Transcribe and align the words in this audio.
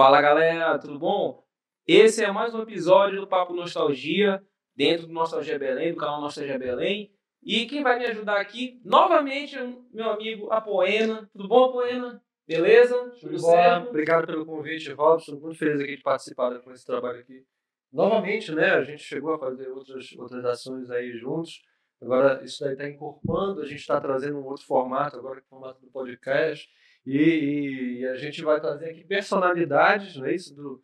Fala 0.00 0.22
galera, 0.22 0.78
tudo 0.78 0.98
bom? 0.98 1.44
Esse 1.86 2.24
é 2.24 2.32
mais 2.32 2.54
um 2.54 2.62
episódio 2.62 3.20
do 3.20 3.26
Papo 3.26 3.52
Nostalgia, 3.52 4.42
dentro 4.74 5.06
do 5.06 5.12
Nostalgia 5.12 5.58
Belém, 5.58 5.92
do 5.92 5.98
canal 5.98 6.22
Nostalgia 6.22 6.58
Belém. 6.58 7.12
E 7.42 7.66
quem 7.66 7.82
vai 7.82 7.98
me 7.98 8.06
ajudar 8.06 8.40
aqui, 8.40 8.80
novamente, 8.82 9.58
é 9.58 9.74
meu 9.92 10.08
amigo 10.08 10.50
Apoena. 10.50 11.28
Tudo 11.34 11.46
bom, 11.46 11.64
Apoena? 11.64 12.18
Beleza? 12.48 13.12
Tudo 13.20 13.42
bom? 13.42 13.88
Obrigado 13.90 14.26
pelo 14.26 14.46
convite, 14.46 14.90
Robson. 14.90 15.38
Muito 15.38 15.58
feliz 15.58 15.78
aqui 15.78 15.96
de 15.98 16.02
participar 16.02 16.58
com 16.60 16.72
esse 16.72 16.86
trabalho 16.86 17.20
aqui. 17.20 17.44
Novamente, 17.92 18.54
né? 18.54 18.70
A 18.70 18.82
gente 18.82 19.02
chegou 19.02 19.34
a 19.34 19.38
fazer 19.38 19.68
outras, 19.68 20.10
outras 20.12 20.42
ações 20.46 20.90
aí 20.90 21.12
juntos. 21.18 21.60
Agora, 22.00 22.42
isso 22.42 22.64
daí 22.64 22.72
está 22.72 22.88
incorporando, 22.88 23.60
a 23.60 23.66
gente 23.66 23.80
está 23.80 24.00
trazendo 24.00 24.38
um 24.38 24.46
outro 24.46 24.64
formato, 24.64 25.18
agora 25.18 25.42
que 25.42 25.44
é 25.44 25.46
o 25.46 25.50
formato 25.50 25.78
do 25.82 25.90
podcast. 25.90 26.66
E, 27.06 28.00
e, 28.00 28.06
a 28.06 28.16
gente 28.16 28.42
vai 28.42 28.60
trazer 28.60 28.90
aqui 28.90 29.04
personalidades, 29.04 30.16
não 30.16 30.26
é 30.26 30.34
isso? 30.34 30.54
Do, 30.54 30.82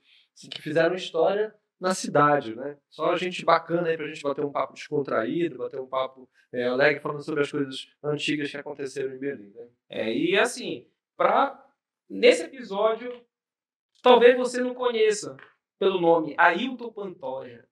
que 0.50 0.62
fizeram 0.62 0.94
história 0.94 1.54
na 1.80 1.94
cidade, 1.94 2.54
né? 2.54 2.79
Só 2.88 3.16
gente 3.16 3.44
bacana 3.44 3.88
aí 3.88 3.96
para 3.96 4.07
a 4.07 4.08
gente 4.08 4.22
bater 4.22 4.44
um 4.44 4.52
papo 4.52 4.74
descontraído, 4.74 5.58
bater 5.58 5.80
um 5.80 5.86
papo 5.86 6.29
é, 6.52 6.64
alegre, 6.64 7.02
falando 7.02 7.22
sobre 7.22 7.43
as 7.43 7.50
coisas 7.50 7.86
antigas 8.02 8.50
que 8.50 8.57
aconteceram 8.57 9.14
em 9.14 9.18
Berlim, 9.18 9.50
né? 9.50 9.68
É, 9.88 10.12
e 10.12 10.38
assim, 10.38 10.88
para 11.16 11.62
nesse 12.08 12.44
episódio, 12.44 13.12
talvez 14.02 14.36
você 14.36 14.60
não 14.60 14.74
conheça 14.74 15.36
pelo 15.79 16.00
nome 16.00 16.35
Ailton 16.38 16.93
Pantoja. 16.93 17.66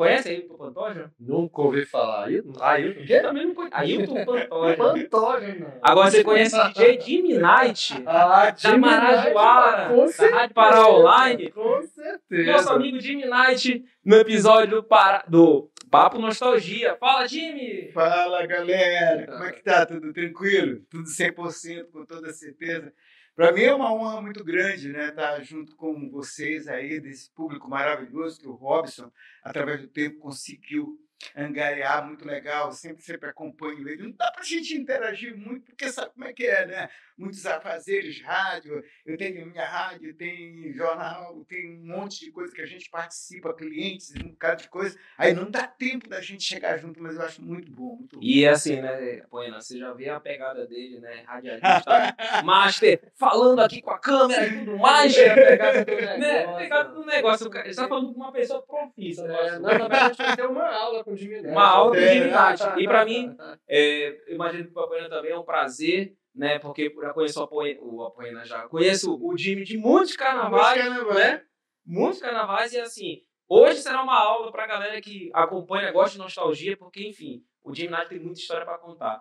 Conhece 0.00 0.30
Ailton 0.30 0.56
Pantoja? 0.56 1.10
Nunca 1.20 1.60
ouvi 1.60 1.84
falar. 1.84 2.24
Ailton? 2.24 2.54
Ailton? 2.58 3.04
Quê? 3.04 3.20
Também 3.20 3.46
não 3.46 3.54
conheço. 3.54 3.76
Ailton 3.76 4.24
Pantoja. 4.24 4.76
Pantoja, 4.76 5.54
não. 5.56 5.72
Agora 5.82 6.10
você 6.10 6.24
conhece 6.24 6.58
o 6.58 6.68
DJ 6.68 7.00
Jimmy 7.00 7.38
Knight? 7.38 8.02
Ah, 8.10 8.50
da 8.50 8.78
Marajoara. 8.78 9.94
Com 9.94 10.08
certeza. 10.08 10.36
Rádio 10.36 10.54
Pará 10.54 10.88
Online. 10.88 11.50
Com 11.50 11.82
certeza. 11.82 12.52
Nosso 12.52 12.72
amigo 12.72 12.98
Jimmy 12.98 13.24
Knight 13.26 13.84
no 14.04 14.16
episódio 14.16 14.76
do, 14.76 14.82
para... 14.82 15.22
do 15.28 15.70
Papo 15.90 16.18
Nostalgia. 16.18 16.96
Fala, 16.96 17.26
Jimmy! 17.26 17.90
Fala, 17.92 18.46
galera. 18.46 19.26
Como 19.26 19.44
é 19.44 19.52
que 19.52 19.62
tá? 19.62 19.84
Tudo 19.84 20.12
tranquilo? 20.12 20.80
Tudo 20.88 21.04
100%, 21.04 21.90
com 21.92 22.06
toda 22.06 22.32
certeza. 22.32 22.92
Para 23.40 23.52
mim 23.52 23.62
é 23.62 23.74
uma 23.74 23.90
honra 23.90 24.20
muito 24.20 24.44
grande, 24.44 24.92
né, 24.92 25.08
estar 25.08 25.36
tá 25.36 25.40
junto 25.40 25.74
com 25.74 26.10
vocês 26.10 26.68
aí, 26.68 27.00
desse 27.00 27.32
público 27.32 27.70
maravilhoso 27.70 28.38
que 28.38 28.46
o 28.46 28.52
Robson, 28.52 29.10
através 29.42 29.80
do 29.80 29.88
tempo, 29.88 30.18
conseguiu 30.18 31.00
angariar, 31.36 32.06
muito 32.06 32.26
legal, 32.26 32.72
sempre, 32.72 33.02
sempre 33.02 33.28
acompanho 33.28 33.88
ele. 33.88 34.02
Não 34.02 34.12
dá 34.12 34.30
para 34.30 34.42
a 34.42 34.44
gente 34.44 34.76
interagir 34.76 35.36
muito, 35.36 35.66
porque 35.66 35.88
sabe 35.90 36.12
como 36.12 36.24
é 36.24 36.32
que 36.32 36.46
é, 36.46 36.66
né? 36.66 36.88
Muitos 37.16 37.44
afazeres, 37.44 38.22
rádio, 38.22 38.82
eu 39.04 39.16
tenho 39.16 39.46
minha 39.46 39.66
rádio, 39.66 40.14
tem 40.14 40.72
jornal, 40.72 41.44
tem 41.44 41.70
um 41.70 41.86
monte 41.86 42.20
de 42.24 42.30
coisa 42.30 42.54
que 42.54 42.62
a 42.62 42.66
gente 42.66 42.88
participa, 42.88 43.54
clientes, 43.54 44.12
um 44.16 44.30
bocado 44.30 44.62
de 44.62 44.68
coisa. 44.68 44.98
Aí 45.18 45.34
não 45.34 45.50
dá 45.50 45.66
tempo 45.66 46.08
da 46.08 46.20
gente 46.20 46.42
chegar 46.42 46.78
junto, 46.78 47.02
mas 47.02 47.16
eu 47.16 47.22
acho 47.22 47.42
muito 47.42 47.70
bom. 47.70 47.96
Muito 47.96 48.16
bom. 48.16 48.22
E 48.22 48.46
assim, 48.46 48.80
né, 48.80 49.22
Poena, 49.30 49.60
você 49.60 49.78
já 49.78 49.92
vê 49.92 50.08
a 50.08 50.18
pegada 50.18 50.66
dele, 50.66 50.98
né? 51.00 51.22
Radialista, 51.26 52.16
master, 52.42 53.12
falando 53.16 53.60
aqui 53.60 53.82
com 53.82 53.90
a 53.90 53.98
câmera 53.98 54.46
e 54.46 54.58
tudo 54.58 54.78
mais. 54.78 55.14
É 55.20 55.30
a 55.30 55.34
pegada 55.34 55.84
do 55.84 55.90
negócio. 55.94 56.18
Né? 56.18 56.56
Pegada 56.56 56.88
do 56.90 57.04
negócio. 57.04 57.50
Você 57.50 57.68
está 57.68 57.88
falando 57.88 58.14
com 58.14 58.20
uma 58.20 58.32
pessoa 58.32 58.62
profissa. 58.62 59.24
É, 59.26 59.58
na 59.58 59.68
verdade, 59.68 59.94
a 59.94 60.08
gente 60.08 60.16
vai 60.16 60.36
ter 60.36 60.46
uma 60.46 60.66
aula. 60.66 61.04
Uma 61.52 61.96
É. 61.96 62.14
divindade. 62.14 62.62
E 62.80 62.84
para 62.86 63.04
mim, 63.04 63.36
é, 63.68 64.08
eu 64.28 64.34
imagino 64.34 64.64
que 64.64 64.72
para 64.72 64.84
a 64.84 64.88
Poena 64.88 65.08
também 65.08 65.32
é 65.32 65.38
um 65.38 65.44
prazer, 65.44 66.14
né? 66.34 66.58
Porque 66.58 66.92
eu 66.94 67.02
já 67.02 67.12
conheço 67.12 67.40
o 67.40 67.44
Apoena, 67.44 67.80
o 67.82 68.02
Apoena 68.04 68.44
já. 68.44 68.68
Conheço 68.68 69.18
o 69.20 69.36
Jimmy 69.36 69.64
de 69.64 69.76
muitos 69.76 70.16
carnavais, 70.16 70.80
Carnaval. 70.82 71.14
né? 71.14 71.42
Muitos 71.84 72.20
carnavais 72.20 72.72
e 72.72 72.80
assim. 72.80 73.22
Hoje 73.48 73.78
será 73.80 74.02
uma 74.02 74.16
aula 74.16 74.52
para 74.52 74.64
a 74.64 74.68
galera 74.68 75.00
que 75.00 75.28
acompanha, 75.34 75.90
gosta 75.90 76.12
de 76.12 76.18
nostalgia, 76.18 76.76
porque, 76.76 77.08
enfim, 77.08 77.42
o 77.64 77.74
Jimmy 77.74 77.96
tem 78.08 78.20
muita 78.20 78.38
história 78.38 78.64
para 78.64 78.78
contar. 78.78 79.20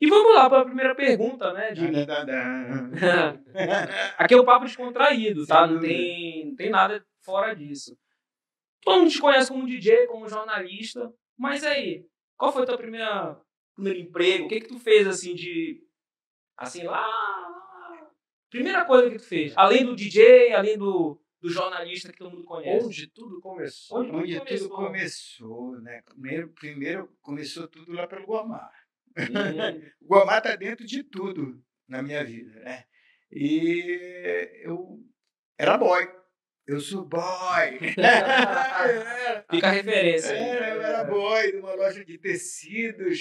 E 0.00 0.06
vamos 0.08 0.34
lá 0.34 0.48
para 0.48 0.60
a 0.60 0.64
primeira 0.64 0.94
pergunta, 0.94 1.52
né, 1.52 1.74
Jimmy? 1.74 2.06
Aqui 4.16 4.34
é 4.34 4.36
o 4.36 4.44
papo 4.44 4.64
descontraído, 4.64 5.46
tá? 5.46 5.66
Não 5.66 5.80
tem, 5.80 6.46
não 6.46 6.56
tem 6.56 6.70
nada 6.70 7.04
fora 7.22 7.54
disso. 7.54 7.96
Todo 8.82 9.00
mundo 9.00 9.10
te 9.10 9.20
conhece 9.20 9.48
como 9.48 9.66
DJ, 9.66 10.06
como 10.06 10.28
jornalista, 10.28 11.12
mas 11.36 11.64
aí, 11.64 12.06
qual 12.36 12.52
foi 12.52 12.62
o 12.62 12.66
teu 12.66 12.76
primeira, 12.76 13.40
primeiro 13.74 13.98
emprego? 13.98 14.46
O 14.46 14.48
que 14.48 14.60
que 14.60 14.68
tu 14.68 14.78
fez, 14.78 15.06
assim, 15.06 15.34
de... 15.34 15.82
Assim, 16.56 16.84
lá... 16.84 17.06
Primeira 18.50 18.84
coisa 18.84 19.10
que 19.10 19.18
tu 19.18 19.24
fez, 19.24 19.52
além 19.56 19.84
do 19.84 19.94
DJ, 19.94 20.54
além 20.54 20.78
do, 20.78 21.20
do 21.40 21.50
jornalista 21.50 22.10
que 22.10 22.18
todo 22.18 22.30
mundo 22.30 22.44
conhece. 22.44 22.86
Onde 22.86 23.06
tudo 23.08 23.40
começou. 23.40 23.98
Onde 23.98 24.10
Onde 24.10 24.38
começou? 24.38 24.68
tudo 24.68 24.74
começou, 24.74 25.80
né? 25.82 26.02
Primeiro, 26.02 26.48
primeiro 26.48 27.16
começou 27.20 27.68
tudo 27.68 27.92
lá 27.92 28.06
pelo 28.06 28.26
Guamar. 28.26 28.72
O 30.00 30.06
Guamar 30.06 30.38
está 30.38 30.56
dentro 30.56 30.86
de 30.86 31.02
tudo 31.02 31.62
na 31.86 32.02
minha 32.02 32.24
vida, 32.24 32.58
né? 32.60 32.84
E 33.30 34.62
eu 34.62 35.04
era 35.58 35.76
boy. 35.76 36.08
Eu 36.68 36.80
sou 36.80 37.02
boy. 37.02 37.22
Era, 37.96 39.42
Fica 39.50 39.68
a 39.68 39.70
referência. 39.70 40.34
era, 40.34 40.68
eu 40.74 40.82
era 40.82 41.04
boy 41.04 41.52
numa 41.52 41.74
loja 41.74 42.04
de 42.04 42.18
tecidos. 42.18 43.20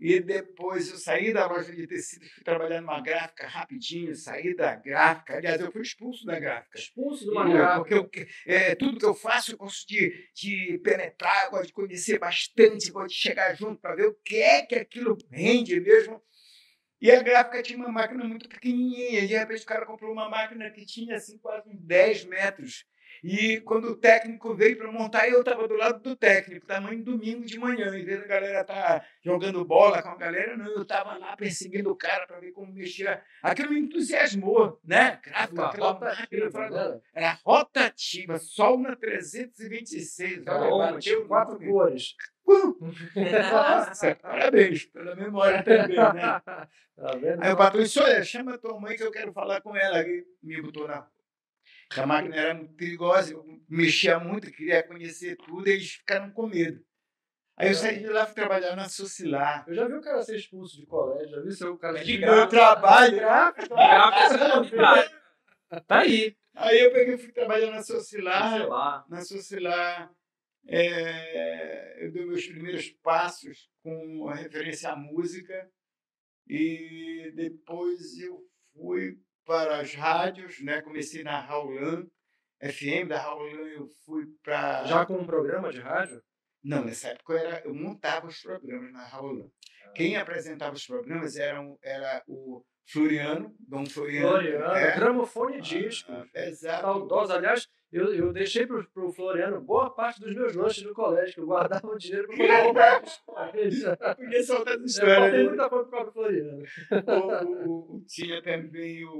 E 0.00 0.20
depois 0.20 0.88
eu 0.90 0.96
saí 0.96 1.32
da 1.32 1.46
loja 1.46 1.74
de 1.74 1.84
tecidos, 1.84 2.30
fui 2.30 2.44
trabalhar 2.44 2.80
numa 2.80 3.00
gráfica 3.00 3.48
rapidinho, 3.48 4.14
saí 4.14 4.54
da 4.54 4.76
gráfica. 4.76 5.36
Aliás, 5.36 5.60
eu 5.60 5.72
fui 5.72 5.82
expulso 5.82 6.24
da 6.24 6.38
gráfica. 6.38 6.78
Expulso 6.78 7.26
do 7.26 7.32
É, 7.32 7.34
Magal. 7.34 7.84
Porque 7.84 7.94
eu, 7.94 8.08
é, 8.46 8.74
tudo 8.76 8.98
que 8.98 9.04
eu 9.04 9.12
faço, 9.12 9.52
eu 9.52 9.58
gosto 9.58 9.86
de, 9.88 10.12
de 10.34 10.80
penetrar, 10.84 11.50
gosto 11.50 11.66
de 11.66 11.72
conhecer 11.72 12.18
bastante, 12.18 12.92
gosto 12.92 13.08
de 13.08 13.20
chegar 13.20 13.54
junto 13.56 13.80
para 13.80 13.96
ver 13.96 14.06
o 14.06 14.14
que 14.24 14.36
é 14.36 14.64
que 14.64 14.76
aquilo 14.76 15.18
rende 15.32 15.80
mesmo. 15.80 16.22
E 17.00 17.10
a 17.10 17.22
gráfica 17.22 17.62
tinha 17.62 17.78
uma 17.78 17.92
máquina 17.92 18.24
muito 18.24 18.48
pequenininha, 18.48 19.20
e 19.20 19.26
de 19.28 19.36
repente 19.36 19.62
o 19.62 19.66
cara 19.66 19.86
comprou 19.86 20.12
uma 20.12 20.28
máquina 20.28 20.70
que 20.70 20.84
tinha 20.84 21.16
assim, 21.16 21.38
quase 21.38 21.68
uns 21.68 21.80
10 21.80 22.24
metros. 22.24 22.84
E 23.22 23.60
quando 23.60 23.86
o 23.88 23.96
técnico 23.96 24.54
veio 24.54 24.76
para 24.76 24.92
montar, 24.92 25.28
eu 25.28 25.40
estava 25.40 25.66
do 25.66 25.74
lado 25.74 26.00
do 26.00 26.14
técnico, 26.14 26.66
tamanho 26.66 27.02
domingo 27.02 27.44
de 27.44 27.58
manhã. 27.58 27.96
Em 27.96 28.04
vez 28.04 28.20
da 28.20 28.26
galera 28.26 28.60
estar 28.60 29.06
jogando 29.24 29.64
bola 29.64 30.02
com 30.02 30.10
a 30.10 30.16
galera, 30.16 30.56
não, 30.56 30.66
eu 30.66 30.82
estava 30.82 31.16
lá 31.16 31.36
perseguindo 31.36 31.90
o 31.90 31.96
cara 31.96 32.26
para 32.26 32.38
ver 32.38 32.52
como 32.52 32.72
mexia. 32.72 33.22
Aquilo 33.42 33.72
me 33.72 33.80
entusiasmou, 33.80 34.80
né? 34.84 35.20
Gráfica, 35.24 35.62
Uma 35.62 35.68
aquela 35.68 35.92
rotativa, 35.92 36.60
máquina, 36.60 36.94
né? 36.94 37.00
era 37.12 37.38
rotativa, 37.44 38.38
sol 38.38 38.78
na 38.78 38.94
326. 38.94 40.44
Cara, 40.44 40.66
olha, 40.66 40.76
mas 40.76 40.94
bateu 40.94 41.00
tinha 41.00 41.26
quatro 41.26 41.58
cores. 41.58 42.14
Nossa, 43.52 44.14
parabéns 44.16 44.86
pela 44.86 45.14
memória 45.14 45.62
também, 45.62 45.96
né? 45.96 46.40
Tá 46.98 47.14
vendo? 47.16 47.42
Aí 47.44 47.52
o 47.52 47.82
disse, 47.82 48.00
olha, 48.00 48.24
chama 48.24 48.54
a 48.54 48.58
tua 48.58 48.80
mãe 48.80 48.96
que 48.96 49.04
eu 49.04 49.12
quero 49.12 49.32
falar 49.32 49.60
com 49.60 49.76
ela. 49.76 49.98
Aí 49.98 50.24
me 50.42 50.60
botou 50.60 50.88
na. 50.88 51.06
A 51.96 52.06
máquina 52.06 52.34
era 52.34 52.54
muito 52.54 52.74
perigosa, 52.74 53.32
eu 53.32 53.44
mexia 53.68 54.18
muito, 54.18 54.50
queria 54.50 54.82
conhecer 54.82 55.36
tudo, 55.36 55.68
e 55.68 55.72
eles 55.72 55.92
ficaram 55.92 56.30
com 56.32 56.48
medo. 56.48 56.84
Aí 57.56 57.68
eu 57.68 57.74
saí 57.74 57.98
de 57.98 58.08
lá 58.08 58.22
e 58.22 58.26
fui 58.26 58.34
trabalhar 58.34 58.76
na 58.76 58.88
Socilar. 58.88 59.64
Eu 59.66 59.74
já 59.74 59.86
vi 59.88 59.94
o 59.94 60.00
cara 60.00 60.22
ser 60.22 60.36
expulso 60.36 60.76
de 60.76 60.86
colégio, 60.86 61.30
já 61.36 61.40
vi 61.40 61.52
seu 61.52 61.76
cara 61.78 62.02
de 62.02 62.18
Meu 62.18 62.48
trabalho. 62.48 63.16
gráfico. 63.16 63.74
Gráfica, 63.74 64.24
essa 64.24 64.36
é 64.36 64.42
a 64.50 64.56
novidade. 64.56 65.14
Tá 65.86 65.98
aí. 65.98 66.36
Aí 66.54 66.80
eu 66.80 66.92
peguei 66.92 67.14
e 67.14 67.18
fui 67.18 67.32
trabalhar 67.32 67.70
na 67.70 67.82
Socilar. 67.82 68.66
lá. 68.68 69.04
na 69.08 69.22
Socilar, 69.22 70.10
é, 70.68 72.04
eu 72.04 72.12
dei 72.12 72.26
meus 72.26 72.46
primeiros 72.46 72.90
passos 73.02 73.70
com 73.82 74.26
referência 74.26 74.90
à 74.90 74.96
música 74.96 75.70
e 76.46 77.32
depois 77.34 78.18
eu 78.18 78.38
fui 78.74 79.18
para 79.46 79.80
as 79.80 79.94
rádios, 79.94 80.60
né? 80.62 80.82
comecei 80.82 81.24
na 81.24 81.40
Raulan 81.40 82.06
FM, 82.62 83.08
da 83.08 83.18
Raulan 83.18 83.66
eu 83.68 83.88
fui 84.04 84.26
para... 84.42 84.84
Já 84.84 85.06
com 85.06 85.16
um 85.16 85.26
programa 85.26 85.72
de 85.72 85.80
rádio? 85.80 86.22
Não, 86.62 86.84
nessa 86.84 87.08
época 87.08 87.32
eu, 87.32 87.38
era, 87.38 87.62
eu 87.64 87.74
montava 87.74 88.26
os 88.26 88.38
programas 88.42 88.92
na 88.92 89.06
Raulan. 89.06 89.48
Quem 89.94 90.16
apresentava 90.16 90.74
os 90.74 90.86
programas 90.86 91.36
eram, 91.36 91.78
era 91.82 92.22
o 92.26 92.62
Floriano, 92.86 93.54
Dom 93.58 93.86
Floriano. 93.86 94.28
Floriano, 94.28 94.74
é, 94.74 94.96
gramofone 94.96 95.60
disco. 95.62 96.12
Exato. 96.34 96.82
Saudoso. 96.82 97.32
Aliás, 97.32 97.66
eu, 97.92 98.14
eu 98.14 98.32
deixei 98.32 98.66
pro, 98.66 98.84
pro 98.90 99.10
Floriano 99.12 99.60
boa 99.60 99.90
parte 99.90 100.20
dos 100.20 100.34
meus 100.34 100.54
lanches 100.54 100.82
do 100.82 100.92
colégio, 100.94 101.34
que 101.34 101.40
eu 101.40 101.46
guardava 101.46 101.86
o 101.86 101.96
dinheiro 101.98 102.26
para 102.28 102.36
poder 102.36 102.62
comprar 102.64 103.02
os 103.02 103.16
colégios. 103.18 103.84
Podia 104.16 104.42
soltar 104.42 104.74
essa 104.74 104.82
Eu 104.82 104.86
história. 104.86 105.14
faltei 105.16 105.38
né? 105.42 105.48
muita 105.48 105.68
coisa 105.68 105.84
pro 105.84 105.90
próprio 105.90 106.12
Floriano. 106.12 106.62
o, 107.06 107.68
o- 107.70 107.96
o- 107.96 108.04
tinha 108.06 108.42
também 108.42 109.04
o, 109.04 109.10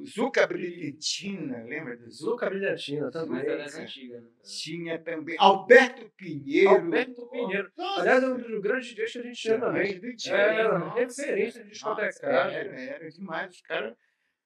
o 0.00 0.04
Zuca 0.06 0.46
Brilhantina, 0.46 1.62
lembra 1.64 1.96
do 1.96 2.10
Zuca? 2.10 2.30
Zuca 2.30 2.50
Brilhantina 2.50 3.10
também. 3.10 3.30
Mas 3.30 3.44
é 3.48 3.56
dessa 3.56 3.78
né? 3.78 3.84
antiga, 3.84 4.20
né? 4.20 4.28
Tinha 4.42 4.98
também 4.98 5.36
Alberto 5.38 6.10
Pinheiro. 6.16 6.70
Alberto 6.70 7.26
Pinheiro. 7.30 7.70
Nossa, 7.76 8.00
Aliás, 8.00 8.22
é 8.22 8.26
um 8.28 8.36
dos 8.36 8.60
grandes 8.60 8.88
DJs 8.94 9.12
que 9.12 9.18
a 9.18 9.22
gente 9.22 9.40
tinha 9.40 9.58
também. 9.60 9.98
do 10.00 10.14
dia, 10.16 10.34
É, 10.36 10.88
referência 11.00 11.62
de 11.64 11.70
discotecagem. 11.70 12.56
Era, 12.58 12.80
era 12.80 13.08
demais. 13.10 13.54
Os 13.54 13.62
caras 13.62 13.94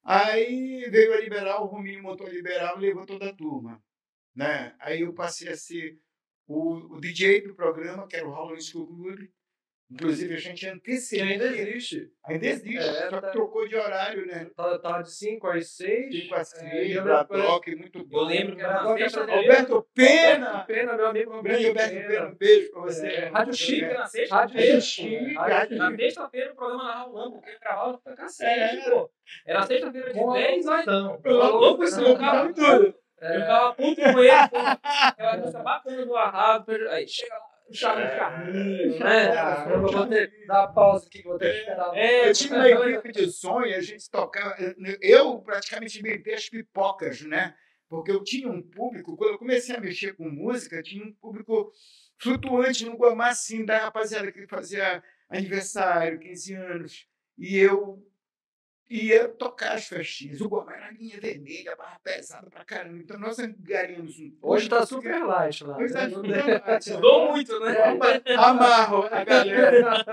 Aí 0.02 0.88
veio 0.90 1.12
a 1.14 1.20
Liberal, 1.20 1.64
o 1.64 1.66
Rominho 1.66 2.02
montou 2.02 2.26
a 2.26 2.30
Liberal 2.30 2.78
e 2.78 2.80
levou 2.80 3.06
toda 3.06 3.30
a 3.30 3.34
turma. 3.34 3.82
Né? 4.34 4.74
Aí 4.78 5.02
eu 5.02 5.12
passei 5.12 5.48
a 5.48 5.56
ser 5.56 5.98
o, 6.46 6.96
o 6.96 7.00
DJ 7.00 7.42
do 7.42 7.54
programa, 7.54 8.06
que 8.06 8.16
era 8.16 8.26
o 8.26 8.32
Halloween 8.32 8.60
School 8.60 8.86
Club. 8.86 9.28
Inclusive, 9.92 10.34
a 10.34 10.38
gente 10.38 10.60
Que 10.60 10.66
antecedeu. 10.68 11.26
ainda 11.26 11.44
existe. 11.46 12.12
Ainda 12.24 12.46
existe, 12.46 12.78
É, 12.78 13.10
só 13.10 13.20
tá- 13.20 13.30
trocou 13.30 13.66
de 13.66 13.74
horário, 13.74 14.24
né? 14.24 14.48
Tá, 14.56 14.78
tá 14.78 15.02
de 15.02 15.10
5 15.12 15.48
às 15.48 15.68
6. 15.76 16.14
5 16.14 16.34
a 16.34 16.38
É, 16.40 16.44
6, 16.44 16.94
eu 16.96 17.02
Bla 17.02 17.20
lembro- 17.22 17.38
Block, 17.38 17.74
muito 17.76 18.04
bom. 18.06 18.18
Eu 18.18 18.24
lembro 18.24 18.54
que 18.56 18.62
era 18.62 18.74
na 18.74 18.80
Agora 18.82 18.98
sexta 18.98 19.24
que 19.24 19.30
eu 19.32 19.36
Alberto 19.36 19.86
Pena! 19.92 20.64
Pena, 20.64 20.92
meu 20.96 21.06
amigo 21.08 21.36
O 21.36 21.42
grande 21.42 21.66
Roberto 21.66 21.90
Alberto 21.96 22.08
Pena, 22.08 22.26
um 22.28 22.34
beijo 22.36 22.70
pra 22.70 22.80
você. 22.82 23.06
É, 23.08 23.24
Rádio 23.30 23.52
É. 23.84 23.94
na 23.94 24.06
sexta. 24.06 24.34
Rádio. 24.36 24.80
Chique, 24.80 25.34
Rádio 25.34 25.76
Na 25.78 25.96
sexta-feira 25.96 26.52
o 26.52 26.54
programa 26.56 26.84
na 26.84 26.94
Raulão, 26.94 27.32
porque 27.32 27.58
gravava 27.58 27.98
pra 27.98 28.12
É. 28.12 28.16
cacete, 28.16 28.90
pô. 28.90 29.10
Era 29.44 29.62
sexta-feira 29.62 30.12
de 30.12 30.18
Com 30.20 30.32
10 30.32 30.66
às 30.68 30.82
então. 30.82 31.20
Eu 31.24 31.32
louco 31.36 31.82
esse. 31.82 32.00
É. 32.00 33.36
Eu 33.36 33.40
ficava 33.40 33.74
puto 33.74 34.00
com 34.00 34.18
ele, 34.20 34.48
pô. 34.50 34.56
Aquela 34.56 35.36
música 35.36 35.62
bacana 35.62 36.06
do 36.06 36.16
Arrado. 36.16 36.72
Aí 36.90 37.06
chega 37.08 37.34
lá, 37.34 37.49
o 37.70 37.74
Charles 37.74 38.10
É. 38.10 38.16
Carlinhos, 38.16 38.98
né? 39.00 39.72
Eu 39.72 39.82
vou 39.82 40.06
ter 40.06 40.30
que 40.30 40.46
dar 40.46 40.68
pausa 40.68 41.06
aqui 41.06 41.22
que 41.22 41.26
eu 41.28 41.30
vou 41.30 41.38
ter 41.38 41.52
que 41.52 41.58
esperar. 41.60 41.96
É, 41.96 42.28
Eu 42.28 42.32
tinha 42.34 42.54
uma 42.54 42.68
equipe 42.68 43.12
de 43.12 43.30
e 43.68 43.74
a 43.74 43.80
gente 43.80 44.10
tocava. 44.10 44.56
Eu 45.00 45.38
praticamente 45.40 45.98
inventei 45.98 46.34
as 46.34 46.48
pipocas, 46.48 47.22
né? 47.22 47.54
Porque 47.88 48.10
eu 48.10 48.22
tinha 48.22 48.48
um 48.48 48.62
público, 48.62 49.16
quando 49.16 49.32
eu 49.32 49.38
comecei 49.38 49.74
a 49.74 49.80
mexer 49.80 50.14
com 50.14 50.28
música, 50.28 50.82
tinha 50.82 51.04
um 51.04 51.12
público 51.12 51.72
flutuante 52.18 52.84
no 52.84 52.96
Guamá, 52.96 53.28
assim, 53.30 53.64
da 53.64 53.78
rapaziada 53.78 54.30
que 54.30 54.46
fazia 54.46 55.02
aniversário, 55.28 56.20
15 56.20 56.54
anos. 56.54 57.06
E 57.36 57.56
eu 57.58 57.98
ia 58.90 59.28
tocar 59.28 59.74
as 59.74 59.86
festinhas. 59.86 60.40
O 60.40 60.48
Guamá 60.48 60.74
era 60.74 60.90
linha 60.90 61.20
vermelha, 61.20 61.76
barra 61.76 62.00
pesada 62.02 62.50
pra 62.50 62.64
caramba. 62.64 62.98
Então 62.98 63.18
nós 63.18 63.38
angariamos 63.38 64.18
um. 64.18 64.36
Hoje 64.42 64.68
tá 64.68 64.84
super 64.84 65.24
light 65.24 65.62
lá. 65.62 65.78
Hoje 65.78 65.92
tá 65.92 66.08
né? 66.08 66.08
Não 66.08 66.24
super 66.24 66.60
light. 66.66 66.90
Mudou 66.92 67.32
muito, 67.32 67.60
né? 67.60 67.76
Amarro 68.36 69.04
a 69.10 69.24
galera. 69.24 70.04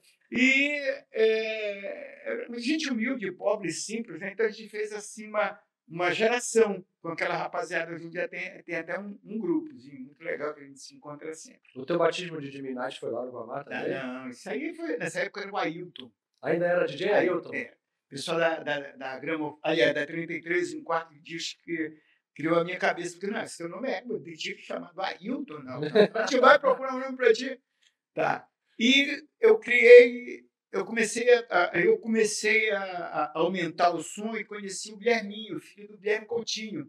E 0.36 0.80
é, 1.12 2.46
gente 2.56 2.90
humilde, 2.90 3.30
pobre, 3.30 3.70
simples, 3.70 4.18
né? 4.18 4.32
então 4.32 4.44
a 4.44 4.48
gente 4.48 4.68
fez 4.68 4.92
assim 4.92 5.28
uma, 5.28 5.56
uma 5.86 6.10
geração 6.10 6.84
com 7.00 7.10
aquela 7.10 7.36
rapaziada. 7.36 7.92
Hoje 7.94 8.06
em 8.06 8.10
dia 8.10 8.26
tem, 8.26 8.62
tem 8.64 8.74
até 8.74 8.98
um, 8.98 9.16
um 9.22 9.38
grupozinho 9.38 10.00
muito 10.00 10.24
legal 10.24 10.52
que 10.52 10.60
a 10.60 10.64
gente 10.64 10.80
se 10.80 10.92
encontra 10.96 11.32
sempre. 11.34 11.60
O 11.76 11.86
teu 11.86 11.96
batismo 11.98 12.40
de 12.40 12.50
Jimmy 12.50 12.74
Knight 12.74 12.98
foi 12.98 13.10
lá 13.10 13.24
no 13.24 13.30
Guamá 13.30 13.60
Ah, 13.60 13.64
também? 13.64 13.90
não, 13.92 14.28
isso 14.28 14.50
aí 14.50 14.74
foi, 14.74 14.96
nessa 14.96 15.20
época 15.20 15.42
era 15.42 15.52
o 15.52 15.56
Ailton. 15.56 16.10
Ainda 16.42 16.66
era 16.66 16.86
DJ 16.86 17.12
Ailton? 17.12 17.54
É, 17.54 17.72
pessoal 18.14 18.38
da, 18.38 18.60
da, 18.62 18.92
da 18.92 19.18
Grama, 19.18 19.58
aliás, 19.62 19.92
da 19.94 20.06
33, 20.06 20.74
um 20.74 20.84
quarto 20.84 21.14
disco 21.20 21.60
que 21.64 21.96
criou 22.34 22.58
a 22.58 22.64
minha 22.64 22.78
cabeça, 22.78 23.12
porque 23.18 23.26
não, 23.26 23.46
seu 23.46 23.68
nome 23.68 23.90
é 23.90 24.02
DJ 24.02 24.58
chamado 24.58 25.00
Ailton, 25.00 25.58
não. 25.60 25.80
A 26.14 26.26
gente 26.26 26.40
vai 26.40 26.58
procurar 26.58 26.94
um 26.94 27.00
nome 27.00 27.16
para 27.16 27.32
ti. 27.32 27.60
Tá. 28.12 28.48
E 28.78 29.24
eu 29.40 29.58
criei, 29.58 30.44
eu 30.72 30.84
comecei 30.84 31.28
a, 31.32 31.70
eu 31.74 31.98
comecei 31.98 32.70
a, 32.70 32.82
a 32.82 33.38
aumentar 33.38 33.90
o 33.90 34.02
som 34.02 34.36
e 34.36 34.44
conheci 34.44 34.92
o 34.92 34.96
Guilherminho, 34.96 35.60
filho 35.60 35.88
do 35.88 35.98
Guilherme 35.98 36.26
Coutinho. 36.26 36.88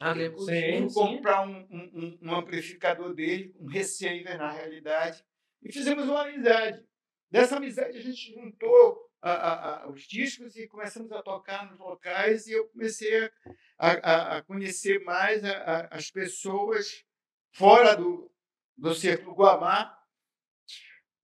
Ah, 0.00 0.12
lembro. 0.12 0.40
Sim, 0.40 0.88
comprar 0.92 1.46
um, 1.46 1.56
um, 1.70 1.90
um- 1.94 2.18
um 2.22 2.34
amplificador 2.34 3.14
dele, 3.14 3.54
um 3.58 3.66
receiver 3.66 4.36
na 4.36 4.50
realidade, 4.50 5.24
e 5.62 5.72
fizemos 5.72 6.04
uma 6.06 6.26
amizade. 6.26 6.84
Dessa 7.30 7.56
amizade 7.56 7.96
a 7.96 8.00
gente 8.02 8.34
juntou 8.34 8.98
a- 9.32 9.84
a- 9.84 9.88
os 9.88 10.02
discos 10.02 10.54
e 10.56 10.66
começamos 10.66 11.10
a 11.12 11.22
tocar 11.22 11.70
nos 11.70 11.78
locais 11.78 12.46
e 12.46 12.52
eu 12.52 12.68
comecei 12.68 13.30
a, 13.78 14.42
conhecer 14.42 15.02
mais 15.04 15.42
as 15.90 16.10
pessoas 16.10 17.04
fora 17.52 17.96
do, 17.96 18.30
do 18.76 18.94
Círculo 18.94 19.34
Guamá 19.34 19.96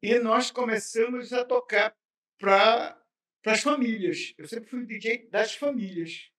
e 0.03 0.19
nós 0.19 0.51
começamos 0.51 1.33
a 1.33 1.45
tocar 1.45 1.95
para 2.39 2.99
as 3.47 3.61
famílias. 3.63 4.33
Eu 4.39 4.49
sempre 4.49 4.71
fui 4.71 4.87
DJ 4.87 5.29
das 5.29 5.55
famílias. 5.55 6.30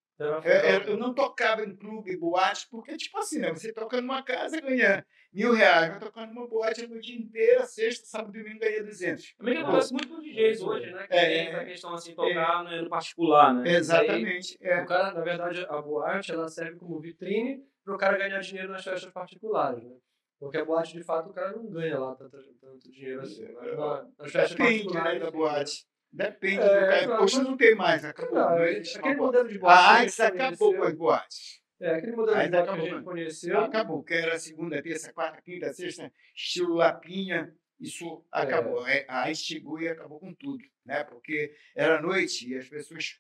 É, 0.44 0.72
é, 0.76 0.90
eu 0.90 0.98
não 0.98 1.14
tocava 1.14 1.64
em 1.64 1.76
clube, 1.76 2.16
boate, 2.18 2.68
porque, 2.70 2.96
tipo 2.98 3.18
assim, 3.18 3.40
né? 3.40 3.52
Você 3.52 3.72
toca 3.74 4.00
numa 4.02 4.24
casa, 4.24 4.60
ganha 4.60 5.06
mil 5.34 5.54
reais. 5.54 5.90
Vai 5.90 6.00
tocar 6.00 6.28
numa 6.28 6.48
boate 6.48 6.88
no 6.88 7.00
dia 7.00 7.18
inteiro, 7.18 7.66
sexta, 7.66 8.06
sábado 8.06 8.38
e 8.38 8.44
domingo, 8.44 8.60
ganha 8.60 8.84
200. 8.84 9.34
Também 9.36 9.56
que 9.56 9.62
acontece 9.62 9.94
muito 9.94 10.10
com 10.10 10.20
DJs 10.22 10.62
hoje, 10.62 10.92
né? 10.92 11.08
Que 11.08 11.14
É, 11.14 11.26
tem 11.26 11.48
essa 11.48 11.66
questão 11.66 11.94
assim, 11.94 12.14
tocar 12.16 12.64
no, 12.64 12.82
no 12.84 12.90
particular, 12.90 13.54
né? 13.54 13.72
Exatamente. 13.72 14.58
É. 14.62 14.82
O 14.82 14.86
cara, 14.86 15.14
na 15.14 15.22
verdade, 15.22 15.66
a 15.70 15.82
boate 15.82 16.32
ela 16.32 16.48
serve 16.50 16.78
como 16.78 17.00
vitrine 17.00 17.64
para 17.84 17.96
o 17.96 17.98
cara 17.98 18.18
ganhar 18.18 18.40
dinheiro 18.40 18.72
nas 18.72 18.84
festas 18.84 19.12
particulares, 19.12 19.84
né? 19.84 19.96
Porque 20.40 20.58
a 20.58 20.66
boate, 20.66 20.98
de 20.98 21.04
fato, 21.04 21.30
o 21.30 21.34
cara 21.34 21.52
não 21.56 21.70
ganha 21.70 22.00
lá 22.00 22.16
tanto, 22.16 22.38
tanto 22.60 22.92
dinheiro 22.92 23.22
assim. 23.22 23.46
Mas 23.54 23.78
na- 23.78 24.08
nas 24.18 24.32
festas 24.32 24.58
Depende, 24.58 24.86
né, 24.86 24.94
particulares. 24.94 25.22
da 25.22 25.32
boate. 25.32 25.91
Depende 26.14 26.60
É, 26.62 26.80
do 27.04 27.08
cara. 27.08 27.22
mas- 27.22 27.34
não 27.36 27.56
tem 27.58 27.76
mais, 27.76 28.04
acabou. 28.04 28.36
Não, 28.36 28.58
é- 28.60 28.72
aquele 28.80 29.16
modelo 29.16 29.48
de 29.48 29.58
boate. 29.60 29.80
A 29.80 29.82
a 29.90 29.94
AIDS 29.96 30.16
gente 30.16 30.22
acabou 30.28 30.76
com 30.76 30.84
as 30.84 30.94
boates. 30.94 31.62
É, 31.80 31.96
aquele 31.96 32.16
modelo 32.16 32.38
de 32.38 32.42
AIDS 32.42 32.52
boate 32.52 32.64
que 32.64 32.70
a 32.70 32.74
acabou, 32.74 32.90
gente 32.98 33.04
conheceu. 33.06 33.60
Acabou, 33.60 34.04
que 34.04 34.14
era 34.14 34.38
segunda, 34.40 34.82
terça, 34.84 35.14
quarta, 35.14 35.42
quinta, 35.42 35.72
sexta, 35.74 36.12
estilo 36.36 36.76
lapinha, 36.76 37.54
isso 37.80 38.24
acabou. 38.32 38.86
É, 38.88 39.06
A 39.08 39.24
AIDS 39.24 39.40
chegou 39.42 39.82
e 39.82 39.88
acabou 39.88 40.20
com 40.20 40.34
tudo, 40.34 40.64
né? 40.86 41.04
Porque 41.06 41.56
era 41.76 42.02
noite 42.02 42.50
e 42.50 42.58
as 42.58 42.68
pessoas 42.68 43.18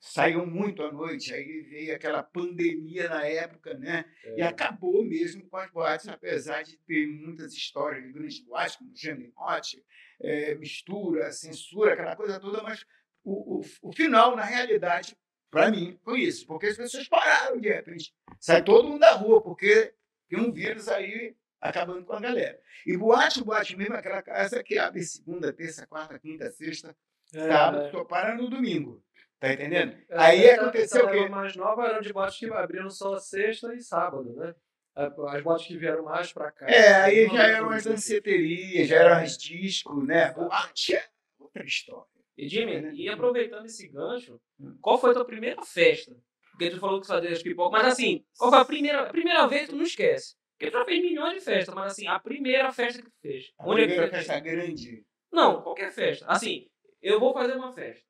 saíam 0.00 0.46
muito 0.46 0.82
à 0.82 0.92
noite, 0.92 1.34
aí 1.34 1.62
veio 1.62 1.94
aquela 1.94 2.22
pandemia 2.22 3.08
na 3.08 3.24
época, 3.26 3.74
né? 3.74 4.04
E 4.36 4.40
É. 4.40 4.44
acabou 4.46 5.04
mesmo 5.04 5.48
com 5.48 5.56
as 5.56 5.70
boates, 5.70 6.08
apesar 6.08 6.62
de 6.62 6.76
ter 6.78 7.06
muitas 7.06 7.52
histórias 7.52 8.04
de 8.04 8.12
grandes 8.12 8.38
boates, 8.40 8.76
como 8.76 8.92
Hot, 9.36 9.84
é, 10.20 10.54
mistura, 10.54 11.32
censura, 11.32 11.92
aquela 11.94 12.16
coisa 12.16 12.38
toda, 12.38 12.62
mas 12.62 12.84
o, 13.24 13.58
o, 13.58 13.64
o 13.82 13.92
final, 13.92 14.36
na 14.36 14.44
realidade, 14.44 15.16
para 15.50 15.70
mim, 15.70 15.98
foi 16.04 16.20
isso, 16.20 16.46
porque 16.46 16.66
as 16.66 16.76
pessoas 16.76 17.08
pararam 17.08 17.58
de 17.60 17.68
repente. 17.68 18.14
Sai 18.40 18.62
todo 18.62 18.88
mundo 18.88 19.00
da 19.00 19.12
rua, 19.12 19.42
porque 19.42 19.94
tem 20.28 20.38
um 20.38 20.52
vírus 20.52 20.88
aí 20.88 21.34
acabando 21.60 22.04
com 22.04 22.12
a 22.12 22.20
galera. 22.20 22.60
E 22.86 22.96
boate, 22.96 23.42
boate 23.42 23.76
mesmo, 23.76 23.94
aquela 23.94 24.22
casa 24.22 24.62
que 24.62 24.78
abre 24.78 25.02
segunda, 25.02 25.52
terça, 25.52 25.86
quarta, 25.86 26.18
quinta, 26.18 26.50
sexta, 26.50 26.96
É, 27.34 27.48
sábado, 27.48 27.90
só 27.90 28.04
para 28.04 28.34
no 28.34 28.48
domingo. 28.48 29.02
Tá 29.40 29.52
entendendo? 29.52 29.92
É, 30.08 30.18
aí 30.18 30.50
aconteceu 30.50 31.06
o 31.06 31.10
quê? 31.10 31.28
mais 31.28 31.54
nova 31.54 31.86
eram 31.86 32.00
de 32.00 32.12
boates 32.12 32.38
que 32.38 32.46
abriram 32.52 32.90
só 32.90 33.16
sexta 33.18 33.72
e 33.74 33.80
sábado, 33.80 34.32
né? 34.34 34.54
As 34.96 35.42
boates 35.42 35.66
que 35.68 35.76
vieram 35.76 36.02
mais 36.02 36.32
pra 36.32 36.50
cá. 36.50 36.66
É, 36.68 36.94
aí 37.02 37.26
já 37.28 37.42
eram 37.44 37.56
eram 37.56 37.70
as 37.70 37.84
danceterias, 37.84 38.88
já 38.88 38.96
eram 38.96 39.16
as 39.18 39.38
discos, 39.38 40.04
né? 40.04 40.32
Boate 40.32 40.96
é 40.96 41.04
outra 41.38 41.64
história. 41.64 42.06
E 42.36 42.48
Jimmy, 42.48 42.90
e 42.94 43.08
aproveitando 43.08 43.66
esse 43.66 43.86
gancho, 43.88 44.40
Hum. 44.60 44.76
qual 44.80 44.98
foi 44.98 45.10
a 45.10 45.14
tua 45.14 45.24
primeira 45.24 45.62
festa? 45.62 46.16
Porque 46.50 46.70
tu 46.70 46.80
falou 46.80 47.00
que 47.00 47.06
fazia 47.06 47.30
as 47.30 47.40
pipocas, 47.40 47.80
mas 47.80 47.92
assim, 47.92 48.24
qual 48.36 48.50
foi 48.50 48.58
a 48.58 48.64
primeira, 48.64 49.02
a 49.02 49.06
primeira 49.10 49.46
vez 49.46 49.68
tu 49.68 49.76
não 49.76 49.84
esquece? 49.84 50.34
Porque 50.58 50.72
tu 50.72 50.78
já 50.78 50.84
fez 50.84 51.00
milhões 51.00 51.34
de 51.34 51.40
festas, 51.40 51.72
mas 51.72 51.92
assim, 51.92 52.08
a 52.08 52.18
primeira 52.18 52.72
festa 52.72 53.00
que 53.00 53.08
tu 53.08 53.16
fez. 53.22 53.52
A 53.56 53.68
Onde 53.68 53.82
é 53.82 53.86
que 53.86 53.92
primeira 53.92 54.08
tu 54.08 54.14
fez? 54.14 54.26
festa 54.26 54.40
grande. 54.40 55.04
Não, 55.30 55.62
qualquer 55.62 55.92
festa. 55.92 56.26
Assim, 56.26 56.68
eu 57.00 57.20
vou 57.20 57.32
fazer 57.32 57.52
uma 57.54 57.72
festa. 57.72 58.04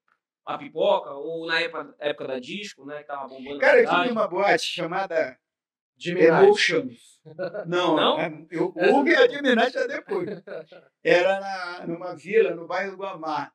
A 0.49 0.57
pipoca, 0.57 1.11
ou 1.11 1.47
na 1.47 1.61
época, 1.61 1.95
época 1.99 2.27
da 2.27 2.39
disco, 2.39 2.87
né, 2.87 3.01
que 3.01 3.05
tava 3.07 3.29
bombando 3.29 3.59
Cara, 3.59 3.79
eu 3.81 3.85
tinha 3.85 3.97
cidade. 3.97 4.13
uma 4.13 4.27
boate 4.27 4.65
chamada 4.65 5.39
Jimmy 5.99 6.21
Knight. 6.23 6.33
Emotions. 6.45 7.21
Não, 7.67 7.95
Não? 7.97 8.19
é- 8.21 8.47
eu, 8.51 8.69
o 8.69 9.05
que 9.05 9.15
a 9.15 9.29
Jimmy 9.29 9.51
é 9.51 9.89
depois. 9.89 10.43
Era 11.05 11.39
na, 11.41 11.87
numa 11.87 12.15
vila, 12.17 12.55
no 12.55 12.67
bairro 12.67 12.93
do 12.93 12.97
Guamá. 12.97 13.53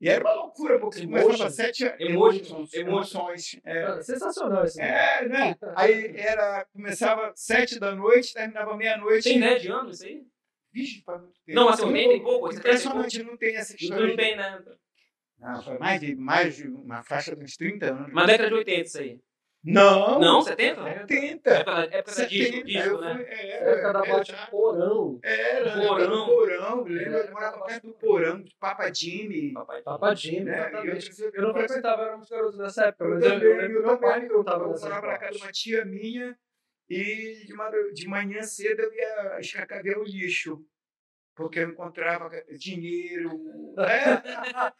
E 0.00 0.08
era 0.08 0.22
uma 0.22 0.34
loucura, 0.34 0.78
porque 0.78 1.00
Emotions. 1.00 1.24
começava 1.26 1.50
sete... 1.50 1.84
Emotions. 1.98 2.04
Emotions. 2.04 2.74
Emotions. 2.74 2.74
Emoções. 2.74 3.60
É, 3.64 3.82
Cara, 3.82 4.02
Sensacional 4.02 4.58
nome. 4.64 4.70
é, 4.78 5.28
né? 5.28 5.56
Aí 5.74 6.16
era, 6.16 6.64
começava 6.72 7.32
sete 7.34 7.80
da 7.80 7.92
noite, 7.94 8.32
terminava 8.34 8.76
meia-noite. 8.76 9.24
Tem 9.30 9.40
10 9.40 9.66
anos 9.70 9.96
isso 9.96 10.06
aí? 10.06 10.22
Vixe, 10.72 11.02
faz 11.04 11.20
muito 11.22 11.40
tempo. 11.44 11.56
Não, 11.58 11.68
assim, 11.68 11.84
80 11.84 12.12
e 12.12 12.20
pouco, 12.20 12.52
70 12.52 12.52
pouco. 12.52 12.58
Impressionante, 12.58 13.22
não 13.22 13.36
tem 13.36 13.56
essa 13.56 13.74
história. 13.74 14.06
não 14.08 14.16
tem, 14.16 14.36
né? 14.36 14.62
Não, 15.44 15.62
foi 15.62 15.78
mais 15.78 16.00
de, 16.00 16.14
mais 16.16 16.56
de 16.56 16.68
uma 16.68 17.02
faixa 17.02 17.36
de 17.36 17.44
uns 17.44 17.56
30 17.56 17.86
anos. 17.92 18.12
Mas 18.12 18.26
década 18.26 18.48
de 18.48 18.54
80 18.54 18.80
isso 18.86 18.98
aí. 18.98 19.20
Não! 19.66 20.20
Não, 20.20 20.42
70? 20.42 20.82
70! 20.84 21.50
Época 21.50 21.64
da, 21.64 21.82
época 21.84 21.98
da 22.04 22.12
70, 22.12 22.28
disco, 22.28 22.64
disco 22.66 22.88
eu 22.88 23.00
né? 23.00 23.14
fui, 23.14 23.24
é, 23.24 23.70
Época 23.72 23.92
da 23.94 24.02
boate 24.04 24.32
exato. 24.32 24.50
Porão. 24.50 25.18
Era, 25.22 25.72
Porão. 25.72 25.86
porão. 25.86 26.26
porão. 26.26 26.82
Lembra? 26.84 27.18
É. 27.18 27.28
Eu 27.28 27.32
morava 27.32 27.64
perto 27.64 27.86
do 27.86 27.92
porão, 27.94 28.42
de 28.42 28.54
Papa 28.60 28.92
Jimmy. 28.92 29.52
Papai. 29.54 29.82
Papa 29.82 30.14
Jimmy, 30.14 30.44
Né? 30.44 30.52
E 30.52 30.58
exatamente. 30.60 30.90
outros- 30.90 31.20
Eu 31.20 31.42
não 31.42 31.52
frequentava, 31.54 32.02
eu 32.02 32.06
era 32.08 32.16
muito 32.18 32.30
garoto 32.30 32.56
nessa 32.58 32.84
época, 32.84 33.04
Eu 33.04 33.10
mas 33.14 33.22
eu, 33.24 33.30
também, 33.30 33.48
eu 33.48 33.56
lembro 33.56 33.72
que 33.72 33.78
eu 33.78 33.86
meu 33.86 33.98
pai 33.98 34.20
me 34.20 34.28
contava 34.28 34.64
Eu 34.64 34.68
dessas 34.70 34.82
morava 34.82 35.06
na 35.06 35.18
casa 35.18 35.32
de 35.32 35.42
uma 35.44 35.52
tia 35.52 35.84
minha 35.86 36.38
e 36.90 37.44
de, 37.46 37.54
madru- 37.54 37.92
de 37.94 38.06
manhã 38.08 38.42
cedo 38.42 38.80
eu 38.80 38.92
ia 38.92 39.40
escacavear 39.40 39.98
o 39.98 40.04
lixo. 40.04 40.62
Porque 41.34 41.58
eu 41.60 41.70
encontrava 41.70 42.30
dinheiro. 42.58 43.30
É, 43.76 44.72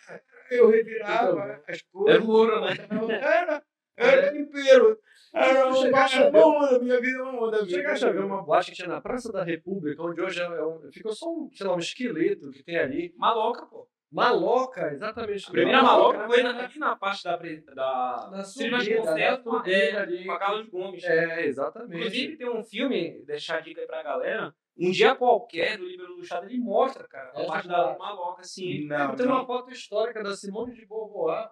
eu 0.57 0.69
revirava 0.71 1.63
as 1.69 1.83
coisas. 1.83 2.15
Era 2.23 2.25
ouro, 2.31 2.61
né? 2.61 2.75
Era, 3.21 3.63
era 3.97 4.33
tempero. 4.33 4.99
Era 5.35 5.67
uma 5.67 5.77
Chegaste 5.77 6.19
a 6.19 6.31
ver- 6.31 6.39
uma 6.39 6.47
onda, 6.47 6.79
minha 6.79 7.01
vida 7.01 7.19
é 7.19 7.23
uma 7.23 7.47
onda. 7.47 7.67
Chegaste 7.67 8.07
a 8.07 8.11
ver 8.13 8.25
uma 8.25 8.43
boate 8.43 8.71
que 8.71 8.77
tinha 8.77 8.89
na 8.89 9.01
Praça 9.01 9.33
da 9.33 9.43
República, 9.43 10.03
onde 10.03 10.21
hoje 10.21 10.41
é 10.41 10.65
um, 10.65 10.89
ficou 10.93 11.13
só 11.13 11.27
um, 11.29 11.51
sei 11.53 11.67
lá, 11.67 11.75
um 11.75 11.79
esqueleto 11.79 12.51
que 12.51 12.63
tem 12.63 12.79
ali. 12.79 13.13
Maloca, 13.17 13.67
pô. 13.67 13.89
Maloca, 14.13 14.93
exatamente. 14.93 15.49
A 15.49 15.51
primeira 15.51 15.83
maloca 15.83 16.29
foi 16.29 16.41
na, 16.41 16.51
ali 16.65 16.79
na 16.79 16.95
parte 16.95 17.25
da. 17.25 17.37
da 17.37 18.29
Na 18.31 18.45
subida, 18.45 18.77
Conserva, 19.01 19.37
na 19.37 19.43
subida 19.59 19.73
é, 19.77 19.97
ali. 19.97 20.25
com 20.25 20.33
a 20.33 20.39
Carlos 20.39 20.69
Gomes. 20.69 21.03
É, 21.03 21.47
exatamente. 21.47 21.97
Inclusive, 21.97 22.37
tem 22.37 22.49
um 22.49 22.63
filme, 22.63 23.25
deixar 23.27 23.57
a 23.57 23.61
dica 23.61 23.81
aí 23.81 23.87
pra 23.89 24.05
galera. 24.05 24.55
Um 24.77 24.91
dia 24.91 25.15
qualquer 25.15 25.79
do 25.79 25.87
Líbero 25.87 26.17
Luxado, 26.17 26.47
ele 26.47 26.59
mostra, 26.59 27.07
cara, 27.07 27.31
a 27.31 27.45
parte 27.45 27.69
da 27.69 27.97
maloca, 27.97 28.41
assim. 28.41 28.87
Não, 28.87 29.15
tem 29.15 29.27
não. 29.27 29.37
uma 29.37 29.47
foto 29.47 29.71
histórica 29.71 30.23
da 30.23 30.37
Simone 30.37 30.75
de 30.75 30.85
Beauvoir 30.85 31.51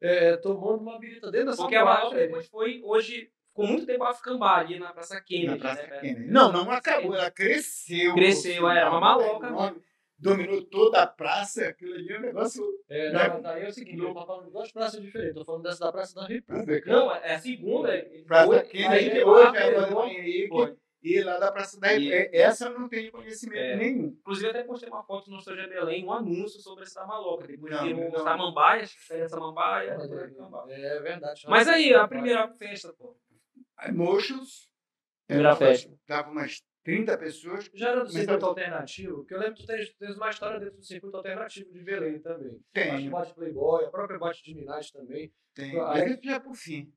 é, 0.00 0.36
tomando 0.36 0.82
uma 0.82 0.98
birita 0.98 1.30
dentro 1.30 1.48
dessa 1.48 1.62
Porque 1.62 1.76
a 1.76 1.84
maloca 1.84 2.16
depois 2.16 2.46
foi, 2.48 2.80
hoje, 2.84 3.30
ficou 3.48 3.66
muito 3.66 3.86
tempo 3.86 4.04
a 4.04 4.14
ficambar 4.14 4.60
ali 4.60 4.78
na 4.78 4.92
Praça 4.92 5.20
Kennedy, 5.20 5.46
Na 5.46 5.58
Praça 5.58 5.82
né? 5.82 5.98
Kennedy. 5.98 6.30
Não, 6.30 6.52
não 6.52 6.70
acabou, 6.70 7.14
ela 7.14 7.30
cresceu. 7.30 8.14
Cresceu, 8.14 8.68
é, 8.68 8.88
uma 8.88 9.00
maloca 9.00 9.46
Enorme, 9.48 9.82
Dominou 10.20 10.62
toda 10.62 11.02
a 11.02 11.06
praça, 11.06 11.68
aquilo 11.68 11.94
ali 11.94 12.12
é 12.12 12.18
um 12.18 12.22
negócio. 12.22 12.64
É, 12.88 13.12
Né? 13.12 13.28
não, 13.28 13.34
mas 13.34 13.44
aí 13.44 13.62
é 13.64 13.68
o 13.68 13.72
seguinte, 13.72 13.98
eu 14.02 14.12
tô 14.12 14.26
falando 14.26 14.46
de 14.46 14.50
duas 14.50 14.72
praças 14.72 15.00
diferentes. 15.00 15.34
Tô 15.34 15.44
falando 15.44 15.62
dessa 15.62 15.84
da 15.84 15.92
Praça 15.92 16.14
da 16.16 16.26
República. 16.26 16.92
Não, 16.92 17.14
é 17.14 17.34
a 17.34 17.38
segunda. 17.38 18.06
Praça 18.26 18.62
Kennedy, 18.64 18.94
aí 18.94 19.10
que 19.10 19.16
ele 19.16 19.24
hoje 19.24 19.56
é 19.56 19.76
a 19.76 19.86
foi. 20.48 20.76
E 21.02 21.22
lá 21.22 21.38
da 21.38 21.52
Praça 21.52 21.78
da 21.78 21.94
E- 21.94 22.08
República. 22.08 22.36
Essa 22.36 22.66
eu 22.66 22.78
não 22.78 22.88
tenho 22.88 23.12
conhecimento 23.12 23.58
É. 23.58 23.76
nenhum. 23.76 24.06
Inclusive, 24.20 24.48
até 24.50 24.64
postei 24.64 24.88
uma 24.88 25.02
foto 25.04 25.30
no 25.30 25.36
Nostalgia 25.36 25.68
Belém, 25.68 26.04
um 26.04 26.12
anúncio 26.12 26.60
sobre 26.60 26.84
essa 26.84 27.04
maloca. 27.06 27.46
Depois 27.46 27.72
Não, 27.72 27.84
viram 27.84 28.10
não. 28.10 28.18
samambaias, 28.22 28.94
essa 29.10 29.28
samambaia. 29.28 29.96
depois 29.98 30.34
samambaia. 30.34 30.74
É 30.74 31.00
verdade. 31.00 31.42
Mas 31.48 31.68
aí, 31.68 31.94
a 31.94 32.06
primeira 32.08 32.48
festa, 32.54 32.92
pô. 32.94 33.16
Mochos. 33.92 34.68
Primeira 35.26 35.50
era- 35.50 35.56
festa. 35.56 35.94
Dava 36.06 36.30
umas 36.30 36.62
30 36.84 37.16
pessoas. 37.18 37.70
Já 37.74 37.90
era 37.90 38.04
do 38.04 38.10
circuito 38.10 38.46
alternativo, 38.46 39.16
porque 39.18 39.34
eu 39.34 39.38
lembro 39.38 39.54
que 39.56 39.62
tu 39.62 39.66
tens, 39.66 39.94
tens 39.94 40.16
uma 40.16 40.30
história 40.30 40.58
dentro 40.58 40.76
do 40.76 40.84
circuito 40.84 41.16
alternativo 41.16 41.70
de 41.72 41.82
Belém 41.82 42.18
também. 42.20 42.48
Acho 42.48 42.56
que 42.56 42.72
Tem, 42.72 43.10
bate 43.10 43.34
Playboy, 43.34 43.84
a 43.84 43.90
própria 43.90 44.18
bate 44.18 44.42
de 44.42 44.54
Minas 44.54 44.90
também. 44.90 45.32
tem. 45.54 45.78
Aí- 45.80 46.08
Mas 46.08 46.20
já 46.22 46.40
por 46.40 46.54
fim. 46.54 46.92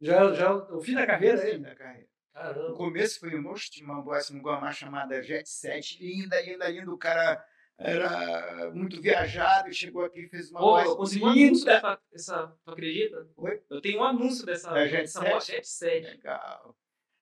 Já, 0.00 0.32
já 0.32 0.54
o 0.54 0.80
fim 0.80 0.94
da 0.94 1.06
carreira 1.06 1.36
Fim 1.38 1.46
aí? 1.48 1.58
da 1.58 1.74
carreira. 1.74 2.08
No 2.40 2.54
Caramba. 2.54 2.74
começo 2.74 3.20
foi 3.20 3.38
um 3.38 3.42
moço, 3.42 3.70
tinha 3.70 3.84
uma 3.86 4.00
boate 4.00 4.32
no 4.32 4.40
Guamá 4.40 4.72
chamada 4.72 5.22
Jet 5.22 5.48
Set, 5.48 6.02
linda, 6.02 6.40
linda, 6.40 6.68
linda. 6.68 6.90
O 6.90 6.96
cara 6.96 7.44
era 7.78 8.70
muito 8.72 9.00
viajado 9.00 9.68
e 9.68 9.74
chegou 9.74 10.04
aqui 10.04 10.20
e 10.20 10.28
fez 10.28 10.50
uma 10.50 10.60
Pô, 10.60 10.66
boate 10.66 10.88
eu 10.88 10.96
consegui 10.96 11.24
um 11.24 11.28
anúncio 11.28 11.66
dessa. 11.66 12.00
Essa, 12.12 12.58
tu 12.64 12.70
acredita? 12.70 13.28
Oi? 13.36 13.62
Eu 13.68 13.80
tenho 13.80 14.00
um 14.00 14.04
anúncio 14.04 14.46
dessa. 14.46 14.70
Da 14.70 14.86
Jet 14.86 15.02
dessa 15.02 15.20
Set? 15.20 15.30
boate, 15.30 15.52
Jet 15.52 15.68
Set. 15.68 16.06
Legal. 16.06 16.76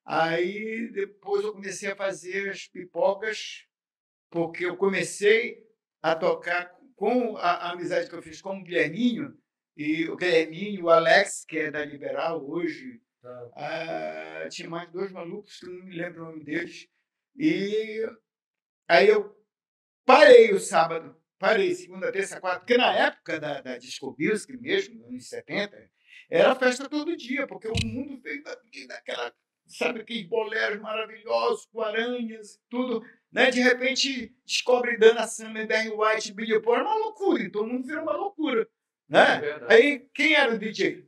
Aí 0.07 0.89
depois 0.93 1.45
eu 1.45 1.53
comecei 1.53 1.91
a 1.91 1.97
fazer 1.97 2.51
as 2.51 2.67
pipocas, 2.67 3.67
porque 4.31 4.67
eu 4.67 4.77
comecei 4.77 5.67
a 6.01 6.15
tocar 6.15 6.73
com 6.95 7.37
a, 7.37 7.51
a 7.51 7.73
amizade 7.73 8.09
que 8.09 8.15
eu 8.15 8.23
fiz 8.23 8.41
com 8.41 8.59
o 8.59 8.63
Guilherminho, 8.63 9.37
e 9.77 10.09
o 10.09 10.17
Guilherminho, 10.17 10.87
o 10.87 10.91
Alex, 10.91 11.45
que 11.45 11.59
é 11.59 11.71
da 11.71 11.85
Liberal 11.85 12.45
hoje, 12.49 13.01
Tá. 13.29 13.51
ah, 14.45 14.49
tinha 14.49 14.69
mais 14.71 14.91
dois 14.91 15.13
malucos, 15.13 15.59
não 15.63 15.85
me 15.85 15.95
lembro 15.97 16.23
o 16.23 16.27
nome 16.31 16.45
deles. 16.45 16.89
E 17.37 18.07
aí 18.89 19.09
eu 19.09 19.37
parei 20.07 20.53
o 20.53 20.59
sábado, 20.61 21.15
parei 21.39 21.75
segunda, 21.75 22.11
terça, 22.11 22.41
quarta, 22.41 22.61
porque 22.61 22.77
na 22.77 22.93
época 22.95 23.39
da, 23.39 23.61
da 23.61 23.77
Disco 23.79 24.17
Music 24.19 24.57
mesmo, 24.57 24.97
nos 25.01 25.09
anos 25.09 25.29
70, 25.29 25.91
era 26.31 26.55
festa 26.55 26.89
todo 26.89 27.17
dia, 27.17 27.47
porque 27.47 27.69
o 27.69 27.87
mundo 27.87 28.21
veio 28.21 28.43
da- 28.43 28.59
daquela, 28.89 29.35
sabe, 29.67 30.01
aqueles 30.01 30.27
boleros 30.27 30.81
maravilhosos, 30.81 31.67
com 31.67 31.81
aranhas 31.83 32.55
e 32.55 32.61
tudo. 32.71 33.05
Né? 33.31 33.51
De 33.51 33.61
repente 33.61 34.35
descobre 34.47 34.97
Dana 34.97 35.27
Summer, 35.27 35.67
Barry 35.69 35.91
White, 35.91 36.33
Billy 36.33 36.61
Paul, 36.63 36.77
era 36.77 36.85
uma 36.85 36.95
loucura, 36.95 37.43
então 37.43 37.63
o 37.63 37.67
mundo 37.67 37.87
virou 37.87 38.03
uma 38.03 38.17
loucura. 38.17 38.63
É 38.63 39.13
Né? 39.13 39.41
verdade. 39.41 39.75
Aí 39.75 40.09
quem 40.15 40.35
era 40.35 40.55
o 40.55 40.59
DJ 40.59 41.07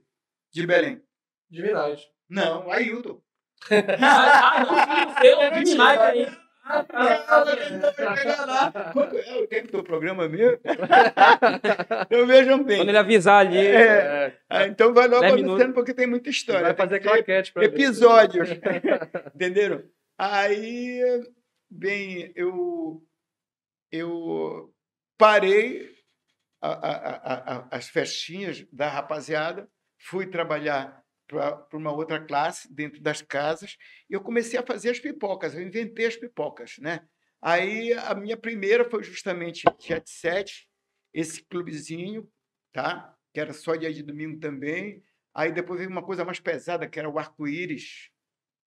de 0.53 0.67
Belém? 0.67 1.03
De 1.50 1.62
Minas. 1.62 2.00
Não, 2.28 2.71
Ailton. 2.71 3.21
Ah, 4.02 4.64
não, 4.64 5.16
filho 5.16 5.21
seu, 5.21 5.38
de 5.50 5.59
Midnight 5.59 5.99
aí. 6.02 6.28
Ah, 6.62 6.85
Quanto 8.92 9.16
é 9.19 9.37
o 9.40 9.47
tempo 9.47 9.73
do 9.73 9.83
programa 9.83 10.28
mesmo? 10.28 10.59
então 12.02 12.26
vejam 12.26 12.62
bem. 12.62 12.78
Quando 12.78 12.88
ele 12.90 12.99
avisar 12.99 13.45
ali. 13.47 13.59
É. 13.66 14.37
Ah, 14.49 14.66
então 14.66 14.92
vai 14.95 15.09
logo 15.09 15.35
minutos. 15.35 15.73
porque 15.75 15.95
tem 15.95 16.07
muita 16.07 16.30
história. 16.30 16.62
Vai 16.62 16.75
Tem 16.75 16.85
fazer 16.87 17.00
claquete 17.00 17.52
pra 17.52 17.64
episódios. 17.64 18.50
Entenderam? 19.35 19.83
Aí, 20.19 21.00
bem, 21.71 22.33
eu, 22.37 23.02
eu 23.90 24.73
parei 25.19 25.90
a- 26.62 26.69
a- 26.69 27.16
a- 27.16 27.57
a- 27.57 27.69
as 27.71 27.88
festinhas 27.88 28.64
da 28.73 28.88
rapaziada, 28.88 29.69
fui 29.99 30.26
trabalhar 30.26 31.00
para 31.31 31.79
uma 31.79 31.93
outra 31.93 32.19
classe 32.21 32.73
dentro 32.73 33.01
das 33.01 33.23
casas 33.23 33.77
e 34.09 34.15
eu 34.15 34.21
comecei 34.21 34.59
a 34.59 34.67
fazer 34.67 34.91
as 34.91 34.99
pipocas, 34.99 35.55
eu 35.55 35.63
inventei 35.63 36.07
as 36.07 36.17
pipocas, 36.17 36.77
né? 36.79 37.07
Aí 37.41 37.93
a 37.95 38.15
minha 38.15 38.37
primeira 38.37 38.85
foi 38.89 39.03
justamente 39.03 39.63
Jet 39.79 40.11
Set, 40.11 40.69
esse 41.15 41.43
clubezinho, 41.43 42.31
tá? 42.73 43.17
Que 43.33 43.41
era 43.41 43.53
só 43.53 43.75
dia 43.77 43.93
de 43.93 44.03
domingo 44.03 44.39
também. 44.39 45.03
Aí 45.33 45.51
depois 45.51 45.79
veio 45.79 45.91
uma 45.91 46.03
coisa 46.03 46.25
mais 46.25 46.41
pesada, 46.41 46.87
que 46.89 46.99
era 46.99 47.09
o 47.09 47.19
arco-íris. 47.19 48.11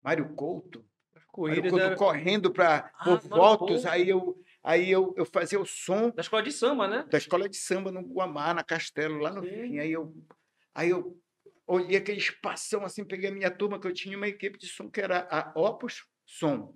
Mário 0.03 0.35
Couto. 0.35 0.87
Mário 1.13 1.29
Corrida 1.29 1.69
Couto 1.69 1.97
correndo 1.97 2.51
para 2.51 2.91
Ah, 2.99 3.17
votos. 3.17 3.85
Aí 3.85 4.09
eu, 4.09 4.41
aí 4.63 4.91
eu, 4.91 5.13
eu 5.17 5.27
fazia 5.27 5.61
o 5.61 5.67
som 5.67 6.11
Da 6.11 6.23
escola 6.23 6.43
de 6.43 6.53
samba, 6.53 6.89
né? 6.89 7.05
da 7.11 7.19
escola 7.19 7.49
de 7.49 7.57
samba 7.57 7.93
no 7.93 8.01
Guamá, 8.01 8.55
na 8.55 8.65
Castelo, 8.65 9.19
lá 9.19 9.33
no 9.33 9.43
Sim. 9.43 9.51
fim. 9.51 9.79
Aí 9.79 9.93
eu, 9.93 10.15
aí 10.75 10.89
eu 10.89 11.21
olhei 11.67 11.97
aquele 11.97 12.19
espação 12.19 12.85
assim, 12.85 13.05
peguei 13.05 13.31
a 13.31 13.33
minha 13.33 13.51
turma, 13.51 13.81
que 13.81 13.87
eu 13.87 13.93
tinha 13.93 14.17
uma 14.17 14.29
equipe 14.29 14.59
de 14.59 14.67
som 14.67 14.91
que 14.91 15.01
era 15.01 15.27
a 15.31 15.53
Opus 15.59 16.05
Som. 16.27 16.75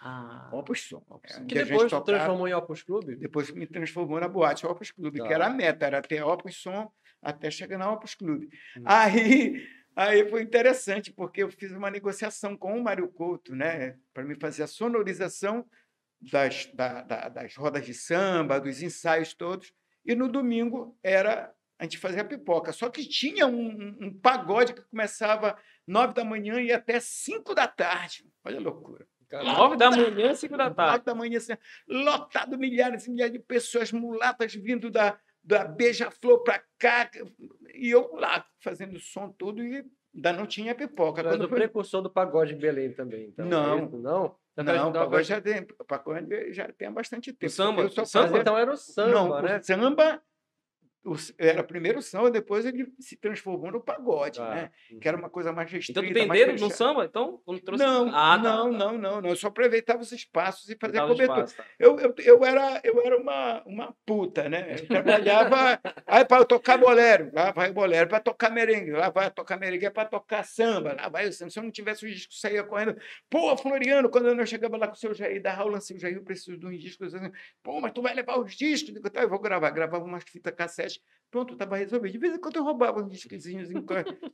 Ah. 0.00 0.50
Opus 0.52 0.88
Som. 0.88 1.02
Opus 1.08 1.32
Som, 1.32 1.46
Que 1.46 1.54
que 1.54 1.64
depois 1.64 1.90
tocava. 1.90 2.04
transformou 2.04 2.48
em 2.48 2.54
Opus 2.54 2.82
Clube? 2.82 3.16
Depois 3.16 3.50
me 3.52 3.66
transformou 3.66 4.18
na 4.18 4.28
boate 4.28 4.66
Opus 4.66 4.90
Clube, 4.90 5.18
Tá. 5.18 5.26
que 5.28 5.32
era 5.32 5.46
a 5.46 5.50
meta, 5.50 5.86
era 5.86 6.02
ter 6.02 6.22
Opus 6.22 6.56
Som 6.56 6.90
até 7.22 7.50
chegar 7.50 7.78
na 7.78 7.90
Opus 7.92 8.14
Clube. 8.14 8.48
Hum. 8.76 8.82
Aí, 8.84 9.64
aí 9.94 10.28
foi 10.28 10.42
interessante, 10.42 11.12
porque 11.12 11.42
eu 11.42 11.50
fiz 11.50 11.70
uma 11.72 11.90
negociação 11.90 12.56
com 12.56 12.76
o 12.76 12.82
Mário 12.82 13.08
Couto, 13.12 13.54
né, 13.54 13.96
para 14.12 14.24
me 14.24 14.34
fazer 14.34 14.64
a 14.64 14.66
sonorização 14.66 15.64
das, 16.20 16.66
da- 16.74 17.02
da- 17.02 17.28
das 17.28 17.54
rodas 17.56 17.84
de 17.86 17.94
samba, 17.94 18.60
dos 18.60 18.82
ensaios 18.82 19.34
todos, 19.34 19.72
e 20.04 20.14
no 20.16 20.26
domingo 20.28 20.98
era 21.02 21.52
a 21.82 21.84
gente 21.84 21.98
fazia 21.98 22.24
pipoca. 22.24 22.72
Só 22.72 22.88
que 22.88 23.04
tinha 23.04 23.44
um, 23.44 23.96
um- 24.00 24.18
pagode 24.20 24.72
que 24.72 24.82
começava 24.82 25.56
nove 25.84 26.14
da 26.14 26.24
manhã 26.24 26.60
e 26.60 26.66
ia 26.66 26.76
até 26.76 27.00
cinco 27.00 27.56
da 27.56 27.66
tarde. 27.66 28.24
Olha 28.44 28.58
a 28.58 28.60
loucura. 28.62 29.04
Nove 29.32 29.76
da 29.76 29.90
manhã, 29.90 30.32
cinco 30.34 30.56
da 30.56 30.70
tarde. 30.70 30.92
Nove 30.92 31.04
da 31.04 31.14
manhã, 31.14 31.38
assim, 31.38 31.54
lotado, 31.88 32.56
milhares 32.56 33.06
e 33.06 33.10
milhares 33.10 33.32
de 33.32 33.40
pessoas 33.40 33.90
mulatas 33.90 34.54
vindo 34.54 34.90
da, 34.90 35.18
da 35.42 35.64
Beija-Flor 35.64 36.44
para 36.44 36.62
cá, 36.78 37.10
e 37.74 37.90
eu 37.90 38.14
lá 38.14 38.44
fazendo 38.60 38.98
som 39.00 39.28
tudo 39.30 39.60
e 39.64 39.84
ainda 40.14 40.32
não 40.34 40.46
tinha 40.46 40.74
pipoca. 40.74 41.24
Quando 41.24 41.46
o 41.46 41.48
foi- 41.48 41.58
precursor 41.58 42.00
do 42.02 42.10
pagode 42.10 42.54
em 42.54 42.58
Belém 42.58 42.92
também. 42.92 43.24
Então, 43.28 43.44
Não. 43.46 43.78
é 43.78 43.84
isso? 43.84 43.98
Não? 43.98 44.36
Já 44.56 44.62
Não, 44.62 44.90
o 44.90 44.92
pagode 44.92 45.24
já 45.26 45.40
tem, 45.40 45.66
o 45.80 45.84
pagode 45.84 46.52
já 46.52 46.68
tem 46.70 46.92
bastante 46.92 47.32
tempo. 47.32 47.50
samba? 47.50 47.82
Eu 47.82 47.88
só 47.88 48.02
O 48.02 48.06
samba? 48.06 48.26
fazia- 48.26 48.40
Então 48.42 48.58
era 48.58 48.70
o 48.70 48.76
samba, 48.76 49.10
não, 49.12 49.42
né? 49.42 49.58
o 49.58 49.62
samba 49.64 50.16
o 50.16 50.31
era 51.36 51.64
primeiro 51.64 51.98
o 51.98 52.02
samba, 52.02 52.30
depois 52.30 52.64
ele 52.64 52.86
se 53.00 53.16
transformou 53.16 53.72
no 53.72 53.80
pagode, 53.80 54.40
Ah, 54.40 54.54
né? 54.54 54.70
Que 55.00 55.08
era 55.08 55.16
uma 55.16 55.28
coisa 55.28 55.52
mais 55.52 55.70
restrita. 55.70 56.00
Então 56.00 56.12
tem 56.12 56.26
mais 56.26 56.46
dedo 56.46 56.60
no 56.60 56.70
samba? 56.70 57.04
Então, 57.04 57.40
quando 57.44 57.60
trouxe. 57.60 57.84
Não, 57.84 58.08
Ah, 58.08 58.38
tá, 58.38 58.42
não, 58.42 58.72
tá. 58.72 58.78
não, 58.78 58.98
não, 58.98 59.20
não. 59.20 59.30
Eu 59.30 59.36
só 59.36 59.48
aproveitava 59.48 60.00
os 60.00 60.12
espaços 60.12 60.68
e 60.70 60.76
fazia 60.76 61.00
cobertura. 61.02 61.44
espaço, 61.44 61.56
tá. 61.56 61.64
Eu, 61.78 61.98
eu, 61.98 62.14
eu 62.18 62.44
era, 62.44 62.80
eu 62.84 63.00
era 63.04 63.16
uma, 63.18 63.62
uma 63.66 63.96
puta, 64.06 64.48
né? 64.48 64.76
Eu 64.78 64.86
trabalhava. 64.86 65.80
aí 66.06 66.24
para 66.24 66.44
tocar 66.44 66.78
bolero, 66.78 67.30
lá 67.32 67.50
vai 67.50 67.70
o 67.70 67.74
bolero. 67.74 68.08
Para 68.08 68.20
tocar 68.20 68.50
merengue, 68.50 68.92
lá 68.92 69.10
vai 69.10 69.30
tocar 69.30 69.58
merengue. 69.58 69.90
Para 69.90 70.08
tocar 70.08 70.44
samba, 70.44 70.94
lá 70.94 71.08
vai 71.08 71.26
o 71.28 71.32
samba. 71.32 71.50
Se 71.50 71.58
eu 71.58 71.62
não 71.64 71.70
tivesse 71.70 72.06
os 72.06 72.12
discos, 72.12 72.40
saía 72.40 72.62
correndo. 72.62 72.96
Pô, 73.28 73.56
Floriano, 73.56 74.08
quando 74.08 74.28
eu 74.28 74.46
chegava 74.46 74.76
lá 74.76 74.86
com 74.86 74.94
o 74.94 74.96
seu 74.96 75.12
Jair 75.14 75.42
da 75.42 75.52
Raul, 75.52 75.74
assim, 75.74 75.96
o 75.96 75.98
Jair, 75.98 76.14
eu 76.16 76.22
preciso 76.22 76.56
de 76.56 76.66
uns 76.66 76.80
discos. 76.80 77.12
Pô, 77.62 77.80
mas 77.80 77.92
tu 77.92 78.00
vai 78.02 78.14
levar 78.14 78.38
os 78.38 78.54
discos? 78.54 78.90
Eu 78.90 78.94
digo, 78.94 79.10
tá, 79.10 79.22
eu 79.22 79.28
vou 79.28 79.38
gravar. 79.40 79.70
Gravava 79.70 80.04
umas 80.04 80.22
fitas 80.24 80.54
cassete. 80.54 80.91
Pronto, 81.30 81.54
estava 81.54 81.76
resolvido. 81.76 82.12
De 82.12 82.18
vez 82.18 82.34
em 82.34 82.38
quando 82.38 82.56
eu 82.56 82.64
roubava 82.64 83.02
uns 83.02 83.10
disquezinhos. 83.10 83.70
em 83.70 83.82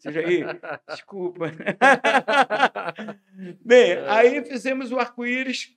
Seu 0.00 0.12
Jair, 0.12 0.46
desculpa. 0.88 1.46
Bem, 3.64 3.98
aí 4.08 4.44
fizemos 4.44 4.90
o 4.90 4.98
arco-íris. 4.98 5.76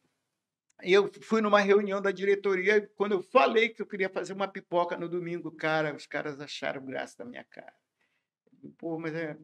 E 0.83 0.91
eu 0.91 1.11
fui 1.21 1.41
numa 1.41 1.59
reunião 1.59 2.01
da 2.01 2.11
diretoria, 2.11 2.89
quando 2.95 3.11
eu 3.11 3.21
falei 3.21 3.69
que 3.69 3.83
eu 3.83 3.85
queria 3.85 4.09
fazer 4.09 4.33
uma 4.33 4.47
pipoca 4.47 4.97
no 4.97 5.07
domingo, 5.07 5.51
cara, 5.51 5.95
os 5.95 6.07
caras 6.07 6.41
acharam 6.41 6.83
graça 6.83 7.19
da 7.19 7.25
minha 7.25 7.43
cara. 7.43 7.75
Pô, 8.79 8.97
mas 8.97 9.13
é. 9.13 9.38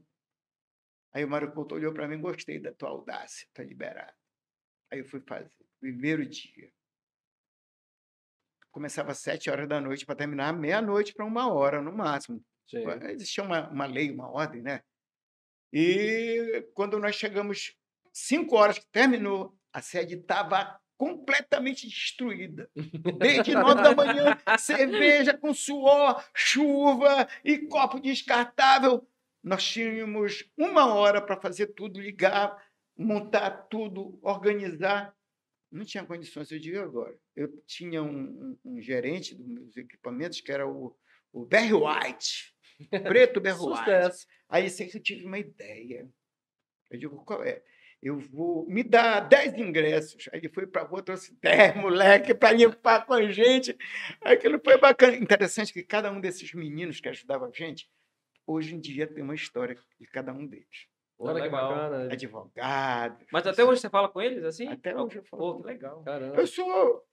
Aí 1.14 1.24
o 1.24 1.28
Mário 1.28 1.52
Couto 1.52 1.76
olhou 1.76 1.94
para 1.94 2.08
mim, 2.08 2.20
gostei 2.20 2.60
da 2.60 2.74
tua 2.74 2.90
audácia, 2.90 3.48
tá 3.54 3.64
liberado. 3.64 4.14
Aí 4.92 5.00
eu 5.00 5.06
fui 5.06 5.22
fazer, 5.22 5.52
primeiro 5.80 6.26
dia. 6.26 6.72
Começava 8.78 9.12
às 9.12 9.18
sete 9.18 9.50
horas 9.50 9.68
da 9.68 9.82
noite 9.82 10.06
para 10.06 10.14
terminar 10.14 10.54
meia-noite 10.54 11.12
para 11.12 11.26
uma 11.26 11.52
hora 11.52 11.82
no 11.82 11.92
máximo. 11.92 12.40
Sim. 12.70 12.84
Existia 13.10 13.44
uma, 13.44 13.68
uma 13.72 13.88
lei, 13.88 14.12
uma 14.12 14.30
ordem, 14.30 14.62
né? 14.62 14.84
E 15.74 16.64
quando 16.76 17.00
nós 17.00 17.16
chegamos 17.16 17.76
cinco 18.14 18.56
horas 18.56 18.78
que 18.78 18.86
terminou, 18.92 19.58
a 19.74 19.82
sede 19.82 20.14
estava 20.14 20.80
completamente 20.96 21.88
destruída. 21.88 22.70
Desde 23.18 23.56
nove 23.58 23.82
da 23.82 23.96
manhã, 23.96 24.38
cerveja 24.60 25.36
com 25.36 25.56
suor, 25.56 26.24
chuva 26.36 27.28
e 27.44 27.58
copo 27.58 28.00
descartável. 28.00 29.10
Nós 29.44 29.66
tínhamos 29.66 30.48
uma 30.56 30.94
hora 30.94 31.20
para 31.20 31.42
fazer 31.42 31.74
tudo, 31.74 32.00
ligar, 32.00 32.56
montar 32.96 33.50
tudo, 33.72 34.20
organizar. 34.22 35.17
Não 35.72 35.84
tinha 35.84 36.06
condições, 36.06 36.52
eu 36.52 36.60
digo 36.60 36.80
agora. 36.80 37.18
Eu 37.36 37.50
tinha 37.66 38.02
um, 38.02 38.58
um, 38.64 38.74
um 38.78 38.82
gerente 38.82 39.36
dos 39.36 39.48
meus 39.48 39.78
equipamentos, 39.78 40.40
que 40.42 40.52
era 40.52 40.68
o, 40.68 40.96
o 41.32 41.46
Barry 41.46 41.74
White, 41.74 42.56
preto 43.04 43.42
Barry 43.42 43.60
White. 43.60 44.28
Aí 44.48 44.70
sei 44.70 44.88
que 44.88 44.98
eu 44.98 45.04
tive 45.04 45.26
uma 45.26 45.40
ideia. 45.40 46.10
Eu 46.90 46.98
digo, 46.98 47.24
qual 47.26 47.44
é? 47.44 47.62
Eu 48.02 48.20
vou 48.20 48.66
me 48.68 48.84
dar 48.84 49.22
10 49.22 49.58
ingressos. 49.58 50.30
Aí 50.32 50.40
ele 50.40 50.50
foi 50.50 50.68
para 50.68 50.84
a 50.84 50.86
rua, 50.86 51.02
trouxe 51.02 51.36
10 51.42 51.78
moleque 51.78 52.34
para 52.34 52.54
limpar 52.56 53.06
com 53.06 53.14
a 53.14 53.30
gente. 53.32 53.76
Aquilo 54.22 54.60
foi 54.64 54.78
bacana. 54.78 55.18
Interessante 55.18 55.74
que 55.74 55.84
cada 55.84 56.12
um 56.12 56.22
desses 56.22 56.54
meninos 56.54 57.02
que 57.02 57.10
ajudavam 57.10 57.50
a 57.50 57.52
gente, 57.52 57.90
hoje 58.46 58.76
em 58.76 58.80
dia 58.80 59.08
tem 59.08 59.24
uma 59.24 59.36
história 59.36 59.78
de 60.00 60.08
cada 60.08 60.32
um 60.32 60.46
deles. 60.46 60.88
Olha 61.20 61.44
que 61.44 61.50
bacana. 61.50 62.14
Advogado. 62.14 63.26
Mas 63.32 63.48
até 63.48 63.64
hoje 63.66 63.82
você 63.82 63.90
fala 63.90 64.10
com 64.10 64.22
eles 64.22 64.44
assim? 64.44 64.68
Até 64.68 64.96
hoje 64.96 65.18
eu 65.18 65.24
falo. 65.24 65.54
Pô, 65.56 65.62
que 65.62 65.68
legal. 65.68 66.04
Caramba. 66.04 66.40
Eu 66.40 66.48
sou, 66.48 67.04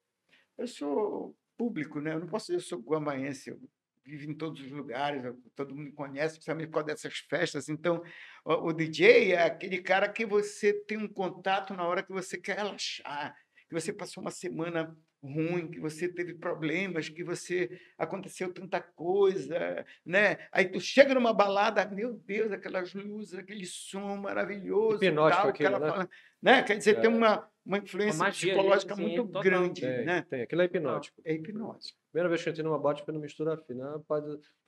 eu 0.58 0.66
sou 0.66 1.36
público, 1.56 2.00
né? 2.00 2.12
Eu 2.14 2.20
não 2.20 2.26
posso 2.26 2.46
dizer 2.46 2.58
que 2.58 2.64
eu 2.64 2.68
sou 2.68 2.78
guambaense. 2.80 3.50
Eu 3.50 3.58
vivo 4.04 4.30
em 4.30 4.34
todos 4.36 4.60
os 4.60 4.70
lugares, 4.70 5.24
eu- 5.24 5.38
todo 5.56 5.74
mundo 5.74 5.86
me 5.86 5.92
conhece, 5.92 6.34
principalmente 6.34 6.66
por 6.68 6.74
causa 6.74 6.86
dessas 6.88 7.16
festas. 7.18 7.68
Então, 7.70 8.02
o, 8.44 8.68
o 8.68 8.72
DJ 8.72 9.32
é 9.32 9.44
aquele 9.44 9.80
cara 9.80 10.08
que 10.10 10.26
você 10.26 10.74
tem 10.84 10.98
um 10.98 11.08
contato 11.08 11.72
na 11.74 11.86
hora 11.88 12.02
que 12.02 12.12
você 12.12 12.36
quer 12.36 12.56
relaxar, 12.58 13.34
que 13.74 13.80
você 13.80 13.92
passou 13.92 14.20
uma 14.22 14.30
semana 14.30 14.96
ruim, 15.22 15.68
que 15.68 15.80
você 15.80 16.06
teve 16.06 16.34
problemas, 16.34 17.08
que 17.08 17.24
você 17.24 17.70
aconteceu 17.98 18.52
tanta 18.52 18.80
coisa, 18.80 19.84
né? 20.04 20.38
Aí 20.52 20.66
tu 20.66 20.80
chega 20.80 21.14
numa 21.14 21.32
balada, 21.32 21.84
meu 21.86 22.12
Deus, 22.12 22.52
aquelas 22.52 22.94
luzes, 22.94 23.34
aquele 23.34 23.66
som 23.66 24.16
maravilhoso, 24.16 25.02
Hipnótico 25.02 25.36
tal, 25.36 25.46
o 25.46 25.50
aquilo, 25.50 25.78
né? 25.78 25.88
fala, 25.88 26.10
né? 26.42 26.62
Quer 26.62 26.76
dizer, 26.76 27.00
tem 27.00 27.10
É. 27.10 27.14
uma, 27.14 27.48
uma 27.64 27.78
influência 27.78 28.22
ali, 28.22 28.32
psicológica 28.32 28.92
assim, 28.92 29.02
muito 29.02 29.24
grande, 29.40 29.80
Tem, 29.80 30.04
né? 30.04 30.26
tem. 30.28 30.42
Aquilo 30.42 30.62
é 30.62 30.64
hipnótico. 30.66 31.22
É 31.24 31.34
hipnótico. 31.34 31.98
Primeira 32.12 32.28
vez 32.28 32.42
que 32.42 32.48
eu 32.48 32.52
entrei 32.52 32.64
numa 32.64 32.78
boate 32.78 33.04
foi 33.04 33.14
no 33.14 33.20
Mistura 33.20 33.56
Fina. 33.56 34.00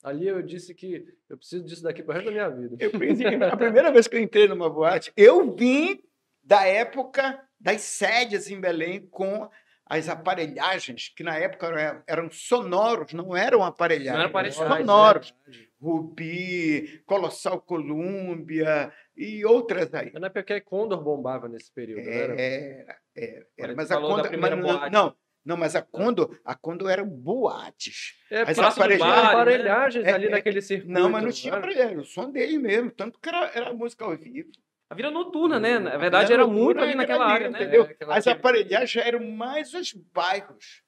Ali 0.03 0.27
eu 0.27 0.43
disse 0.43 0.75
que 0.75 1.07
eu 1.29 1.37
preciso 1.37 1.65
disso 1.65 1.83
daqui 1.83 2.03
pro 2.03 2.13
resto 2.13 2.27
da 2.27 2.33
minha 2.33 2.49
vida. 2.49 2.77
Eu, 2.81 2.91
a 3.53 3.57
primeira 3.57 3.93
vez 3.93 4.09
que 4.09 4.17
eu 4.17 4.21
entrei 4.21 4.49
numa 4.49 4.69
boate, 4.71 5.13
eu 5.17 5.55
vim 5.55 6.03
da 6.43 6.65
época 6.65 7.46
das 7.59 7.81
sedes 7.83 8.51
em 8.51 8.61
Belém 8.61 9.07
com 9.11 9.49
as 9.89 10.09
aparelhagens, 10.09 11.09
que 11.15 11.23
na 11.23 11.37
época 11.39 12.03
eram, 12.07 12.29
sonoros, 12.31 13.13
não 13.13 13.37
eram 13.37 13.63
aparelhagens, 13.63 14.13
Não 14.15 14.21
eram 14.21 14.31
aparelhagens, 14.31 14.65
eram 14.67 14.77
sonoros. 14.79 15.35
Rubi, 15.81 17.03
Colossal 17.07 17.61
Colômbia 17.61 18.93
e 19.17 19.45
outras 19.45 19.93
aí. 19.95 20.11
Mas 20.13 20.21
não 20.21 20.27
é 20.27 20.31
porque 20.31 20.55
a 20.55 20.61
Condor 20.61 21.03
bombava 21.03 21.49
nesse 21.49 21.71
período, 21.73 22.05
né? 22.05 22.17
Era- 22.17 22.41
Era, 22.41 22.97
era, 23.15 23.47
era. 23.57 23.75
Quando 23.75 23.77
Mas 23.77 23.91
a 23.91 24.01
Condor, 24.01 24.39
mas 24.39 24.51
não, 24.51 24.91
não, 24.91 25.17
não, 25.45 25.57
mas 25.57 25.77
a 25.77 25.83
Condor, 25.83 26.39
a 26.45 26.55
Condor 26.55 26.91
eram 26.91 27.07
boates. 27.09 28.15
É, 28.31 28.43
As 28.43 28.57
do 28.57 28.63
aparelhagens- 28.65 29.17
Bar, 29.17 29.23
né? 29.25 29.31
aparelhagens 29.33 30.05
É, 30.07 30.13
ali 30.13 30.27
é, 30.27 30.31
naquele 30.31 30.61
circuito. 30.63 30.93
Não, 30.93 31.09
mas 31.09 31.23
não 31.23 31.31
tinha 31.31 31.53
era? 31.53 31.59
aparelhagem, 31.63 31.99
o 31.99 32.05
som 32.05 32.31
dele 32.31 32.59
mesmo, 32.59 32.91
tanto 32.91 33.19
que 33.21 33.29
era, 33.29 33.51
era 33.55 33.73
música 33.73 34.05
ao 34.05 34.17
vivo. 34.17 34.51
A 34.89 34.95
vida 34.95 35.11
noturna, 35.11 35.59
né? 35.59 35.79
Na 35.79 35.95
A 35.95 35.99
verdade, 35.99 36.33
era 36.33 36.47
muito 36.47 36.81
ali 36.81 36.95
naquela 36.95 37.27
área, 37.27 37.51
né? 37.51 37.61
Entendeu? 37.63 37.85
É, 37.85 37.91
aquela- 37.91 38.17
As 38.17 38.27
aparelhagens 38.27 38.91
já 38.91 39.03
eram 39.03 39.25
mais 39.31 39.75
os 39.75 39.93
bairros. 39.93 40.83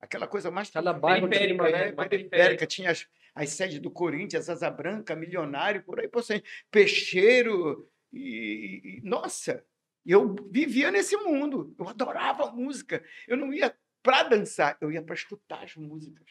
Aquela 0.00 0.26
coisa 0.26 0.50
mais 0.50 0.70
Cada 0.70 0.92
bairro 0.92 1.28
Periférica, 1.28 1.70
né? 1.70 1.88
é, 1.88 1.92
mais 1.92 2.08
periférica. 2.08 2.66
Tinha 2.66 2.90
as, 2.90 3.06
as 3.34 3.50
sedes 3.50 3.78
do 3.78 3.90
Corinthians, 3.90 4.50
Asa 4.50 4.70
Branca, 4.70 5.14
Milionário, 5.16 5.82
por 5.84 6.00
aí 6.00 6.08
por 6.08 6.22
cima. 6.22 6.42
Peixeiro. 6.70 7.88
E, 8.12 8.98
e- 8.98 9.00
nossa, 9.08 9.64
eu 10.04 10.34
vivia 10.50 10.90
nesse 10.90 11.16
mundo. 11.16 11.74
Eu 11.78 11.88
adorava 11.88 12.50
música. 12.50 13.02
Eu 13.26 13.36
não 13.36 13.52
ia 13.52 13.74
para 14.02 14.24
dançar, 14.24 14.76
eu 14.80 14.92
ia 14.92 15.00
para 15.02 15.14
escutar 15.14 15.62
as 15.64 15.74
músicas. 15.76 16.26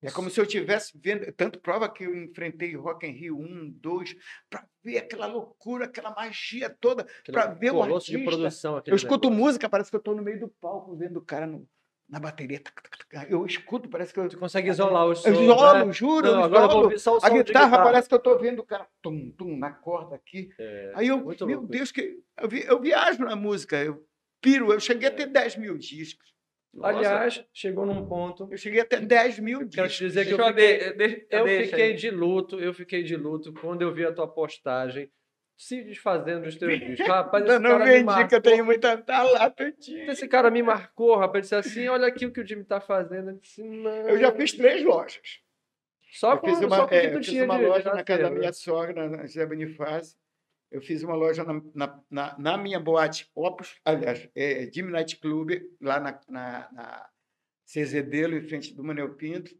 É 0.00 0.10
como 0.12 0.30
se 0.30 0.38
eu 0.38 0.44
estivesse 0.44 0.92
vendo, 0.96 1.30
tanto 1.32 1.58
prova 1.60 1.88
que 1.92 2.04
eu 2.04 2.14
enfrentei 2.16 2.74
Rock 2.76 3.04
in 3.06 3.10
Rio 3.10 3.36
1, 3.38 3.70
2, 3.80 4.14
para 4.48 4.64
ver 4.84 4.98
aquela 4.98 5.26
loucura, 5.26 5.86
aquela 5.86 6.14
magia 6.14 6.70
toda, 6.80 7.04
pra 7.26 7.46
ver 7.46 7.70
o 7.70 7.74
colosso 7.74 8.06
de 8.06 8.14
artista. 8.16 8.36
produção. 8.36 8.82
eu 8.86 8.94
escuto 8.94 9.28
negócio. 9.28 9.44
música, 9.44 9.68
parece 9.68 9.90
que 9.90 9.96
eu 9.96 9.98
estou 9.98 10.14
no 10.14 10.22
meio 10.22 10.38
do 10.38 10.48
palco 10.60 10.94
vendo 10.96 11.16
o 11.16 11.22
cara 11.22 11.46
no- 11.48 11.66
na 12.08 12.20
bateria. 12.20 12.62
Eu 13.28 13.44
escuto, 13.44 13.88
parece 13.88 14.14
que 14.14 14.20
eu. 14.20 14.28
Tu 14.28 14.38
consegue 14.38 14.70
isolar 14.70 15.04
os 15.06 15.26
Eu 15.26 15.34
sons, 15.34 15.44
isolo, 15.44 15.84
né? 15.86 15.92
juro, 15.92 16.26
Não, 16.26 16.32
eu 16.32 16.54
eu 16.54 16.92
isolo. 16.92 17.18
o 17.20 17.26
A 17.26 17.28
guitarra, 17.28 17.42
guitarra. 17.42 17.82
parece 17.82 18.08
que 18.08 18.14
eu 18.14 18.18
estou 18.18 18.38
vendo 18.38 18.60
o 18.60 18.64
cara 18.64 18.86
tum, 19.02 19.30
tum, 19.32 19.56
na 19.58 19.72
corda 19.72 20.14
aqui. 20.14 20.48
É, 20.58 20.92
Aí 20.94 21.08
eu, 21.08 21.18
meu 21.18 21.58
louco 21.58 21.66
Deus, 21.66 21.90
que 21.92 22.18
eu, 22.40 22.48
vi- 22.48 22.64
eu 22.64 22.80
viajo 22.80 23.22
na 23.24 23.34
música, 23.36 23.76
eu 23.82 24.02
piro. 24.40 24.72
Eu 24.72 24.80
cheguei 24.80 25.08
a 25.08 25.12
É. 25.12 25.14
ter 25.14 25.26
10 25.26 25.56
mil 25.56 25.76
discos. 25.76 26.32
Aliás, 26.82 27.44
chegou 27.52 27.84
num 27.86 28.06
ponto. 28.06 28.48
Eu 28.50 28.56
cheguei 28.56 28.80
a 28.80 28.84
ter 28.84 29.00
10 29.00 29.38
mil 29.40 29.58
Quero 29.60 29.70
te 29.70 29.76
discos. 29.88 29.96
dizer 29.98 30.26
que 30.26 30.32
eu 30.32 30.36
Deixa 30.36 30.50
eu 30.50 30.54
fiquei, 30.54 30.78
de- 30.78 31.26
eu 31.30 31.44
deixa 31.44 31.70
fiquei 31.70 31.94
de 31.94 32.10
luto, 32.10 32.60
eu 32.60 32.74
fiquei 32.74 33.02
de 33.02 33.16
luto 33.16 33.52
quando 33.54 33.82
eu 33.82 33.92
vi 33.92 34.04
a 34.04 34.12
tua 34.12 34.28
postagem 34.28 35.10
se 35.56 35.82
desfazendo 35.82 36.42
dos 36.44 36.54
teus 36.56 36.78
discos. 36.78 37.06
Rapaz, 37.08 37.44
Eu 37.44 37.54
esse 37.54 37.58
não 37.62 37.70
cara 37.70 37.84
me 37.84 37.90
vendi, 37.90 38.04
marcou. 38.04 38.28
que 38.28 38.34
eu 38.36 38.40
tenho 38.40 38.64
muita. 38.64 38.96
Tá 38.98 39.22
lá. 39.24 39.52
Esse 40.08 40.28
cara 40.28 40.50
me 40.50 40.62
marcou, 40.62 41.16
rapaz. 41.16 41.42
Disse 41.44 41.54
assim: 41.56 41.88
olha 41.88 42.06
aqui 42.06 42.26
o 42.26 42.32
que 42.32 42.40
o 42.40 42.46
Jimmy 42.46 42.64
tá 42.64 42.80
fazendo. 42.80 43.30
Eu 43.30 43.38
disse, 43.38 43.62
não. 43.64 43.90
Eu 44.08 44.18
já 44.18 44.30
fiz 44.32 44.52
três 44.52 44.84
lojas. 44.84 45.40
Só 46.12 46.34
eu 46.34 46.38
com, 46.38 46.46
fiz 46.48 46.58
só 46.60 46.66
uma, 46.66 46.80
com 46.82 46.88
que 46.88 46.94
é, 46.94 47.08
tu 47.08 47.14
eu 47.14 47.18
fiz 47.18 47.26
tinha 47.26 47.44
uma 47.44 47.56
loja 47.58 47.92
na 47.92 48.04
casa 48.04 48.20
da 48.22 48.26
acervo. 48.28 48.38
minha 48.38 48.52
sogra, 48.52 49.08
na 49.10 49.26
José 49.26 49.44
Bonifácio. 49.46 50.16
Eu 50.70 50.82
fiz 50.82 51.02
uma 51.02 51.14
loja 51.14 51.44
na, 51.44 51.62
na, 51.74 52.00
na, 52.10 52.36
na 52.38 52.56
minha 52.58 52.78
boate 52.78 53.30
Opus, 53.34 53.76
aliás, 53.84 54.28
é, 54.36 54.68
Jimmy 54.72 54.92
Night 54.92 55.16
Club, 55.16 55.52
lá 55.80 55.98
na, 55.98 56.20
na, 56.28 56.68
na 56.72 57.08
CZDelo, 57.66 58.36
em 58.36 58.42
frente 58.42 58.74
do 58.74 58.84
Manel 58.84 59.14
Pinto. 59.14 59.50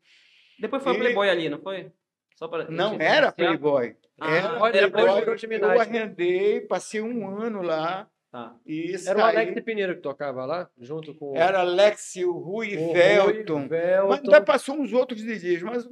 Depois 0.60 0.82
foi 0.82 0.92
E- 0.92 0.96
a 0.96 0.98
Playboy 0.98 1.30
ali, 1.30 1.48
não 1.48 1.58
foi? 1.60 1.90
Só 2.36 2.46
pra 2.46 2.70
Não 2.70 2.94
era. 3.00 3.32
Playboy. 3.32 3.96
Ah, 4.20 4.30
era 4.34 4.60
olha, 4.60 4.72
depois 4.82 5.04
Playboy. 5.04 5.60
Eu 5.74 5.80
arrendei, 5.80 6.60
passei 6.62 7.00
um 7.00 7.28
ano 7.28 7.62
lá 7.62 8.08
Tá. 8.30 8.54
e 8.66 8.94
Era 9.06 9.18
o. 9.18 9.22
Alex 9.24 9.62
Pinheiro 9.64 9.94
que 9.96 10.02
tocava 10.02 10.44
lá, 10.44 10.68
junto 10.78 11.14
com 11.14 11.34
Era 11.34 11.60
Alex, 11.60 12.14
o 12.16 12.32
Rui 12.32 12.76
o 12.76 12.80
Rui, 12.88 12.92
Velton. 12.92 13.60
Mas 13.60 13.68
Velton. 13.70 14.12
ainda 14.14 14.40
passou 14.42 14.76
uns 14.76 14.92
outros 14.92 15.22
DJs, 15.22 15.62
mas 15.62 15.88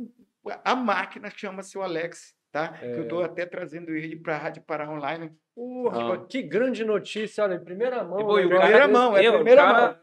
a 0.63 0.77
máquina 0.77 1.31
chama-se 1.31 1.77
o 1.79 1.83
Alex, 1.83 2.36
tá? 2.57 2.69
Que 2.79 2.85
eu 2.87 2.99
É. 2.99 3.01
estou 3.03 3.23
até 3.23 3.45
trazendo 3.45 3.95
ele 3.95 4.17
para 4.17 4.35
a 4.35 4.39
Rádio 4.39 4.63
Pará 4.63 4.91
Online. 4.91 5.31
Uh, 5.55 5.89
Ah. 5.89 6.27
que 6.29 6.43
grande 6.43 6.85
notícia, 6.85 7.45
olha, 7.45 7.55
em 7.55 7.65
primeira 7.65 8.03
mão. 8.03 8.19
Né, 8.35 8.47
Primeira 8.49 8.89
mão, 8.89 9.17
é 9.17 9.27
eu, 9.27 9.33
o 9.33 9.35
primeira 9.37 9.63
cara- 9.63 9.81
mão. 9.89 9.97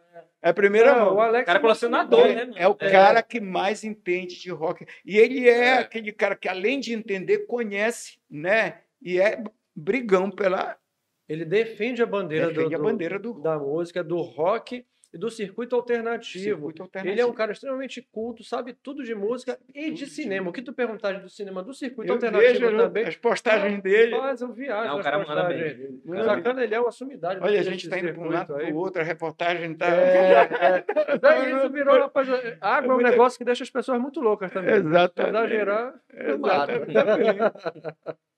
É 0.46 0.50
a 0.50 0.54
primeira 0.54 0.94
Não, 0.96 1.06
mão. 1.06 1.16
o 1.16 1.22
Alex 1.22 1.46
cara 1.46 1.58
é 1.58 1.60
é 1.60 1.62
colecionador, 1.62 2.28
né, 2.28 2.36
mano? 2.46 2.54
É 2.58 2.68
o 2.68 2.76
É. 2.80 2.92
cara 2.92 3.24
que 3.24 3.40
mais 3.40 3.84
entende 3.84 4.40
de 4.42 4.52
rock. 4.52 4.86
E 5.06 5.18
ele 5.18 5.48
é, 5.50 5.68
É. 5.68 5.78
aquele 5.80 6.12
cara 6.12 6.36
que, 6.36 6.50
além 6.50 6.80
de 6.82 6.94
entender, 6.94 7.46
conhece, 7.48 8.18
né? 8.30 8.82
E 9.02 9.20
é 9.20 9.42
brigão 9.76 10.30
pela. 10.30 10.78
Ele 11.30 11.46
defende 11.46 12.04
a 12.04 12.06
bandeira, 12.06 12.48
do, 12.48 12.54
defende 12.56 12.76
a 12.76 12.78
do- 12.78 12.84
bandeira 12.84 13.18
do 13.18 13.34
da 13.42 13.58
música, 13.58 14.04
do 14.04 14.18
rock 14.22 14.86
e 15.14 15.18
do 15.18 15.30
circuito 15.30 15.76
alternativo. 15.76 16.44
circuito 16.44 16.82
alternativo. 16.82 17.14
Ele 17.14 17.22
é 17.22 17.26
um 17.26 17.34
cara 17.34 17.52
extremamente 17.52 18.02
culto, 18.02 18.44
sabe 18.44 18.74
tudo 18.74 19.04
de 19.04 19.14
música 19.14 19.60
e 19.74 19.86
Tudo 19.86 19.96
de 19.96 20.06
de 20.06 20.10
cinema. 20.10 20.50
O 20.50 20.54
que 20.54 20.62
tu 20.62 20.74
perguntaste 20.74 21.22
do 21.22 21.30
cinema, 21.30 21.62
do 21.62 21.74
circuito 21.74 22.10
Eu 22.10 22.16
alternativo 22.16 22.52
vejo 22.52 22.78
também. 22.78 23.06
as 23.06 23.16
postagens 23.16 23.82
dele. 23.82 24.18
Faz, 24.18 24.42
eu 24.42 24.52
viajo 24.52 24.88
Não, 24.88 25.00
o 25.00 25.04
cara 25.04 25.20
manda 25.20 25.44
bem. 25.44 26.02
Sacana, 26.26 26.64
ele 26.64 26.74
é 26.74 26.80
uma 26.80 26.92
sumidade. 26.92 27.40
Olha, 27.42 27.60
a 27.60 27.64
gente 27.64 27.84
está 27.84 28.00
indo 28.00 28.14
para 28.14 28.24
um 28.24 28.30
lado 28.30 28.56
aí. 28.56 28.66
para 28.66 28.76
o 28.76 28.78
outro, 28.78 29.02
a 29.02 29.06
reportagem 29.06 29.74
está. 29.74 29.88
É, 29.88 30.50
é. 31.14 31.18
Daí 31.20 31.56
isso 31.56 31.70
virou, 31.70 32.00
rapaz, 32.00 32.28
água 32.60 32.94
é 32.94 32.98
um 32.98 33.02
negócio 33.02 33.38
que 33.38 33.46
deixa 33.46 33.64
as 33.64 33.70
pessoas 33.70 34.02
muito 34.02 34.20
loucas 34.20 34.52
também. 34.52 34.76
Exatamente. 34.76 35.36
Exagerar. 35.36 35.94
Exatamente. 36.12 36.94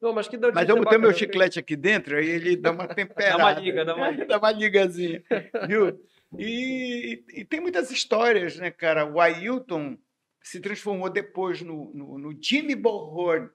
Não, 0.00 0.12
mas 0.12 0.28
que 0.28 0.36
Mas 0.36 0.68
eu 0.68 0.76
botei 0.76 0.98
meu 0.98 1.12
chiclete 1.12 1.58
aqui 1.58 1.74
dentro, 1.74 2.16
aí 2.16 2.28
ele 2.28 2.56
dá 2.56 2.70
uma 2.70 2.86
temperada. 2.86 3.38
Dá 3.38 3.44
uma 3.44 3.52
liga, 3.52 3.84
dá 3.84 3.94
uma. 3.94 4.12
Dá 4.26 4.38
uma 4.38 4.50
ligazinha. 4.52 5.22
Viu? 5.66 5.98
E, 6.38 7.24
e, 7.32 7.44
tem 7.44 7.60
muitas 7.60 7.90
histórias, 7.90 8.58
né, 8.58 8.70
cara? 8.70 9.06
O 9.06 9.20
Ailton 9.20 9.96
se 10.42 10.60
transformou 10.60 11.08
depois 11.08 11.62
no, 11.62 11.92
no, 11.94 12.18
no 12.18 12.38
Jimmy 12.40 12.74
Bullhorn. 12.74 13.48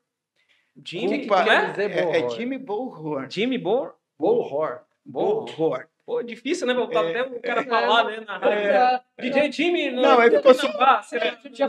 Jimmy, 0.84 1.27
como 1.27 1.51
é? 1.51 1.73
É, 1.77 2.19
é. 2.21 2.30
Jimmy 2.30 2.58
Bullhorn. 2.58 3.27
Jimmy 3.30 3.58
Bor? 3.58 3.95
Bullhorn. 4.17 4.80
Bullhorn. 5.06 5.86
Pô, 6.06 6.23
difícil, 6.23 6.65
né? 6.65 6.73
Voltar 6.73 7.06
É, 7.06 7.19
até 7.19 7.23
o 7.23 7.41
cara 7.41 7.62
é, 7.62 7.63
falar, 7.65 8.04
né? 8.06 8.19
Na 8.25 8.38
rádio. 8.38 8.58
É. 8.58 9.01
DJ 9.19 9.51
Jimmy. 9.51 9.91
No, 9.91 10.01
Não, 10.01 10.19
aí 10.19 10.32
ficou 10.32 10.54
só- 10.54 11.01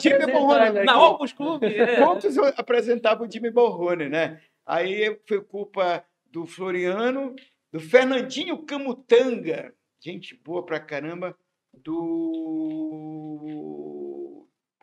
Jimmy 0.00 0.26
Bullhorn. 0.26 0.78
aqui. 0.78 0.84
na 0.84 1.08
Opus 1.08 1.32
Clube. 1.32 1.66
É. 1.66 2.00
Eu 2.00 2.46
apresentava 2.56 3.24
o 3.24 3.30
Jimmy 3.30 3.50
Bullhorn, 3.50 4.08
né? 4.08 4.40
Aí 4.72 5.20
foi 5.28 5.44
culpa 5.44 6.02
do 6.30 6.46
Floriano, 6.46 7.36
do 7.70 7.78
Fernandinho 7.78 8.64
Camutanga, 8.64 9.76
gente 10.00 10.34
boa 10.34 10.64
pra 10.64 10.80
caramba, 10.80 11.38
do. 11.74 12.08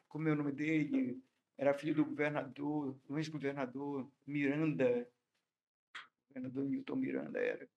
Como 0.08 0.30
é 0.30 0.32
o 0.32 0.36
nome 0.36 0.52
dele? 0.52 1.19
Era 1.58 1.73
filho 1.73 1.95
do 1.95 2.06
governador, 2.06 2.99
do 3.08 3.17
ex-governador 3.17 4.08
Miranda. 4.28 5.10
O 5.95 6.28
governador 6.36 6.69
Milton 6.69 6.95
Miranda 6.95 7.39
era. 7.39 7.67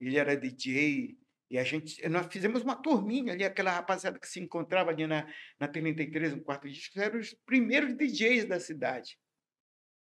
Ele 0.00 0.18
era 0.18 0.36
DJ. 0.36 1.16
E 1.48 1.58
a 1.58 1.62
gente, 1.62 2.08
nós 2.08 2.26
fizemos 2.26 2.62
uma 2.62 2.74
turminha 2.74 3.34
ali, 3.34 3.44
aquela 3.44 3.70
rapaziada 3.70 4.18
que 4.18 4.26
se 4.26 4.40
encontrava 4.40 4.90
ali 4.90 5.06
na, 5.06 5.32
na 5.60 5.68
33, 5.68 6.34
no 6.34 6.42
quarto 6.42 6.68
disco, 6.68 6.98
eram 6.98 7.20
os 7.20 7.32
primeiros 7.46 7.94
DJs 7.94 8.46
da 8.46 8.58
cidade. 8.58 9.16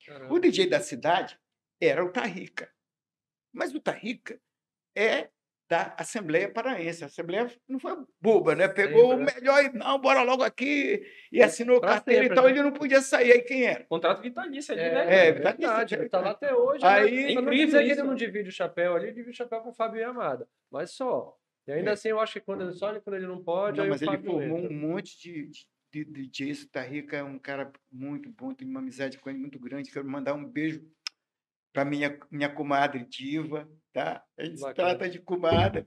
Caramba. 0.05 0.33
O 0.33 0.39
DJ 0.39 0.65
da 0.67 0.79
cidade 0.79 1.37
era 1.81 2.03
o 2.03 2.11
Tarrica. 2.11 2.69
Mas 3.53 3.73
o 3.73 3.79
Tarrica 3.79 4.39
é 4.95 5.29
da 5.69 5.93
Assembleia 5.99 6.51
Paraense. 6.51 7.03
A 7.03 7.07
Assembleia 7.07 7.47
não 7.67 7.79
foi 7.79 7.95
boba, 8.19 8.55
né? 8.55 8.67
Pegou 8.67 9.15
né? 9.15 9.23
o 9.31 9.35
melhor 9.35 9.63
e 9.63 9.69
não, 9.77 9.99
bora 9.99 10.23
logo 10.23 10.43
aqui 10.43 11.03
e 11.31 11.41
assinou 11.43 11.79
Pra 11.79 11.89
carteira 11.93 12.21
sempre, 12.23 12.33
e 12.33 12.35
tal. 12.35 12.45
né? 12.45 12.51
Ele 12.51 12.63
não 12.63 12.71
podia 12.71 13.01
sair. 13.01 13.31
Aí 13.33 13.41
quem 13.43 13.63
era? 13.65 13.83
Contrato 13.85 14.21
vitalício 14.21 14.73
ali, 14.73 14.81
É, 14.81 14.91
né? 14.93 15.01
É, 15.15 15.27
é 15.27 15.33
tá 15.33 15.51
verdade, 15.51 15.95
ele 15.95 16.09
tá 16.09 16.19
lá 16.19 16.31
até 16.31 16.53
hoje. 16.55 16.83
Aí- 16.83 17.11
né? 17.15 17.21
É 17.21 17.31
incrível 17.33 17.81
que 17.83 17.91
ele 17.91 18.03
não 18.03 18.15
divide 18.15 18.49
o 18.49 18.51
chapéu 18.51 18.95
ali, 18.95 19.05
ele 19.05 19.13
divide 19.13 19.29
o 19.31 19.37
chapéu 19.37 19.61
com 19.61 19.69
o 19.69 19.73
Fábio 19.73 20.01
Yamada. 20.01 20.47
Mas 20.71 20.91
só. 20.91 21.37
E 21.67 21.71
ainda 21.71 21.91
É. 21.91 21.93
assim, 21.93 22.09
eu 22.09 22.19
acho 22.19 22.33
que 22.33 22.39
quando, 22.41 22.71
só 22.73 22.99
quando 22.99 23.15
ele 23.17 23.27
não 23.27 23.43
pode, 23.43 23.77
Não, 23.77 23.83
aí 23.83 23.89
mas 23.91 24.01
o 24.01 24.05
ele 24.05 24.17
formou 24.23 24.41
entra. 24.57 24.73
um 24.73 24.75
monte 24.75 25.19
de, 25.21 25.47
de, 25.91 26.03
de 26.03 26.03
DJs. 26.27 26.63
O 26.63 26.69
Tarrica 26.71 27.17
é 27.17 27.23
um 27.23 27.37
cara 27.37 27.71
muito 27.91 28.27
bom, 28.31 28.55
tenho 28.55 28.71
uma 28.71 28.79
amizade 28.79 29.19
com 29.19 29.29
ele 29.29 29.37
muito 29.37 29.59
grande. 29.59 29.91
Quero 29.91 30.09
mandar 30.09 30.33
um 30.33 30.43
beijo 30.43 30.81
para 31.71 31.85
minha, 31.85 32.19
minha 32.31 32.49
comadre 32.49 33.05
Diva, 33.05 33.69
tá? 33.93 34.23
A 34.37 34.43
gente 34.45 34.59
Bacana. 34.61 34.89
trata 34.89 35.09
de 35.09 35.19
comadre, 35.19 35.85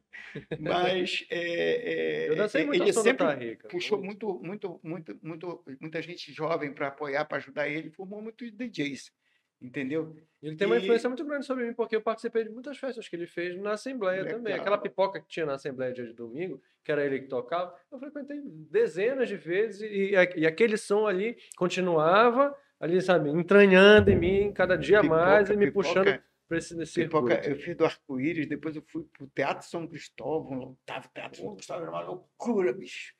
mas 0.58 1.24
é, 1.30 2.26
é, 2.26 2.28
Eu 2.30 2.36
dancei 2.36 2.64
muito 2.64 2.82
ele 2.82 2.92
sempre 2.92 3.26
Tarrica. 3.26 3.68
puxou 3.68 4.00
muito, 4.02 4.38
muito, 4.42 4.80
muito, 4.82 5.18
muito, 5.22 5.64
muita 5.80 6.02
gente 6.02 6.32
jovem 6.32 6.72
para 6.72 6.88
apoiar, 6.88 7.24
para 7.24 7.38
ajudar 7.38 7.68
ele, 7.68 7.90
formou 7.90 8.22
muitos 8.22 8.50
DJs, 8.52 9.12
entendeu? 9.60 10.14
Ele 10.42 10.56
tem 10.56 10.66
uma 10.66 10.76
E- 10.76 10.82
influência 10.82 11.08
muito 11.08 11.24
grande 11.24 11.46
sobre 11.46 11.64
mim, 11.66 11.72
porque 11.74 11.94
eu 11.94 12.02
participei 12.02 12.44
de 12.44 12.50
muitas 12.50 12.76
festas 12.78 13.08
que 13.08 13.14
ele 13.14 13.26
fez 13.26 13.56
na 13.60 13.72
Assembleia 13.72 14.24
também. 14.24 14.44
Legal. 14.52 14.60
Aquela 14.60 14.78
pipoca 14.78 15.20
que 15.20 15.28
tinha 15.28 15.46
na 15.46 15.54
Assembleia 15.54 15.92
dia 15.92 16.04
de 16.06 16.12
domingo, 16.12 16.60
que 16.84 16.90
era 16.90 17.04
ele 17.04 17.20
que 17.20 17.28
tocava, 17.28 17.72
eu 17.90 17.98
frequentei 17.98 18.40
dezenas 18.44 19.28
de 19.28 19.36
vezes 19.36 19.82
e, 19.82 20.12
e 20.36 20.46
aquele 20.46 20.76
som 20.76 21.06
ali 21.06 21.36
continuava 21.56 22.56
ali, 22.82 23.00
sabe, 23.00 23.30
entranhando 23.30 24.10
em 24.10 24.18
mim 24.18 24.52
cada 24.52 24.76
dia 24.76 25.04
mais 25.04 25.48
e 25.48 25.56
me 25.56 25.70
puxando 25.70 26.20
para 26.48 26.58
esse 26.58 26.74
nesse 26.74 27.04
Pipoca, 27.04 27.40
eu 27.48 27.56
fiz 27.56 27.76
do 27.76 27.84
arco-íris, 27.84 28.48
depois 28.48 28.74
eu 28.74 28.82
fui 28.82 29.04
pro 29.04 29.28
Teatro 29.28 29.66
São 29.66 29.86
Cristóvão, 29.86 30.58
lotava 30.58 31.06
o 31.06 31.10
Teatro 31.10 31.40
São 31.40 31.54
Cristóvão, 31.54 31.82
era 31.82 31.90
uma 31.92 32.02
loucura, 32.02 32.72
bicho. 32.72 33.14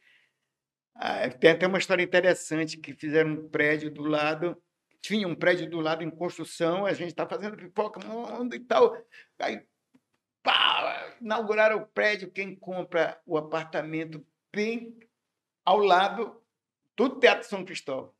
Ah, 0.96 1.31
tem 1.31 1.53
até 1.53 1.66
uma 1.66 1.79
história 1.79 2.03
interessante, 2.03 2.77
que 2.77 2.92
fizeram 2.92 3.31
um 3.31 3.48
prédio 3.48 3.88
do 3.88 4.03
lado, 4.03 4.61
tinha 5.01 5.27
um 5.29 5.35
prédio 5.35 5.70
do 5.70 5.81
lado 5.81 6.03
em 6.03 6.11
construção, 6.11 6.85
a 6.85 6.92
gente 6.92 7.11
está 7.11 7.27
fazendo 7.27 7.57
pipoca, 7.57 8.05
mundo 8.05 8.57
e 8.57 8.61
tal, 8.61 8.94
aí, 9.38 9.64
pá, 10.42 11.16
inauguraram 11.20 11.79
o 11.79 11.87
prédio, 11.87 12.33
quem 12.33 12.55
compra 12.57 13.18
o 13.25 13.38
apartamento 13.38 14.27
bem 14.53 14.98
ao 15.64 15.79
lado 15.79 16.42
do 16.96 17.09
Teatro 17.20 17.48
São 17.48 17.64
Cristóvão? 17.64 18.12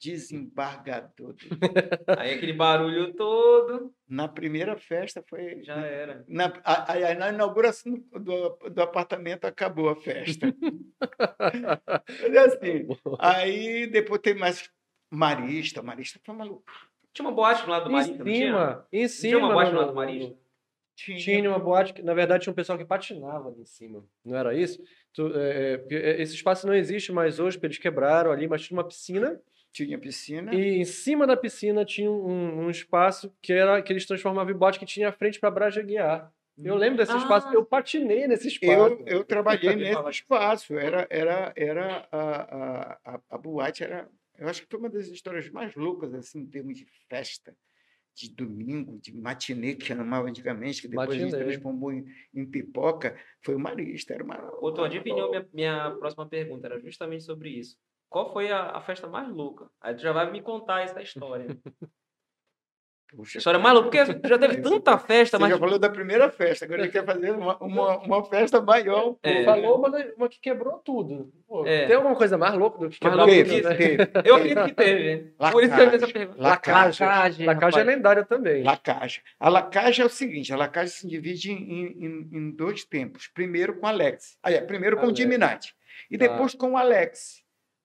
Desembargador. 0.00 1.34
Aí 2.18 2.32
aquele 2.34 2.52
barulho 2.54 3.12
todo, 3.14 3.92
Na 4.08 4.26
primeira 4.28 4.76
festa 4.76 5.22
foi 5.28 5.62
já 5.62 5.76
era. 5.76 6.24
Na, 6.26 6.52
a, 6.64 6.92
a- 6.94 7.14
na 7.14 7.28
inauguração 7.28 7.92
do, 8.12 8.48
do 8.70 8.82
apartamento 8.82 9.44
acabou 9.44 9.88
a 9.90 9.96
festa. 9.96 10.46
É 12.32 12.38
assim, 12.38 12.86
aí 13.18 13.86
depois 13.86 14.20
tem 14.20 14.34
mais 14.34 14.70
Marista. 15.10 15.82
Marista 15.82 16.20
foi 16.24 16.34
maluco. 16.34 16.64
Tinha 17.12 17.26
uma 17.28 17.34
boate 17.34 17.64
do 17.64 17.70
lado 17.70 17.84
do 17.84 17.90
Em 17.90 17.92
Marista, 17.94 18.18
não 18.18 18.24
tinha? 18.24 18.46
cima, 18.46 18.86
em 18.92 19.08
cima. 19.08 19.28
Tinha 19.30 19.38
uma 19.38 19.52
boate 19.52 19.70
no- 19.72 19.76
do 19.76 19.78
lado 19.80 19.86
do 19.88 19.94
no- 19.94 20.00
Marista? 20.00 20.38
Tinha, 20.96 21.18
Tinha 21.18 21.48
uma 21.50 21.58
boate 21.58 21.92
que, 21.94 22.02
na 22.02 22.12
verdade, 22.14 22.42
tinha 22.44 22.52
um 22.52 22.54
pessoal 22.54 22.76
que 22.78 22.84
patinava 22.84 23.48
ali 23.48 23.62
em 23.62 23.64
cima. 23.64 24.04
Não 24.24 24.36
era 24.36 24.54
isso? 24.54 24.82
Tu, 25.14 25.32
é, 25.34 25.82
é, 25.90 26.22
esse 26.22 26.34
espaço 26.34 26.66
não 26.66 26.74
existe 26.74 27.10
mais 27.10 27.40
hoje, 27.40 27.56
porque 27.56 27.66
eles 27.68 27.78
quebraram 27.78 28.30
ali, 28.30 28.46
mas 28.46 28.62
tinha 28.62 28.76
uma 28.76 28.86
piscina. 28.86 29.40
Tinha 29.72 29.98
piscina. 29.98 30.54
E 30.54 30.78
em 30.78 30.84
cima 30.84 31.26
da 31.26 31.36
piscina 31.36 31.84
tinha 31.84 32.10
um, 32.10 32.64
um 32.66 32.70
espaço 32.70 33.32
que 33.40 33.52
era 33.52 33.80
que 33.82 33.92
eles 33.92 34.06
transformavam 34.06 34.52
em 34.52 34.56
boate 34.56 34.78
que 34.78 34.86
tinha 34.86 35.08
a 35.08 35.12
frente 35.12 35.38
para 35.38 35.50
Braja 35.50 35.82
Guiar. 35.82 36.32
Eu 36.62 36.74
lembro 36.74 36.98
desse 36.98 37.12
Ah. 37.12 37.16
espaço, 37.18 37.48
eu 37.54 37.64
patinei 37.64 38.26
nesse 38.28 38.48
espaço. 38.48 38.72
Eu, 38.72 39.04
eu 39.06 39.24
trabalhei 39.24 39.74
nesse 39.76 40.10
espaço. 40.10 40.74
Era, 40.76 41.06
era, 41.08 41.52
era 41.56 42.06
a, 42.12 42.20
a, 42.20 42.98
a, 43.14 43.20
a 43.30 43.38
boate 43.38 43.82
era. 43.82 44.08
Eu 44.38 44.48
acho 44.48 44.62
que 44.62 44.68
foi 44.68 44.78
uma 44.78 44.90
das 44.90 45.06
histórias 45.08 45.48
mais 45.50 45.74
loucas 45.74 46.12
assim, 46.14 46.40
em 46.40 46.46
termos 46.46 46.76
de 46.76 46.86
festa, 47.08 47.54
de 48.14 48.28
domingo, 48.34 48.98
de 48.98 49.14
matinê 49.16 49.74
que 49.74 49.86
chamava 49.86 50.28
antigamente, 50.28 50.82
que 50.82 50.88
depois 50.88 51.10
a 51.10 51.12
gente 51.14 51.30
Matinê. 51.32 51.44
transformou 51.52 51.92
em, 51.92 52.04
em 52.34 52.44
pipoca. 52.44 53.16
Foi 53.42 53.54
o 53.54 53.58
Marista. 53.58 54.12
Era 54.12 54.24
uma, 54.24 54.50
Ô, 54.60 54.72
Tom, 54.72 54.84
adivinhou 54.84 55.30
minha, 55.30 55.48
minha 55.52 55.90
próxima 55.98 56.26
pergunta, 56.26 56.66
era 56.66 56.78
justamente 56.80 57.24
sobre 57.24 57.50
isso. 57.50 57.78
Qual 58.10 58.32
foi 58.32 58.50
a, 58.50 58.72
a 58.72 58.80
festa 58.80 59.06
mais 59.06 59.28
louca? 59.28 59.70
Aí 59.80 59.94
tu 59.94 60.02
já 60.02 60.12
vai 60.12 60.30
me 60.30 60.42
contar 60.42 60.82
essa 60.82 61.00
história. 61.00 61.46
Puxa, 63.16 63.38
história 63.38 63.58
mais 63.58 63.74
louca, 63.74 64.06
porque 64.06 64.28
já 64.28 64.38
teve 64.38 64.58
tanta 64.62 64.96
festa, 64.98 65.36
Você 65.36 65.42
mas 65.42 65.50
já 65.52 65.58
falou 65.58 65.78
da 65.78 65.90
primeira 65.90 66.30
festa, 66.30 66.64
agora 66.64 66.82
ele 66.82 66.92
quer 66.92 67.04
fazer 67.04 67.32
uma, 67.32 67.56
uma, 67.58 67.98
uma 67.98 68.24
festa 68.24 68.60
maior. 68.60 69.16
É. 69.22 69.44
Falou 69.44 69.78
uma, 69.78 69.88
uma 70.16 70.28
que 70.28 70.38
quebrou 70.40 70.78
tudo. 70.78 71.32
Pô, 71.46 71.66
É. 71.66 71.86
Tem 71.86 71.96
alguma 71.96 72.14
coisa 72.14 72.38
mais 72.38 72.54
louca 72.54 72.78
do 72.78 72.88
que 72.88 73.08
louca 73.08 73.24
tudo? 73.26 73.44
que 73.44 73.62
né? 73.62 73.74
Teve, 73.74 74.10
eu 74.24 74.36
acredito 74.36 74.64
que 74.64 74.74
teve. 74.74 75.34
Por 75.50 75.64
isso 75.64 75.74
que 75.74 75.80
eu 75.80 75.90
fiz 75.90 76.02
essa 76.02 76.12
pergunta. 76.12 76.42
Lacage. 76.42 77.02
Lacage, 77.02 77.44
Lacage 77.44 77.78
é 77.80 77.84
lendária 77.84 78.24
também. 78.24 78.62
Lacage. 78.62 79.22
A 79.40 79.48
Lacage 79.48 80.02
é 80.02 80.04
o 80.04 80.10
seguinte: 80.10 80.52
a 80.52 80.56
Lacage 80.56 80.92
se 80.92 81.08
divide 81.08 81.50
em, 81.50 82.04
em, 82.04 82.28
em 82.32 82.50
dois 82.52 82.84
tempos. 82.84 83.26
Primeiro 83.26 83.76
com 83.78 83.86
Alex. 83.86 84.38
Ah, 84.40 84.52
é, 84.52 84.60
primeiro 84.60 84.96
com 84.96 85.02
o 85.02 85.06
Alex. 85.06 85.16
Diminati. 85.18 85.74
E 86.08 86.16
depois 86.16 86.54
com 86.54 86.72
o 86.72 86.76
Alex. 86.76 87.39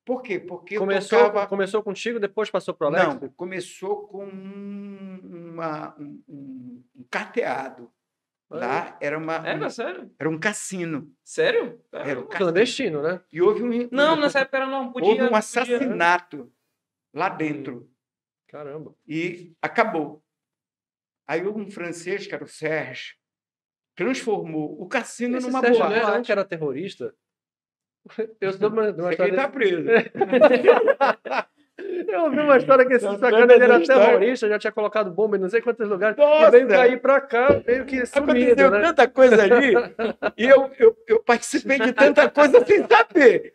Por 0.05 0.21
quê? 0.21 0.39
Porque 0.39 0.77
Começou, 0.77 1.17
tocava... 1.19 1.47
começou 1.47 1.81
contigo, 1.81 2.19
depois 2.19 2.49
passou 2.51 2.73
pro 2.75 2.87
Alex? 2.87 3.05
Não, 3.21 3.29
começou 3.29 4.07
com 4.07 4.23
um- 4.25 5.19
uma, 5.53 5.95
um, 5.99 6.23
um- 6.29 6.83
um 6.97 7.03
carteado. 7.09 7.91
Lá 8.47 8.95
era, 9.01 9.17
uma, 9.17 9.37
É, 9.37 9.55
um- 9.55 9.69
sério? 9.71 10.11
era 10.19 10.29
um 10.29 10.39
cassino. 10.39 11.11
Sério? 11.23 11.81
Era 11.91 12.19
um 12.19 12.23
cassino. 12.27 12.37
Clandestino, 12.37 13.01
né? 13.01 13.19
E 13.31 13.41
houve 13.41 13.63
um, 13.63 13.89
Não, 13.91 14.15
nessa 14.15 14.41
época 14.41 14.57
era 14.57 14.67
não 14.67 14.91
podia. 14.93 15.09
houve 15.09 15.21
um 15.23 15.25
podia. 15.25 15.39
assassinato 15.39 16.51
lá 17.13 17.27
dentro. 17.29 17.89
Caramba. 18.47 18.95
e 19.07 19.53
acabou. 19.61 20.23
Aí 21.27 21.45
um 21.45 21.69
francês, 21.69 22.25
que 22.27 22.33
era 22.35 22.43
o 22.43 22.47
Serge, 22.47 23.15
transformou 23.95 24.79
o 24.81 24.87
cassino 24.87 25.37
Esse 25.37 25.47
numa 25.47 25.59
Sérgio 25.61 25.79
não 25.83 25.91
era 25.91 26.05
boate. 26.07 26.25
que 26.27 26.31
era 26.31 26.45
terrorista? 26.45 27.13
Eu 28.39 28.53
soube 28.53 28.79
uma, 28.79 28.89
uma 28.91 29.11
história 29.11 29.35
tá 29.35 29.47
preso. 29.47 29.85
Eu 32.07 32.23
ouvi 32.23 32.39
uma 32.39 32.55
história 32.57 32.85
que 32.85 32.93
esse 32.93 33.05
Tá 33.05 33.17
sacana 33.17 33.47
vendo 33.47 33.51
ele 33.51 33.63
era 33.65 33.79
terrorista, 33.81 34.47
já 34.47 34.57
tinha 34.57 34.71
colocado 34.71 35.11
bomba 35.11 35.35
em 35.35 35.41
não 35.41 35.49
sei 35.49 35.61
quantos 35.61 35.87
lugares. 35.89 36.15
Nossa! 36.17 36.47
E 36.47 36.51
veio 36.51 36.67
cair 36.69 37.01
pra 37.01 37.19
cá, 37.19 37.47
veio 37.65 37.83
que 37.85 38.05
sumido, 38.05 38.31
Aconteceu 38.31 38.71
né? 38.71 38.81
tanta 38.81 39.07
coisa 39.09 39.43
ali 39.43 39.73
e 40.37 40.45
eu, 40.45 40.71
eu, 40.79 40.95
eu 41.07 41.19
participei 41.23 41.77
de 41.79 41.91
tanta 41.91 42.29
coisa 42.29 42.63
sem 42.65 42.85
saber. 42.87 43.51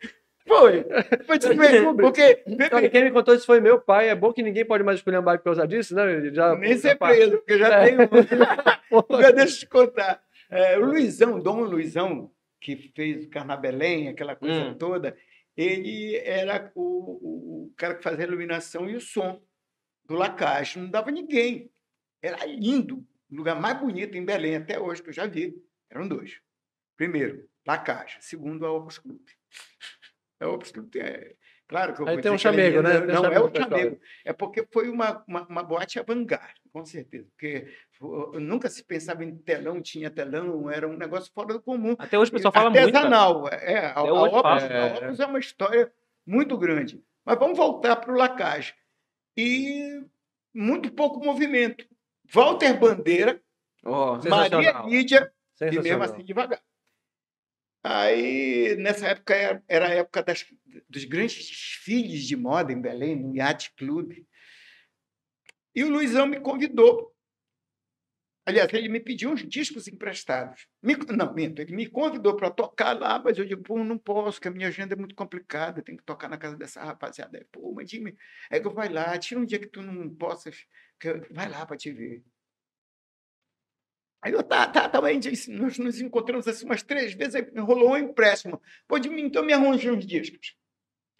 Foi. 0.47 0.83
Participei, 1.25 1.81
porque 1.95 2.43
Olha, 2.71 2.89
quem 2.89 3.05
me 3.05 3.11
contou 3.11 3.33
isso 3.33 3.45
foi 3.45 3.59
meu 3.59 3.79
pai. 3.79 4.09
É 4.09 4.15
bom 4.15 4.31
que 4.33 4.43
ninguém 4.43 4.65
pode 4.65 4.83
mais 4.83 4.97
escolher 4.99 5.19
um 5.19 5.23
por 5.23 5.39
causa 5.39 5.67
disso, 5.67 5.95
né? 5.95 6.29
Já, 6.31 6.55
nem 6.55 6.77
ser 6.77 6.97
preso, 6.97 7.37
porque 7.37 7.53
eu 7.53 7.59
já 7.59 7.69
É. 7.69 7.85
tenho. 7.85 7.99
Já 9.21 9.31
deixa 9.31 9.55
eu 9.55 9.59
te 9.59 9.67
contar. 9.67 10.19
É, 10.49 10.77
o 10.77 10.85
Luizão, 10.85 11.39
Dom 11.39 11.61
Luizão, 11.61 12.29
que 12.61 12.91
fez 12.95 13.25
o 13.25 13.29
Carnabelém, 13.29 14.07
aquela 14.07 14.35
coisa 14.35 14.61
Hum. 14.67 14.77
toda, 14.77 15.17
ele 15.57 16.15
era 16.17 16.71
o, 16.75 17.65
o- 17.65 17.73
cara 17.75 17.95
que 17.95 18.03
fazia 18.03 18.23
a 18.23 18.27
iluminação 18.27 18.87
e 18.89 18.95
o 18.95 19.01
som 19.01 19.41
do 20.05 20.13
Lacage. 20.15 20.79
Não 20.79 20.89
dava 20.89 21.09
ninguém. 21.11 21.71
Era 22.21 22.45
lindo. 22.45 23.05
O 23.29 23.35
lugar 23.35 23.59
mais 23.59 23.79
bonito 23.79 24.15
em 24.15 24.23
Belém 24.23 24.55
até 24.55 24.79
hoje, 24.79 25.01
que 25.01 25.09
eu 25.09 25.13
já 25.13 25.25
vi. 25.25 25.55
Eram 25.89 26.07
dois. 26.07 26.39
Primeiro, 26.95 27.49
Lacage. 27.67 28.17
Segundo 28.21 28.65
a 28.65 28.71
Opus 28.71 28.99
Club. 28.99 29.19
A 30.39 30.47
Opus 30.47 30.71
Club 30.71 30.95
é, 30.97 31.35
Claro 31.67 31.93
que 31.95 32.01
eu 32.01 32.07
Aí 32.07 32.15
vou 32.15 32.21
tem 32.21 32.31
um 32.31 32.35
é 32.35 32.37
chamego, 32.37 32.81
né? 32.81 32.99
Tem 32.99 33.09
um 33.09 33.13
Não, 33.13 33.25
é 33.25 33.39
o 33.39 33.49
chamego. 33.55 33.99
É 34.25 34.33
porque 34.33 34.67
foi 34.71 34.89
uma, 34.89 35.23
uma, 35.27 35.47
uma 35.47 35.63
boate 35.63 35.99
avant-garde, 35.99 36.60
com 36.71 36.85
certeza. 36.85 37.27
Porque 37.31 37.67
uh, 37.99 38.39
nunca 38.39 38.69
se 38.69 38.83
pensava 38.83 39.23
em 39.23 39.35
telão, 39.35 39.81
tinha 39.81 40.09
telão, 40.09 40.69
era 40.69 40.87
um 40.87 40.97
negócio 40.97 41.31
fora 41.33 41.53
do 41.53 41.61
comum. 41.61 41.95
Até 41.99 42.17
hoje 42.17 42.31
o 42.31 42.33
pessoal 42.33 42.53
fala 42.53 42.69
muito. 42.69 42.91
cara. 42.91 42.97
Artesanal. 42.97 43.47
É, 43.49 43.77
a, 43.77 43.87
a, 43.87 43.91
Até 43.91 44.11
hoje 44.11 44.35
Opus, 44.35 44.41
fala. 44.41 44.81
a 44.81 44.97
Opus 44.97 45.19
é 45.19 45.25
uma 45.25 45.39
história 45.39 45.93
muito 46.25 46.57
grande. 46.57 47.03
Mas 47.25 47.37
vamos 47.37 47.57
voltar 47.57 47.95
para 47.97 48.11
o 48.11 48.17
Lacage. 48.17 48.73
E 49.37 50.01
muito 50.53 50.91
pouco 50.91 51.23
movimento. 51.23 51.85
Walter 52.33 52.79
Bandeira, 52.79 53.41
Ó, 53.83 54.19
Maria. 54.29 54.81
Lídia 54.83 55.31
e 55.61 55.79
mesmo 55.79 56.03
assim 56.03 56.23
devagar. 56.23 56.61
Aí, 57.83 58.75
nessa 58.77 59.07
época, 59.07 59.33
era 59.33 59.63
era 59.67 59.87
a 59.87 59.93
época 59.93 60.21
das, 60.21 60.45
dos 60.87 61.03
grandes 61.05 61.35
desfiles 61.37 62.23
de 62.23 62.35
moda 62.35 62.71
em 62.71 62.79
Belém, 62.79 63.15
no 63.15 63.35
Yacht 63.35 63.73
Club. 63.75 64.13
E 65.75 65.83
o 65.83 65.89
Luizão 65.89 66.25
me 66.27 66.39
convidou. 66.39 67.13
Aliás, 68.45 68.73
ele 68.73 68.89
me 68.89 68.99
pediu 68.99 69.29
uns 69.31 69.47
discos 69.47 69.87
emprestados. 69.87 70.67
Me- 70.81 70.95
não, 71.15 71.31
minto, 71.33 71.61
ele 71.61 71.75
me 71.75 71.87
convidou 71.87 72.35
para 72.35 72.49
tocar 72.49 72.97
lá, 72.99 73.19
mas 73.23 73.37
eu 73.37 73.45
digo, 73.45 73.61
pô, 73.63 73.83
não 73.83 73.97
posso, 73.99 74.37
porque 74.39 74.47
a 74.47 74.51
minha 74.51 74.67
agenda 74.67 74.95
é 74.95 74.97
muito 74.97 75.13
complicada, 75.15 75.81
tenho 75.83 75.97
que 75.97 76.03
tocar 76.03 76.27
na 76.27 76.37
casa 76.37 76.57
dessa 76.57 76.83
rapaziada. 76.83 77.37
Aí, 77.37 77.45
Pô, 77.51 77.71
mas 77.73 77.89
Jimmy, 77.89 78.17
é 78.49 78.59
que 78.59 78.65
eu 78.67 78.73
vai 78.73 78.89
lá, 78.89 79.17
tira 79.17 79.39
um 79.39 79.45
dia 79.45 79.59
que 79.59 79.67
tu 79.67 79.81
não 79.83 80.09
possas, 80.15 80.65
que 80.99 81.07
eu- 81.09 81.21
vai 81.31 81.47
lá 81.49 81.65
para 81.65 81.77
te 81.77 81.91
ver. 81.91 82.23
Aí 84.21 84.33
eu, 84.33 84.43
tá, 84.43 84.67
tá, 84.67 84.87
tá, 84.87 85.03
aí 85.05 85.19
nós 85.49 85.77
nos 85.79 85.99
encontramos 85.99 86.47
assim 86.47 86.65
umas 86.65 86.83
três 86.83 87.13
vezes, 87.13 87.35
aí 87.35 87.47
rolou 87.59 87.91
um 87.93 87.97
empréstimo. 87.97 88.61
Pô, 88.87 88.97
mim, 88.99 89.21
então 89.23 89.43
me 89.43 89.51
arranja 89.53 89.91
uns 89.91 90.05
discos. 90.05 90.55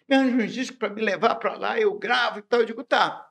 Me 0.08 0.16
arranja 0.16 0.36
uns 0.46 0.54
discos 0.54 0.78
para 0.78 0.90
me 0.94 1.02
levar 1.02 1.36
para 1.36 1.56
lá, 1.58 1.80
eu 1.80 1.98
gravo 1.98 2.40
e 2.40 2.42
tal. 2.42 2.60
Eu 2.60 2.66
digo, 2.66 2.84
tá. 2.84 3.28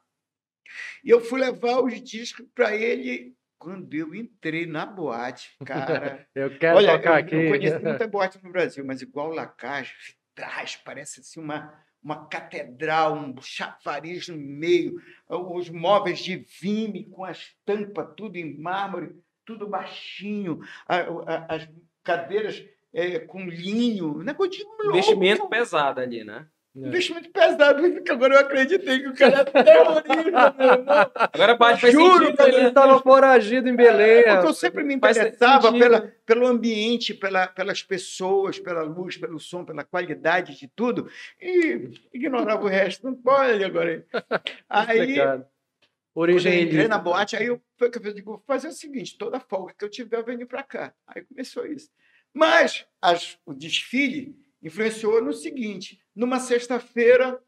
E 1.04 1.10
eu 1.10 1.19
fui 1.21 1.39
levar 1.39 1.82
os 1.82 2.02
discos 2.02 2.45
para 2.54 2.76
ele 2.76 3.36
quando 3.58 3.93
eu 3.93 4.15
entrei 4.15 4.65
na 4.65 4.86
boate, 4.86 5.56
cara. 5.65 6.28
Eu 6.34 6.58
quero 6.58 6.78
Olha, 6.78 6.97
tocar 6.97 7.12
eu, 7.12 7.15
aqui. 7.15 7.36
eu 7.36 7.47
conheço 7.47 7.80
muita 7.80 8.08
boate 8.10 8.43
no 8.43 8.52
Brasil, 8.52 8.84
mas 8.84 9.02
igual 9.02 9.30
Lacage, 9.32 9.93
traz, 10.34 10.76
parece 10.78 11.19
assim 11.19 11.39
uma, 11.39 11.71
uma 12.02 12.26
catedral, 12.28 13.13
um 13.15 13.36
chafariz 13.41 14.28
no 14.30 14.38
meio, 14.38 14.95
os 15.30 15.69
móveis 15.69 16.19
de 16.19 16.38
vime 16.60 17.06
com 17.10 17.24
as 17.24 17.54
tampas, 17.65 18.08
tudo 18.17 18.36
em 18.38 18.58
mármore, 18.58 19.15
tudo 19.45 19.67
baixinho, 19.67 20.60
a- 20.88 20.97
a- 21.28 21.56
as 21.56 21.69
cadeiras 22.04 22.63
eh, 22.93 23.19
com 23.19 23.45
linho, 23.47 24.17
um 24.19 24.24
negócio 24.24 24.52
de 24.54 24.63
louco. 24.63 24.86
investimento 24.97 25.47
pesado 25.47 26.02
ali, 26.02 26.24
né? 26.24 26.47
Investimento 26.73 27.29
pesado, 27.31 28.01
que 28.01 28.12
agora 28.12 28.36
eu 28.36 28.39
acreditei 28.39 28.99
que 29.01 29.07
o 29.10 29.13
cara 29.13 29.41
é 29.41 29.43
terrorista, 29.63 30.53
meu 30.57 30.67
irmão. 30.67 31.12
Agora 31.34 31.57
faz 31.57 31.79
Juro 31.81 32.34
que 32.36 32.41
né? 32.43 32.47
Ele 32.47 32.67
estava 32.69 32.97
foragido 33.01 33.67
em 33.67 33.75
Belém. 33.75 34.23
Porque 34.23 34.47
eu 34.47 34.53
sempre 34.53 34.81
me 34.81 34.93
interessava 34.95 35.73
pela, 35.73 36.01
pelo 36.25 36.47
ambiente, 36.47 37.13
pela, 37.13 37.45
pelas 37.47 37.84
pessoas, 37.84 38.57
pela 38.57 38.84
luz, 38.84 39.17
pelo 39.17 39.38
som, 39.38 39.65
pela 39.65 39.84
qualidade 39.84 40.57
de 40.57 40.69
tudo, 40.69 41.10
e 41.41 41.91
ignorava 42.13 42.63
o 42.63 42.67
resto. 42.69 43.05
Não 43.05 43.15
pode 43.15 43.63
agora. 43.65 44.05
Aí, 44.69 44.99
Explicado. 44.99 45.45
quando 46.13 46.29
eu 46.29 46.36
Origem 46.36 46.63
entrei 46.63 46.88
na 46.88 46.97
boate, 46.97 47.36
aí 47.36 47.47
eu, 47.47 47.62
foi 47.77 47.89
o 47.89 47.91
que 47.91 47.97
eu 47.97 48.01
fiz, 48.01 48.13
digo, 48.15 48.31
vou 48.31 48.43
fazer 48.47 48.69
o 48.69 48.73
seguinte, 48.73 49.17
toda 49.17 49.39
folga 49.41 49.73
que 49.77 49.84
eu 49.84 49.89
tiver, 49.89 50.17
eu 50.19 50.23
venho 50.25 50.47
para 50.47 50.63
cá. 50.63 50.93
Aí 51.07 51.21
começou 51.23 51.65
isso. 51.65 51.89
Mas 52.34 52.86
as- 53.01 53.38
o 53.45 53.53
desfile 53.53 54.36
influenciou 54.63 55.21
no 55.21 55.34
seguinte, 55.34 56.00
numa 56.15 56.39
sexta-feira, 56.39 57.41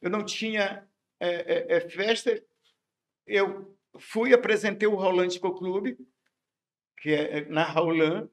eu 0.00 0.10
não 0.10 0.24
tinha 0.24 0.86
é, 1.20 1.28
é, 1.30 1.76
é, 1.76 1.80
festa, 1.80 2.42
eu 3.26 3.76
fui, 3.98 4.32
apresentei 4.34 4.88
o 4.88 4.94
Rolântico 4.96 5.52
Clube, 5.54 5.96
que 7.00 7.10
é 7.10 7.38
é 7.38 7.44
na 7.48 7.62
Raulan, 7.64 8.28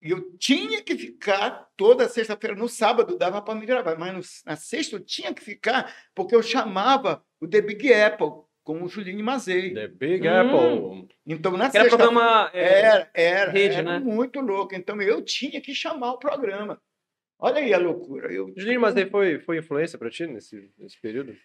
e 0.00 0.10
eu 0.10 0.36
tinha 0.38 0.82
que 0.82 0.96
ficar 0.96 1.68
toda 1.76 2.08
sexta-feira, 2.08 2.54
no 2.56 2.68
sábado 2.68 3.18
dava 3.18 3.42
para 3.42 3.54
me 3.58 3.66
gravar, 3.66 3.96
mas 3.98 4.14
no- 4.14 4.50
na 4.50 4.56
sexta 4.56 4.96
eu 4.96 5.00
tinha 5.00 5.34
que 5.34 5.42
ficar, 5.42 5.94
porque 6.14 6.34
eu 6.34 6.42
chamava 6.42 7.24
o 7.40 7.48
The 7.48 7.60
Big 7.60 7.92
Apple, 7.92 8.46
com 8.62 8.82
o 8.82 8.88
Julinho 8.88 9.24
Mazei. 9.24 9.72
The 9.74 9.88
Big 9.88 10.28
Hum. 10.28 10.32
Apple. 10.40 11.08
Então, 11.26 11.52
na 11.56 11.70
Que 11.70 11.78
era 11.78 11.84
sexta 11.88 11.96
programa. 11.98 12.50
é, 12.52 12.80
era, 12.80 13.10
era, 13.14 13.50
rede, 13.50 13.74
era 13.76 13.82
né? 13.82 13.98
muito 13.98 14.40
louco. 14.40 14.74
Então, 14.74 15.00
eu 15.00 15.22
tinha 15.24 15.58
que 15.60 15.74
chamar 15.74 16.12
o 16.12 16.18
programa. 16.18 16.80
Olha 17.38 17.58
aí 17.58 17.72
a 17.72 17.78
loucura. 17.78 18.32
Eu, 18.32 18.52
Julinho 18.56 18.80
Mazei 18.80 19.06
foi, 19.06 19.38
foi 19.40 19.58
influência 19.58 19.98
para 19.98 20.10
ti 20.10 20.26
nesse, 20.26 20.70
nesse 20.76 21.00
período? 21.00 21.36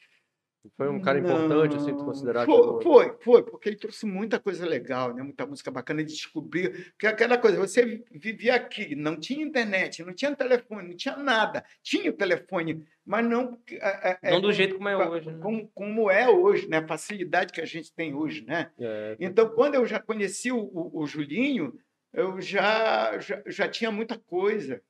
Foi 0.77 0.87
um 0.87 1.01
cara 1.01 1.19
importante, 1.19 1.75
assim, 1.75 1.93
tu 1.93 2.05
considerar 2.05 2.45
foi, 2.45 2.55
como- 2.61 2.81
foi, 2.81 3.17
foi, 3.21 3.43
porque 3.43 3.67
ele 3.67 3.75
trouxe 3.75 4.05
muita 4.05 4.39
coisa 4.39 4.65
legal, 4.65 5.13
né? 5.13 5.21
muita 5.21 5.45
música 5.45 5.69
bacana 5.69 6.01
de 6.03 6.13
descobrir. 6.13 6.91
Porque 6.91 7.05
aquela 7.05 7.37
coisa, 7.37 7.57
você 7.59 7.85
vi- 7.85 8.05
vivia 8.09 8.55
aqui, 8.55 8.95
não 8.95 9.19
tinha 9.19 9.45
internet, 9.45 10.01
não 10.05 10.13
tinha 10.13 10.33
telefone, 10.33 10.87
não 10.89 10.95
tinha 10.95 11.17
nada. 11.17 11.65
Tinha 11.81 12.09
o 12.09 12.13
telefone, 12.15 12.87
mas 13.05 13.25
não. 13.25 13.59
é, 13.69 14.11
é, 14.11 14.19
é, 14.23 14.31
Não 14.31 14.39
do 14.39 14.53
jeito 14.53 14.75
como 14.77 14.87
é 14.87 14.95
hoje, 15.09 15.29
né? 15.29 15.39
Como, 15.41 15.67
como 15.75 16.09
é 16.09 16.29
hoje, 16.29 16.67
né? 16.69 16.77
A 16.77 16.87
facilidade 16.87 17.51
que 17.51 17.59
a 17.59 17.65
gente 17.65 17.93
tem 17.93 18.13
hoje, 18.13 18.45
né? 18.45 18.71
É, 18.79 19.17
Então, 19.19 19.49
quando 19.49 19.75
eu 19.75 19.85
já 19.85 19.99
conheci 19.99 20.49
o, 20.49 20.59
o- 20.59 21.01
o 21.01 21.05
Julinho, 21.05 21.77
eu 22.13 22.39
já, 22.39 23.19
já, 23.19 23.43
já 23.47 23.67
tinha 23.67 23.91
muita 23.91 24.17
coisa. 24.17 24.81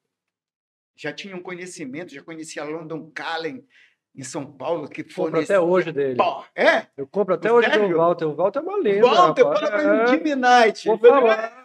Já 0.96 1.12
tinha 1.12 1.36
um 1.36 1.42
conhecimento, 1.42 2.14
já 2.14 2.22
conhecia 2.22 2.64
London 2.64 3.12
Callen 3.14 3.66
em 4.16 4.24
São 4.24 4.46
Paulo, 4.46 4.88
que 4.88 5.04
compro 5.04 5.14
fornecia... 5.16 5.58
até 5.58 5.66
hoje 5.66 5.92
dele. 5.92 6.18
Pô, 6.18 6.44
é? 6.56 6.88
Eu 6.96 7.08
compro 7.08 7.34
até 7.34 7.52
hoje 7.52 7.68
Sério? 7.70 7.90
do 7.90 7.98
Walter. 7.98 8.26
O 8.26 8.36
Walter 8.36 8.60
é 8.60 8.62
uma 8.62 8.78
lenda. 8.78 9.08
Walter, 9.08 9.44
rapaz. 9.44 9.60
fala 9.60 9.72
pra 9.72 9.84
ele, 9.84 10.02
É, 10.04 10.08
Jimmy 10.08 10.36
Knight. 10.36 10.88
Vou 10.88 10.98
falar. 11.00 11.64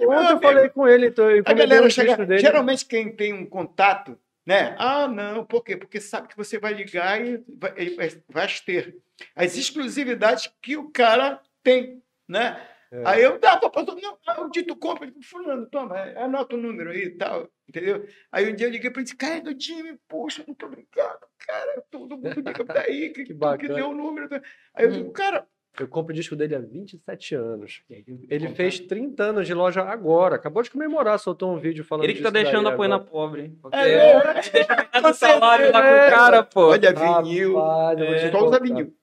Ontem 0.00 0.32
eu 0.32 0.40
falei 0.40 0.68
com 0.70 0.88
ele, 0.88 1.06
então, 1.08 1.30
eu 1.30 1.42
A 1.46 1.52
galera 1.52 1.88
chega... 1.90 2.16
dele. 2.24 2.40
Geralmente 2.40 2.86
quem 2.86 3.14
tem 3.14 3.32
um 3.32 3.46
contato, 3.46 4.18
né? 4.46 4.74
Ah, 4.78 5.06
não, 5.06 5.44
por 5.44 5.62
quê? 5.62 5.76
Porque 5.76 6.00
sabe 6.00 6.28
que 6.28 6.36
você 6.36 6.58
vai 6.58 6.72
ligar 6.72 7.24
e 7.24 7.44
vai, 7.58 7.90
vai- 8.28 8.48
ter 8.64 8.96
as 9.36 9.56
exclusividades 9.56 10.50
que 10.60 10.76
o 10.76 10.90
cara 10.90 11.40
tem, 11.62 12.02
né? 12.28 12.60
É. 12.90 13.02
Aí 13.06 13.22
eu 13.22 13.38
dava 13.38 13.70
para 13.70 13.84
todo 13.84 14.00
não, 14.00 14.16
ah, 14.26 14.42
o 14.42 14.50
Dito 14.50 14.74
compra, 14.76 15.10
fulano, 15.22 15.66
toma, 15.66 15.96
anota 16.16 16.54
o 16.54 16.58
número 16.58 16.90
aí 16.90 17.04
e 17.04 17.10
tal, 17.10 17.48
entendeu? 17.68 18.06
Aí 18.32 18.50
um 18.50 18.54
dia 18.54 18.66
eu 18.66 18.70
liguei 18.70 18.90
para 18.90 19.00
ele 19.00 19.02
e 19.02 19.04
disse, 19.04 19.16
cara, 19.16 19.36
é 19.36 19.40
do 19.40 19.54
time, 19.54 19.98
poxa, 20.08 20.42
muito 20.46 20.64
obrigado, 20.66 21.26
cara, 21.46 21.82
todo 21.90 22.16
mundo 22.16 22.40
liga 22.40 22.64
daí, 22.64 23.10
que, 23.14 23.22
Que 23.22 23.24
que, 23.26 23.34
bacana. 23.34 23.74
deu 23.74 23.90
o 23.90 23.94
número. 23.94 24.28
Aí 24.74 24.84
eu 24.86 24.90
digo, 24.90 25.10
cara... 25.12 25.46
Eu 25.76 25.88
compro 25.88 26.12
o 26.12 26.14
disco 26.14 26.36
dele 26.36 26.54
há 26.54 26.60
27 26.60 27.34
anos. 27.34 27.82
Ele 28.30 28.48
fez 28.50 28.78
30 28.78 29.20
anos 29.24 29.44
de 29.44 29.52
loja 29.52 29.82
agora. 29.82 30.36
Acabou 30.36 30.62
de 30.62 30.70
comemorar, 30.70 31.18
soltou 31.18 31.52
um 31.52 31.58
vídeo 31.58 31.82
falando 31.82 32.04
Ele 32.04 32.14
que 32.14 32.22
tá 32.22 32.30
deixando 32.30 32.68
a 32.68 32.76
poena 32.76 33.00
pobre. 33.00 33.58
É, 33.72 34.34
deixa 34.34 34.52
metade 34.76 35.02
do 35.08 35.14
salário 35.14 35.72
lá 35.72 35.82
com 35.82 35.88
o 35.88 36.10
cara, 36.16 36.42
pô. 36.44 36.66
Olha, 36.68 36.92
vinil, 36.92 37.58
eu 37.98 38.18
te 38.20 38.30
só 38.30 38.46
usa 38.46 38.60
vinil. 38.60 38.94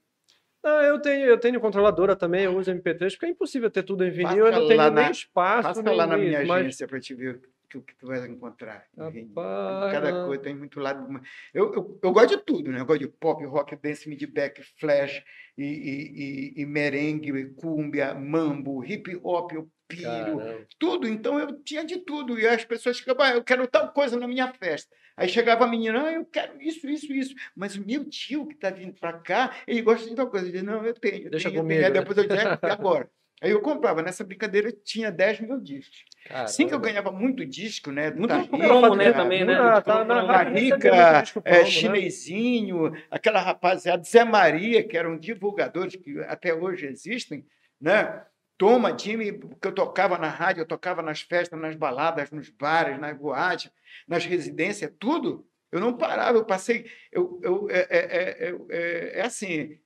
Não, 0.63 0.82
eu 0.82 1.02
tenho, 1.02 1.26
eu 1.26 1.38
tenho 1.38 1.60
controladora 1.60 2.15
também, 2.15 2.45
eu 2.45 2.56
uso 2.58 2.71
MP3, 2.71 3.10
porque 3.12 3.26
é 3.26 3.30
impossível 3.30 3.69
ter 3.69 3.84
tudo 3.84 4.06
em 4.06 4.10
vinil, 4.12 4.38
eu 4.38 4.45
Passa 4.45 4.60
não 4.62 4.67
tenho 4.69 4.78
lá 4.80 4.89
nem 4.91 5.04
na- 5.06 5.12
espaço. 5.12 5.67
Passa 5.67 5.82
nem 5.84 5.95
lá 5.97 6.08
na 6.08 6.17
isso, 6.17 6.26
minha 6.26 6.45
mas- 6.45 6.62
agência 6.62 6.88
para 6.88 7.02
te 7.02 7.13
ver 7.13 7.41
que, 7.71 7.77
o 7.77 7.81
que 7.81 7.95
tu 7.95 8.07
vai 8.07 8.27
encontrar. 8.27 8.86
Rapaz, 8.97 9.91
Cada 9.93 10.25
coisa 10.25 10.43
tem 10.43 10.55
muito 10.55 10.79
lado. 10.79 11.07
Eu, 11.53 11.73
eu, 11.73 11.99
eu 12.03 12.12
gosto 12.12 12.36
de 12.38 12.43
tudo, 12.43 12.71
né? 12.71 12.81
Eu 12.81 12.86
gosto 12.86 12.99
de 12.99 13.07
pop, 13.07 13.43
rock, 13.45 13.75
dance, 13.77 14.07
midback, 14.10 14.62
flash, 14.77 15.23
e, 15.57 15.63
e, 15.63 16.57
e, 16.57 16.62
e 16.62 16.65
merengue, 16.65 17.53
cúmbia, 17.55 18.13
mambo, 18.13 18.84
hip 18.84 19.17
hop, 19.23 19.53
eu 19.53 19.69
piro, 19.88 20.38
Caramba. 20.38 20.67
tudo. 20.77 21.07
Então 21.07 21.39
eu 21.39 21.62
tinha 21.63 21.86
de 21.86 21.97
tudo. 21.99 22.38
E 22.38 22.45
as 22.45 22.65
pessoas 22.65 22.97
chegavam, 22.97 23.25
ah, 23.25 23.31
eu 23.36 23.43
quero 23.43 23.65
tal 23.67 23.91
coisa 23.93 24.17
na 24.19 24.27
minha 24.27 24.51
festa. 24.53 24.93
Aí 25.15 25.29
chegava 25.29 25.65
a 25.65 25.67
menina, 25.67 26.07
ah, 26.07 26.13
eu 26.13 26.25
quero 26.25 26.62
isso, 26.62 26.88
isso, 26.89 27.12
isso. 27.13 27.36
Mas 27.55 27.75
o 27.75 27.86
meu 27.86 28.03
tio 28.10 28.47
que 28.47 28.53
está 28.55 28.69
vindo 28.69 28.93
para 28.99 29.13
cá, 29.13 29.55
ele 29.65 29.81
gosta 29.81 30.10
de 30.10 30.15
tal 30.15 30.29
coisa. 30.29 30.47
Eu 30.47 30.51
disse, 30.51 30.65
não, 30.65 30.86
eu 30.86 30.93
tenho, 30.93 31.25
eu 31.25 31.31
Deixa 31.31 31.49
tenho, 31.49 31.60
eu 31.60 31.63
comigo, 31.63 31.79
tenho. 31.79 31.88
Aí 31.88 31.93
né? 31.93 31.99
depois 31.99 32.17
eu 32.17 32.27
disse, 32.27 32.39
"É, 32.39 32.71
agora? 32.71 33.10
Aí 33.41 33.49
eu 33.49 33.60
comprava. 33.60 34.04
Nessa 34.04 34.23
brincadeira 34.23 34.71
tinha 34.71 35.12
10 35.12 35.41
mil 35.41 35.60
discos. 35.60 36.06
Assim 36.30 36.67
que 36.67 36.73
eu 36.73 36.80
ganhava 36.80 37.12
muito 37.12 37.43
disco, 37.43 37.91
né? 37.91 38.12
Muito 38.12 38.27
Tarrica, 38.27 38.58
promo, 38.58 38.95
né, 38.95 39.12
também, 39.12 39.43
né? 39.43 39.56
Ah, 39.56 39.82
tá, 39.82 40.06
na 40.06 40.43
recebeu 40.43 40.75
Rica, 40.75 40.88
é, 40.88 41.23
promo, 41.23 41.41
né? 41.43 41.65
Chinesinho, 41.65 42.93
aquela 43.10 43.41
rapaziada, 43.41 44.04
Zé 44.04 44.23
Maria, 44.23 44.84
que 44.88 44.95
eram 44.95 45.17
divulgadores 45.17 45.95
que 45.95 46.19
até 46.27 46.54
hoje 46.54 46.86
existem, 46.86 47.43
né? 47.80 48.23
Toma, 48.60 48.95
Jimmy, 48.95 49.39
que 49.60 49.67
eu 49.67 49.73
tocava 49.73 50.19
na 50.19 50.30
rádio, 50.30 50.62
eu 50.62 50.67
tocava 50.67 51.01
nas 51.01 51.21
festas, 51.21 51.60
nas 51.60 51.75
baladas, 51.75 52.30
nos 52.30 52.47
bares, 52.47 52.99
nas 52.99 53.17
boates, 53.17 53.71
nas 54.08 54.23
residências, 54.23 54.91
tudo. 54.99 55.47
Eu 55.71 55.80
não 55.80 55.97
parava, 55.97 56.38
eu 56.38 56.45
passei. 56.45 56.86
Eu, 57.12 57.39
eu, 57.41 57.67
é, 57.71 57.88
é, 57.89 57.97
é, 57.99 58.56
é, 58.69 59.19
é 59.19 59.21
assim, 59.21 59.80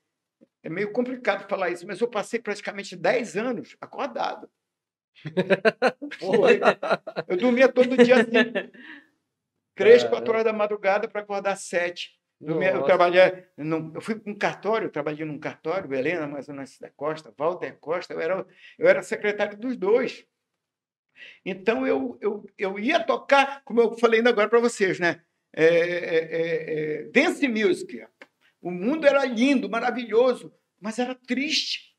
é 0.65 0.69
meio 0.69 0.91
complicado 0.91 1.47
falar 1.47 1.69
isso, 1.69 1.85
mas 1.85 2.01
eu 2.01 2.07
passei 2.07 2.39
praticamente 2.39 2.95
10 2.95 3.37
anos 3.37 3.77
acordado. 3.79 4.49
Foi. 6.19 6.59
Eu 7.27 7.37
dormia 7.37 7.69
todo 7.71 7.95
dia 7.95 8.15
assim, 8.15 8.31
três, 9.75 10.03
quatro 10.03 10.31
horas 10.33 10.43
da 10.43 10.51
madrugada 10.51 11.07
para 11.07 11.21
acordar 11.21 11.55
sete. 11.55 12.19
Dormia- 12.41 12.71
Eu 12.73 12.83
trabalhei, 12.83 13.45
num, 13.55 13.93
eu 13.93 14.01
fui 14.01 14.15
para 14.15 14.31
um 14.31 14.35
cartório, 14.37 14.89
trabalhei 14.89 15.23
num 15.23 15.39
cartório, 15.39 15.93
Helena 15.93 16.25
Amazonas 16.25 16.77
da 16.79 16.89
Costa, 16.89 17.33
Walter 17.37 17.77
Costa, 17.79 18.13
eu 18.13 18.19
era, 18.19 18.45
eu 18.77 18.87
era 18.87 19.01
secretário 19.03 19.57
dos 19.57 19.77
dois. 19.77 20.25
Então 21.45 21.85
eu, 21.87 22.17
eu, 22.21 22.45
eu 22.57 22.77
ia 22.79 22.99
tocar, 23.03 23.63
como 23.63 23.81
eu 23.81 23.97
falei 23.97 24.19
ainda 24.19 24.31
agora 24.31 24.49
para 24.49 24.59
vocês, 24.59 24.99
né? 24.99 25.21
É, 25.53 25.63
é, 25.63 26.15
é, 26.15 26.73
é, 26.99 27.03
dance 27.03 27.47
music. 27.47 28.05
O 28.65 28.71
mundo 28.71 29.05
era 29.05 29.23
lindo, 29.25 29.69
maravilhoso, 29.69 30.51
mas 30.81 30.97
era 30.97 31.13
triste. 31.13 31.93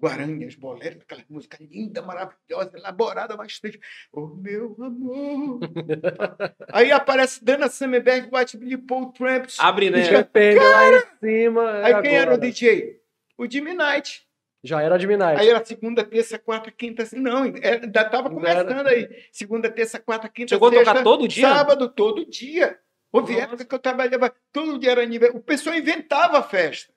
Guaranhas, 0.00 0.54
boleros, 0.54 1.02
aquela 1.02 1.22
música 1.28 1.58
linda, 1.60 2.00
maravilhosa, 2.00 2.78
elaborada, 2.78 3.36
mas 3.36 3.60
triste. 3.60 3.78
Oh, 4.10 4.28
meu 4.28 4.74
amor. 4.80 5.58
Aí 6.72 6.90
aparece 6.90 7.44
Dana 7.44 7.68
Summerberg, 7.68 8.30
White 8.34 8.56
Billy 8.56 8.78
Paul 8.78 9.12
Tramps. 9.12 9.60
Abre, 9.60 9.90
né? 9.90 10.02
Chapéu 10.04 10.62
lá 10.62 10.88
em 10.98 11.02
cima. 11.20 11.78
é 11.80 11.84
Aí 11.94 12.02
quem 12.02 12.14
era 12.14 12.30
o 12.30 12.34
agora. 12.34 12.38
DJ? 12.50 13.02
O 13.36 13.50
Jimmy 13.50 13.74
Knight. 13.74 14.26
Já 14.64 14.82
era 14.82 14.96
de 14.98 15.06
Midnight. 15.06 15.40
Aí 15.40 15.48
era 15.50 15.64
segunda, 15.64 16.02
terça, 16.04 16.36
quarta, 16.38 16.70
quinta. 16.72 17.02
assim, 17.04 17.20
Não, 17.20 17.44
era- 17.44 17.84
ainda 17.84 18.00
estava 18.02 18.28
Ainda 18.28 18.48
era. 18.48 18.64
começando 18.64 18.86
aí. 18.88 19.08
Segunda, 19.30 19.70
terça, 19.70 20.00
quarta, 20.00 20.28
quinta, 20.28 20.48
Chegou 20.48 20.68
a 20.68 20.72
sexta, 20.72 20.90
tocar 20.92 21.04
todo 21.04 21.28
dia? 21.28 21.48
sábado, 21.48 21.88
todo 21.88 22.24
dia. 22.28 22.76
Houve 23.10 23.32
Nossa. 23.32 23.44
época 23.44 23.64
que 23.64 23.74
eu 23.74 23.78
trabalhava, 23.78 24.34
todo 24.52 24.78
dia 24.78 24.90
era 24.90 25.02
aniversário. 25.02 25.40
O 25.40 25.42
pessoal 25.42 25.76
inventava 25.76 26.38
a 26.38 26.42
festa. 26.42 26.92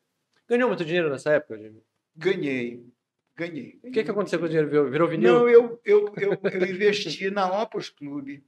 Ganhou 0.48 0.68
muito 0.68 0.84
dinheiro 0.84 1.10
nessa 1.10 1.32
época, 1.32 1.58
Jimmy? 1.58 1.82
Ganhei, 2.16 2.84
ganhei. 3.36 3.80
O 3.84 3.92
que, 3.92 4.04
que 4.04 4.12
aconteceu 4.12 4.38
com 4.38 4.46
o 4.46 4.50
dinheiro? 4.50 4.70
Virou, 4.70 4.90
virou 4.90 5.08
vinil? 5.08 5.34
Não, 5.34 5.50
eu, 5.50 5.80
eu, 5.86 6.14
eu, 6.18 6.38
eu 6.44 6.66
investi 6.66 7.32
na 7.32 7.62
Opus 7.62 7.90
Clube. 7.90 8.44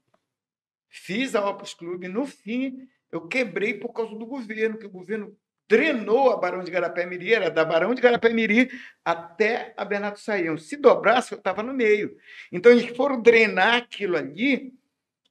Fiz 0.90 1.34
a 1.34 1.50
Opus 1.50 1.74
Clube. 1.74 2.10
No 2.10 2.26
fim, 2.26 2.88
eu 3.10 3.28
quebrei 3.28 3.74
por 3.74 3.94
causa 3.94 4.14
do 4.14 4.26
governo, 4.26 4.78
que 4.78 4.86
o 4.86 4.92
governo 4.92 5.36
drenou 5.70 6.32
a 6.32 6.38
Barão 6.38 6.64
de 6.64 6.70
Garapé-Miri, 6.70 7.34
era 7.34 7.50
da 7.50 7.64
Barão 7.64 7.96
de 7.96 8.02
Garapé-Miri 8.02 8.70
até 9.04 9.74
a 9.78 9.86
Bernardo 9.86 10.20
Saião. 10.20 10.58
Se 10.58 10.76
dobrasse, 10.76 11.32
eu 11.32 11.38
estava 11.38 11.64
no 11.64 11.74
meio. 11.74 12.18
Então, 12.52 12.72
eles 12.72 12.96
foram 12.98 13.22
drenar 13.22 13.76
aquilo 13.76 14.18
ali 14.18 14.74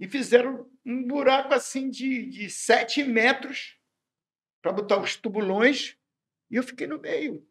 e 0.00 0.08
fizeram 0.08 0.66
um 0.84 1.04
buraco 1.06 1.54
assim 1.54 1.88
de, 1.90 2.26
de 2.26 2.50
sete 2.50 3.02
metros 3.04 3.76
para 4.62 4.72
botar 4.72 4.98
os 5.00 5.16
tubulões 5.16 5.96
e 6.50 6.56
eu 6.56 6.62
fiquei 6.62 6.86
no 6.86 6.98
meio. 7.00 7.46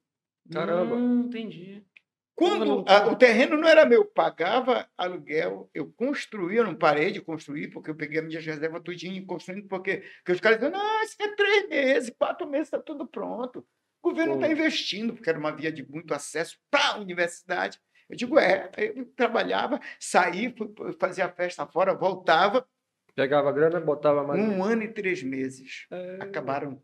Caramba. 0.51 0.95
Hum, 0.95 1.25
entendi. 1.27 1.83
Quando 2.35 2.83
a- 2.87 3.07
o 3.07 3.15
terreno 3.15 3.55
não 3.57 3.67
era 3.67 3.85
meu, 3.85 4.03
pagava 4.05 4.89
aluguel, 4.97 5.69
eu 5.73 5.91
construía, 5.91 6.59
eu 6.61 6.63
não 6.63 6.75
parei 6.75 7.11
de 7.11 7.21
construir, 7.21 7.67
porque 7.69 7.91
eu 7.91 7.95
peguei 7.95 8.19
a 8.19 8.23
minha 8.23 8.39
reserva 8.39 8.79
tudinho 8.81 9.15
e 9.17 9.25
construindo, 9.25 9.67
porque, 9.67 9.97
porque 10.17 10.31
os 10.31 10.39
caras 10.39 10.57
diziam, 10.59 10.71
não, 10.71 11.03
isso 11.03 11.15
é 11.19 11.35
três 11.35 11.69
meses, 11.69 12.13
quatro 12.17 12.47
meses, 12.49 12.67
está 12.67 12.79
tudo 12.79 13.05
pronto. 13.05 13.65
O 14.01 14.09
governo 14.09 14.35
está 14.35 14.47
investindo, 14.51 15.13
porque 15.13 15.29
era 15.29 15.37
uma 15.37 15.51
via 15.55 15.71
de 15.71 15.87
muito 15.87 16.13
acesso 16.13 16.57
para 16.71 16.93
a 16.93 16.97
universidade. 16.97 17.79
Eu 18.09 18.15
digo, 18.17 18.39
é, 18.39 18.71
eu 18.77 19.05
trabalhava, 19.13 19.79
saía, 19.99 20.51
fui- 20.57 20.73
fazia 20.99 21.25
a 21.25 21.31
festa 21.31 21.67
fora, 21.67 21.93
voltava, 21.93 22.67
Pegava 23.15 23.49
a 23.49 23.51
grana, 23.51 23.79
botava 23.79 24.23
mais. 24.23 24.39
um 24.41 24.63
ano 24.63 24.83
e 24.83 24.87
três 24.87 25.21
meses. 25.23 25.85
É, 25.91 26.17
Acabaram 26.21 26.81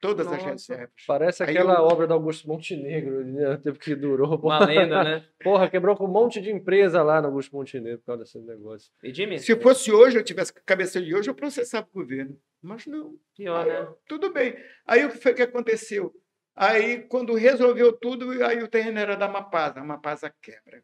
todas 0.00 0.26
as 0.26 0.32
Nossa. 0.34 0.50
reservas. 0.74 1.04
Parece 1.06 1.42
Aí 1.42 1.50
aquela 1.50 1.74
eu- 1.74 1.84
obra 1.84 2.06
do 2.06 2.14
Augusto 2.14 2.48
Montenegro, 2.48 3.24
né? 3.24 3.56
tempo 3.58 3.78
que 3.78 3.94
durou. 3.94 4.38
Uma 4.40 4.64
lenda, 4.64 5.04
né? 5.04 5.24
Porra, 5.44 5.68
quebrou 5.68 5.94
com 5.96 6.04
um 6.06 6.10
monte 6.10 6.40
de 6.40 6.50
empresa 6.50 7.02
lá 7.02 7.20
no 7.20 7.28
Augusto 7.28 7.54
Montenegro 7.54 7.98
por 7.98 8.06
causa 8.06 8.22
desse 8.24 8.38
negócio. 8.38 8.90
E 9.02 9.12
Jimmy? 9.12 9.38
Se 9.38 9.54
fosse 9.56 9.92
hoje, 9.92 10.16
eu 10.18 10.24
tivesse 10.24 10.52
cabeça 10.64 11.00
de 11.00 11.14
hoje, 11.14 11.28
eu 11.30 11.34
processava 11.34 11.86
o 11.92 11.98
governo. 12.00 12.36
Mas 12.62 12.86
não. 12.86 13.14
Pior, 13.36 13.64
Aí 13.64 13.68
né? 13.72 13.88
tudo 14.06 14.32
bem. 14.32 14.54
Aí 14.86 15.04
o 15.04 15.10
que 15.10 15.18
foi 15.18 15.32
que 15.34 15.42
aconteceu? 15.42 16.12
Aí, 16.56 17.02
quando 17.08 17.32
resolveu 17.34 17.90
tudo, 17.92 18.44
aí 18.44 18.62
o 18.62 18.68
terreno 18.68 18.98
era 18.98 19.16
da 19.16 19.26
Mapasa. 19.28 19.80
A 19.80 19.84
Mapasa 19.84 20.30
quebra. 20.42 20.82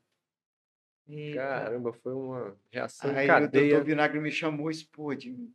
Eita. 1.09 1.39
Caramba, 1.39 1.93
foi 1.93 2.13
uma 2.13 2.57
reação 2.71 3.11
em 3.13 3.17
Aí 3.17 3.25
o 3.25 3.29
cadeia. 3.29 3.71
doutor 3.71 3.85
Vinagre 3.85 4.21
me 4.21 4.31
chamou 4.31 4.71
e 4.71 4.75
disse, 4.75 4.87
pô, 4.87 5.13
Edinho, 5.13 5.53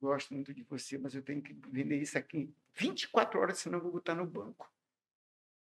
gosto 0.00 0.32
muito 0.32 0.54
de 0.54 0.62
você, 0.62 0.96
mas 0.98 1.14
eu 1.14 1.22
tenho 1.22 1.42
que 1.42 1.56
vender 1.68 1.96
isso 1.96 2.16
aqui 2.16 2.38
em 2.38 2.54
24 2.74 3.40
horas, 3.40 3.58
senão 3.58 3.78
eu 3.78 3.82
vou 3.82 3.92
botar 3.92 4.14
no 4.14 4.26
banco. 4.26 4.70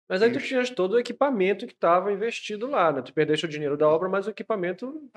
Mas 0.08 0.22
aí 0.22 0.32
tu 0.32 0.40
tinhas 0.40 0.70
todo 0.70 0.94
o 0.94 1.00
equipamento 1.00 1.66
que 1.66 1.72
estava 1.74 2.12
investido 2.12 2.68
lá, 2.68 2.92
né? 2.92 3.02
Tu 3.02 3.14
perdeste 3.14 3.46
o 3.46 3.50
dinheiro 3.50 3.78
da 3.78 3.88
obra, 3.88 4.10
mas 4.10 4.28
o 4.28 4.30
equipamento 4.30 5.10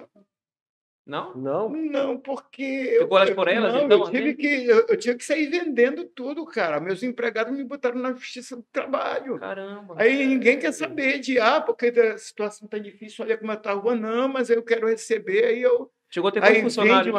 Não? 1.06 1.36
não. 1.36 1.68
Não, 1.68 2.18
porque. 2.18 2.96
Ficou 3.00 3.18
elas 3.18 3.30
por 3.34 3.46
elas, 3.46 3.74
não, 3.74 3.84
então, 3.84 3.98
eu 3.98 4.10
tive 4.10 4.30
assim? 4.30 4.36
que 4.36 4.66
eu, 4.66 4.86
eu 4.88 4.96
tinha 4.96 5.14
que 5.14 5.24
sair 5.24 5.46
vendendo 5.48 6.06
tudo, 6.06 6.44
cara. 6.46 6.80
Meus 6.80 7.02
empregados 7.02 7.54
me 7.54 7.62
botaram 7.62 8.00
na 8.00 8.12
justiça 8.12 8.56
do 8.56 8.62
trabalho. 8.72 9.38
Caramba. 9.38 9.96
Aí 9.98 10.26
ninguém 10.26 10.58
quer 10.58 10.72
saber 10.72 11.18
de, 11.18 11.38
ah, 11.38 11.60
porque 11.60 11.86
a 11.88 12.16
situação 12.16 12.64
está 12.64 12.78
difícil, 12.78 13.24
olha 13.24 13.36
como 13.36 13.52
está 13.52 13.72
a 13.72 13.74
rua, 13.74 13.94
não, 13.94 14.28
mas 14.28 14.48
eu 14.48 14.62
quero 14.62 14.86
receber, 14.86 15.44
aí 15.44 15.60
eu. 15.60 15.90
Chegou 16.10 16.28
a 16.28 16.32
ter 16.32 16.42
Aí 16.42 16.54
quantos 16.54 16.74
funcionários? 16.74 17.16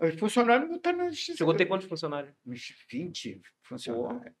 Os 0.00 0.14
funcionários 0.14 0.68
me 0.68 0.74
botaram 0.74 0.98
na 0.98 1.10
justiça. 1.10 1.38
Chegou 1.38 1.52
a 1.52 1.56
ter 1.56 1.66
quantos 1.66 1.88
funcionários? 1.88 2.32
Uns 2.46 2.74
20 2.90 3.42
funcionários. 3.62 4.32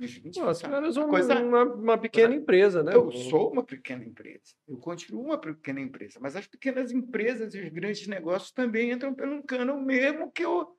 Uns 0.00 0.12
20 0.14 0.34
Pô, 0.34 0.40
tu 0.40 0.46
funcionários. 0.46 0.96
eras 0.96 1.06
um- 1.06 1.10
Coisa- 1.10 1.40
uma, 1.42 1.62
uma 1.64 1.98
pequena 1.98 2.34
empresa, 2.34 2.82
né? 2.82 2.94
Eu 2.94 3.12
sou 3.12 3.52
uma 3.52 3.62
pequena 3.62 4.02
empresa. 4.04 4.54
Eu 4.66 4.78
continuo 4.78 5.22
uma 5.24 5.38
pequena 5.38 5.80
empresa. 5.80 6.18
Mas 6.20 6.34
as 6.36 6.46
pequenas 6.46 6.90
empresas 6.90 7.54
e 7.54 7.60
os 7.60 7.68
grandes 7.68 8.06
negócios 8.06 8.50
também 8.52 8.90
entram 8.90 9.14
pelo 9.14 9.42
cano 9.42 9.78
mesmo 9.80 10.32
que 10.32 10.44
o, 10.46 10.74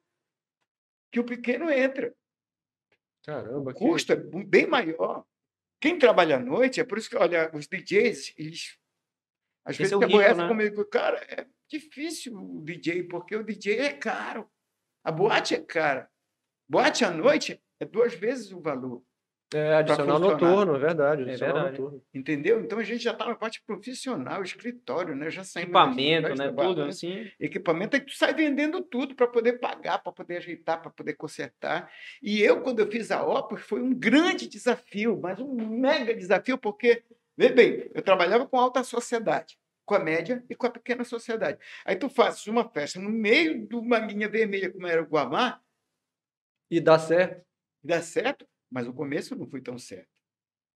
que 1.12 1.20
o 1.20 1.24
pequeno 1.24 1.70
entra. 1.70 2.16
Caramba, 3.24 3.70
O 3.72 3.74
que... 3.74 3.80
custo 3.80 4.12
é 4.14 4.16
bu- 4.16 4.44
bem 4.44 4.66
maior. 4.66 5.24
Quem 5.80 5.98
trabalha 6.00 6.38
à 6.38 6.40
noite, 6.40 6.80
é 6.80 6.84
por 6.84 6.98
isso 6.98 7.10
que, 7.10 7.16
olha, 7.18 7.52
os 7.54 7.68
DJs, 7.68 8.34
eles 8.38 8.78
às 9.64 9.74
Esse 9.76 9.84
vezes 9.84 9.92
é 9.94 10.06
aborrecem 10.06 10.38
né? 10.38 10.48
comigo. 10.48 10.86
Cara, 10.86 11.18
é 11.30 11.46
difícil 11.70 12.36
o 12.36 12.62
DJ, 12.64 13.04
porque 13.04 13.36
o 13.36 13.44
DJ 13.44 13.80
é 13.80 13.94
caro. 13.94 14.50
A 15.04 15.12
boate 15.12 15.54
é 15.54 15.60
cara. 15.62 16.10
Boate 16.68 17.04
à 17.06 17.12
noite 17.12 17.62
é 17.80 17.86
duas 17.86 18.14
vezes 18.16 18.52
o 18.52 18.60
valor. 18.60 19.04
É, 19.54 19.76
adicional 19.76 20.18
noturno, 20.20 20.76
é 20.76 20.80
verdade. 20.80 21.24
É 21.24 21.26
Adicional 21.26 21.56
verdade. 21.56 21.82
noturno. 21.82 22.04
Entendeu? 22.14 22.62
Então 22.62 22.80
a 22.80 22.84
gente 22.84 23.04
já 23.04 23.12
está 23.12 23.26
na 23.26 23.36
parte 23.36 23.62
profissional, 23.66 24.42
escritório, 24.44 25.16
né? 25.16 25.30
Já 25.30 25.44
saímos 25.44 25.70
Equipamento, 25.72 26.30
né? 26.30 26.36
trabalho, 26.36 26.70
Tudo 26.70 26.84
assim. 26.84 27.30
equipamento, 27.40 27.96
aí 27.96 28.02
tu 28.02 28.14
sai 28.14 28.34
vendendo 28.34 28.82
tudo 28.82 29.14
para 29.14 29.28
poder 29.28 29.60
pagar, 29.60 30.00
para 30.00 30.12
poder 30.14 30.38
ajeitar, 30.38 30.82
para 30.82 30.90
poder 30.92 31.14
consertar. 31.16 31.92
E 32.22 32.42
eu, 32.42 32.62
quando 32.62 32.80
eu 32.80 32.90
fiz 32.90 33.12
a 33.12 33.24
Opus, 33.26 33.62
foi 33.62 33.82
um 33.82 33.94
grande 33.94 34.48
desafio, 34.48 35.20
mas 35.22 35.40
um 35.40 35.54
mega 35.54 36.14
desafio, 36.16 36.58
porque, 36.58 37.04
vê 37.36 37.50
bem, 37.50 37.90
eu 37.94 38.02
trabalhava 38.02 38.48
com 38.48 38.58
alta 38.58 38.84
sociedade, 38.84 39.58
com 39.86 39.96
a 39.96 40.00
média 40.00 40.44
e 40.50 40.56
com 40.56 40.68
a 40.68 40.70
pequena 40.72 41.04
sociedade. 41.04 41.58
Aí 41.84 41.96
tu 41.98 42.08
fazes 42.10 42.48
uma 42.48 42.70
festa 42.70 43.00
no 43.00 43.10
meio 43.10 43.68
de 43.68 43.76
uma 43.76 44.00
linha 44.00 44.30
vermelha, 44.30 44.72
como 44.72 44.88
era 44.88 45.02
o 45.02 45.06
Guamá, 45.06 45.60
E 46.70 46.80
dá 46.80 46.98
certo. 46.98 47.44
dá 47.84 48.02
certo, 48.02 48.46
mas 48.72 48.88
o 48.88 48.94
começo 48.94 49.36
não 49.36 49.48
foi 49.48 49.62
tão 49.62 49.78
certo. 49.78 50.10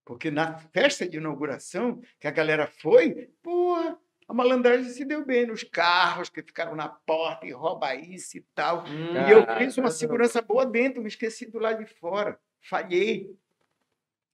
Porque 0.06 0.30
na 0.30 0.58
festa 0.58 1.08
de 1.08 1.18
inauguração, 1.18 2.00
que 2.20 2.28
a 2.28 2.32
galera 2.32 2.68
foi, 2.68 3.32
porra, 3.42 3.98
a 4.28 4.34
malandragem 4.34 4.90
se 4.92 5.06
deu 5.06 5.26
bem 5.26 5.48
nos 5.48 5.64
carros 5.64 6.30
que 6.30 6.42
ficaram 6.44 6.76
na 6.76 6.90
porta 6.90 7.48
e 7.48 7.52
rouba 7.52 7.96
isso 7.96 8.38
e 8.38 8.42
tal. 8.54 8.84
Hum, 8.86 9.14
E 9.28 9.32
eu 9.32 9.58
fiz 9.58 9.78
uma 9.78 9.90
segurança 9.90 10.42
boa 10.42 10.66
dentro, 10.66 11.02
me 11.02 11.08
esqueci 11.08 11.46
do 11.50 11.58
lado 11.60 11.84
de 11.84 11.92
fora. 11.96 12.40
Falhei. 12.62 13.36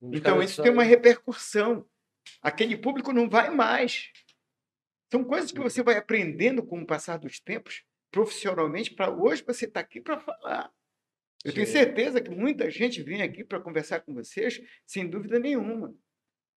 Então, 0.02 0.42
isso 0.42 0.62
tem 0.62 0.72
uma 0.72 0.82
repercussão. 0.82 1.86
Aquele 2.42 2.76
público 2.76 3.12
não 3.12 3.28
vai 3.30 3.50
mais. 3.50 4.10
São 5.10 5.22
coisas 5.24 5.52
que 5.52 5.58
Uhum. 5.58 5.68
você 5.68 5.82
vai 5.82 5.96
aprendendo 5.96 6.62
com 6.64 6.80
o 6.80 6.86
passar 6.86 7.18
dos 7.18 7.38
tempos, 7.38 7.84
profissionalmente, 8.10 8.94
para 8.94 9.10
hoje 9.10 9.44
você 9.46 9.66
estar 9.66 9.80
aqui 9.80 10.00
para 10.00 10.18
falar. 10.18 10.72
Eu 11.44 11.52
tenho 11.52 11.66
Sim. 11.66 11.72
certeza 11.72 12.20
que 12.20 12.30
muita 12.30 12.70
gente 12.70 13.02
vem 13.02 13.22
aqui 13.22 13.44
para 13.44 13.60
conversar 13.60 14.00
com 14.00 14.14
vocês, 14.14 14.60
sem 14.86 15.08
dúvida 15.08 15.38
nenhuma. 15.38 15.94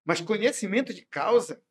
Mas 0.05 0.19
conhecimento 0.19 0.93
de 0.93 1.05
causa 1.05 1.63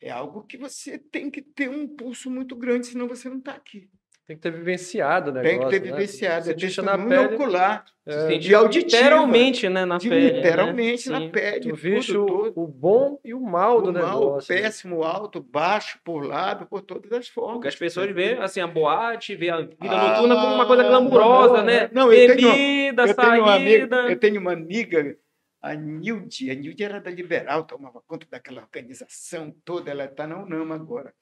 é 0.00 0.10
algo 0.10 0.44
que 0.44 0.56
você 0.56 0.98
tem 0.98 1.30
que 1.30 1.42
ter 1.42 1.68
um 1.68 1.86
pulso 1.86 2.30
muito 2.30 2.56
grande, 2.56 2.86
senão 2.86 3.06
você 3.06 3.28
não 3.28 3.38
está 3.38 3.52
aqui. 3.52 3.90
Tem 4.30 4.36
que 4.36 4.42
ter 4.44 4.52
vivenciado 4.52 5.32
o 5.32 5.34
Tem 5.34 5.42
que 5.42 5.48
negócio. 5.58 5.70
ter 5.80 5.84
né? 5.84 5.92
vivenciado, 5.92 6.38
é 6.38 6.52
Sentiste 6.52 6.80
na 6.82 6.92
testemunho 6.96 7.20
pele. 7.28 7.34
ocular, 7.34 7.84
É, 8.06 8.12
Sentiu 8.28 8.38
de 8.38 8.54
auditiva. 8.54 8.96
Literalmente, 9.02 9.68
né? 9.68 9.84
Na 9.84 9.98
pele. 9.98 10.14
né? 10.30 10.36
literalmente 10.36 11.08
na 11.10 11.18
Sim. 11.18 11.30
pele, 11.30 11.60
tu 11.68 11.74
viste 11.74 12.16
o, 12.16 12.52
o 12.54 12.66
bom 12.68 13.18
e 13.24 13.34
o 13.34 13.40
mal 13.40 13.82
do 13.82 13.90
o 13.90 13.92
mal, 13.92 14.20
negócio. 14.20 14.54
né? 14.54 14.60
péssimo, 14.62 15.02
alto, 15.02 15.42
baixo, 15.42 15.98
por 16.04 16.24
lado, 16.24 16.64
por 16.66 16.80
todas 16.80 17.10
as 17.10 17.26
formas. 17.26 17.54
Porque 17.54 17.66
as 17.66 17.74
pessoas 17.74 18.08
veem 18.12 18.38
assim, 18.38 18.60
a 18.60 18.68
boate, 18.68 19.34
vê 19.34 19.50
a 19.50 19.62
vida 19.62 19.76
Ah, 19.80 20.10
noturna 20.12 20.36
como 20.36 20.54
uma 20.54 20.66
coisa 20.66 20.84
glamurosa, 20.84 21.56
não, 21.56 21.64
né? 21.64 21.90
não, 21.92 22.12
eu 22.12 22.36
tenho- 22.36 22.52
Bebida, 22.52 23.02
eu 23.06 23.14
tenho, 23.16 23.42
uma 23.42 23.54
amiga, 23.56 23.78
saída. 23.80 23.96
eu 24.12 24.16
tenho 24.16 24.40
uma 24.40 24.52
amiga, 24.52 25.16
a 25.60 25.74
Nilde, 25.74 26.50
a 26.52 26.54
Nilde 26.54 26.84
era 26.84 27.00
da 27.00 27.10
Liberal, 27.10 27.64
tomava 27.64 28.00
conta 28.06 28.28
daquela 28.30 28.62
organização 28.62 29.52
toda, 29.64 29.90
ela 29.90 30.04
está 30.04 30.24
na 30.24 30.40
UNAM 30.40 30.72
agora. 30.72 31.12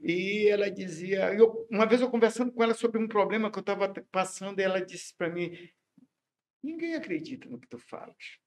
E 0.00 0.48
ela 0.48 0.70
dizia, 0.70 1.32
eu, 1.34 1.66
uma 1.70 1.86
vez 1.86 2.00
eu 2.00 2.10
conversando 2.10 2.52
com 2.52 2.62
ela 2.62 2.74
sobre 2.74 3.00
um 3.00 3.08
problema 3.08 3.50
que 3.50 3.58
eu 3.58 3.62
estava 3.62 3.92
passando, 4.10 4.60
e 4.60 4.62
ela 4.62 4.84
disse 4.84 5.14
para 5.16 5.30
mim: 5.30 5.56
ninguém 6.62 6.94
acredita 6.94 7.48
no 7.48 7.58
que 7.58 7.68
tu 7.68 7.78
falas. 7.78 8.38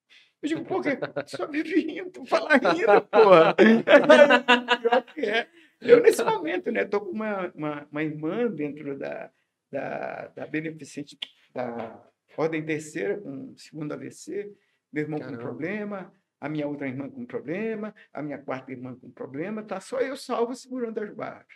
Eu 0.42 0.50
digo, 0.50 0.66
pô, 0.66 0.82
que 0.82 0.90
só 1.28 1.48
vive 1.48 1.82
rindo, 1.82 2.26
fala 2.26 2.56
rindo, 2.56 3.02
porra. 3.12 3.56
Pior 4.80 5.04
que 5.14 5.22
é. 5.22 5.50
Eu, 5.82 6.02
nesse 6.02 6.24
momento, 6.24 6.72
né, 6.72 6.84
estou 6.84 7.02
com 7.02 7.12
uma, 7.12 7.52
uma, 7.54 7.88
uma, 7.92 8.04
irmã 8.04 8.48
dentro 8.50 8.98
da, 8.98 9.32
da, 9.72 10.28
da 10.28 10.48
beneficente 10.48 11.18
da 11.54 12.06
Ordem 12.38 12.66
Terceira, 12.66 13.18
com 13.20 13.54
segundo 13.58 13.94
AVC, 13.94 14.50
meu 14.92 15.04
irmão 15.04 15.20
Caramba. 15.20 15.38
com 15.38 15.44
problema, 15.44 16.14
a 16.40 16.48
minha 16.50 16.68
outra 16.68 16.88
irmã 16.88 17.10
com 17.10 17.26
problema, 17.26 17.94
a 18.14 18.22
minha 18.22 18.38
quarta 18.38 18.72
irmã 18.72 18.96
com 18.96 19.12
problema, 19.12 19.64
tá 19.64 19.80
só 19.80 20.00
eu 20.00 20.16
salvo 20.16 20.56
segurando 20.56 21.00
as 21.00 21.14
barras. 21.14 21.48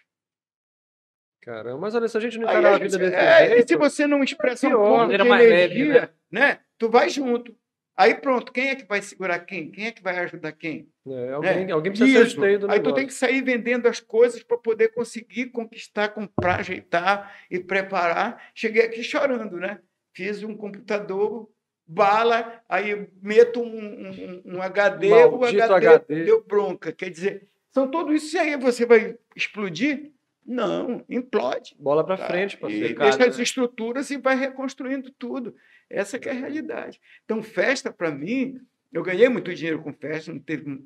Caramba, 1.42 1.78
mas 1.78 1.94
olha, 1.94 2.08
se 2.08 2.18
a 2.18 2.22
gente 2.22 2.38
não 2.38 2.46
encarar 2.46 2.74
a, 2.74 2.76
a 2.76 2.80
vida 2.80 2.98
desse 2.98 3.16
é, 3.16 3.50
jeito, 3.50 3.68
se 3.68 3.76
você 3.76 4.08
não 4.08 4.24
expressa 4.24 4.68
um 4.68 4.72
pouco 4.72 5.08
de 5.08 5.14
energia, 5.14 6.14
né? 6.32 6.40
né? 6.40 6.60
Tu 6.78 6.90
vai 6.90 7.10
junto. 7.10 7.56
Aí 7.96 8.16
pronto, 8.16 8.52
quem 8.52 8.70
é 8.70 8.76
que 8.76 8.86
vai 8.86 9.02
segurar 9.02 9.40
quem? 9.40 9.70
Quem 9.70 9.88
é 9.88 9.92
que 9.92 10.02
vai 10.02 10.18
ajudar 10.20 10.52
quem? 10.54 10.90
É, 11.06 11.32
alguém, 11.34 11.70
é. 11.70 11.72
alguém 11.72 11.92
precisa 11.92 12.24
Isso. 12.24 12.40
ser 12.40 12.58
do 12.60 12.72
Aí 12.72 12.80
tu 12.80 12.94
tem 12.94 13.06
que 13.06 13.14
sair 13.14 13.44
vendendo 13.44 13.88
as 13.88 14.00
coisas 14.00 14.42
para 14.42 14.58
poder 14.58 14.94
conseguir 14.94 15.48
conquistar, 15.48 16.10
comprar, 16.10 16.62
ajeitar 16.62 17.36
e 17.52 17.60
preparar. 17.60 18.42
Cheguei 18.56 18.84
aqui 18.84 19.04
chorando, 19.04 19.58
né? 19.58 19.80
Fiz 20.16 20.44
um 20.44 20.56
computador, 20.56 21.50
bala, 21.94 22.62
aí 22.68 23.08
meto 23.22 23.62
um, 23.62 23.66
um, 23.66 24.42
um 24.46 24.62
HD, 24.62 25.12
o 25.12 25.44
HD, 25.44 25.62
HD 25.62 26.26
deu 26.26 26.44
bronca. 26.44 26.92
Quer 26.92 27.10
dizer, 27.10 27.48
são 27.72 27.90
tudo 27.90 28.14
isso 28.14 28.38
aí, 28.38 28.58
você 28.58 28.86
vai 28.86 29.18
explodir? 29.36 30.12
Não, 30.46 31.06
implode. 31.10 31.76
Bola 31.80 32.04
para 32.04 32.18
tá? 32.18 32.28
frente, 32.28 32.58
parceiro. 32.58 32.88
E 32.88 32.96
deixa 32.96 33.26
as 33.26 33.40
estruturas 33.40 34.10
e 34.10 34.18
vai 34.18 34.36
reconstruindo 34.36 35.12
tudo. 35.12 35.56
Essa 35.90 36.18
é 36.18 36.30
a 36.30 36.34
realidade. 36.34 37.00
Então, 37.24 37.42
festa, 37.42 37.92
para 37.92 38.12
mim, 38.12 38.60
eu 38.92 39.04
ganhei 39.04 39.30
muito 39.30 39.54
dinheiro 39.54 39.82
com 39.82 39.94
festa, 39.94 40.34
não, 40.34 40.40
teve, 40.40 40.82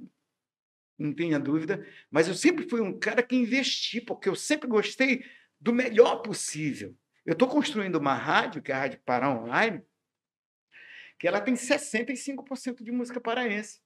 não 0.97 1.13
tenha 1.13 1.39
dúvida, 1.39 1.85
mas 2.11 2.27
eu 2.27 2.33
sempre 2.33 2.69
fui 2.69 2.81
um 2.81 2.97
cara 2.97 3.23
que 3.23 3.35
investi, 3.35 3.99
porque 3.99 4.29
eu 4.29 4.35
sempre 4.35 4.67
gostei 4.67 5.23
do 5.59 5.73
melhor 5.73 6.17
possível. 6.17 6.93
Eu 7.25 7.33
estou 7.33 7.47
construindo 7.47 7.95
uma 7.95 8.13
rádio, 8.13 8.61
que 8.61 8.71
é 8.71 8.75
a 8.75 8.79
Rádio 8.79 8.99
Pará 9.05 9.29
Online, 9.29 9.81
que 11.19 11.27
ela 11.27 11.41
tem 11.41 11.53
65% 11.53 12.83
de 12.83 12.91
música 12.91 13.19
paraense. 13.19 13.79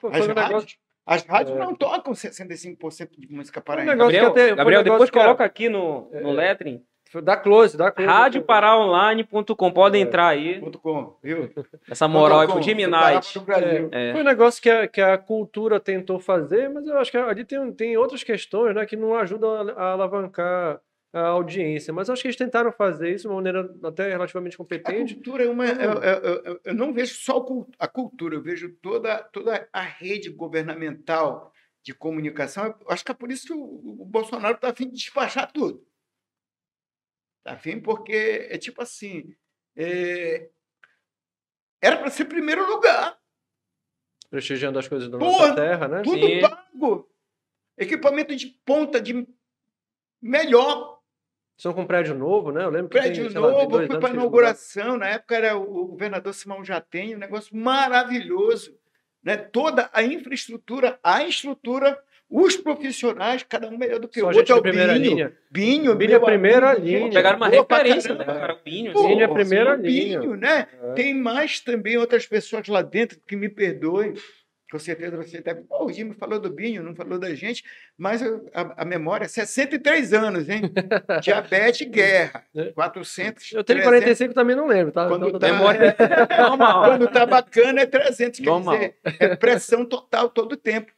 Pô, 0.00 0.08
as, 0.08 0.26
rádios, 0.26 0.34
negócio... 0.34 0.78
as 1.06 1.22
rádios 1.22 1.56
é... 1.56 1.60
não 1.60 1.74
tocam 1.74 2.12
65% 2.12 3.10
de 3.18 3.32
música 3.32 3.60
paraense. 3.60 3.96
Gabriel, 3.96 4.26
até, 4.28 4.54
Gabriel 4.54 4.82
depois 4.82 5.10
coloca 5.10 5.44
aqui 5.44 5.68
no, 5.68 6.10
no 6.10 6.30
é... 6.30 6.32
lettering 6.32 6.84
Dá 7.20 7.36
close, 7.36 7.76
dá 7.76 7.90
close. 7.90 8.10
Radioparaonline.com, 8.10 9.70
pode 9.70 9.98
é, 9.98 10.00
entrar 10.00 10.28
aí. 10.28 10.60
.com, 10.82 11.14
viu? 11.22 11.50
Essa 11.90 12.08
moral 12.08 12.40
aí 12.40 12.48
pro 12.48 12.62
Jimmy 12.62 12.86
Knight. 12.86 13.38
É, 13.92 14.08
é. 14.08 14.12
Foi 14.12 14.22
um 14.22 14.24
negócio 14.24 14.62
que 14.62 14.70
a, 14.70 14.88
que 14.88 15.00
a 15.00 15.18
cultura 15.18 15.78
tentou 15.78 16.18
fazer, 16.18 16.70
mas 16.70 16.86
eu 16.86 16.96
acho 16.98 17.10
que 17.10 17.18
ali 17.18 17.44
tem, 17.44 17.72
tem 17.72 17.96
outras 17.98 18.22
questões 18.22 18.74
né, 18.74 18.86
que 18.86 18.96
não 18.96 19.14
ajudam 19.14 19.50
a, 19.50 19.72
a 19.72 19.92
alavancar 19.92 20.80
a 21.12 21.26
audiência. 21.26 21.92
Mas 21.92 22.08
acho 22.08 22.22
que 22.22 22.28
eles 22.28 22.36
tentaram 22.36 22.72
fazer 22.72 23.14
isso 23.14 23.22
de 23.22 23.28
uma 23.28 23.36
maneira 23.36 23.72
até 23.84 24.08
relativamente 24.08 24.56
competente. 24.56 25.12
A 25.12 25.16
cultura 25.16 25.44
é 25.44 25.48
uma. 25.48 25.66
Eu, 25.66 26.02
eu, 26.02 26.42
eu, 26.44 26.60
eu 26.64 26.74
não 26.74 26.92
vejo 26.92 27.14
só 27.14 27.44
a 27.78 27.86
cultura, 27.86 28.34
eu 28.34 28.42
vejo 28.42 28.74
toda, 28.76 29.22
toda 29.24 29.68
a 29.72 29.82
rede 29.82 30.30
governamental 30.30 31.52
de 31.82 31.92
comunicação. 31.92 32.74
Acho 32.88 33.04
que 33.04 33.10
é 33.10 33.14
por 33.14 33.30
isso 33.30 33.46
que 33.46 33.52
o, 33.52 34.02
o 34.02 34.04
Bolsonaro 34.04 34.54
está 34.54 34.70
afim 34.70 34.88
de 34.88 34.94
despachar 34.94 35.50
tudo. 35.52 35.86
Tá 37.44 37.52
afim 37.52 37.80
porque 37.80 38.46
é 38.50 38.56
tipo 38.56 38.80
assim. 38.80 39.34
É... 39.76 40.48
Era 41.80 41.98
para 41.98 42.10
ser 42.10 42.26
primeiro 42.26 42.64
lugar. 42.66 43.18
Prestigiando 44.30 44.78
as 44.78 44.88
coisas 44.88 45.10
da 45.10 45.18
Pô, 45.18 45.26
nossa 45.26 45.54
terra, 45.54 45.88
né? 45.88 46.02
Tudo 46.02 46.26
Sim. 46.26 46.40
pago. 46.40 47.10
Equipamento 47.76 48.34
de 48.36 48.46
ponta, 48.64 49.00
de 49.00 49.26
melhor. 50.22 50.91
São 51.62 51.72
com 51.72 51.86
prédio 51.86 52.12
novo, 52.12 52.50
né? 52.50 52.64
Eu 52.64 52.70
lembro 52.70 52.88
que 52.88 52.98
prédio 52.98 53.26
tem, 53.26 53.34
novo, 53.34 53.76
lá, 53.76 53.86
fui 53.86 54.00
para 54.00 54.08
a 54.08 54.12
inauguração. 54.12 54.96
Na 54.96 55.10
época 55.10 55.36
era 55.36 55.56
o 55.56 55.86
governador 55.86 56.34
Simão 56.34 56.64
Jatém, 56.64 57.14
um 57.14 57.20
negócio 57.20 57.56
maravilhoso. 57.56 58.76
Né? 59.22 59.36
Toda 59.36 59.88
a 59.92 60.02
infraestrutura, 60.02 60.98
a 61.04 61.22
estrutura 61.22 61.96
os 62.28 62.56
profissionais, 62.56 63.44
cada 63.48 63.68
um 63.68 63.78
melhor 63.78 64.00
do 64.00 64.08
que 64.08 64.20
o 64.20 64.26
outro. 64.26 64.52
É 64.52 64.56
o 64.56 64.60
primeira 64.60 64.94
Binho. 64.94 65.14
Linha. 65.14 65.32
Binho, 65.52 65.94
Binho 65.94 66.12
é 66.12 66.16
a 66.16 66.20
primeira 66.20 66.74
linha. 66.74 67.10
Pegaram 67.10 67.36
uma 67.36 67.48
Boa 67.48 67.60
referência, 67.60 68.14
né, 68.16 68.24
cara? 68.24 68.54
O 68.54 68.64
Binho. 68.64 68.92
Pô, 68.92 69.06
Binho 69.06 69.20
é 69.20 69.24
a 69.24 69.28
primeira 69.28 69.76
linha. 69.76 70.18
Binho, 70.18 70.36
né? 70.36 70.66
É. 70.82 70.92
Tem 70.94 71.14
mais 71.14 71.60
também 71.60 71.96
outras 71.96 72.26
pessoas 72.26 72.66
lá 72.66 72.82
dentro 72.82 73.20
que 73.24 73.36
me 73.36 73.48
perdoem. 73.48 74.14
Com 74.72 74.78
certeza 74.78 75.14
você 75.18 75.42
deve. 75.42 75.64
Pô, 75.64 75.84
o 75.84 75.92
Jimmy 75.92 76.14
falou 76.14 76.40
do 76.40 76.48
Binho, 76.48 76.82
não 76.82 76.96
falou 76.96 77.18
da 77.18 77.34
gente, 77.34 77.62
mas 77.94 78.22
a, 78.22 78.74
a 78.78 78.84
memória 78.86 79.26
é 79.26 79.28
63 79.28 80.14
anos, 80.14 80.48
hein? 80.48 80.62
Diabetes, 81.20 81.86
guerra. 81.86 82.42
400. 82.74 83.52
É. 83.52 83.58
Eu 83.58 83.62
tenho 83.62 83.82
300. 83.82 83.84
45 83.84 84.32
também 84.32 84.56
não 84.56 84.66
lembro, 84.66 84.90
tá? 84.90 85.06
Quando 85.08 85.28
então, 85.28 85.38
tá, 85.38 85.52
memória 85.52 85.94
é 86.00 86.40
normal. 86.40 86.84
Quando 86.86 87.08
tá 87.08 87.26
bacana 87.26 87.82
é 87.82 87.86
300, 87.86 88.40
quer 88.40 88.46
normal. 88.46 88.74
dizer, 88.76 88.96
é 89.20 89.36
pressão 89.36 89.84
total 89.84 90.30
todo 90.30 90.52
o 90.52 90.56
tempo. 90.56 90.90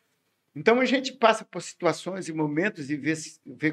Então 0.54 0.80
a 0.80 0.84
gente 0.84 1.12
passa 1.12 1.44
por 1.44 1.60
situações 1.60 2.28
e 2.28 2.32
momentos 2.32 2.90
e 2.90 2.96
vê, 2.96 3.14
vê 3.44 3.72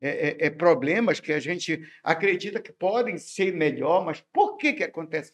é, 0.00 0.28
é, 0.28 0.46
é, 0.46 0.50
problemas 0.50 1.20
que 1.20 1.32
a 1.32 1.38
gente 1.38 1.86
acredita 2.02 2.60
que 2.60 2.72
podem 2.72 3.18
ser 3.18 3.52
melhor, 3.52 4.04
mas 4.04 4.20
por 4.32 4.56
que 4.56 4.72
que 4.72 4.84
acontece? 4.84 5.32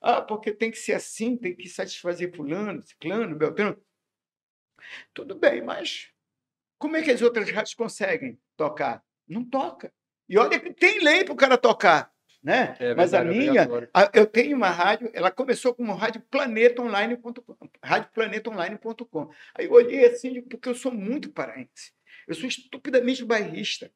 Ah, 0.00 0.22
porque 0.22 0.50
tem 0.50 0.70
que 0.70 0.78
ser 0.78 0.94
assim, 0.94 1.36
tem 1.36 1.54
que 1.54 1.68
satisfazer 1.68 2.34
fulano, 2.34 2.82
ciclano, 2.82 3.36
beltrano. 3.36 3.76
Tudo 5.12 5.34
bem, 5.34 5.62
mas 5.62 6.10
como 6.78 6.96
é 6.96 7.02
que 7.02 7.10
as 7.10 7.20
outras 7.20 7.50
rádios 7.50 7.74
conseguem 7.74 8.40
tocar? 8.56 9.04
Não 9.26 9.44
toca. 9.44 9.92
E 10.26 10.38
olha 10.38 10.58
que 10.58 10.72
tem 10.72 11.00
lei 11.00 11.24
para 11.24 11.34
o 11.34 11.36
cara 11.36 11.58
tocar. 11.58 12.10
Né? 12.42 12.76
É 12.78 12.94
Mas 12.94 13.12
a 13.12 13.24
minha, 13.24 13.68
a, 13.92 14.10
eu 14.14 14.24
tenho 14.24 14.56
uma 14.56 14.70
rádio, 14.70 15.10
ela 15.12 15.30
começou 15.30 15.74
como 15.74 15.92
rádio 15.92 16.22
planetaonline.com, 16.30 17.68
radioplanetaonline.com. 17.82 19.30
Aí 19.54 19.66
eu 19.66 19.72
olhei 19.72 20.06
assim, 20.06 20.40
porque 20.42 20.68
eu 20.68 20.74
sou 20.74 20.92
muito 20.92 21.30
paraense. 21.30 21.92
Eu 22.28 22.34
sou 22.34 22.48
estupidamente 22.48 23.24
bairrista. 23.24 23.90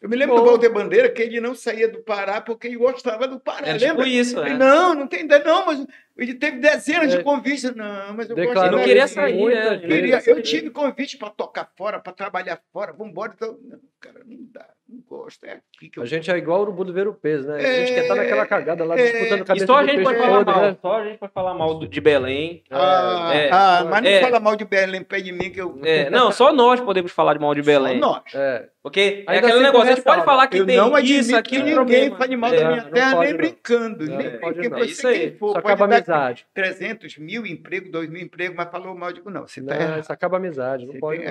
Eu 0.00 0.08
me 0.08 0.14
lembro 0.14 0.36
Bom. 0.36 0.44
do 0.44 0.50
Walter 0.50 0.72
Bandeira 0.72 1.10
que 1.10 1.22
ele 1.22 1.40
não 1.40 1.54
saía 1.54 1.88
do 1.88 2.02
Pará 2.04 2.40
porque 2.40 2.68
ele 2.68 2.76
gostava 2.76 3.26
do 3.26 3.40
Pará. 3.40 3.68
É 3.68 3.78
tipo 3.78 4.04
isso, 4.04 4.38
é. 4.40 4.56
Não, 4.56 4.94
não 4.94 5.08
tem 5.08 5.24
ideia, 5.24 5.42
não, 5.42 5.66
mas 5.66 5.84
ele 6.18 6.34
teve 6.34 6.58
dezenas 6.58 7.14
é. 7.14 7.16
de 7.16 7.22
convites. 7.22 7.74
Não, 7.74 8.14
mas 8.14 8.28
eu 8.28 8.34
Declarou 8.34 8.78
não 8.78 8.84
queria 8.84 9.06
sair. 9.06 9.44
Né? 9.44 9.78
Queria, 9.78 10.22
eu 10.26 10.42
tive 10.42 10.70
convite 10.70 11.16
para 11.16 11.30
tocar 11.30 11.70
fora, 11.76 12.00
para 12.00 12.12
trabalhar 12.12 12.60
fora. 12.72 12.92
Vamos 12.92 13.12
embora. 13.12 13.32
Então, 13.36 13.56
não, 13.62 13.78
cara, 14.00 14.20
não 14.26 14.38
dá, 14.52 14.66
não 14.88 15.00
gosto. 15.06 15.46
É 15.46 15.52
aqui 15.52 15.88
que 15.88 15.98
eu... 15.98 16.02
A 16.02 16.06
gente 16.06 16.28
é 16.28 16.36
igual 16.36 16.58
o 16.58 16.62
urubu 16.62 16.84
do 16.84 16.92
ver 16.92 17.06
o 17.06 17.14
peso, 17.14 17.46
né? 17.46 17.56
A 17.56 17.60
gente 17.60 17.94
quer 17.94 18.02
estar 18.02 18.16
tá 18.16 18.20
naquela 18.20 18.46
cagada 18.46 18.84
lá 18.84 18.98
é, 18.98 19.12
disputando 19.12 19.44
cabeça 19.44 19.64
e 19.64 19.66
só 19.68 19.76
a 19.76 19.86
gente 19.86 20.02
pode 20.02 20.18
falar 20.18 20.44
mal. 20.44 20.62
Né? 20.62 20.76
Só 20.82 20.92
a 20.96 21.04
gente 21.04 21.18
pode 21.18 21.32
falar 21.32 21.54
mal 21.54 21.78
de 21.86 22.00
Belém. 22.00 22.64
Ah, 22.68 23.30
é, 23.32 23.50
ah 23.52 23.86
mas 23.88 24.02
não 24.02 24.10
é. 24.10 24.20
fala 24.20 24.40
mal 24.40 24.56
de 24.56 24.64
Belém 24.64 25.02
perto 25.04 25.24
de 25.24 25.32
mim 25.32 25.50
que 25.50 25.60
eu. 25.60 25.78
É, 25.84 26.10
não, 26.10 26.32
só 26.32 26.52
nós 26.52 26.80
podemos 26.80 27.12
falar 27.12 27.34
de 27.34 27.40
mal 27.40 27.54
de 27.54 27.62
Belém. 27.62 28.00
Só 28.00 28.06
nós. 28.06 28.34
É. 28.34 28.68
Porque 28.88 29.24
é 29.28 29.38
aquele 29.38 29.60
negócio, 29.60 29.88
a 29.90 29.94
gente 29.94 30.04
pode 30.04 30.24
falar 30.24 30.46
que 30.46 30.58
eu 30.58 30.66
tem 30.66 30.76
não 30.76 30.98
isso, 30.98 31.36
aquilo, 31.36 31.64
que 31.64 31.74
ninguém 31.74 32.16
fale 32.16 32.36
mal 32.36 32.50
da 32.50 32.70
minha 32.70 32.84
terra, 32.84 33.20
nem 33.20 33.36
brincando. 33.36 34.06
Nem 34.06 34.38
pode 34.38 34.68
não. 34.68 34.78
Isso 34.78 35.06
aí. 35.06 35.36
Só 35.38 35.52
acaba 35.52 35.86
amizade. 36.08 36.46
300 36.54 37.18
mil 37.18 37.46
empregos, 37.46 37.90
2 37.90 38.08
mil 38.08 38.22
empregos, 38.22 38.56
mas 38.56 38.70
falou 38.70 38.96
mal, 38.96 39.10
eu 39.10 39.14
digo, 39.14 39.30
não, 39.30 39.46
você 39.46 39.60
está 39.60 39.76
errado. 39.76 40.00
Isso 40.00 40.12
acaba 40.12 40.36
amizade, 40.36 40.86
não 40.86 40.98
pode. 40.98 41.22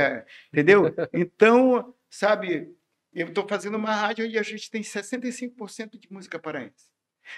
Entendeu? 0.52 0.86
Então, 1.14 1.94
sabe, 2.10 2.76
eu 3.14 3.28
estou 3.28 3.48
fazendo 3.48 3.76
uma 3.76 3.94
rádio 3.94 4.26
onde 4.26 4.38
a 4.38 4.44
gente 4.44 4.70
tem 4.70 4.82
65% 4.82 5.98
de 5.98 6.12
música 6.12 6.38
paraense. 6.38 6.92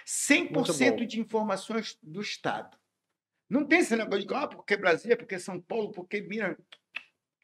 100% 0.06 1.06
de 1.06 1.20
informações 1.20 1.98
do 2.02 2.22
Estado. 2.22 2.78
Não 3.50 3.66
tem 3.66 3.80
esse 3.80 3.96
negócio 3.96 4.26
de, 4.26 4.34
ah, 4.34 4.48
porque 4.48 4.78
Brasília, 4.78 5.18
porque 5.18 5.40
São 5.40 5.60
Paulo, 5.60 5.92
porque 5.92 6.22
Minas. 6.22 6.56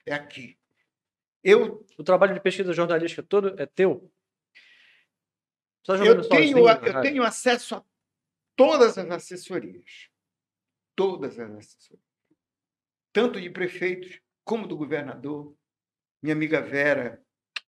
É 0.06 0.14
aqui. 0.14 0.56
Eu, 1.44 1.84
o 1.98 2.04
trabalho 2.04 2.34
de 2.34 2.40
pesquisa 2.40 2.74
jornalística 2.74 3.24
todo 3.24 3.60
é 3.60 3.66
teu? 3.66 4.12
Eu, 5.88 6.28
tenho, 6.28 6.68
eu 6.68 7.02
tenho 7.02 7.24
acesso 7.24 7.76
a 7.76 7.84
todas 8.56 8.98
as 8.98 9.10
assessorias. 9.10 10.10
Todas 10.96 11.40
as 11.40 11.52
assessorias. 11.52 12.06
Tanto 13.14 13.40
de 13.40 13.50
prefeitos 13.50 14.20
como 14.44 14.68
do 14.68 14.78
governador. 14.78 15.56
Minha 16.22 16.36
amiga 16.36 16.62
Vera, 16.62 17.24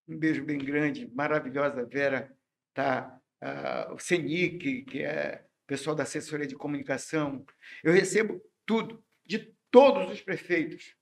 um 0.08 0.16
beijo 0.16 0.44
bem 0.44 0.58
grande, 0.58 1.10
maravilhosa 1.14 1.84
Vera, 1.84 2.34
tá? 2.72 3.20
Uh, 3.42 3.94
o 3.94 3.98
CENIC, 3.98 4.82
que 4.84 5.02
é 5.02 5.44
pessoal 5.66 5.94
da 5.94 6.04
assessoria 6.04 6.46
de 6.46 6.54
comunicação. 6.54 7.44
Eu 7.82 7.92
recebo 7.92 8.40
tudo, 8.64 9.04
de 9.24 9.54
todos 9.70 10.10
os 10.10 10.22
prefeitos 10.22 10.96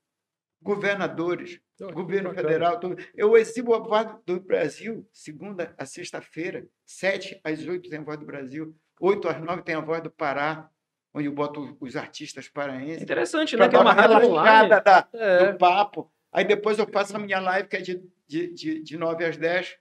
governadores, 0.61 1.61
Oh, 1.81 1.91
governo 1.91 2.33
federal. 2.33 2.79
tudo. 2.79 2.95
Eu 3.13 3.35
exibo 3.35 3.75
a 3.75 3.79
voz 3.79 4.07
do 4.25 4.39
Brasil, 4.39 5.05
segunda 5.11 5.75
a 5.77 5.85
sexta-feira, 5.85 6.65
sete 6.85 7.39
às 7.43 7.65
oito 7.67 7.89
tem 7.89 7.99
a 7.99 8.03
voz 8.03 8.17
do 8.17 8.25
Brasil, 8.25 8.73
oito 9.01 9.27
às 9.27 9.39
nove 9.41 9.61
tem 9.61 9.75
a 9.75 9.79
voz 9.81 10.01
do 10.01 10.09
Pará, 10.09 10.69
onde 11.13 11.27
eu 11.27 11.31
boto 11.31 11.77
os 11.79 11.95
artistas 11.95 12.47
paraenses. 12.49 13.01
interessante, 13.03 13.55
né? 13.55 13.69
Que 13.69 13.75
é 13.75 13.79
uma 13.79 13.93
rádio 13.93 14.29
online. 14.29 14.69
da, 14.69 15.07
É, 15.13 15.51
do 15.51 15.57
papo. 15.57 16.11
Aí 16.31 16.43
depois 16.43 16.77
eu 16.77 16.87
faço 16.87 17.15
a 17.15 17.19
minha 17.19 17.39
live, 17.39 17.67
que 17.69 17.77
é 17.77 17.81
de, 17.81 18.03
de, 18.27 18.53
de, 18.53 18.83
de 18.83 18.97
9 18.97 19.23
às 19.25 19.37
10. 19.37 19.77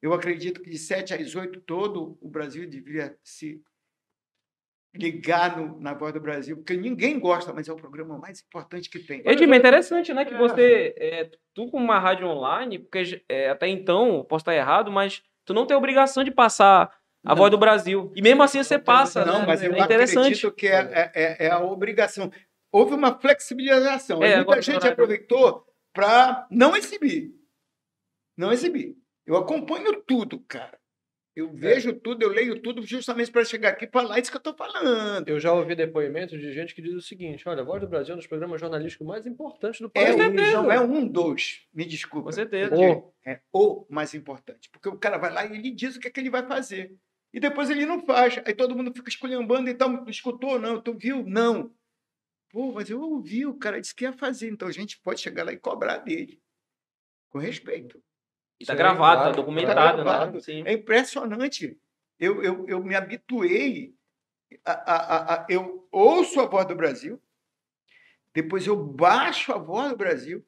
Eu 0.00 0.12
acredito 0.12 0.60
que 0.62 0.70
de 0.70 0.78
7 0.78 1.14
às 1.14 1.34
8 1.34 1.60
todo 1.62 2.16
o 2.20 2.28
Brasil 2.28 2.68
devia 2.68 3.16
se 3.24 3.60
ligar 4.94 5.56
no, 5.58 5.78
na 5.80 5.92
Voz 5.92 6.12
do 6.14 6.20
Brasil, 6.20 6.56
porque 6.56 6.74
ninguém 6.76 7.18
gosta, 7.18 7.52
mas 7.52 7.68
é 7.68 7.72
o 7.72 7.76
programa 7.76 8.16
mais 8.18 8.40
importante 8.40 8.88
que 8.88 8.98
tem. 8.98 9.20
Edmir, 9.26 9.54
é 9.54 9.58
interessante, 9.58 10.12
né? 10.14 10.24
Que 10.24 10.34
É. 10.34 10.38
você. 10.38 10.94
É, 10.96 11.30
tu 11.54 11.68
com 11.70 11.76
uma 11.78 11.98
rádio 11.98 12.26
online, 12.28 12.78
porque 12.78 13.22
é, 13.28 13.50
até 13.50 13.68
então, 13.68 14.24
posso 14.28 14.42
estar 14.42 14.54
errado, 14.54 14.90
mas 14.90 15.22
tu 15.44 15.52
não 15.52 15.66
tem 15.66 15.76
obrigação 15.76 16.24
de 16.24 16.30
passar 16.30 16.90
a 17.26 17.30
Não. 17.30 17.36
voz 17.36 17.50
do 17.50 17.58
Brasil. 17.58 18.12
E 18.14 18.22
mesmo 18.22 18.42
assim 18.42 18.62
você 18.62 18.78
passa. 18.78 19.24
Não, 19.24 19.40
né? 19.40 19.46
mas 19.46 19.62
eu 19.62 19.74
é 19.74 19.80
interessante. 19.80 20.18
acredito 20.26 20.52
que 20.52 20.68
é, 20.68 20.78
é, 20.80 21.12
é- 21.14 21.46
é 21.46 21.50
a 21.50 21.58
obrigação. 21.60 22.30
Houve 22.72 22.94
uma 22.94 23.18
flexibilização. 23.18 24.22
É, 24.22 24.36
Muita 24.36 24.62
gente 24.62 24.86
aproveitou 24.86 25.64
para 25.92 26.46
não 26.50 26.76
exibir. 26.76 27.32
Não 28.36 28.52
exibir. 28.52 28.96
Eu 29.26 29.36
acompanho 29.36 30.00
tudo, 30.02 30.38
cara. 30.40 30.78
Eu 31.34 31.52
vejo 31.52 31.92
tudo, 31.92 32.22
eu 32.22 32.30
leio 32.30 32.62
tudo 32.62 32.80
justamente 32.86 33.30
para 33.30 33.44
chegar 33.44 33.68
aqui 33.70 33.84
e 33.84 33.90
falar 33.90 34.18
isso 34.18 34.30
que 34.30 34.36
eu 34.36 34.38
estou 34.38 34.54
falando. 34.56 35.28
Eu 35.28 35.38
já 35.38 35.52
ouvi 35.52 35.74
depoimentos 35.74 36.40
de 36.40 36.50
gente 36.50 36.74
que 36.74 36.80
diz 36.80 36.94
o 36.94 37.00
seguinte: 37.02 37.46
olha, 37.46 37.60
a 37.60 37.64
Voz 37.64 37.78
do 37.82 37.86
Brasil 37.88 38.12
é 38.12 38.14
um 38.14 38.18
dos 38.18 38.26
programas 38.26 38.58
jornalísticos 38.58 39.06
mais 39.06 39.26
importantes 39.26 39.80
do 39.80 39.90
É 39.94 40.14
país. 40.14 40.14
um, 40.14 40.32
não 40.62 40.72
é 40.72 40.80
um, 40.80 41.06
dois. 41.06 41.60
Me 41.74 41.84
desculpa. 41.84 42.26
Com 42.26 42.32
certeza. 42.32 42.74
O. 42.74 43.12
É 43.26 43.40
o 43.52 43.86
mais 43.90 44.14
importante. 44.14 44.70
Porque 44.70 44.88
o 44.88 44.96
cara 44.96 45.18
vai 45.18 45.30
lá 45.30 45.44
e 45.44 45.52
ele 45.58 45.70
diz 45.72 45.96
o 45.96 46.00
que, 46.00 46.08
é 46.08 46.10
que 46.10 46.20
ele 46.20 46.30
vai 46.30 46.46
fazer. 46.46 46.94
E 47.36 47.40
depois 47.40 47.68
ele 47.68 47.84
não 47.84 48.00
faz. 48.00 48.38
Aí 48.46 48.54
todo 48.54 48.74
mundo 48.74 48.90
fica 48.94 49.10
esculhambando, 49.10 49.68
então, 49.68 50.02
escutou? 50.08 50.58
Não, 50.58 50.80
tu 50.80 50.94
viu? 50.94 51.22
Não. 51.22 51.70
Pô, 52.50 52.72
mas 52.72 52.88
eu 52.88 52.98
ouvi, 52.98 53.44
o 53.44 53.58
cara 53.58 53.78
disse 53.78 53.94
que 53.94 54.04
ia 54.04 54.12
fazer. 54.14 54.48
Então 54.48 54.66
a 54.66 54.72
gente 54.72 54.98
pode 55.00 55.20
chegar 55.20 55.44
lá 55.44 55.52
e 55.52 55.58
cobrar 55.58 55.98
dele. 55.98 56.40
Com 57.28 57.36
respeito. 57.38 58.02
E 58.58 58.64
tá 58.64 58.72
Sim, 58.72 58.78
gravado, 58.78 59.16
claro, 59.20 59.30
tá 59.32 59.36
documentado, 59.36 59.74
tá 59.98 60.02
gravado. 60.02 60.32
né? 60.32 60.40
Sim. 60.40 60.62
É 60.64 60.72
impressionante. 60.72 61.78
Eu, 62.18 62.42
eu, 62.42 62.66
eu 62.66 62.82
me 62.82 62.94
habituei. 62.94 63.94
A, 64.64 64.72
a, 64.72 64.96
a, 64.96 65.34
a- 65.34 65.46
eu 65.50 65.86
ouço 65.92 66.40
a 66.40 66.46
voz 66.46 66.66
do 66.66 66.74
Brasil, 66.74 67.20
depois 68.32 68.66
eu 68.66 68.76
baixo 68.76 69.52
a 69.52 69.58
voz 69.58 69.90
do 69.90 69.96
Brasil, 69.98 70.42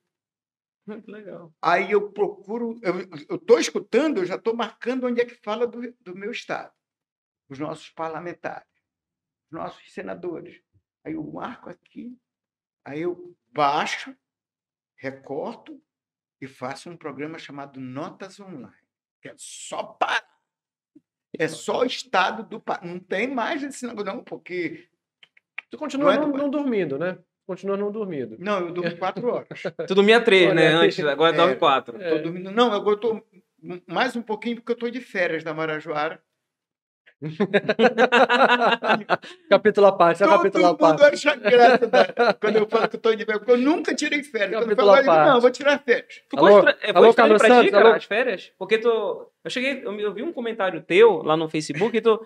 Que 1.05 1.11
legal. 1.11 1.53
Aí 1.61 1.91
eu 1.93 2.11
procuro, 2.13 2.81
eu 2.83 3.37
estou 3.37 3.59
escutando, 3.59 4.19
eu 4.19 4.25
já 4.25 4.37
estou 4.37 4.57
marcando 4.57 5.07
onde 5.07 5.21
é 5.21 5.25
que 5.27 5.35
fala 5.35 5.67
do, 5.67 5.93
do 6.01 6.17
meu 6.17 6.31
estado, 6.31 6.73
os 7.49 7.59
nossos 7.59 7.91
parlamentares, 7.91 8.69
os 9.51 9.59
nossos 9.59 9.93
senadores. 9.93 10.61
Aí 11.05 11.15
eu 11.15 11.23
marco 11.25 11.71
aqui, 11.71 12.17
aí 12.85 13.01
eu 13.03 13.35
baixo, 13.53 14.15
recorto 14.97 15.81
e 16.41 16.47
faço 16.47 16.91
um 16.91 16.97
programa 16.97 17.39
chamado 17.39 17.81
Notas 17.81 18.39
Online, 18.41 18.73
que 19.23 19.29
é 19.29 19.35
só 19.37 19.83
para. 19.85 20.27
É 21.39 21.47
só 21.47 21.81
o 21.81 21.85
estado 21.85 22.43
do 22.43 22.59
país. 22.61 22.81
Não 22.83 22.99
tem 22.99 23.29
mais 23.33 23.63
esse 23.63 23.87
negócio, 23.87 24.07
não, 24.13 24.25
porque. 24.25 24.89
Tu 25.71 25.77
continua 25.77 26.07
Não 26.07 26.23
é 26.23 26.25
não, 26.27 26.33
do- 26.33 26.39
não 26.39 26.51
dormindo, 26.51 26.99
né? 26.99 27.19
Continua 27.47 27.77
não 27.77 27.93
dormindo. 27.93 28.37
Não, 28.39 28.61
eu 28.61 28.73
durmo 28.73 28.97
quatro 28.99 29.27
horas. 29.33 29.63
Tu 29.87 29.95
dormia 29.95 30.23
três, 30.23 30.55
né? 30.55 30.69
Antes, 30.69 30.99
agora 31.01 31.35
é, 31.35 31.37
dorme 31.37 31.57
quatro. 31.57 32.01
É. 32.01 32.11
Tô 32.17 32.23
dormindo. 32.25 32.51
Não, 32.51 32.73
agora 32.73 32.91
eu 32.93 32.95
estou 32.97 33.29
mais 33.87 34.17
um 34.17 34.23
pouquinho 34.23 34.57
porque 34.57 34.73
eu 34.73 34.75
estou 34.75 34.91
de 34.91 35.01
férias 35.01 35.45
da 35.45 35.53
Marajoara. 35.55 36.23
capítulo 39.49 39.87
à 39.87 39.93
parte, 39.93 40.23
é 40.23 40.27
Todo 40.27 40.37
capítulo 40.37 40.67
à 40.67 40.69
mundo 40.71 40.79
parte. 40.79 41.05
acha 41.05 41.35
graça 41.37 41.87
da- 41.87 42.35
quando 42.35 42.57
eu 42.57 42.67
falo 42.69 42.89
que 42.89 42.97
estou 42.97 43.15
de 43.15 43.25
férias, 43.25 43.39
porque 43.45 43.53
eu 43.53 43.59
nunca 43.59 43.95
tirei 43.95 44.23
férias. 44.23 44.61
Quando 44.61 44.71
eu 44.71 44.77
Capítulo 44.77 44.87
falo, 44.87 44.97
eu 44.99 45.03
digo, 45.03 45.15
parte. 45.15 45.29
não, 45.29 45.35
eu 45.37 45.41
vou 45.41 45.51
tirar 45.51 45.79
férias. 45.79 46.15
Ficou 46.31 46.47
Alô? 46.47 46.59
estra- 46.59 46.79
é, 46.83 46.91
Alô, 46.95 47.15
Carlos 47.15 47.43
ti, 47.43 47.49
Santos, 47.49 47.71
cara, 47.71 47.87
alô? 47.87 47.95
as 47.97 48.05
férias? 48.05 48.53
Porque 48.59 48.79
tu. 48.79 48.89
Eu 49.45 49.51
cheguei, 49.51 49.83
eu, 49.85 50.01
eu 50.01 50.15
vi 50.15 50.23
um 50.23 50.33
comentário 50.33 50.81
teu 50.83 51.23
lá 51.23 51.37
no 51.37 51.49
Facebook 51.49 51.97
e 51.97 52.01
tu, 52.01 52.17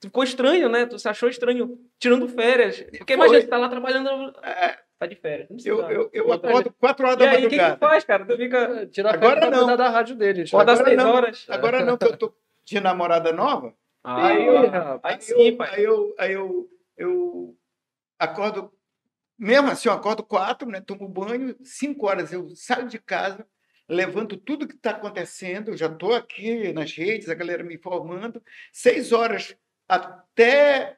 tu 0.00 0.06
ficou 0.08 0.24
estranho, 0.24 0.68
né? 0.68 0.86
Tu 0.86 0.98
se 0.98 1.08
achou 1.08 1.28
estranho 1.28 1.78
tirando 1.98 2.28
férias. 2.28 2.80
Porque 2.98 3.12
imagina, 3.14 3.36
Foi. 3.38 3.42
você 3.42 3.48
tá 3.48 3.58
lá 3.58 3.68
trabalhando. 3.68 4.08
É, 4.42 4.78
Tá 4.98 5.06
de 5.06 5.16
férias. 5.16 5.48
Não 5.48 5.56
precisa. 5.56 5.74
eu, 5.74 5.90
eu, 5.90 6.10
eu 6.12 6.28
Outra- 6.28 6.50
acordo 6.50 6.74
4 6.78 7.06
horas 7.06 7.16
E 7.16 7.24
da 7.24 7.30
aí, 7.30 7.46
o 7.46 7.48
que, 7.48 7.58
que 7.58 7.70
tu 7.70 7.78
faz, 7.78 8.04
cara? 8.04 8.26
Tu 8.26 8.36
fica. 8.36 8.86
Tirar 8.88 9.14
Agora 9.14 9.40
férias 9.40 9.58
pra 9.58 9.66
não. 9.68 9.76
da 9.78 9.88
rádio 9.88 10.14
dele. 10.14 10.44
Acorda 10.46 10.72
às 10.72 10.80
Agora 10.80 10.96
não. 10.96 11.10
horas. 11.14 11.46
Agora 11.48 11.84
não, 11.86 11.96
que 11.96 12.04
eu 12.04 12.10
estou 12.10 12.34
de 12.66 12.80
namorada 12.80 13.32
nova. 13.32 13.72
Aí, 14.02 14.66
rapaz. 14.66 15.30
Aí 15.30 15.48
eu, 15.48 15.62
aí, 15.62 15.82
eu, 15.82 16.14
aí 16.18 16.32
eu, 16.32 16.70
eu 16.96 17.58
acordo, 18.18 18.72
mesmo 19.38 19.68
assim, 19.68 19.88
eu 19.88 19.94
acordo 19.94 20.22
quatro, 20.22 20.68
né, 20.68 20.80
tomo 20.80 21.08
banho, 21.08 21.56
cinco 21.64 22.06
horas 22.06 22.32
eu 22.32 22.48
saio 22.56 22.88
de 22.88 22.98
casa, 22.98 23.46
levanto 23.88 24.36
tudo 24.36 24.66
que 24.66 24.74
está 24.74 24.92
acontecendo, 24.92 25.70
eu 25.70 25.76
já 25.76 25.86
estou 25.86 26.14
aqui 26.14 26.72
nas 26.72 26.92
redes, 26.92 27.28
a 27.28 27.34
galera 27.34 27.62
me 27.62 27.74
informando, 27.74 28.42
seis 28.72 29.12
horas 29.12 29.56
até... 29.88 30.96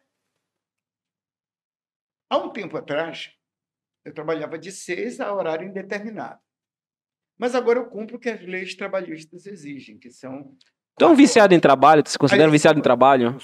Há 2.28 2.38
um 2.38 2.50
tempo 2.50 2.76
atrás, 2.76 3.30
eu 4.04 4.14
trabalhava 4.14 4.58
de 4.58 4.72
seis 4.72 5.20
a 5.20 5.34
horário 5.34 5.68
indeterminado. 5.68 6.40
Mas 7.36 7.54
agora 7.54 7.78
eu 7.78 7.90
cumpro 7.90 8.16
o 8.16 8.18
que 8.18 8.30
as 8.30 8.40
leis 8.40 8.74
trabalhistas 8.74 9.46
exigem, 9.46 9.98
que 9.98 10.10
são... 10.10 10.56
Tu 10.98 11.04
é 11.04 11.06
um 11.06 11.10
quatro 11.10 11.16
viciado 11.16 11.54
em 11.54 11.60
trabalho? 11.60 12.02
Tu 12.02 12.10
se 12.10 12.18
considera 12.18 12.48
um 12.48 12.52
Aí- 12.52 12.52
viciado 12.52 12.78
em 12.78 12.82
trabalho? 12.82 13.36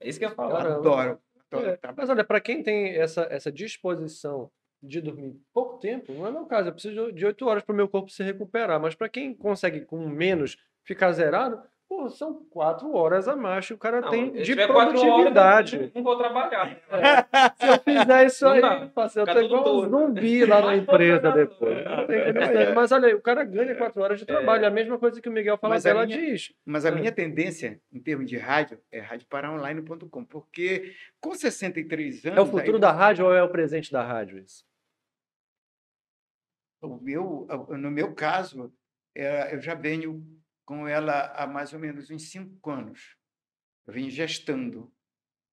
É 0.00 0.08
isso 0.08 0.18
que 0.18 0.24
eu 0.24 0.28
ia 0.28 0.32
eu 0.32 0.36
falar. 0.36 0.66
Adoro, 0.66 1.20
adoro 1.52 1.66
É, 1.66 1.78
mas 1.96 2.10
olha, 2.10 2.24
para 2.24 2.40
quem 2.40 2.62
tem 2.62 2.88
essa, 2.96 3.26
essa 3.30 3.50
disposição 3.50 4.50
de 4.82 5.00
dormir 5.00 5.40
pouco 5.54 5.78
tempo, 5.78 6.12
não 6.12 6.26
é 6.26 6.30
meu 6.30 6.44
caso. 6.46 6.68
Eu 6.68 6.72
preciso 6.72 7.12
de 7.12 7.24
oito 7.24 7.46
horas 7.46 7.62
para 7.62 7.72
o 7.72 7.76
meu 7.76 7.88
corpo 7.88 8.10
se 8.10 8.22
recuperar. 8.22 8.80
Mas 8.80 8.94
para 8.94 9.08
quem 9.08 9.34
consegue 9.34 9.80
com 9.80 10.06
menos 10.08 10.56
ficar 10.84 11.12
zerado, 11.12 11.60
pô, 11.88 12.08
são 12.10 12.34
quatro 12.50 12.92
horas 12.94 13.28
a 13.28 13.36
mais 13.36 13.66
que 13.66 13.74
o 13.74 13.78
cara 13.78 14.00
Não, 14.00 14.10
tem 14.10 14.32
de 14.32 14.52
horas, 14.52 14.66
produtividade. 14.66 15.76
eu 15.76 15.90
não 15.94 16.02
vou 16.02 16.16
trabalhar. 16.18 16.76
Se 17.56 17.66
eu 17.68 17.78
fizer 17.80 18.26
isso 18.26 18.44
Não 18.44 18.52
aí, 18.52 18.60
dá. 18.60 18.86
parceiro, 18.88 19.30
eu 19.30 19.34
tô 19.34 19.40
igual 19.40 19.76
um 19.76 19.88
zumbi 19.88 20.44
lá 20.44 20.60
na 20.62 20.76
empresa 20.76 21.30
depois. 21.30 21.78
É. 21.78 22.32
condições. 22.32 22.74
Mas 22.74 22.92
olha 22.92 23.08
aí, 23.08 23.14
o 23.14 23.20
cara 23.22 23.44
ganha 23.44 23.74
quatro 23.76 24.02
horas 24.02 24.18
de 24.18 24.26
trabalho. 24.26 24.64
É 24.64 24.68
a 24.68 24.70
mesma 24.70 24.98
coisa 24.98 25.20
que 25.20 25.28
o 25.28 25.32
Miguel 25.32 25.58
Mas 25.62 25.86
a 25.86 25.90
Falabella 25.90 26.06
minha- 26.06 26.32
diz. 26.32 26.52
Mas 26.64 26.84
a 26.84 26.88
É. 26.88 26.92
minha 26.92 27.12
tendência, 27.12 27.80
em 27.92 28.00
termos 28.00 28.28
de 28.28 28.36
rádio, 28.36 28.78
é 28.90 29.00
radioparaonline.com, 29.00 30.24
porque 30.24 30.92
com 31.20 31.34
63 31.34 32.24
anos. 32.26 32.38
É 32.38 32.40
o 32.40 32.46
futuro 32.46 32.74
aí, 32.76 32.80
da 32.80 32.92
rádio 32.92 33.26
ou 33.26 33.32
é 33.34 33.42
o 33.42 33.48
presente 33.48 33.92
da 33.92 34.02
rádio 34.02 34.38
isso? 34.38 34.64
o 36.82 36.98
meu, 37.00 37.48
no 37.70 37.90
meu 37.90 38.14
caso, 38.14 38.72
é, 39.14 39.54
eu 39.54 39.60
já 39.60 39.74
venho 39.74 40.22
com 40.66 40.86
ela 40.86 41.32
há 41.32 41.46
mais 41.46 41.72
ou 41.72 41.78
menos 41.78 42.10
uns 42.10 42.30
cinco 42.30 42.70
anos. 42.70 43.16
Eu 43.86 43.94
venho 43.94 44.10
gestando. 44.10 44.92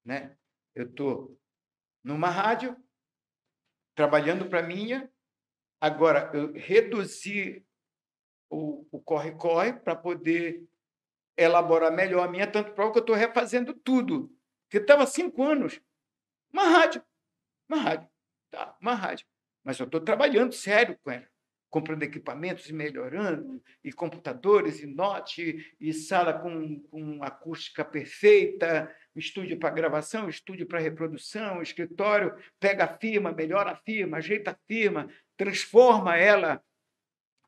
Né? 0.03 0.35
Eu 0.75 0.89
estou 0.89 1.39
numa 2.03 2.29
rádio, 2.29 2.75
trabalhando 3.95 4.49
para 4.49 4.63
minha. 4.63 5.09
Agora, 5.79 6.31
eu 6.33 6.51
reduzi 6.53 7.65
o 8.49 9.01
corre-corre 9.01 9.73
para 9.73 9.95
poder 9.95 10.67
elaborar 11.37 11.91
melhor 11.91 12.27
a 12.27 12.31
minha, 12.31 12.49
tanto 12.49 12.73
para 12.73 12.91
que 12.91 12.97
eu 12.97 13.01
estou 13.01 13.15
refazendo 13.15 13.73
tudo. 13.73 14.35
Porque 14.65 14.77
estava 14.77 15.05
cinco 15.07 15.43
anos. 15.43 15.81
Uma 16.51 16.63
rádio. 16.63 17.03
Uma 17.67 17.77
rádio. 17.77 18.09
Tá, 18.51 18.77
uma 18.79 18.93
rádio. 18.93 19.27
Mas 19.63 19.79
eu 19.79 19.85
estou 19.85 20.01
trabalhando 20.01 20.53
sério 20.53 20.97
com 20.99 21.09
ela. 21.09 21.27
Comprando 21.73 22.03
equipamentos 22.03 22.69
e 22.69 22.73
melhorando, 22.73 23.59
e 23.83 23.91
computadores, 23.91 24.79
e 24.79 24.85
note, 24.85 25.75
e 25.81 25.91
sala 25.91 26.31
com, 26.31 26.79
com 26.81 27.23
acústica 27.23 27.83
perfeita, 27.83 28.95
estúdio 29.15 29.57
para 29.57 29.73
gravação, 29.73 30.29
estúdio 30.29 30.67
para 30.67 30.79
reprodução, 30.79 31.63
escritório, 31.63 32.31
pega 32.59 32.83
a 32.83 32.97
firma, 32.99 33.31
melhora 33.31 33.71
a 33.71 33.75
firma, 33.75 34.17
ajeita 34.17 34.51
a 34.51 34.57
firma, 34.67 35.09
transforma 35.35 36.15
ela. 36.15 36.63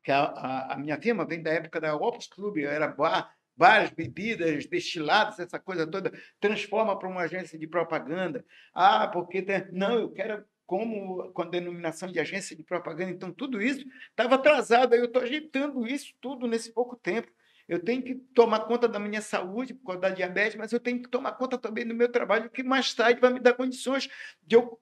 Que 0.02 0.10
a, 0.10 0.24
a, 0.24 0.72
a 0.74 0.76
minha 0.76 1.00
firma 1.00 1.24
vem 1.24 1.40
da 1.40 1.52
época 1.52 1.80
da 1.80 1.94
Opus 1.94 2.26
Club, 2.26 2.58
era 2.58 2.88
bar, 2.88 3.32
bares, 3.56 3.90
bebidas, 3.90 4.66
destilados, 4.66 5.38
essa 5.38 5.60
coisa 5.60 5.86
toda, 5.86 6.12
transforma 6.40 6.98
para 6.98 7.08
uma 7.08 7.22
agência 7.22 7.56
de 7.56 7.68
propaganda. 7.68 8.44
Ah, 8.74 9.06
porque 9.06 9.40
tem... 9.40 9.68
não, 9.70 10.00
eu 10.00 10.10
quero 10.10 10.44
como 10.66 11.30
com 11.32 11.42
a 11.42 11.46
denominação 11.46 12.10
de 12.10 12.18
agência 12.18 12.56
de 12.56 12.62
propaganda, 12.62 13.10
então 13.10 13.32
tudo 13.32 13.62
isso 13.62 13.86
estava 14.10 14.34
atrasado, 14.34 14.92
aí 14.92 14.98
eu 14.98 15.06
estou 15.06 15.22
ajeitando 15.22 15.86
isso 15.86 16.12
tudo 16.20 16.46
nesse 16.46 16.72
pouco 16.72 16.96
tempo. 16.96 17.30
Eu 17.68 17.82
tenho 17.82 18.02
que 18.02 18.14
tomar 18.34 18.60
conta 18.60 18.86
da 18.86 18.98
minha 18.98 19.20
saúde 19.20 19.74
por 19.74 19.86
causa 19.86 20.00
da 20.00 20.10
diabetes, 20.10 20.56
mas 20.56 20.72
eu 20.72 20.78
tenho 20.78 21.02
que 21.02 21.08
tomar 21.08 21.32
conta 21.32 21.58
também 21.58 21.86
do 21.86 21.94
meu 21.94 22.10
trabalho, 22.10 22.50
que 22.50 22.62
mais 22.62 22.94
tarde 22.94 23.20
vai 23.20 23.32
me 23.32 23.40
dar 23.40 23.54
condições 23.54 24.08
de 24.42 24.56
eu 24.56 24.80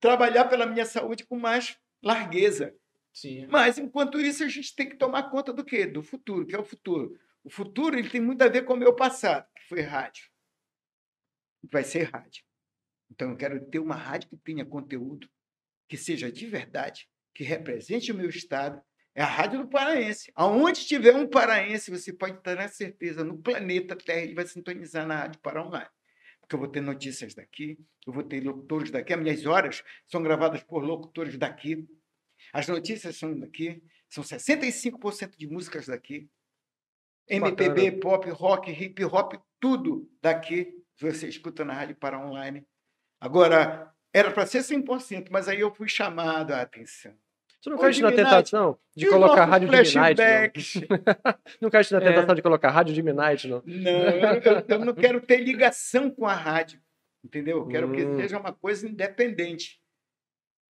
trabalhar 0.00 0.46
pela 0.46 0.66
minha 0.66 0.84
saúde 0.84 1.24
com 1.24 1.38
mais 1.38 1.78
largueza. 2.02 2.74
Sim. 3.12 3.46
Mas, 3.46 3.78
enquanto 3.78 4.20
isso, 4.20 4.44
a 4.44 4.48
gente 4.48 4.74
tem 4.74 4.88
que 4.88 4.96
tomar 4.96 5.30
conta 5.30 5.52
do 5.52 5.64
quê? 5.64 5.86
Do 5.86 6.02
futuro, 6.02 6.46
que 6.46 6.54
é 6.54 6.58
o 6.58 6.64
futuro. 6.64 7.18
O 7.42 7.48
futuro 7.48 7.96
ele 7.96 8.10
tem 8.10 8.20
muito 8.20 8.42
a 8.42 8.48
ver 8.48 8.64
com 8.64 8.74
o 8.74 8.76
meu 8.76 8.94
passado, 8.94 9.46
que 9.54 9.62
foi 9.68 9.80
rádio. 9.80 10.28
Vai 11.70 11.84
ser 11.84 12.10
rádio. 12.10 12.44
Então, 13.10 13.30
eu 13.30 13.36
quero 13.36 13.64
ter 13.66 13.78
uma 13.78 13.94
rádio 13.94 14.28
que 14.28 14.36
tenha 14.36 14.64
conteúdo, 14.64 15.28
que 15.88 15.96
seja 15.96 16.30
de 16.30 16.46
verdade, 16.46 17.08
que 17.34 17.44
represente 17.44 18.10
o 18.12 18.14
meu 18.14 18.28
estado. 18.28 18.80
É 19.14 19.22
a 19.22 19.26
Rádio 19.26 19.62
do 19.62 19.68
Paraense. 19.68 20.30
Aonde 20.34 20.86
tiver 20.86 21.14
um 21.14 21.26
paraense, 21.26 21.90
você 21.90 22.12
pode 22.12 22.42
ter 22.42 22.58
a 22.58 22.68
certeza, 22.68 23.24
no 23.24 23.38
planeta 23.38 23.96
Terra, 23.96 24.20
ele 24.20 24.34
vai 24.34 24.46
sintonizar 24.46 25.06
na 25.06 25.20
Rádio 25.20 25.40
Pará 25.40 25.64
Online. 25.64 25.88
Porque 26.40 26.54
eu 26.54 26.58
vou 26.58 26.68
ter 26.68 26.82
notícias 26.82 27.34
daqui, 27.34 27.78
eu 28.06 28.12
vou 28.12 28.22
ter 28.22 28.44
locutores 28.44 28.90
daqui. 28.90 29.14
As 29.14 29.20
minhas 29.20 29.46
horas 29.46 29.82
são 30.06 30.22
gravadas 30.22 30.62
por 30.62 30.84
locutores 30.84 31.38
daqui. 31.38 31.88
As 32.52 32.68
notícias 32.68 33.16
são 33.16 33.38
daqui. 33.38 33.82
São 34.08 34.22
65% 34.22 35.36
de 35.36 35.46
músicas 35.46 35.86
daqui. 35.86 36.28
MPB, 37.28 37.92
pop, 37.92 38.28
rock, 38.30 38.70
hip 38.70 39.02
hop, 39.04 39.34
tudo 39.58 40.08
daqui 40.22 40.72
você 40.98 41.28
escuta 41.28 41.64
na 41.64 41.74
Rádio 41.74 41.96
Pará 41.96 42.24
Online. 42.24 42.64
Agora, 43.20 43.90
era 44.12 44.30
para 44.30 44.46
ser 44.46 44.58
100%, 44.60 45.28
mas 45.30 45.48
aí 45.48 45.60
eu 45.60 45.74
fui 45.74 45.88
chamado 45.88 46.52
a 46.52 46.60
atenção. 46.62 47.12
Você 47.60 47.70
não 47.70 47.78
caíste 47.78 48.02
na 48.02 48.08
Midnight, 48.10 48.30
tentação 48.30 48.78
de 48.94 49.08
colocar 49.08 49.44
rádio 49.44 49.68
de 49.68 49.76
Midnight, 49.76 50.20
não? 50.20 51.36
Não 51.60 51.70
caíste 51.70 51.92
na 51.94 52.00
É. 52.00 52.04
tentação 52.04 52.34
de 52.34 52.42
colocar 52.42 52.70
rádio 52.70 52.94
de 52.94 53.02
Midnight, 53.02 53.48
não? 53.48 53.62
Não, 53.66 53.90
eu, 53.90 54.40
eu- 54.40 54.64
eu 54.68 54.78
não 54.84 54.94
quero 54.94 55.20
ter 55.20 55.38
ligação 55.38 56.08
com 56.10 56.26
a 56.26 56.34
rádio, 56.34 56.80
entendeu? 57.24 57.58
Eu 57.58 57.66
quero 57.66 57.90
que 57.90 58.04
Hum. 58.04 58.16
seja 58.20 58.38
uma 58.38 58.52
coisa 58.52 58.86
independente. 58.86 59.80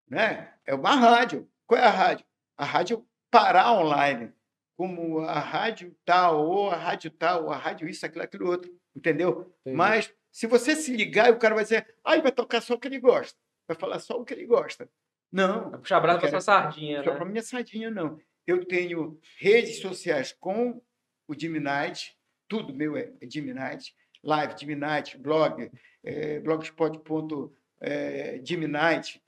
Né? 0.08 0.52
É 0.64 0.74
uma 0.74 0.94
rádio. 0.94 1.48
Qual 1.66 1.78
é 1.80 1.84
a 1.84 1.90
rádio? 1.90 2.24
A 2.56 2.64
rádio 2.64 3.06
Pará 3.30 3.72
Online. 3.72 4.32
Como 4.78 5.20
a 5.20 5.38
rádio 5.38 5.94
tal, 6.04 6.46
ou 6.46 6.70
a 6.70 6.76
rádio 6.76 7.10
tal, 7.10 7.44
ou 7.44 7.50
a 7.52 7.56
rádio 7.56 7.88
isso, 7.88 8.06
aquilo, 8.06 8.24
aquilo 8.24 8.46
outro. 8.48 8.70
Entendeu? 8.94 9.52
Entendi. 9.62 9.76
Mas 9.76 10.14
se 10.36 10.46
você 10.46 10.76
se 10.76 10.94
ligar, 10.94 11.32
o 11.32 11.38
cara 11.38 11.54
vai 11.54 11.64
dizer, 11.64 11.94
ah, 12.04 12.20
vai 12.20 12.30
tocar 12.30 12.60
só 12.60 12.74
o 12.74 12.78
que 12.78 12.86
ele 12.88 13.00
gosta. 13.00 13.38
Vai 13.66 13.74
falar 13.74 13.98
só 14.00 14.20
o 14.20 14.24
que 14.24 14.34
ele 14.34 14.44
gosta. 14.44 14.86
Não. 15.32 15.70
Vai 15.70 15.80
puxar 15.80 15.98
brasa 16.00 16.18
quero- 16.20 16.32
sua 16.32 16.40
sardinha, 16.42 17.02
Só 17.02 17.10
né? 17.12 17.16
para 17.16 17.24
minha 17.24 17.42
sardinha, 17.42 17.90
não. 17.90 18.20
Eu 18.46 18.62
tenho 18.66 19.18
redes 19.38 19.80
sociais 19.80 20.32
com 20.38 20.82
o 21.26 21.34
Jimmy 21.38 21.58
Night, 21.58 22.14
tudo 22.46 22.74
meu 22.74 22.96
é 22.98 23.10
Jimmy 23.22 23.54
Night, 23.54 23.96
live 24.22 24.54
Jimmy 24.58 24.74
Night, 24.76 25.16
blog, 25.18 25.70
eh, 26.04 26.38
blogspot.jimmy 26.40 28.66
Night, 28.66 29.22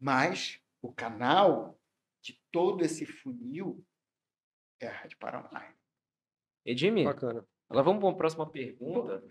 mas 0.00 0.60
o 0.82 0.92
canal 0.92 1.78
de 2.22 2.40
todo 2.50 2.84
esse 2.84 3.04
funil 3.06 3.84
é 4.80 4.86
a 4.88 4.92
Rádio 4.92 5.18
Pará 5.18 5.46
Online. 5.46 5.74
Edmir, 6.64 7.04
Bacana. 7.04 7.46
Agora 7.70 7.84
vamos 7.84 8.00
para 8.00 8.10
a 8.10 8.14
próxima 8.16 8.46
pergunta. 8.50 9.22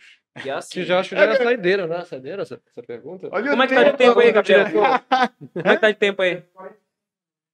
Que 0.41 0.49
é 0.49 0.53
assim. 0.53 0.69
Que 0.73 0.83
já 0.83 0.99
acho 0.99 1.09
que 1.09 1.15
já 1.15 1.21
era 1.23 1.35
saideira, 1.35 1.87
né? 1.87 2.03
Saideira 2.05 2.41
essa, 2.43 2.61
essa 2.69 2.83
pergunta? 2.83 3.29
Olha 3.31 3.49
Como 3.49 3.63
é 3.63 3.67
que 3.67 3.75
tá 3.75 3.83
de 3.83 3.97
tempo 3.97 4.19
aí, 4.19 4.31
Gabriel? 4.31 4.65
Como 4.71 5.67
é 5.67 5.75
que 5.75 5.81
tá 5.81 5.91
de 5.91 5.97
tempo 5.97 6.21
aí? 6.21 6.43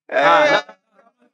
É, 0.09 0.17
Ah, 0.23 0.77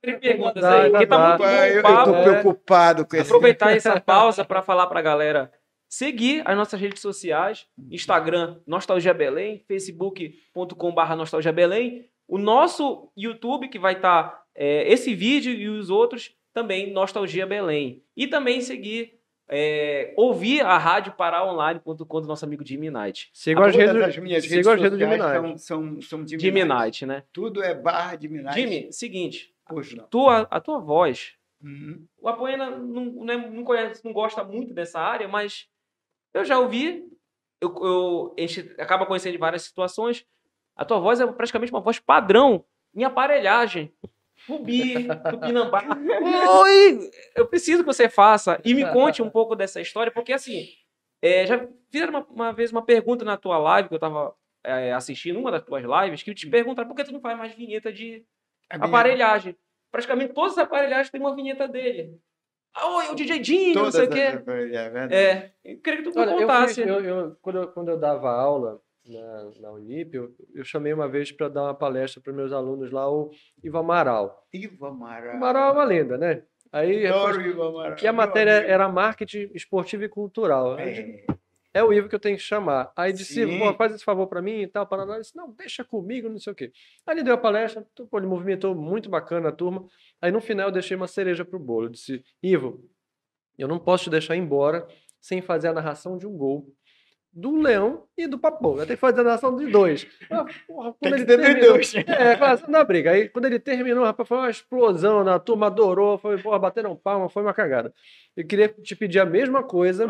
Tem 0.02 0.20
perguntas 0.20 0.62
Dá, 0.62 0.82
aí. 0.84 0.92
dá, 0.92 1.06
tá 1.08 1.18
rapaz, 1.32 1.76
eu 1.76 1.82
papo. 1.84 2.10
estou 2.12 2.24
preocupado 2.24 3.06
com 3.06 3.16
esse. 3.18 3.26
Aproveitar 3.30 3.76
essa 3.76 4.00
pausa 4.00 4.46
para 4.46 4.62
falar 4.62 4.88
para 4.88 5.00
a 5.00 5.04
galera 5.04 5.52
seguir 5.90 6.44
as 6.46 6.56
nossas 6.56 6.80
redes 6.80 7.02
sociais, 7.02 7.68
Instagram 7.92 8.60
Nostalgia 8.68 9.14
Belém, 9.14 9.64
facebook.com.br 9.68 11.16
Nostalgia 11.18 11.52
Belém, 11.52 12.08
o 12.28 12.38
nosso 12.38 13.12
YouTube 13.18 13.68
que 13.70 13.80
vai 13.80 13.94
estar 13.94 14.44
esse 14.56 15.16
vídeo 15.16 15.52
e 15.52 15.68
os 15.68 15.90
outros 15.90 16.36
também 16.54 16.92
Nostalgia 16.94 17.46
Belém 17.48 18.04
e 18.16 18.28
também 18.28 18.62
seguir 18.62 19.19
é, 19.50 20.14
ouvir 20.16 20.62
a 20.62 20.78
rádio 20.78 21.14
paraonline.com 21.14 22.22
do 22.22 22.28
nosso 22.28 22.46
amigo 22.46 22.64
Jimmy 22.66 22.90
Knight. 22.92 23.30
Sigam 23.34 23.64
as 23.64 23.76
redes, 23.76 23.96
as 24.02 24.18
minhas 24.18 24.46
redes 24.46 24.66
sociais 24.66 24.94
Midnight. 24.94 25.22
são, 25.34 25.58
são, 25.58 26.02
são 26.02 26.28
Jimmy, 26.28 26.42
Jimmy 26.42 26.64
Night. 26.66 26.82
Knight, 26.84 27.06
né? 27.06 27.24
Tudo 27.34 27.64
é 27.64 27.74
barra 27.74 28.18
Jimmy 28.20 28.42
Night. 28.42 28.60
Jimmy, 28.62 28.94
seguinte, 28.94 29.54
Pois 29.68 29.94
não. 29.94 30.06
tua, 30.08 30.42
a 30.50 30.60
tua 30.62 30.80
voz 30.80 31.34
Uhum. 31.62 32.06
O 32.22 32.30
Apoena 32.30 32.70
não, 32.70 33.04
não, 33.04 33.34
é- 33.34 33.50
não 33.50 33.66
conhece, 33.66 34.06
não 34.06 34.14
gosta 34.14 34.46
muito 34.46 34.74
dessa 34.74 34.98
área, 34.98 35.28
mas 35.28 35.68
eu 36.34 36.46
já 36.46 36.58
ouvi. 36.58 37.04
Eu, 37.60 37.76
eu- 37.84 38.36
a 38.38 38.42
gente 38.48 38.62
acaba 38.80 39.06
conhecendo 39.06 39.36
em 39.36 39.40
várias 39.40 39.64
situações. 39.64 40.26
A 40.74 40.86
tua 40.86 41.00
voz 41.02 41.20
é 41.20 41.28
praticamente 41.28 41.74
uma 41.74 41.82
voz 41.82 42.00
padrão 42.00 42.64
em 42.96 43.04
aparelhagem. 43.04 43.92
Rubi, 44.50 45.08
Tupinambá. 45.30 45.84
Oi! 46.64 47.10
Eu 47.36 47.48
preciso 47.48 47.84
que 47.84 47.86
você 47.88 48.10
faça 48.10 48.60
e 48.66 48.74
me 48.74 48.90
conte 48.92 49.22
um 49.22 49.30
pouco 49.30 49.56
dessa 49.56 49.80
história, 49.80 50.12
porque 50.12 50.34
assim, 50.34 50.66
é, 51.22 51.46
já 51.46 51.68
fizeram 51.92 52.12
uma, 52.14 52.26
uma 52.30 52.54
vez 52.54 52.72
uma 52.72 52.84
pergunta 52.84 53.24
na 53.24 53.38
tua 53.38 53.58
live, 53.58 53.90
que 53.90 53.96
eu 53.96 54.00
tava 54.00 54.34
é, 54.64 54.92
assistindo, 54.94 55.40
uma 55.40 55.52
das 55.52 55.64
tuas 55.64 55.84
lives, 55.84 56.24
que 56.24 56.34
te 56.34 56.50
perguntaram 56.50 56.88
por 56.90 56.96
que 56.96 57.04
tu 57.04 57.14
não 57.14 57.22
faz 57.22 57.38
mais 57.38 57.54
vinheta 57.54 57.92
de 57.94 58.26
minha- 58.74 58.86
aparelhagem. 58.86 59.56
Praticamente 59.92 60.34
todas 60.34 60.54
as 60.54 60.60
aparelhagens 60.66 61.10
têm 61.10 61.20
uma 61.22 61.36
vinheta 61.36 61.68
dele. 61.68 62.20
Ah, 62.76 62.88
oi, 62.98 63.08
o 63.10 63.16
DJ 63.16 63.40
Dinho, 63.40 63.74
não 63.84 63.92
sei 63.92 64.06
o 64.06 64.10
quê. 64.10 64.20
é 64.20 64.90
verdade. 64.90 65.16
É, 65.16 65.52
eu 65.66 65.80
queria 65.82 66.04
que 66.04 66.10
tu 66.10 66.16
me 66.16 66.22
Olha, 66.22 66.32
eu, 66.32 66.38
contasse. 66.42 66.76
fiz- 66.76 66.88
eu- 66.88 67.04
eu- 67.04 67.36
quando, 67.42 67.56
eu, 67.58 67.68
quando 67.70 67.90
eu 67.90 67.98
dava 68.00 68.30
aula 68.30 68.80
na, 69.10 69.52
na 69.60 69.72
Unip, 69.72 70.16
eu, 70.16 70.36
eu 70.54 70.64
chamei 70.64 70.94
uma 70.94 71.08
vez 71.08 71.32
para 71.32 71.50
dar 71.50 71.64
uma 71.64 71.74
palestra 71.74 72.22
para 72.22 72.32
meus 72.34 72.52
alunos 72.52 72.92
lá, 72.92 73.12
o 73.12 73.32
Ivo 73.64 73.78
Amaral. 73.78 74.48
Ivo 74.54 74.86
Amaral. 74.86 75.36
Amaral 75.36 75.70
é 75.70 75.74
uma 75.74 75.84
lenda, 75.84 76.18
né? 76.18 76.44
Aí, 76.72 77.08
Adoro 77.08 77.42
Ivo 77.42 77.64
Amaral. 77.64 77.98
e 78.02 78.08
a 78.08 78.14
matéria 78.14 78.52
era 78.52 78.88
marketing 78.88 79.50
esportivo 79.54 80.04
e 80.04 80.10
cultural. 80.10 80.78
É. 80.78 81.24
É 81.72 81.84
o 81.84 81.94
Ivo 81.94 82.10
que 82.10 82.16
eu 82.16 82.20
tenho 82.20 82.36
que 82.36 82.44
chamar. 82.44 82.92
Aí 82.96 83.14
disse, 83.14 83.46
faz 83.78 83.94
esse 83.94 84.04
favor 84.04 84.28
para 84.28 84.42
mim 84.42 84.62
e 84.62 84.68
tal, 84.68 84.88
para 84.88 85.06
nós. 85.06 85.28
Disse, 85.28 85.36
não, 85.36 85.52
deixa 85.52 85.84
comigo, 85.84 86.28
não 86.28 86.40
sei 86.40 86.52
o 86.52 86.56
quê. 86.56 86.72
Aí 87.06 87.16
ele 87.16 87.24
deu 87.24 87.36
a 87.36 87.38
palestra, 87.38 87.86
pô, 88.10 88.18
ele 88.18 88.26
movimentou 88.26 88.74
muito 88.74 89.08
bacana 89.08 89.50
a 89.50 89.52
turma. 89.52 89.86
Aí 90.20 90.32
no 90.32 90.42
final 90.42 90.70
eu 90.70 90.72
deixei 90.72 90.98
uma 90.98 91.08
cereja 91.08 91.46
pro 91.46 91.60
bolo. 91.60 91.86
Eu 91.86 91.90
disse, 91.90 92.24
Ivo, 92.42 92.84
eu 93.58 93.68
não 93.68 93.78
posso 93.78 94.06
te 94.06 94.10
deixar 94.10 94.36
embora 94.36 94.88
sem 95.22 95.42
fazer 95.42 95.68
a 95.68 95.74
narração 95.74 96.18
de 96.18 96.26
um 96.26 96.36
gol 96.36 96.74
do 97.40 97.56
Leão 97.62 98.04
e 98.18 98.28
do 98.28 98.38
Papo. 98.38 98.72
Eu 98.74 98.86
tenho 98.86 98.88
que 98.88 98.96
fazer 98.98 99.22
a 99.22 99.24
narração 99.24 99.56
de 99.56 99.68
dois. 99.68 100.06
Ah, 100.30 100.46
porra, 100.68 100.94
Tem 101.00 101.12
quando 101.12 101.16
que 101.16 101.22
ele 101.22 101.26
ter 101.26 101.38
terminou, 101.42 101.74
dois. 101.74 101.96
é, 101.96 102.36
quase 102.36 102.70
na 102.70 102.84
briga. 102.84 103.12
Aí 103.12 103.30
quando 103.30 103.46
ele 103.46 103.60
terminou, 103.60 104.04
rapaz, 104.04 104.28
foi 104.28 104.38
uma 104.38 104.50
explosão, 104.50 105.24
né? 105.24 105.32
a 105.34 105.40
turma 105.40 105.68
adorou, 105.68 106.18
foi, 106.18 106.38
porra, 106.42 106.60
bateram 106.60 106.96
palma, 106.96 107.30
foi 107.30 107.42
uma 107.44 107.54
cagada. 107.54 107.94
Eu 108.36 108.46
queria 108.46 108.68
te 108.70 108.96
pedir 108.96 109.20
a 109.20 109.26
mesma 109.26 109.64
coisa 109.64 110.06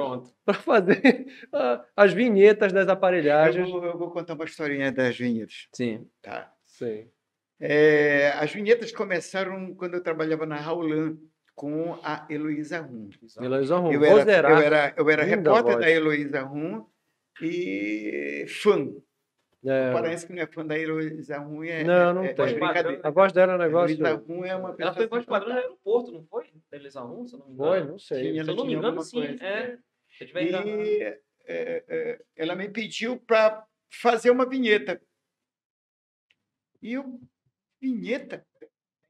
para 0.46 0.54
fazer 0.56 1.26
ah, 1.54 1.84
as 1.96 2.14
vinhetas 2.14 2.74
das 2.74 2.88
Eu 2.88 2.94
aparelhagens. 2.94 3.70
vou, 3.70 3.84
eu 3.86 3.98
vou 3.98 4.10
contar 4.12 4.34
uma 4.34 4.46
historinha 4.46 4.92
das 4.92 5.18
vinhetas. 5.18 5.68
Sim. 5.74 6.08
Tá? 6.22 6.52
Sim. 6.66 7.08
É, 7.62 8.32
as 8.38 8.52
vinhetas 8.54 8.92
começaram 8.92 9.74
quando 9.76 9.94
eu 9.96 10.02
trabalhava 10.02 10.46
na 10.46 10.56
Raulan 10.56 11.18
com 11.54 12.00
a 12.02 12.26
Heloísa 12.30 12.80
Rum. 12.80 13.10
Heloísa 13.42 13.76
Rum, 13.76 13.92
Eu 13.92 14.02
era, 14.06 14.50
eu 14.50 14.58
era, 14.60 14.94
eu 14.96 15.10
era 15.10 15.24
Linda 15.26 15.36
repórter 15.36 15.74
voz. 15.74 15.86
da 15.86 15.92
Heloísa 15.92 16.42
Rum 16.44 16.86
e 17.42 18.46
fã. 18.48 18.92
É, 19.66 19.92
Parece 19.92 20.26
que 20.26 20.32
não 20.34 20.42
é 20.42 20.48
fã 20.48 20.66
da 20.66 20.78
Heloísa 20.80 21.38
Rum. 21.40 21.64
É, 21.66 21.84
Não, 21.84 22.14
não 22.14 22.24
é, 22.24 22.34
tem. 22.34 22.46
É 22.58 23.00
a 23.04 23.10
voz 23.10 23.34
dela 23.34 23.54
é 23.54 23.56
um 23.58 23.62
A 23.62 23.66
negócio. 23.66 23.96
Heloísa 23.98 24.24
Rum 24.26 24.46
é 24.46 24.56
uma 24.56 24.76
Ela 24.80 24.94
foi 24.94 25.08
pessoa 25.08 25.10
voz 25.10 25.26
padrão 25.26 25.50
no 25.56 25.60
aeroporto, 25.62 26.12
não 26.14 26.24
foi? 26.24 26.50
Da 26.72 26.78
Elisa 26.78 27.02
Rum, 27.02 27.28
se 27.28 27.34
eu 27.36 27.40
não 27.40 27.48
me 27.48 27.54
engano. 27.54 27.70
Foi, 27.72 27.84
não 27.84 28.00
sei. 28.00 28.32
Tinha, 28.32 28.44
Se 28.46 28.50
eu 28.52 28.56
não 28.56 28.66
me 28.66 28.74
engano, 28.74 29.02
sim. 29.02 29.18
coisa, 29.18 29.44
É. 29.44 29.68
né? 29.68 29.80
Se 30.18 30.24
eu 30.24 30.28
tiver. 30.28 30.44
E 30.44 31.04
é, 31.04 31.22
é, 31.48 32.22
ela 32.38 32.56
me 32.56 32.70
pediu 32.70 33.18
para 33.18 33.66
fazer 33.92 34.30
uma 34.32 34.48
vinheta. 34.48 35.02
E 36.82 36.94
eu, 36.94 37.20
vinheta? 37.82 38.46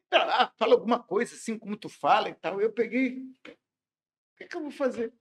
Entra 0.07 0.25
lá, 0.25 0.51
fala 0.57 0.73
alguma 0.73 1.03
coisa 1.03 1.35
assim 1.35 1.59
como 1.59 1.77
tu 1.77 1.87
fala 1.89 2.29
e 2.29 2.33
tal. 2.33 2.59
Eu 2.59 2.71
peguei, 2.71 3.17
o 3.19 4.37
que, 4.37 4.47
que 4.47 4.55
eu 4.57 4.61
vou 4.61 4.71
fazer? 4.71 5.13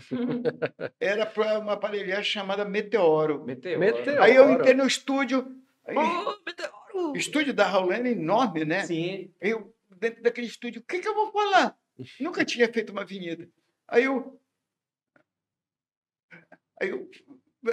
Era 1.00 1.26
para 1.26 1.58
uma 1.58 1.74
aparelhagem 1.74 2.24
chamada 2.24 2.64
Meteoro. 2.64 3.44
Meteoro. 3.44 3.80
Meteoro. 3.80 4.22
Aí 4.22 4.34
eu 4.34 4.50
entrei 4.50 4.74
no 4.74 4.86
estúdio, 4.86 5.46
aí, 5.86 5.96
Oh, 5.96 6.36
Meteoro! 6.46 7.12
o 7.12 7.16
estúdio 7.16 7.54
da 7.54 7.66
Raulene 7.66 8.10
é 8.10 8.12
enorme, 8.12 8.64
né? 8.64 8.82
Sim. 8.84 9.32
Eu, 9.40 9.74
dentro 9.98 10.22
daquele 10.22 10.46
estúdio, 10.46 10.80
o 10.80 10.84
que, 10.84 10.98
que 11.00 11.08
eu 11.08 11.14
vou 11.14 11.30
falar? 11.30 11.76
Nunca 12.18 12.44
tinha 12.44 12.70
feito 12.72 12.90
uma 12.90 13.04
vinheta. 13.04 13.48
Aí 13.88 14.04
eu. 14.04 14.40
Aí 16.80 16.88
eu. 16.88 17.10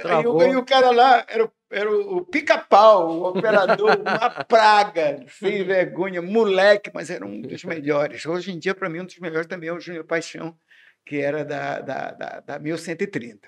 Aí, 0.04 0.24
eu, 0.26 0.40
aí 0.42 0.56
o 0.58 0.66
cara 0.66 0.92
lá 0.92 1.26
era, 1.30 1.50
era 1.72 1.90
o 1.90 2.26
pica-pau, 2.26 3.10
o 3.10 3.30
operador, 3.30 3.92
uma 4.02 4.44
praga, 4.44 5.26
sem 5.30 5.64
vergonha, 5.64 6.22
moleque, 6.22 6.92
mas 6.94 7.10
era 7.10 7.26
um 7.26 7.42
dos 7.42 7.64
melhores. 7.64 8.26
Hoje 8.26 8.52
em 8.52 8.60
dia, 8.60 8.76
para 8.76 8.90
mim, 8.90 9.00
um 9.00 9.06
dos 9.06 9.18
melhores 9.18 9.48
também 9.48 9.70
é 9.70 9.74
o 9.74 9.80
Júnior 9.80 10.04
Paixão, 10.04 10.58
que 11.08 11.22
era 11.22 11.46
da, 11.46 11.80
da, 11.80 12.12
da, 12.12 12.40
da 12.42 12.60
1130. 12.60 13.48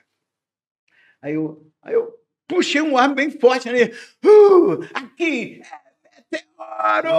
Aí 1.22 1.34
eu, 1.34 1.70
aí 1.82 1.94
eu 1.94 2.18
puxei 2.48 2.82
um 2.82 2.98
ar 2.98 3.14
bem 3.14 3.30
forte 3.30 3.68
ali. 3.68 3.92
Uh, 4.24 4.82
aqui, 4.94 5.62
é 5.62 6.18
Meteoro! 6.32 7.10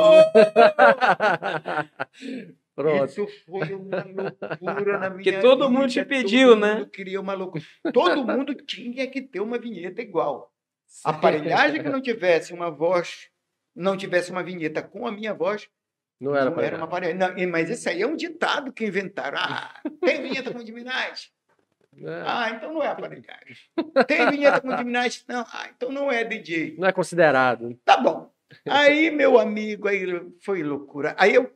Pronto. 2.74 3.04
Isso 3.04 3.28
foi 3.44 3.74
uma 3.74 4.02
loucura 4.02 4.98
na 4.98 5.10
minha 5.10 5.22
Que 5.22 5.40
todo 5.40 5.68
vida, 5.68 5.78
mundo 5.78 5.88
te 5.88 5.98
todo 6.00 6.08
pediu, 6.08 6.56
né? 6.56 6.74
mundo 6.76 6.90
queria 6.90 7.20
uma 7.20 7.34
loucura. 7.34 7.64
Todo 7.92 8.24
mundo 8.24 8.54
tinha 8.54 9.06
que 9.06 9.20
ter 9.20 9.40
uma 9.40 9.58
vinheta 9.58 10.00
igual. 10.00 10.50
A 11.04 11.10
aparelhagem 11.10 11.82
que 11.82 11.88
não 11.88 12.00
tivesse 12.00 12.54
uma 12.54 12.70
voz, 12.70 13.28
não 13.76 13.96
tivesse 13.96 14.30
uma 14.30 14.42
vinheta 14.42 14.82
com 14.82 15.06
a 15.06 15.12
minha 15.12 15.34
voz, 15.34 15.68
Não 16.20 16.36
era 16.36 16.50
não 16.50 16.60
era 16.60 16.76
uma 16.76 16.84
aparelhagem. 16.84 17.46
Não, 17.46 17.52
mas 17.52 17.70
isso 17.70 17.88
aí 17.88 18.02
é 18.02 18.06
um 18.06 18.14
ditado 18.14 18.72
que 18.72 18.84
inventaram. 18.84 19.38
Ah, 19.38 19.80
tem 20.02 20.22
vinheta 20.22 20.52
com 20.52 20.62
Diminite? 20.62 21.32
É, 22.02 22.22
Ah, 22.24 22.50
então 22.50 22.72
não 22.72 22.82
é 22.82 22.86
aparelhagem. 22.86 23.56
Tem 24.06 24.30
vinheta 24.30 24.60
com 24.60 24.74
Diminite? 24.76 25.24
Não, 25.26 25.40
ah, 25.40 25.68
então 25.74 25.90
não 25.90 26.10
é 26.10 26.22
DJ. 26.22 26.76
Não 26.78 26.86
é 26.86 26.92
considerado. 26.92 27.76
Tá 27.84 27.96
bom. 27.96 28.32
Aí, 28.68 29.10
meu 29.10 29.38
amigo, 29.38 29.88
aí 29.88 30.06
foi 30.40 30.62
loucura. 30.62 31.16
Aí 31.18 31.34
eu, 31.34 31.52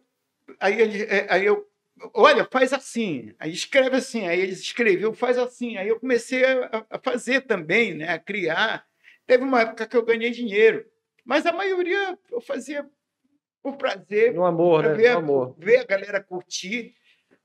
aí 0.58 0.80
ele, 0.80 1.02
é, 1.04 1.28
aí 1.30 1.46
eu, 1.46 1.64
olha, 2.12 2.44
faz 2.50 2.72
assim. 2.72 3.32
Aí 3.38 3.52
escreve 3.52 3.96
assim. 3.96 4.26
Aí 4.26 4.40
eles 4.40 4.58
escreveu, 4.60 5.14
faz 5.14 5.38
assim. 5.38 5.76
Aí 5.76 5.88
eu 5.88 6.00
comecei 6.00 6.44
a, 6.44 6.84
a 6.90 6.98
fazer 6.98 7.42
também, 7.42 7.94
né? 7.94 8.08
A 8.12 8.18
criar. 8.18 8.84
Teve 9.26 9.44
uma 9.44 9.60
época 9.62 9.86
que 9.86 9.96
eu 9.96 10.04
ganhei 10.04 10.30
dinheiro, 10.32 10.84
mas 11.24 11.46
a 11.46 11.52
maioria 11.52 12.18
eu 12.30 12.40
fazia 12.40 12.84
por 13.64 13.78
prazer, 13.78 14.34
No 14.34 14.44
amor, 14.44 14.82
para 14.82 14.90
né? 14.92 14.96
ver, 14.98 15.10
No 15.12 15.16
a- 15.16 15.18
amor. 15.20 15.56
ver 15.58 15.78
a 15.78 15.84
galera 15.84 16.22
curtir. 16.22 16.94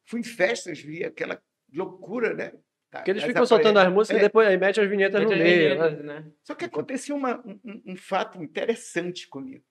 Fui 0.03 0.19
em 0.19 0.23
festas, 0.23 0.77
vi 0.77 1.01
aquela 1.01 1.41
loucura, 1.73 2.33
né? 2.33 2.51
Porque 2.91 3.11
eles 3.11 3.23
As 3.23 3.27
ficam 3.29 3.45
soltando 3.45 3.77
as 3.79 3.89
músicas 3.89 4.17
É. 4.17 4.19
e 4.19 4.23
depois 4.27 4.47
aí 4.47 4.57
mete 4.57 4.81
as 4.81 4.89
vinhetas 4.89 5.21
no 5.21 5.27
Muitas 5.29 5.41
meio. 5.47 5.69
vinhetas, 5.75 6.03
né? 6.03 6.19
né? 6.19 6.31
Só 6.43 6.55
que 6.55 6.65
aconteceu 6.65 7.15
uma- 7.15 7.39
um, 7.45 7.59
um- 7.63 7.83
um 7.93 7.95
fato 7.95 8.43
interessante 8.43 9.29
comigo. 9.29 9.63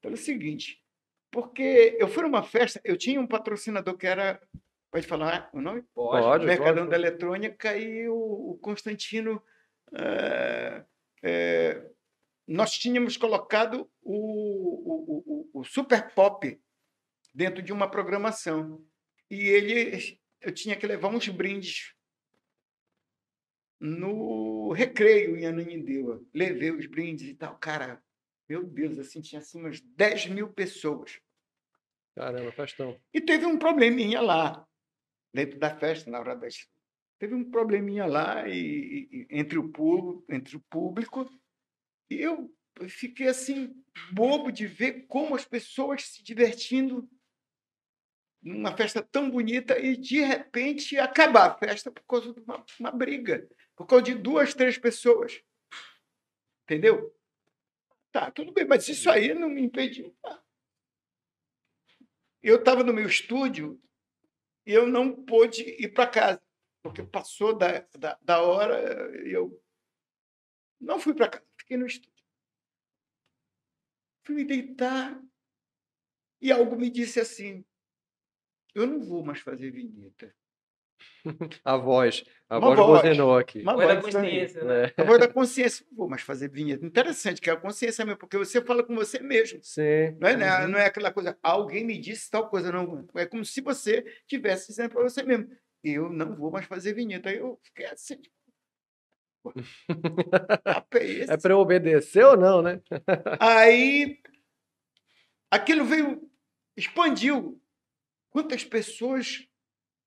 Pelo 0.00 0.16
seguinte, 0.16 0.78
porque 1.30 1.96
eu 2.00 2.08
fui 2.08 2.22
numa 2.22 2.42
festa, 2.42 2.80
eu 2.82 2.96
tinha 2.96 3.20
um 3.20 3.26
patrocinador 3.26 3.96
que 3.98 4.06
era, 4.06 4.40
pode 4.90 5.06
falar 5.06 5.50
o 5.52 5.60
nome? 5.60 5.82
Pode, 5.94 6.46
Mercadão 6.46 6.84
pode. 6.86 6.90
da 6.90 6.96
Eletrônica 6.96 7.76
e 7.76 8.08
o, 8.08 8.52
o 8.52 8.58
Constantino. 8.62 9.42
eh, 11.22 11.82
nós 12.46 12.76
tínhamos 12.78 13.16
colocado 13.16 13.90
o, 14.02 14.14
o, 14.14 15.50
o, 15.54 15.60
o 15.60 15.64
Super 15.64 16.12
Pop 16.14 16.60
dentro 17.34 17.62
de 17.62 17.72
uma 17.72 17.90
programação. 17.90 18.84
E 19.30 19.48
ele, 19.48 20.18
eu 20.40 20.52
tinha 20.52 20.76
que 20.76 20.86
levar 20.86 21.08
uns 21.08 21.28
brindes 21.28 21.94
no 23.80 24.72
recreio 24.72 25.36
em 25.36 25.46
Ananindeua. 25.46 26.22
Levei 26.32 26.70
os 26.70 26.86
brindes 26.86 27.28
e 27.28 27.34
tal. 27.34 27.56
Cara, 27.58 28.02
meu 28.48 28.64
Deus, 28.64 28.98
assim, 28.98 29.20
tinha 29.20 29.40
assim 29.40 29.58
umas 29.60 29.80
10 29.80 30.26
mil 30.26 30.52
pessoas. 30.52 31.20
Caramba, 32.14 32.52
festão. 32.52 32.98
E 33.12 33.20
teve 33.20 33.44
um 33.46 33.58
probleminha 33.58 34.20
lá, 34.20 34.66
dentro 35.32 35.58
da 35.58 35.74
festa, 35.76 36.10
na 36.10 36.20
hora 36.20 36.36
das. 36.36 36.68
Teve 37.18 37.34
um 37.34 37.50
probleminha 37.50 38.06
lá 38.06 38.46
e, 38.48 38.52
e- 38.54 39.08
e- 39.10 39.26
entre, 39.30 39.58
o 39.58 39.68
público, 39.70 40.24
entre 40.32 40.56
o 40.56 40.60
público. 40.70 41.28
Eu 42.08 42.54
fiquei 42.88 43.28
assim, 43.28 43.74
bobo 44.12 44.50
de 44.50 44.66
ver 44.66 45.06
como 45.06 45.34
as 45.34 45.44
pessoas 45.44 46.08
se 46.08 46.22
divertindo 46.22 47.08
numa 48.42 48.76
festa 48.76 49.02
tão 49.02 49.30
bonita 49.30 49.78
e, 49.78 49.96
de 49.96 50.20
repente, 50.20 50.98
acabar 50.98 51.50
a 51.50 51.58
festa 51.58 51.90
por 51.90 52.04
causa 52.04 52.32
de 52.32 52.40
uma, 52.40 52.64
uma 52.78 52.90
briga, 52.90 53.48
por 53.74 53.86
causa 53.86 54.04
de 54.04 54.14
duas, 54.14 54.52
três 54.52 54.76
pessoas. 54.76 55.42
Entendeu? 56.64 57.16
Tá, 58.12 58.30
tudo 58.30 58.52
bem, 58.52 58.66
mas 58.66 58.86
isso 58.86 59.10
aí 59.10 59.34
não 59.34 59.48
me 59.48 59.62
impediu. 59.62 60.14
Eu 62.42 62.56
estava 62.56 62.84
no 62.84 62.92
meu 62.92 63.06
estúdio 63.06 63.80
e 64.66 64.72
eu 64.72 64.86
não 64.86 65.24
pude 65.24 65.62
ir 65.62 65.88
para 65.88 66.06
casa, 66.06 66.42
porque 66.82 67.02
passou 67.02 67.56
da, 67.56 67.80
da, 67.98 68.18
da 68.20 68.42
hora 68.42 69.26
e 69.26 69.32
eu 69.32 69.58
não 70.78 71.00
fui 71.00 71.14
para 71.14 71.28
casa, 71.28 71.46
fiquei 71.64 71.76
no 71.76 71.86
estúdio. 71.86 72.12
Fui 74.26 74.34
me 74.36 74.44
deitar 74.44 75.20
e 76.40 76.52
algo 76.52 76.76
me 76.76 76.90
disse 76.90 77.20
assim: 77.20 77.64
eu 78.74 78.86
não 78.86 79.00
vou 79.00 79.24
mais 79.24 79.40
fazer 79.40 79.70
vinheta. 79.70 80.34
A 81.64 81.76
voz. 81.76 82.24
A 82.48 82.58
Uma 82.58 82.74
voz, 82.74 82.78
voz. 82.78 83.02
buzinou 83.02 83.36
aqui. 83.36 83.60
Uma 83.60 83.76
da 83.76 84.00
voz 84.00 84.14
também. 84.14 84.30
consciência, 84.30 84.64
né? 84.64 84.92
É. 84.96 85.02
A 85.02 85.04
voz 85.04 85.20
da 85.20 85.28
consciência, 85.28 85.86
não 85.90 85.96
vou 85.96 86.08
mais 86.08 86.22
fazer 86.22 86.48
vinheta. 86.50 86.84
Interessante, 86.86 87.40
que 87.40 87.50
é 87.50 87.52
a 87.52 87.56
consciência 87.60 88.04
mesmo, 88.04 88.18
porque 88.18 88.38
você 88.38 88.62
fala 88.62 88.84
com 88.84 88.94
você 88.94 89.18
mesmo. 89.20 89.58
Sim. 89.62 90.16
Não 90.20 90.28
é, 90.28 90.36
né? 90.36 90.60
Uhum. 90.60 90.68
não 90.68 90.78
é 90.78 90.86
aquela 90.86 91.12
coisa, 91.12 91.38
alguém 91.42 91.84
me 91.84 91.98
disse 91.98 92.30
tal 92.30 92.48
coisa, 92.48 92.70
não. 92.70 93.06
É 93.16 93.26
como 93.26 93.44
se 93.44 93.60
você 93.60 94.04
estivesse 94.22 94.68
dizendo 94.68 94.90
para 94.90 95.02
você 95.02 95.22
mesmo. 95.22 95.50
Eu 95.82 96.08
não 96.10 96.34
vou 96.34 96.50
mais 96.50 96.64
fazer 96.66 96.94
vinheta. 96.94 97.28
Aí 97.28 97.36
eu 97.36 97.58
fiquei 97.62 97.86
assim. 97.86 98.20
Tipo, 99.52 99.52
"Pô, 99.52 100.58
papo 100.64 100.96
é 100.98 101.04
esse?" 101.04 101.30
É 101.32 101.36
para 101.36 101.52
eu 101.52 101.58
obedecer 101.58 102.24
ou 102.24 102.36
não, 102.36 102.62
né? 102.62 102.80
Aí 103.40 104.20
aquilo 105.50 105.84
veio, 105.84 106.30
expandiu. 106.76 107.60
Quantas 108.30 108.64
pessoas 108.64 109.46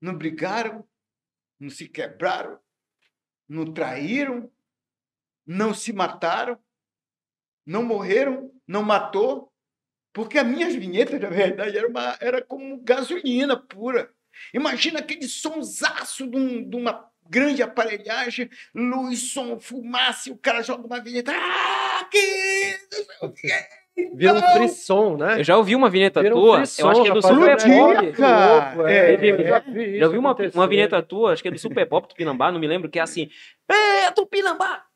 não 0.01 0.13
brigaram, 0.17 0.85
não 1.59 1.69
se 1.69 1.87
quebraram, 1.87 2.59
não 3.47 3.73
traíram, 3.73 4.51
não 5.45 5.73
se 5.73 5.93
mataram, 5.93 6.59
não 7.65 7.83
morreram, 7.83 8.51
não 8.67 8.83
matou, 8.83 9.51
porque 10.11 10.37
as 10.37 10.45
minhas 10.45 10.75
vinhetas, 10.75 11.19
na 11.21 11.29
verdade, 11.29 11.77
era, 11.77 11.87
uma, 11.87 12.17
era 12.19 12.41
como 12.43 12.81
gasolina 12.81 13.55
pura. 13.57 14.13
Imagina 14.53 14.99
aquele 14.99 15.27
sonsaço 15.27 16.27
de, 16.29 16.37
um- 16.37 16.69
de 16.69 16.75
uma 16.75 17.09
grande 17.29 17.61
aparelhagem, 17.63 18.49
luz, 18.73 19.31
som, 19.31 19.59
fumaça, 19.59 20.29
e 20.29 20.31
o 20.31 20.37
cara 20.37 20.61
joga 20.61 20.85
uma 20.85 21.01
vinheta. 21.01 21.31
Ah, 21.33 22.05
que 22.09 22.77
não 22.91 23.05
sei 23.05 23.15
o 23.21 23.31
quê. 23.31 23.49
Vira 24.13 24.33
um 24.33 24.37
Então, 24.37 24.51
frisson, 24.53 25.17
né? 25.17 25.39
Eu 25.39 25.43
já 25.43 25.57
ouvi 25.57 25.75
uma 25.75 25.89
vinheta 25.89 26.21
Vira 26.21 26.35
um 26.35 26.39
tua, 26.39 26.57
frisson, 26.57 26.81
eu 26.83 26.89
acho 26.89 27.03
que 27.03 27.09
é 27.09 27.13
do 27.13 27.21
Super 27.21 27.49
é 27.49 27.55
Pop. 27.55 28.11
cara. 28.13 28.91
É, 28.91 29.13
é, 29.15 29.31
eu 29.31 29.39
é. 29.39 29.47
já 29.47 29.59
vi 29.59 29.99
Já 29.99 30.05
ouvi 30.05 30.17
isso 30.17 30.19
uma, 30.19 30.35
uma 30.53 30.67
vinheta 30.67 31.01
tua, 31.01 31.33
acho 31.33 31.41
que 31.41 31.47
é 31.47 31.51
do 31.51 31.57
Super 31.57 31.87
Pop 31.87 32.07
Tupinambá, 32.07 32.51
não 32.51 32.59
me 32.59 32.67
lembro, 32.67 32.89
que 32.89 32.99
é 32.99 33.01
assim. 33.01 33.29
É, 33.67 34.11
Tupinambá! 34.11 34.86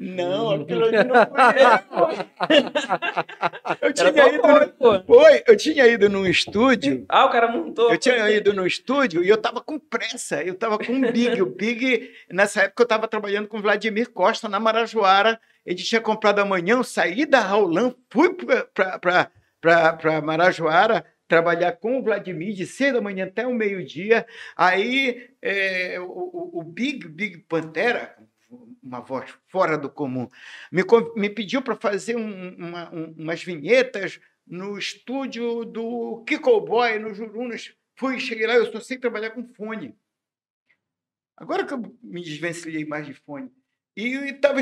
Não, 0.00 0.50
aquilo 0.52 0.84
ali 0.86 1.04
não 1.04 1.14
foi 1.14 1.62
eu. 3.82 3.92
Tinha 3.92 4.28
ido. 4.28 4.42
no-. 4.46 5.04
Foi, 5.06 5.42
eu 5.46 5.56
tinha 5.56 5.86
ido 5.86 6.08
num 6.08 6.26
estúdio. 6.26 7.04
Ah, 7.08 7.26
o 7.26 7.30
cara 7.30 7.48
montou. 7.48 7.90
Eu 7.90 7.98
tinha 7.98 8.30
ido 8.30 8.52
no 8.52 8.66
estúdio 8.66 9.22
e 9.22 9.28
eu 9.28 9.34
estava 9.36 9.60
com 9.60 9.78
pressa, 9.78 10.42
eu 10.42 10.54
estava 10.54 10.78
com 10.78 10.92
o 10.92 11.12
Big. 11.12 11.40
O 11.42 11.46
Big, 11.46 12.10
nessa 12.30 12.62
época, 12.62 12.82
eu 12.82 12.84
estava 12.84 13.06
trabalhando 13.08 13.48
com 13.48 13.58
o 13.58 13.62
Vladimir 13.62 14.10
Costa 14.10 14.48
na 14.48 14.58
Marajoara. 14.58 15.38
Ele 15.64 15.76
tinha 15.76 16.00
comprado 16.00 16.38
amanhã, 16.40 16.76
eu 16.76 16.84
saí 16.84 17.26
da 17.26 17.40
Raulan, 17.40 17.94
fui 18.10 18.34
para 18.34 20.20
Marajoara 20.22 21.04
trabalhar 21.28 21.72
com 21.72 21.98
o 21.98 22.02
Vladimir 22.02 22.54
de 22.54 22.66
cedo 22.66 22.94
da 22.94 23.00
manhã 23.00 23.26
até 23.26 23.46
o 23.46 23.54
meio-dia. 23.54 24.26
Aí 24.56 25.28
é, 25.42 25.96
o- 26.00 26.50
o 26.54 26.62
Big, 26.64 27.06
Big 27.06 27.38
Pantera, 27.48 28.16
uma 28.82 29.00
voz 29.00 29.32
fora 29.48 29.76
do 29.78 29.90
comum, 29.90 30.28
me, 30.72 30.82
me 31.16 31.30
pediu 31.30 31.62
para 31.62 31.76
fazer 31.76 32.16
um- 32.16 32.54
uma- 32.56 32.94
um- 32.94 33.14
umas 33.18 33.42
vinhetas 33.42 34.20
no 34.46 34.76
estúdio 34.78 35.64
do 35.64 36.24
Kiko 36.26 36.60
Boy, 36.60 36.98
no 36.98 37.14
Jurunas. 37.14 37.74
Fui, 37.94 38.18
cheguei 38.18 38.46
lá, 38.46 38.54
eu 38.54 38.70
só 38.72 38.80
sei 38.80 38.98
trabalhar 38.98 39.30
com 39.30 39.46
fone. 39.46 39.94
Agora 41.36 41.64
que 41.64 41.72
eu 41.72 41.96
me 42.02 42.22
desvencilhei 42.22 42.84
mais 42.84 43.06
de 43.06 43.14
fone. 43.14 43.50
E 43.96 44.14
estava 44.30 44.60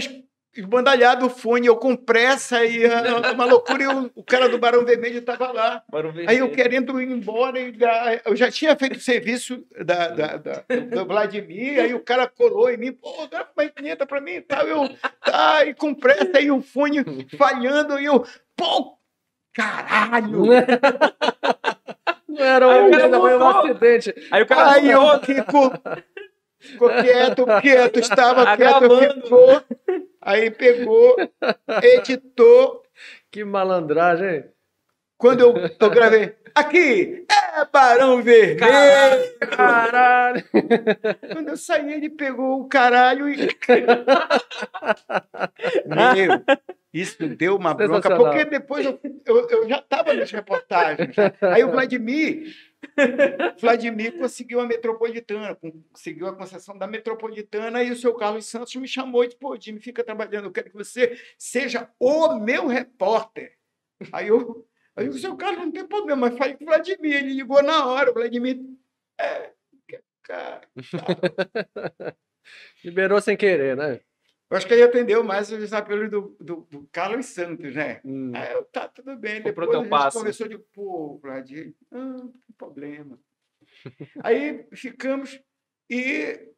esbandalhado 0.57 1.26
o 1.26 1.30
fone, 1.30 1.66
eu 1.66 1.76
com 1.76 1.94
pressa, 1.94 2.64
e 2.64 2.84
ah, 2.84 3.32
uma 3.32 3.44
loucura, 3.44 3.82
e 3.84 3.86
o, 4.14 4.22
cara 4.24 4.49
do 4.49 4.59
Barão 4.59 4.84
Vermelho 4.84 5.18
estava 5.18 5.53
lá. 5.53 5.82
Para 5.90 6.09
o 6.09 6.12
ver 6.12 6.28
Aí 6.28 6.38
eu 6.38 6.51
querendo 6.51 7.01
ir 7.01 7.09
embora, 7.11 7.59
e 7.61 7.72
da- 7.72 8.20
eu 8.24 8.34
já 8.34 8.51
tinha 8.51 8.74
feito 8.76 8.96
o 8.96 9.01
serviço 9.01 9.64
da, 9.84 10.09
da- 10.09 10.36
da- 10.36 10.64
do 10.90 11.07
Vladimir, 11.07 11.80
aí 11.80 11.94
o 11.94 12.01
cara 12.01 12.26
colou 12.26 12.68
em 12.70 12.76
mim, 12.76 12.92
pô, 12.92 13.26
dá 13.30 13.46
uma 13.57 13.70
vinheta 13.78 14.05
para 14.07 14.20
mim 14.20 14.32
e 14.32 14.40
tal. 14.40 14.66
Eu, 14.66 14.88
tá, 15.24 15.64
e 15.64 15.74
com 15.74 15.94
pressa, 15.94 16.40
e 16.40 16.51
o 16.51 16.61
fone 16.61 17.05
falhando, 17.36 17.99
e 18.01 18.07
eu, 18.07 18.24
pô, 18.57 18.99
caralho! 19.55 20.44
Não 22.28 22.44
era 22.44 22.66
Aí 22.70 22.80
um, 22.80 22.94
ainda 22.94 23.20
foi 23.20 23.36
um 23.38 23.49
acidente. 23.49 24.14
Aí 24.30 24.42
o 24.42 24.46
cara 24.46 24.72
Aí 24.72 24.90
eu 24.90 25.01
montou. 25.03 25.72
Fico, 26.59 26.88
ficou 26.88 26.88
quieto, 26.88 27.46
quieto, 27.61 27.98
estava 27.98 28.56
quieto, 28.56 29.22
ficou. 29.22 29.62
Aí 30.20 30.50
pegou, 30.50 31.16
editou. 31.82 32.82
Que 33.30 33.44
malandragem. 33.44 34.44
Quando 35.16 35.40
eu, 35.40 35.54
eu 35.80 35.90
gravei, 35.90 36.34
aqui, 36.54 37.26
é 37.28 37.64
Barão 37.64 38.22
Vermelho. 38.22 39.38
Caralho. 39.50 40.44
Quando 41.32 41.48
eu 41.48 41.56
saí, 41.56 41.92
ele 41.92 42.11
pegou 42.11 42.61
o 42.61 42.68
caralho 42.68 43.28
e. 43.28 43.48
Meu, 45.86 46.42
Isso 46.92 47.28
deu 47.28 47.56
uma 47.56 47.74
bronca, 47.74 48.16
porque 48.16 48.44
depois 48.44 48.84
eu, 48.84 48.98
eu, 49.26 49.48
eu 49.48 49.68
já 49.68 49.78
estava 49.78 50.14
nas 50.14 50.30
reportagens. 50.30 51.14
Aí 51.42 51.62
o 51.62 51.70
Vladimir, 51.70 52.54
Vladimir 53.60 54.18
conseguiu 54.18 54.60
a 54.60 54.66
metropolitana, 54.66 55.58
conseguiu 55.92 56.28
a 56.28 56.36
concessão 56.36 56.78
da 56.78 56.86
metropolitana, 56.86 57.82
e 57.82 57.90
o 57.90 57.96
seu 57.96 58.14
Carlos 58.14 58.46
Santos 58.46 58.74
me 58.76 58.86
chamou 58.86 59.24
e 59.24 59.28
disse: 59.28 59.38
pô, 59.38 59.56
Jimmy, 59.58 59.80
fica 59.80 60.04
trabalhando, 60.04 60.46
eu 60.46 60.52
quero 60.52 60.70
que 60.70 60.76
você 60.76 61.18
seja 61.36 61.90
o 61.98 62.38
meu 62.38 62.66
repórter. 62.66 63.56
Aí 64.12 64.28
eu, 64.28 64.66
aí 64.94 65.08
o 65.08 65.14
seu 65.14 65.36
Carlos 65.36 65.60
não 65.60 65.72
tem 65.72 65.86
problema, 65.86 66.28
mas 66.28 66.38
falei 66.38 66.54
com 66.54 66.64
o 66.64 66.66
Vladimir, 66.66 67.16
ele 67.16 67.34
ligou 67.34 67.62
na 67.62 67.86
hora, 67.86 68.10
o 68.10 68.14
Vladimir. 68.14 68.60
É, 69.20 69.52
cara, 70.22 70.60
Liberou 72.84 73.20
sem 73.20 73.36
querer, 73.36 73.76
né? 73.76 74.00
Eu 74.51 74.57
acho 74.57 74.66
que 74.66 74.72
ele 74.72 74.82
atendeu 74.82 75.22
mais 75.22 75.53
os 75.53 75.72
apelos 75.72 76.11
do, 76.11 76.36
do, 76.40 76.57
do 76.70 76.88
Carlos 76.90 77.26
Santos, 77.26 77.74
né? 77.74 78.01
Hum. 78.05 78.32
Aí 78.34 78.53
eu, 78.53 78.64
tá, 78.64 78.88
tudo 78.88 79.14
bem. 79.16 79.42
Comprou 79.42 79.68
Depois 79.68 79.88
teu 79.88 79.96
a 79.96 80.03
gente 80.03 80.12
conversou 80.12 80.49
de, 80.49 80.59
pô, 80.59 81.18
Vladir, 81.18 81.74
ah, 81.92 82.16
tem 82.20 82.57
problema. 82.57 83.18
Aí 84.22 84.66
ficamos 84.72 85.40
e 85.90 86.49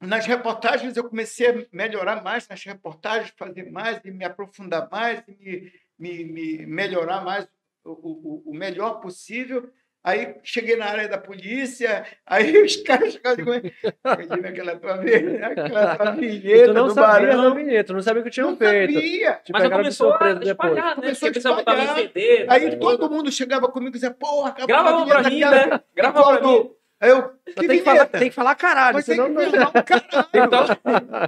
nas 0.00 0.24
reportagens 0.26 0.96
eu 0.96 1.08
comecei 1.08 1.48
a 1.48 1.66
melhorar 1.72 2.22
mais 2.22 2.48
nas 2.48 2.64
reportagens, 2.64 3.34
fazer 3.36 3.70
mais 3.70 4.00
e 4.04 4.10
me 4.10 4.24
aprofundar 4.24 4.88
mais 4.90 5.22
e 5.28 5.72
me, 5.98 6.24
me, 6.24 6.24
me 6.24 6.66
melhorar 6.66 7.22
mais 7.22 7.46
o, 7.84 7.90
o, 7.90 8.50
o 8.50 8.54
melhor 8.54 9.00
possível. 9.00 9.70
Aí 10.02 10.34
cheguei 10.42 10.76
na 10.76 10.86
área 10.86 11.08
da 11.08 11.18
polícia, 11.18 12.06
aí 12.26 12.56
os 12.64 12.76
caras 12.76 13.12
chegavam 13.12 13.54
e 13.56 13.60
diziam, 13.60 14.48
aquela 14.48 14.76
tua, 14.76 14.94
aquela 14.94 15.96
tua 15.96 16.10
vinheta 16.16 16.64
tu 16.68 16.72
não 16.72 16.86
do 16.86 16.94
sabia 16.94 17.28
Barão. 17.28 17.42
da 17.50 17.54
vinheta, 17.54 17.92
não 17.92 18.00
sabia 18.02 18.20
o 18.22 18.24
que 18.24 18.30
tinham 18.30 18.50
Não 18.52 18.56
feito. 18.56 18.94
sabia. 18.94 19.32
Te 19.44 19.52
Mas 19.52 19.62
pegaram 19.62 19.82
de 19.82 19.88
começou 19.98 20.12
a 20.14 20.30
espalhar, 20.42 20.88
né? 20.88 20.94
Começou 20.94 21.28
a 21.28 21.32
espalhar. 21.32 21.94
CD. 21.96 22.46
Aí 22.48 22.64
né? 22.70 22.76
todo 22.76 23.10
mundo 23.10 23.30
chegava 23.30 23.68
comigo 23.68 23.90
e 23.90 23.92
dizia, 23.92 24.10
porra, 24.10 24.48
acabou 24.48 24.66
Grava 24.68 25.04
pra 25.06 25.22
mim, 25.30 25.40
daquela- 25.40 25.66
né? 25.66 25.80
Grava 25.94 26.22
pra 26.38 26.40
mim. 26.48 26.70
Aí 27.00 27.08
eu, 27.08 27.30
que 27.46 27.54
Tem 27.66 27.78
que, 27.78 27.82
falar, 27.84 28.06
tem 28.06 28.28
que 28.28 28.34
falar 28.34 28.54
caralho, 28.54 28.94
Mas 28.96 29.06
tem 29.06 29.16
que 29.16 29.22
não. 29.26 29.30
um 29.30 29.34
caralho. 29.82 30.28
Então, 30.34 30.66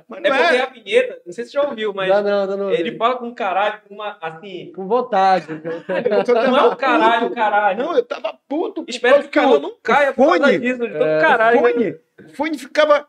Mas 0.07 0.25
é 0.25 0.29
não 0.29 0.37
porque 0.37 0.57
é. 0.57 0.61
a 0.63 0.67
vinheta, 0.67 1.23
não 1.25 1.33
sei 1.33 1.45
se 1.45 1.51
você 1.51 1.57
já 1.59 1.63
ouviu, 1.67 1.95
mas 1.95 2.09
não, 2.11 2.47
dá 2.47 2.57
não. 2.59 2.71
ele 2.71 2.97
fala 2.99 3.17
com 3.17 3.35
caralho, 3.35 3.81
com 3.89 3.95
uma, 3.95 4.19
assim, 4.21 4.71
Com 4.77 4.87
vontade. 4.87 5.47
Não 6.51 6.59
é 6.59 6.63
o 6.69 6.77
caralho, 6.77 7.23
puto. 7.23 7.35
caralho. 7.35 7.79
Não, 7.79 7.97
eu 7.97 8.05
tava 8.05 8.39
puto. 8.47 8.85
Espero 8.87 9.23
que 9.23 9.29
o 9.29 9.31
carro 9.31 9.59
não 9.59 9.75
caia 9.83 10.13
por 10.13 10.39
causa 10.39 10.59
disso, 10.59 10.87
de 10.87 10.93
todo 10.93 11.05
É, 11.05 11.21
caralho. 11.21 11.63
né? 11.63 11.71
fone, 11.73 12.01
fone 12.35 12.59
ficava... 12.59 13.09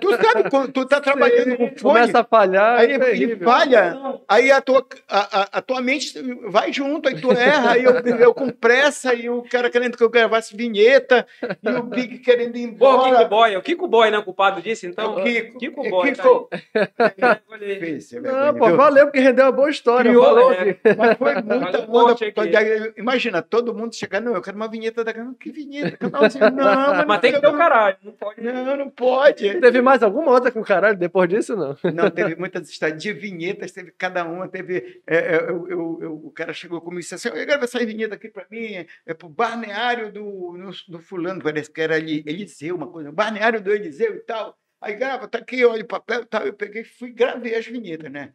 Tu 0.00 0.10
sabe, 0.10 0.50
quando 0.50 0.72
tu 0.72 0.84
tá 0.86 1.00
trabalhando 1.00 1.56
com 1.56 1.66
fone, 1.68 1.80
Começa 1.80 2.20
a 2.20 2.24
falhar. 2.24 2.80
aí 2.80 2.92
é 2.92 2.98
terrível. 2.98 3.38
falha, 3.48 3.94
Não, 3.94 4.20
aí 4.28 4.50
a 4.50 4.60
tua, 4.60 4.84
a, 5.08 5.40
a, 5.40 5.48
a 5.58 5.62
tua 5.62 5.80
mente 5.80 6.20
vai 6.48 6.72
junto, 6.72 7.08
aí 7.08 7.20
tu 7.20 7.30
erra, 7.32 7.72
aí 7.72 7.84
eu, 7.84 7.92
eu 7.94 8.34
com 8.34 8.50
pressa, 8.50 9.14
e 9.14 9.30
o 9.30 9.42
cara 9.42 9.70
querendo 9.70 9.96
que 9.96 10.02
eu 10.02 10.10
gravasse 10.10 10.56
vinheta, 10.56 11.26
e 11.62 11.68
o 11.70 11.82
Big 11.84 12.18
querendo 12.18 12.56
ir 12.56 12.72
Pô, 12.72 12.94
o 12.94 12.98
Kiko 12.98 13.08
embora. 13.08 13.28
Boy, 13.28 13.56
o 13.56 13.62
Kiko 13.62 13.88
Boy 13.88 14.10
não 14.10 14.18
é 14.18 14.22
culpado 14.22 14.60
disso, 14.60 14.86
É 14.86 14.88
então? 14.88 15.14
o 15.16 15.22
Kiko. 15.22 15.58
Kiko 15.58 15.86
É 15.86 15.90
Boy, 15.90 16.12
Kiko. 16.12 16.48
É 16.74 18.20
Não, 18.20 18.22
vergonha, 18.22 18.54
pô, 18.54 18.76
valeu, 18.76 19.06
porque 19.06 19.20
rendeu 19.20 19.44
uma 19.46 19.52
boa 19.52 19.70
história. 19.70 20.10
Criou, 20.10 20.24
Falou 20.24 20.50
né? 20.50 20.76
Mas 20.96 21.16
foi 21.18 21.34
muita 21.42 21.86
onda. 21.88 22.94
Imagina, 22.96 23.42
todo 23.42 23.74
mundo 23.74 23.94
chegar, 23.94 24.20
não, 24.20 24.34
eu 24.34 24.42
quero 24.42 24.56
uma 24.56 24.68
vinheta 24.68 25.04
da 25.04 25.12
Que 25.12 25.50
vinheta? 25.50 25.96
Canalzinho, 25.96 26.50
não, 26.50 26.64
mas, 26.64 27.06
Mas 27.14 27.20
tem 27.20 27.32
que 27.32 27.40
ter 27.40 27.46
o 27.48 27.56
caralho, 27.56 27.96
não 28.02 28.12
pode. 28.12 28.40
Não, 28.40 28.76
não 28.76 28.90
pode. 28.90 29.43
Teve 29.60 29.80
mais 29.82 30.02
alguma 30.02 30.30
outra 30.30 30.50
com 30.50 30.62
caralho 30.62 30.96
depois 30.98 31.28
disso, 31.28 31.54
não? 31.56 31.76
Não, 31.92 32.10
teve 32.10 32.36
muitas 32.36 32.68
histórias 32.68 33.02
de 33.02 33.12
vinhetas, 33.12 33.72
teve 33.72 33.90
cada 33.92 34.24
uma, 34.24 34.48
teve. 34.48 35.02
é, 35.06 35.16
é, 35.16 35.36
eu- 35.48 35.68
eu- 35.68 35.98
eu- 36.02 36.14
o 36.24 36.30
cara 36.30 36.52
chegou 36.52 36.80
comigo 36.80 37.00
e 37.00 37.02
disse 37.02 37.14
assim: 37.14 37.28
eu 37.28 37.46
quero 37.46 37.64
essa 37.64 37.78
vinheta 37.84 38.14
aqui 38.14 38.28
para 38.28 38.46
mim, 38.50 38.86
é 39.06 39.14
pro 39.14 39.28
balneário 39.28 40.12
do, 40.12 40.54
no- 40.56 40.70
do 40.88 40.98
fulano, 41.00 41.42
parece 41.42 41.70
que 41.70 41.80
era 41.80 41.96
ali, 41.96 42.22
Eliseu, 42.26 42.76
uma 42.76 42.86
coisa, 42.90 43.12
balneário 43.12 43.60
do 43.60 43.72
Eliseu 43.72 44.14
e 44.14 44.20
tal. 44.20 44.56
Aí 44.80 44.94
grava, 44.94 45.26
tá 45.28 45.38
aqui, 45.38 45.64
olha 45.64 45.82
o 45.82 45.86
papel 45.86 46.22
e 46.22 46.26
tal. 46.26 46.46
Eu 46.46 46.52
peguei 46.52 46.82
e 46.82 46.84
fui 46.84 47.10
gravei 47.10 47.54
as 47.54 47.66
vinhetas, 47.66 48.10
né? 48.12 48.32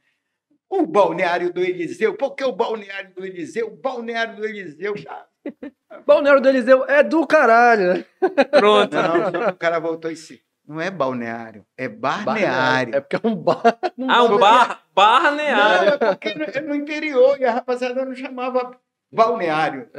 O 0.69 0.85
balneário 0.85 1.51
do 1.53 1.61
Eliseu, 1.61 2.15
por 2.15 2.35
que 2.35 2.43
o 2.43 2.51
balneário 2.51 3.11
do 3.15 3.25
Eliseu? 3.25 3.67
O 3.67 3.75
balneário 3.75 4.35
do 4.35 4.45
Eliseu. 4.45 4.93
Ah, 5.07 5.25
Balneário 6.05 6.41
do 6.41 6.49
Eliseu 6.49 6.85
é 6.85 7.01
do 7.03 7.25
caralho, 7.25 7.93
né? 7.93 8.05
Pronto. 8.51 8.93
Não, 8.95 9.49
o 9.49 9.55
cara 9.55 9.79
voltou 9.79 10.11
e 10.11 10.13
disse: 10.13 10.41
não 10.69 10.79
é 10.79 10.91
balneário, 10.91 11.65
é 11.75 11.87
barneário. 11.89 12.95
É 12.95 13.01
porque 13.01 13.15
é 13.15 13.27
um 13.27 13.35
bar. 13.35 13.63
Ah, 14.07 14.23
um 14.23 14.37
bar, 14.37 14.83
barneário. 14.93 15.85
Não, 15.87 15.93
é 15.93 15.97
porque 16.15 16.29
é 16.29 16.61
no 16.61 16.75
interior 16.75 17.39
e 17.41 17.45
a 17.45 17.51
rapaziada 17.51 18.05
não 18.05 18.13
chamava 18.15 18.79
balneário. 19.11 19.89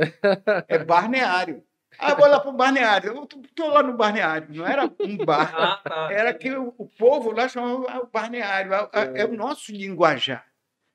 É 0.68 0.78
barneário. 0.78 1.64
Ah, 1.98 2.14
vou 2.14 2.28
lá 2.28 2.38
para 2.38 2.50
o 2.50 2.52
barneário. 2.54 3.12
Eu 3.12 3.24
estou 3.44 3.68
lá 3.68 3.82
no 3.82 3.94
barneário. 3.94 4.46
Não 4.50 4.64
era 4.64 4.84
um 5.00 5.16
bar. 5.24 5.52
Ah, 5.54 5.80
tá. 5.82 6.08
Era 6.12 6.32
que 6.32 6.50
o, 6.54 6.72
o 6.78 6.86
povo 6.86 7.32
lá 7.32 7.48
chamava 7.48 8.00
o 8.02 8.06
barneário. 8.06 8.72
É, 8.72 8.88
é- 8.92 9.20
é 9.22 9.24
o 9.26 9.34
nosso 9.36 9.72
linguajar. 9.72 10.46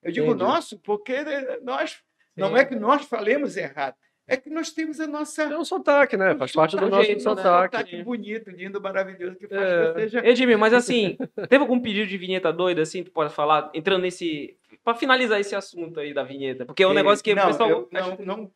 Eu 0.01 0.11
digo 0.13 0.27
Entendi. 0.27 0.43
nosso 0.43 0.79
porque 0.79 1.17
nós. 1.63 1.97
Não 2.35 2.49
Sim. 2.49 2.57
é 2.59 2.65
que 2.65 2.75
nós 2.75 3.03
falemos 3.05 3.57
errado. 3.57 3.95
É 4.27 4.35
que 4.35 4.49
nós 4.49 4.71
temos 4.71 4.99
a 4.99 5.05
nossa. 5.05 5.43
É 5.43 5.57
um 5.57 5.63
sotaque, 5.63 6.17
né? 6.17 6.35
Faz 6.35 6.51
parte 6.51 6.75
do 6.75 6.89
nosso 6.89 7.11
né? 7.11 7.19
sotaque. 7.19 7.77
sotaque 7.77 8.03
bonito, 8.03 8.49
lindo, 8.49 8.81
maravilhoso, 8.81 9.35
que 9.35 9.47
faz 9.47 9.61
É. 9.61 9.93
que 9.93 9.99
seja. 9.99 10.27
Edmir, 10.27 10.57
mas 10.57 10.73
assim, 10.73 11.15
teve 11.47 11.57
algum 11.57 11.79
pedido 11.79 12.07
de 12.07 12.17
vinheta 12.17 12.51
doida, 12.51 12.81
assim, 12.81 13.03
tu 13.03 13.11
pode 13.11 13.33
falar, 13.33 13.69
entrando 13.73 14.01
nesse... 14.01 14.57
Pra 14.83 14.95
finalizar 14.95 15.39
esse 15.39 15.55
assunto 15.55 15.99
aí 15.99 16.13
da 16.13 16.23
vinheta, 16.23 16.65
porque 16.65 16.83
é 16.83 16.87
um 16.87 16.93
negócio 16.93 17.23
que 17.23 17.35
não, 17.35 17.43
o 17.43 17.47
pessoal... 17.47 17.69
eu 17.69 17.89
não, 17.91 18.17
não, 18.19 18.51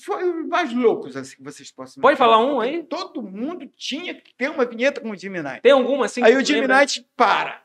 foi 0.00 0.24
mais 0.44 0.72
loucos 0.72 1.16
assim, 1.16 1.36
que 1.36 1.42
vocês 1.42 1.70
possam 1.70 2.00
Pode 2.00 2.16
falar 2.16 2.38
um 2.44 2.60
aí? 2.60 2.82
Todo 2.82 3.22
mundo 3.22 3.66
tinha 3.76 4.14
que 4.14 4.34
ter 4.34 4.50
uma 4.50 4.64
vinheta 4.64 5.00
com 5.00 5.10
o 5.10 5.16
Jimmy 5.16 5.42
Knight. 5.42 5.60
Tem 5.62 5.72
alguma, 5.72 6.06
assim, 6.06 6.22
aí 6.22 6.36
o 6.36 6.44
Jimmy 6.44 6.62
lembra? 6.62 6.78
Knight 6.80 7.06
para. 7.16 7.62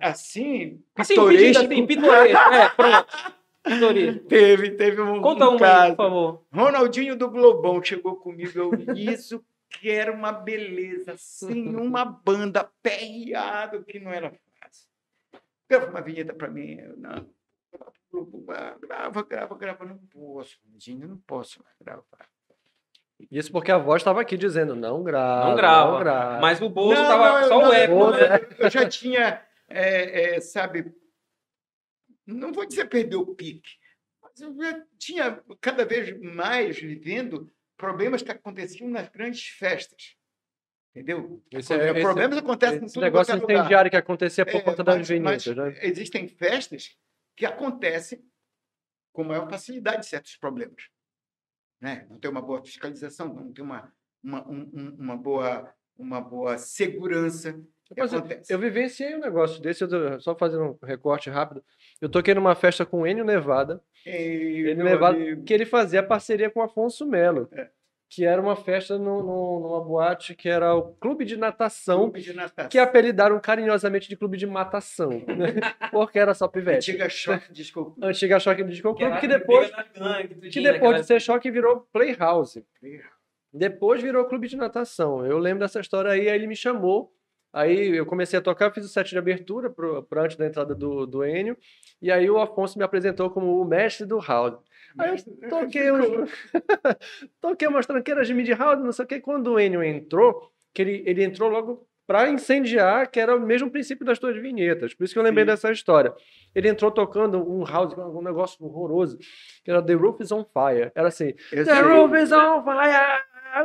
Assim, 0.00 0.82
Assim, 0.94 1.18
um 1.18 1.28
pedido 1.28 1.60
pitoresco, 1.60 1.72
assim, 1.72 1.86
pitoresco. 1.86 2.54
É, 2.54 2.68
pronto. 2.70 3.34
Teve, 4.28 4.72
teve 4.72 5.00
um, 5.00 5.22
Conta 5.22 5.48
um 5.48 5.54
aí, 5.54 5.58
caso. 5.58 5.96
por 5.96 5.96
favor. 5.96 6.44
Ronaldinho 6.52 7.16
do 7.16 7.30
Globão 7.30 7.82
chegou 7.82 8.16
comigo, 8.16 8.58
eu 8.58 8.94
isso 8.94 9.42
que 9.70 9.90
era 9.90 10.12
uma 10.12 10.32
beleza, 10.32 11.14
sem 11.16 11.74
uma 11.74 12.04
banda, 12.04 12.70
perreado, 12.82 13.82
que 13.84 13.98
não 13.98 14.12
era 14.12 14.30
fácil. 14.60 14.88
Grava 15.68 15.90
uma 15.90 16.02
vinheta 16.02 16.34
para 16.34 16.48
mim. 16.48 16.78
Eu, 16.78 16.96
não, 16.96 17.26
ah, 18.50 18.76
grava, 18.80 19.22
grava, 19.22 19.54
grava, 19.56 19.84
não 19.84 19.96
posso, 19.96 20.58
Ronaldinho, 20.64 21.08
não 21.08 21.16
posso 21.18 21.62
mais 21.64 21.76
gravar. 21.80 22.28
Isso 23.30 23.50
porque 23.50 23.72
a 23.72 23.78
voz 23.78 24.00
estava 24.00 24.20
aqui 24.20 24.36
dizendo, 24.36 24.74
não 24.74 25.02
grava. 25.02 25.48
Não 25.48 25.56
grava. 25.56 25.92
Não 25.92 25.98
grava. 26.00 26.40
Mas 26.40 26.60
o 26.60 26.68
bolso 26.68 27.00
Não, 27.00 27.08
tava 27.08 27.40
não, 27.40 27.48
só 27.48 27.60
não, 27.60 27.70
o 27.70 27.72
eco, 27.72 28.10
né? 28.10 28.48
Eu 28.58 28.70
já 28.70 28.88
tinha, 28.88 29.40
é, 29.68 30.36
é, 30.36 30.40
sabe, 30.40 30.94
não 32.26 32.52
vou 32.52 32.66
dizer 32.66 32.88
perder 32.88 33.16
o 33.16 33.34
pique, 33.34 33.70
mas 34.22 34.40
eu 34.40 34.54
já 34.56 34.84
tinha 34.98 35.42
cada 35.60 35.84
vez 35.84 36.18
mais 36.20 36.78
vivendo 36.78 37.50
problemas 37.76 38.22
que 38.22 38.30
aconteciam 38.30 38.88
nas 38.88 39.08
grandes 39.08 39.46
festas. 39.48 40.16
Entendeu? 40.90 41.42
Esse, 41.50 41.74
é- 41.74 41.90
esse- 41.90 42.00
problemas 42.00 42.38
acontecem 42.38 42.78
em 42.80 42.84
esse 42.84 42.94
tudo 42.94 43.02
negócio 43.02 43.34
quanto 43.38 43.50
é 43.50 43.54
incendiário 43.54 43.90
que 43.90 43.96
acontecia 43.96 44.46
por 44.46 44.54
É, 44.56 44.60
conta 44.62 44.84
das 44.84 45.10
mas 45.10 45.44
né? 45.46 45.78
Existem 45.82 46.28
festas 46.28 46.96
que 47.36 47.44
acontecem 47.44 48.24
com 49.12 49.24
maior 49.24 49.48
facilidade 49.50 50.06
certos 50.06 50.36
problemas. 50.36 50.88
Né? 51.80 52.06
Não 52.08 52.18
tem 52.18 52.30
uma 52.30 52.40
boa 52.40 52.64
fiscalização, 52.64 53.34
não 53.34 53.52
tem 53.52 53.64
uma, 53.64 53.92
uma, 54.22 54.48
um- 54.48 54.70
um- 54.72 54.96
uma, 54.98 55.16
boa, 55.16 55.74
uma 55.96 56.20
boa 56.20 56.56
segurança. 56.58 57.60
Mas 57.96 58.12
eu-. 58.12 58.22
Eu 58.48 58.58
vivenciei 58.58 59.14
um 59.14 59.20
negócio 59.20 59.60
desse, 59.60 59.84
eu 59.84 59.88
tô 59.88 60.20
só 60.20 60.34
fazendo 60.34 60.78
um 60.82 60.86
recorte 60.86 61.28
rápido. 61.30 61.62
Eu 62.00 62.08
toquei 62.08 62.34
numa 62.34 62.54
festa 62.54 62.84
com 62.86 63.02
o 63.02 63.06
Enio 63.06 63.24
Nevada, 63.24 63.80
Ei, 64.06 64.70
Enio 64.70 64.84
Nevada 64.84 65.16
amigo. 65.16 65.44
que 65.44 65.52
ele 65.52 65.66
fazia 65.66 66.02
parceria 66.02 66.50
com 66.50 66.60
o 66.60 66.62
Afonso 66.62 67.06
Melo, 67.06 67.48
É. 67.52 67.68
que 68.10 68.24
era 68.24 68.40
uma 68.40 68.54
festa 68.56 68.96
no- 68.98 69.22
no- 69.22 69.60
numa 69.60 69.80
boate 69.84 70.34
que 70.34 70.48
era 70.48 70.74
o 70.74 70.94
Clube 70.94 71.24
de 71.24 71.36
Natação, 71.36 72.04
Clube 72.04 72.20
de 72.22 72.32
natação. 72.32 72.68
que 72.68 72.78
apelidaram 72.78 73.38
carinhosamente 73.40 74.08
de 74.08 74.16
Clube 74.16 74.36
de 74.36 74.46
Matação, 74.46 75.10
né? 75.10 75.20
porque 75.92 76.18
era 76.18 76.32
só 76.34 76.46
pivete. 76.48 76.90
Antiga 76.92 77.08
choque, 77.08 77.52
desculpa. 77.52 78.06
Antiga 78.06 78.38
Choque 78.40 78.64
Disco 78.64 78.94
Clube, 78.94 79.20
que 79.20 79.28
depois, 79.28 79.70
que 79.70 79.74
tudinho, 80.34 80.62
depois 80.64 80.66
aquela- 80.76 81.00
de 81.00 81.06
ser 81.06 81.20
choque 81.20 81.50
virou 81.50 81.86
Playhouse. 81.92 82.64
Depois 83.52 84.02
virou 84.02 84.24
clube 84.24 84.48
de 84.48 84.56
natação. 84.56 85.24
Eu 85.24 85.38
lembro 85.38 85.60
dessa 85.60 85.80
história 85.80 86.10
aí, 86.10 86.28
aí 86.28 86.34
ele 86.34 86.46
me 86.46 86.56
chamou. 86.56 87.12
Aí 87.54 87.96
eu 87.96 88.04
comecei 88.04 88.36
a 88.36 88.42
tocar, 88.42 88.72
fiz 88.72 88.84
o 88.84 88.88
set 88.88 89.10
de 89.10 89.16
abertura 89.16 89.70
para 89.70 90.24
antes 90.24 90.36
da 90.36 90.44
entrada 90.44 90.74
do, 90.74 91.06
do 91.06 91.24
Enio. 91.24 91.56
E 92.02 92.10
aí 92.10 92.28
o 92.28 92.40
Afonso 92.40 92.76
me 92.76 92.84
apresentou 92.84 93.30
como 93.30 93.60
o 93.60 93.64
mestre 93.64 94.04
do 94.04 94.18
house. 94.18 94.58
Aí 94.98 95.10
eu 95.10 95.16
toquei, 95.48 95.92
uns... 95.92 96.30
toquei 97.40 97.68
umas 97.68 97.86
tranqueiras 97.86 98.26
de 98.26 98.34
mid 98.34 98.48
house, 98.48 98.82
não 98.82 98.90
sei 98.90 99.04
o 99.04 99.08
que. 99.08 99.20
Quando 99.20 99.52
o 99.52 99.60
Enio 99.60 99.84
entrou, 99.84 100.50
que 100.74 100.82
ele, 100.82 101.04
ele 101.06 101.22
entrou 101.22 101.48
logo 101.48 101.86
para 102.06 102.28
incendiar, 102.28 103.10
que 103.10 103.18
era 103.18 103.34
o 103.34 103.40
mesmo 103.40 103.70
princípio 103.70 104.04
das 104.04 104.18
tuas 104.18 104.36
vinhetas. 104.36 104.92
Por 104.92 105.04
isso 105.04 105.14
que 105.14 105.18
eu 105.18 105.22
lembrei 105.22 105.44
Sim. 105.44 105.50
dessa 105.52 105.70
história. 105.70 106.12
Ele 106.54 106.68
entrou 106.68 106.90
tocando 106.90 107.38
um 107.38 107.64
house, 107.64 107.94
um 107.96 108.20
negócio 108.20 108.62
horroroso, 108.64 109.16
que 109.64 109.70
era 109.70 109.80
The 109.80 109.94
Roof 109.94 110.20
is 110.20 110.30
on 110.30 110.44
Fire. 110.44 110.90
Era 110.94 111.08
assim, 111.08 111.32
Eu 111.52 111.64
The 111.64 111.74
sei. 111.74 111.82
roof 111.82 112.14
is 112.16 112.32
on 112.32 112.62
fire, 112.62 113.22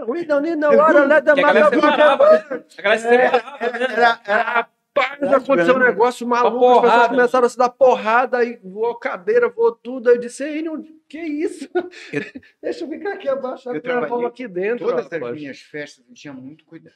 we 0.08 0.26
don't 0.26 0.42
need 0.48 0.58
no 0.60 0.70
water, 0.76 1.06
let 1.08 1.24
the 1.26 1.36
mother. 1.36 1.66
A 1.66 2.82
galera 2.82 3.00
se 3.00 3.08
É, 3.08 3.30
separava, 3.32 3.66
Era, 3.66 3.80
né? 3.80 3.86
era, 3.94 4.22
era, 4.26 4.70
Rapaz, 4.98 5.34
aconteceu 5.34 5.76
um 5.76 5.80
negócio 5.80 6.28
maluco, 6.28 6.66
as 6.86 6.92
pessoas 6.92 7.08
começaram 7.10 7.46
a 7.46 7.50
se 7.50 7.58
dar 7.58 7.70
porrada, 7.70 8.38
aí 8.40 8.58
voou 8.64 8.96
cadeira, 8.96 9.48
voou 9.48 9.72
tudo. 9.72 10.10
Aí 10.10 10.16
eu 10.16 10.20
disse, 10.20 10.44
Ei, 10.44 10.62
não, 10.62 10.82
que 11.08 11.20
isso? 11.20 11.70
Deixa 12.62 12.84
eu 12.84 12.90
ficar 12.90 13.14
aqui 13.14 13.30
abaixo, 13.30 13.70
Eu 13.70 13.76
eu 13.76 13.82
trabalhei 13.82 14.26
aqui 14.26 14.48
dentro. 14.48 14.86
todas 14.88 15.06
as 15.06 15.12
rapaz. 15.12 15.36
minhas 15.36 15.60
festas 15.62 16.04
eu 16.08 16.14
tinha 16.14 16.34
muito 16.34 16.66
cuidado. 16.66 16.96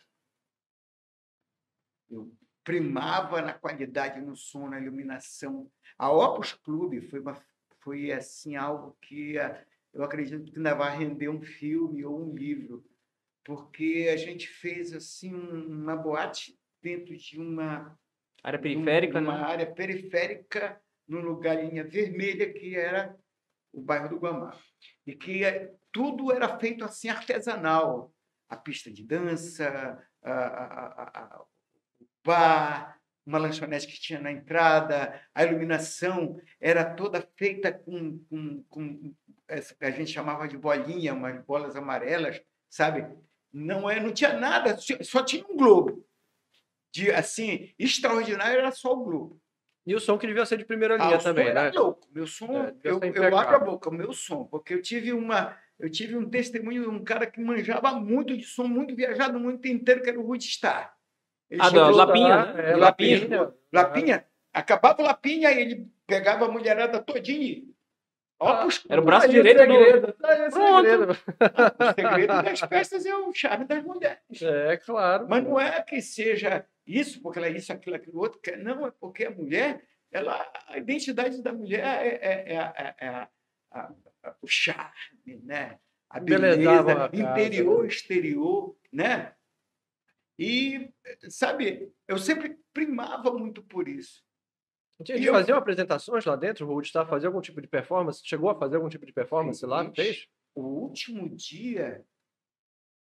Eu 2.10 2.32
primava 2.64 3.42
na 3.42 3.54
qualidade 3.54 4.20
no 4.22 4.36
som, 4.36 4.68
na 4.70 4.80
iluminação. 4.80 5.70
A 5.98 6.12
Opus 6.12 6.54
Clube 6.54 7.02
foi, 7.02 7.20
uma, 7.20 7.38
foi 7.80 8.12
assim, 8.12 8.56
algo 8.56 8.98
que 9.02 9.38
eh, 9.38 9.64
eu 9.94 10.04
acredito 10.04 10.44
que 10.52 10.58
ainda 10.58 10.74
vai 10.74 10.98
render 10.98 11.30
um 11.30 11.42
filme 11.42 12.04
ou 12.04 12.20
um 12.20 12.36
livro, 12.36 12.84
porque 13.46 14.10
a 14.12 14.18
gente 14.18 14.48
fez 14.48 14.94
assim 14.94 15.34
um- 15.34 15.68
uma 15.68 15.96
boate 15.96 16.58
dentro 16.82 17.16
de 17.16 17.40
uma 17.40 17.98
Área 18.44 18.60
periférica, 18.60 19.20
uma 19.20 19.38
né? 19.38 19.44
área 19.44 19.72
periférica, 19.74 20.82
num 21.08 21.22
lugar 21.22 21.64
linha 21.64 21.84
vermelha, 21.84 22.52
que 22.52 22.76
era 22.76 23.16
o 23.72 23.82
bairro 23.82 24.10
do 24.10 24.18
Guamá. 24.18 24.58
E 25.08 25.16
que 25.16 25.44
eh, 25.46 25.74
tudo 25.92 26.32
era 26.32 26.60
feito 26.60 26.84
assim 26.84 27.10
artesanal. 27.10 28.14
A 28.50 28.58
pista 28.58 28.92
de 28.92 29.04
dança, 29.04 29.98
a, 30.22 30.32
a, 30.32 31.20
a, 31.20 31.42
o 31.42 32.06
bar, 32.24 33.00
uma 33.26 33.38
lanchonete 33.38 33.88
que 33.88 34.00
tinha 34.00 34.20
na 34.20 34.32
entrada, 34.32 35.22
a 35.34 35.44
iluminação 35.44 36.40
era 36.60 36.84
toda 36.84 37.22
feita 37.38 37.72
com, 37.72 38.20
com, 38.30 38.64
com 38.64 39.16
a 39.80 39.92
gente 39.92 40.12
chamava 40.12 40.48
de 40.48 40.58
bolinha, 40.58 41.14
umas 41.14 41.40
bolas 41.46 41.76
amarelas, 41.76 42.42
sabe? 42.70 43.06
Não, 43.52 43.90
é, 43.90 44.00
não 44.00 44.12
tinha 44.14 44.34
nada, 44.34 44.78
só- 44.78 45.24
tinha 45.24 45.46
um 45.50 45.56
globo. 45.56 46.06
De, 46.92 47.12
assim, 47.12 47.74
extraordinário 47.78 48.60
era 48.60 48.72
só 48.72 48.94
o 48.94 49.04
globo. 49.04 49.42
E 49.86 49.96
o 49.96 50.00
som 50.00 50.18
que 50.18 50.28
devia 50.28 50.46
ser 50.46 50.58
de 50.58 50.66
primeira 50.66 50.96
Ah, 50.96 51.06
linha 51.08 51.20
som 51.20 51.30
também, 51.30 51.54
né? 51.54 51.72
louco. 51.72 52.08
Meu 52.12 52.26
som, 52.28 52.52
É, 52.66 52.74
eu, 52.84 53.00
eu 53.04 53.38
abro 53.38 53.56
a 53.56 53.60
boca, 53.60 53.90
o 53.90 53.94
meu 53.94 54.14
som, 54.14 54.46
porque 54.46 54.74
eu 54.74 54.82
tive 54.82 55.12
uma, 55.12 55.58
eu 55.80 55.90
tive 55.90 56.16
um 56.16 56.30
testemunho 56.30 56.84
de 56.84 56.90
um 56.90 57.04
cara 57.04 57.26
que 57.26 57.42
manjava 57.42 57.92
muito 57.94 58.38
de 58.38 58.44
som, 58.44 58.66
muito 58.66 58.96
viajado 58.96 59.40
mundo 59.40 59.66
inteiro, 59.68 60.02
que 60.02 60.10
era 60.10 60.20
o 60.20 60.26
Woodstock. 60.26 60.90
Ele 61.50 61.62
Ah, 61.62 61.70
lá- 61.70 61.90
Lapinha, 62.06 62.36
lá, 62.36 62.54
né? 62.54 62.70
é, 62.70 62.74
Do 62.74 62.80
Lapinha. 62.80 63.20
Lapinha. 63.20 63.54
Lapinha, 63.72 64.26
acabava 64.54 65.02
o 65.02 65.06
Lapinha, 65.06 65.50
aí 65.50 65.60
ele 65.62 65.92
pegava 66.08 66.46
a 66.46 66.52
mulherada 66.52 67.00
todinha. 67.02 67.64
Ó, 68.40 68.62
pros- 68.62 68.86
Era 68.90 69.02
o 69.02 69.06
braço 69.06 69.30
direito 69.30 69.58
do- 69.58 69.74
segredo, 69.74 70.16
aí 70.24 70.48
o 70.48 70.52
Pronto. 70.52 70.82
segredo. 70.82 71.12
o 71.80 71.94
segredo 71.96 72.44
das 72.44 72.60
festas 72.62 73.06
é 73.06 73.16
o 73.16 73.34
charme 73.34 73.66
das 73.66 73.84
mulheres. 73.84 74.42
É, 74.42 74.78
claro. 74.78 75.28
Mas 75.30 75.44
não 75.44 75.60
é 75.60 75.82
que 75.82 76.02
seja 76.02 76.66
isso, 76.86 77.22
porque 77.22 77.40
ela 77.40 77.48
é 77.48 77.52
isso, 77.52 77.72
aquilo, 77.72 77.96
aquilo 77.96 78.20
outro. 78.20 78.40
que- 78.42 78.56
Não, 78.58 78.86
é 78.88 78.92
porque 78.92 79.26
a 79.26 79.32
mulher, 79.32 79.84
ela, 80.12 80.46
a 80.68 80.78
identidade 80.78 81.42
da 81.42 81.54
mulher 81.54 81.84
é, 81.86 82.20
é- 82.22 82.54
é 82.54 82.58
a- 82.58 82.96
é 83.00 83.08
a- 83.08 83.30
a- 83.72 83.92
a- 84.24 84.36
o 84.42 84.48
charme, 84.48 85.40
né? 85.44 85.80
a 86.10 86.20
beleza, 86.20 87.10
interior, 87.12 87.86
exterior, 87.88 88.76
né? 88.92 89.34
E, 90.38 90.90
sabe, 91.30 91.92
eu 92.08 92.18
sempre 92.20 92.56
primava 92.74 93.32
muito 93.32 93.64
por 93.64 93.88
isso. 93.88 94.24
Eles 95.00 95.22
E 95.22 95.26
eu- 95.26 95.34
faziam 95.34 95.58
apresentações 95.58 96.24
lá 96.26 96.36
dentro? 96.36 96.66
O 96.68 96.72
Woodstock 96.72 97.10
fazia 97.10 97.28
algum 97.28 97.42
tipo 97.42 97.62
de 97.62 97.68
performance? 97.68 98.22
Chegou 98.26 98.50
a 98.50 98.56
fazer 98.58 98.76
algum 98.78 98.90
tipo 98.90 99.06
de 99.06 99.14
performance 99.14 99.66
lá? 99.66 99.84
Fez. 99.92 99.96
Fez? 99.96 100.28
O 100.56 100.62
último 100.62 101.28
dia, 101.36 102.06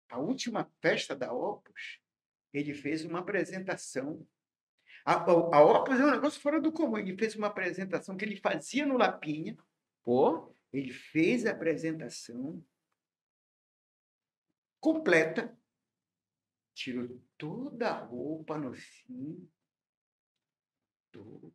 a 0.10 0.20
última 0.20 0.70
festa 0.80 1.16
da 1.16 1.34
Opus, 1.34 2.00
ele 2.54 2.74
fez 2.74 3.04
uma 3.04 3.20
apresentação. 3.20 4.26
A, 5.04 5.14
a, 5.16 5.32
a 5.32 5.64
Opus 5.64 6.00
é 6.00 6.06
um 6.06 6.12
negócio 6.12 6.40
fora 6.40 6.62
do 6.62 6.72
comum. 6.72 6.98
Ele 6.98 7.18
fez 7.18 7.36
uma 7.36 7.48
apresentação 7.48 8.16
que 8.16 8.24
ele 8.24 8.36
fazia 8.38 8.86
no 8.86 8.98
Lapinha. 8.98 9.58
Pô, 10.04 10.56
Ele 10.72 10.92
fez 10.94 11.46
a 11.46 11.52
apresentação 11.52 12.64
completa, 14.80 15.56
tirou 16.74 17.22
toda 17.38 17.90
a 17.90 18.00
roupa 18.06 18.58
no 18.58 18.74
fim, 18.74 19.50
todo, 21.12 21.54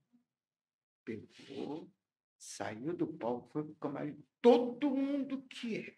pegou, 1.06 1.88
saiu 2.36 2.92
do 2.92 3.06
palco, 3.06 3.48
foi 3.52 3.62
pro 3.62 3.74
camarim, 3.80 4.18
todo 4.42 4.90
mundo 4.90 5.40
que 5.48 5.78
é. 5.78 5.92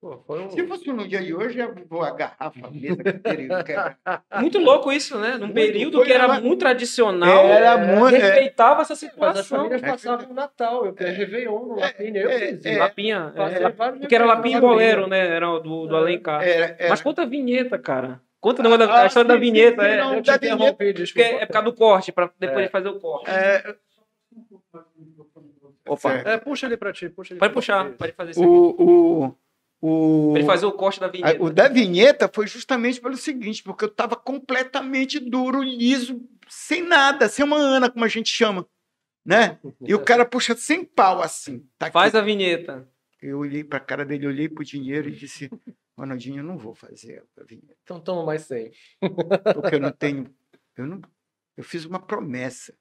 Pô, 0.00 0.18
foi 0.26 0.40
um... 0.44 0.50
Se 0.50 0.66
fosse 0.66 0.92
no 0.92 1.08
dia 1.08 1.22
de 1.22 1.34
hoje, 1.34 1.58
eu 1.58 1.74
vou 1.88 2.02
agarrar 2.02 2.36
a 2.62 2.70
mesa 2.70 3.02
que 3.02 3.72
era- 3.72 3.96
muito 4.38 4.58
louco 4.58 4.92
isso, 4.92 5.18
né? 5.18 5.32
Num 5.38 5.46
Muito. 5.46 5.54
período 5.54 6.02
que 6.02 6.12
era 6.12 6.26
uma- 6.26 6.40
muito 6.42 6.58
tradicional, 6.60 7.46
Era 7.46 7.78
muito. 7.78 8.14
é, 8.14 8.18
respeitava 8.18 8.82
essa 8.82 8.92
Mas 8.92 9.02
as 9.02 9.10
situação. 9.10 9.56
famílias 9.58 9.82
É. 9.82 9.86
passavam 9.86 10.30
o 10.30 10.34
Natal, 10.34 10.84
eu 10.84 10.94
é, 10.98 11.10
Réveillon 11.10 11.58
no 11.68 11.76
Lapinha, 11.76 12.20
eu 12.20 12.28
é, 12.28 12.38
fiz 12.38 12.66
é. 12.66 12.78
Lapinha, 12.78 13.32
é, 13.34 13.70
porque 13.98 14.14
era 14.14 14.26
Lapinha 14.26 14.58
e 14.58 14.60
no 14.60 14.66
Bolero, 14.68 15.06
né? 15.06 15.26
Era 15.26 15.46
do, 15.58 15.86
do 15.86 15.96
É. 15.96 15.98
Alencar. 15.98 16.42
era, 16.42 16.76
era- 16.78 16.88
Mas 16.90 17.00
conta 17.00 17.22
a 17.22 17.26
vinheta, 17.26 17.78
cara. 17.78 18.20
Conta 18.44 18.68
o 18.68 18.76
da, 18.76 18.84
a 18.84 19.02
Ah, 19.02 19.06
história 19.06 19.26
da 19.28 19.34
sim, 19.34 19.40
vinheta. 19.40 19.82
é, 19.82 19.96
não, 20.02 20.14
Eu 20.16 20.22
te 20.22 20.30
interrompi, 20.30 20.72
porque 20.76 20.92
desculpa. 20.92 21.28
é 21.28 21.46
por 21.46 21.52
causa 21.54 21.64
do 21.70 21.74
corte, 21.74 22.12
pra 22.12 22.30
depois 22.38 22.66
É. 22.66 22.68
fazer 22.68 22.88
o 22.88 23.00
corte. 23.00 23.30
é, 23.30 23.74
Opa. 25.88 26.12
É, 26.12 26.38
puxa 26.38 26.66
ele 26.66 26.76
pra 26.76 26.92
ti, 26.92 27.08
puxa 27.08 27.32
ele 27.32 27.40
pode 27.40 27.52
pra 27.52 27.60
puxar, 27.60 27.90
ti. 27.90 27.96
pode 27.96 28.12
fazer 28.12 28.30
isso. 28.32 28.40
aqui. 28.42 28.48
o, 28.50 29.34
o, 29.82 30.28
o, 30.28 30.32
Pra 30.32 30.40
ele 30.40 30.46
fazer 30.46 30.66
o 30.66 30.72
corte 30.72 31.00
da 31.00 31.06
a- 31.06 31.10
vinheta. 31.10 31.42
o 31.42 31.50
da 31.50 31.68
vinheta 31.68 32.30
foi 32.32 32.46
justamente 32.46 33.00
pelo 33.00 33.16
seguinte, 33.16 33.62
porque 33.62 33.84
eu 33.84 33.88
estava 33.88 34.16
completamente 34.16 35.18
duro, 35.20 35.62
liso, 35.62 36.20
sem 36.48 36.82
nada, 36.82 37.28
sem 37.28 37.44
uma 37.44 37.56
ana, 37.56 37.90
como 37.90 38.04
a 38.04 38.08
gente 38.08 38.28
chama. 38.28 38.66
Né? 39.24 39.58
E 39.80 39.94
o 39.94 40.00
cara 40.04 40.24
puxa 40.26 40.54
sem 40.54 40.84
pau 40.84 41.22
assim. 41.22 41.66
Tá 41.78 41.86
aqui. 41.86 41.92
Faz 41.94 42.14
a 42.14 42.20
vinheta. 42.20 42.86
Eu 43.22 43.38
olhei 43.38 43.64
para 43.64 43.78
a 43.78 43.80
cara 43.80 44.04
dele, 44.04 44.26
olhei 44.26 44.50
para 44.50 44.60
o 44.60 44.64
dinheiro 44.64 45.08
e 45.08 45.12
disse: 45.12 45.50
Ronaldinho, 45.96 46.38
eu 46.40 46.44
não 46.44 46.58
vou 46.58 46.74
fazer 46.74 47.22
a 47.38 47.44
vinheta, 47.44 47.76
Então 47.82 48.00
toma 48.00 48.24
mais 48.24 48.42
100. 48.42 48.72
porque 49.54 49.76
eu 49.76 49.80
não 49.80 49.92
tenho. 49.96 50.34
Eu, 50.76 50.86
não, 50.86 51.00
eu 51.56 51.62
fiz 51.64 51.84
uma 51.84 52.00
promessa. 52.00 52.74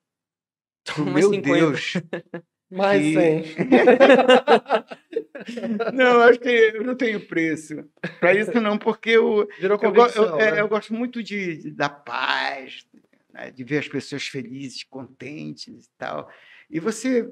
Pro 0.84 1.06
Mais 1.06 1.26
meu 1.26 1.30
50. 1.34 1.60
Deus. 1.60 1.94
Mais 2.72 3.02
Que- 3.04 3.14
100. 3.14 3.44
Não, 5.94 6.22
acho 6.22 6.40
que 6.40 6.50
eu 6.50 6.84
não 6.84 6.96
tenho 6.96 7.26
preço 7.28 7.88
para 8.20 8.34
isso, 8.34 8.60
não, 8.62 8.78
porque 8.78 9.12
eu, 9.12 9.48
Virou 9.60 9.78
eu, 9.78 9.80
convicção, 9.80 10.24
eu- 10.26 10.40
é, 10.40 10.52
né? 10.54 10.62
eu 10.62 10.68
gosto 10.68 10.94
muito 10.94 11.22
de, 11.22 11.58
de- 11.58 11.72
da 11.72 11.90
paz, 11.90 12.86
né, 13.34 13.52
de 13.52 13.64
ver 13.64 13.80
as 13.80 13.88
pessoas 13.88 14.24
felizes, 14.28 14.84
contentes 14.84 15.86
e 15.86 15.90
tal. 15.98 16.30
E 16.70 16.80
você 16.80 17.30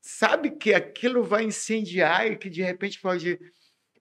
sabe 0.00 0.50
que 0.52 0.74
aquilo 0.74 1.22
vai 1.24 1.44
incendiar 1.44 2.30
e 2.30 2.36
que 2.36 2.50
de 2.50 2.62
repente 2.62 3.00
pode, 3.00 3.40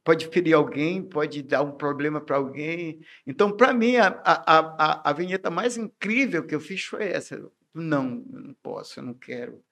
pode 0.04 0.28
ferir 0.28 0.54
alguém, 0.54 1.01
pode 1.01 1.41
dar 1.41 1.62
um 1.64 1.72
problema 1.72 2.20
para 2.20 2.36
alguém. 2.36 2.99
Então, 3.26 3.56
para 3.56 3.74
mim, 3.74 3.95
a, 3.95 4.08
a, 4.24 4.60
a, 4.60 5.10
a 5.10 5.14
vinheta 5.14 5.49
mais 5.49 5.78
incrível 5.78 6.45
que 6.45 6.54
eu 6.54 6.60
fiz 6.60 6.84
foi 6.84 7.06
essa. 7.06 7.49
Não, 7.74 8.24
eu 8.32 8.39
não 8.41 8.54
posso, 8.62 8.99
eu 8.99 9.04
não 9.04 9.14
quero, 9.14 9.64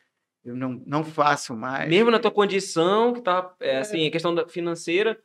eu 0.44 0.56
não, 0.56 0.82
não 0.86 1.04
faço 1.04 1.56
mais. 1.56 1.88
Mesmo 1.90 2.10
na 2.10 2.20
tua 2.20 2.32
condição, 2.32 3.14
que 3.14 3.22
tá, 3.22 3.54
é, 3.60 3.80
assim, 3.80 4.08
a 4.08 4.12
questão 4.12 4.34
da 4.34 4.48
financeira, 4.48 5.22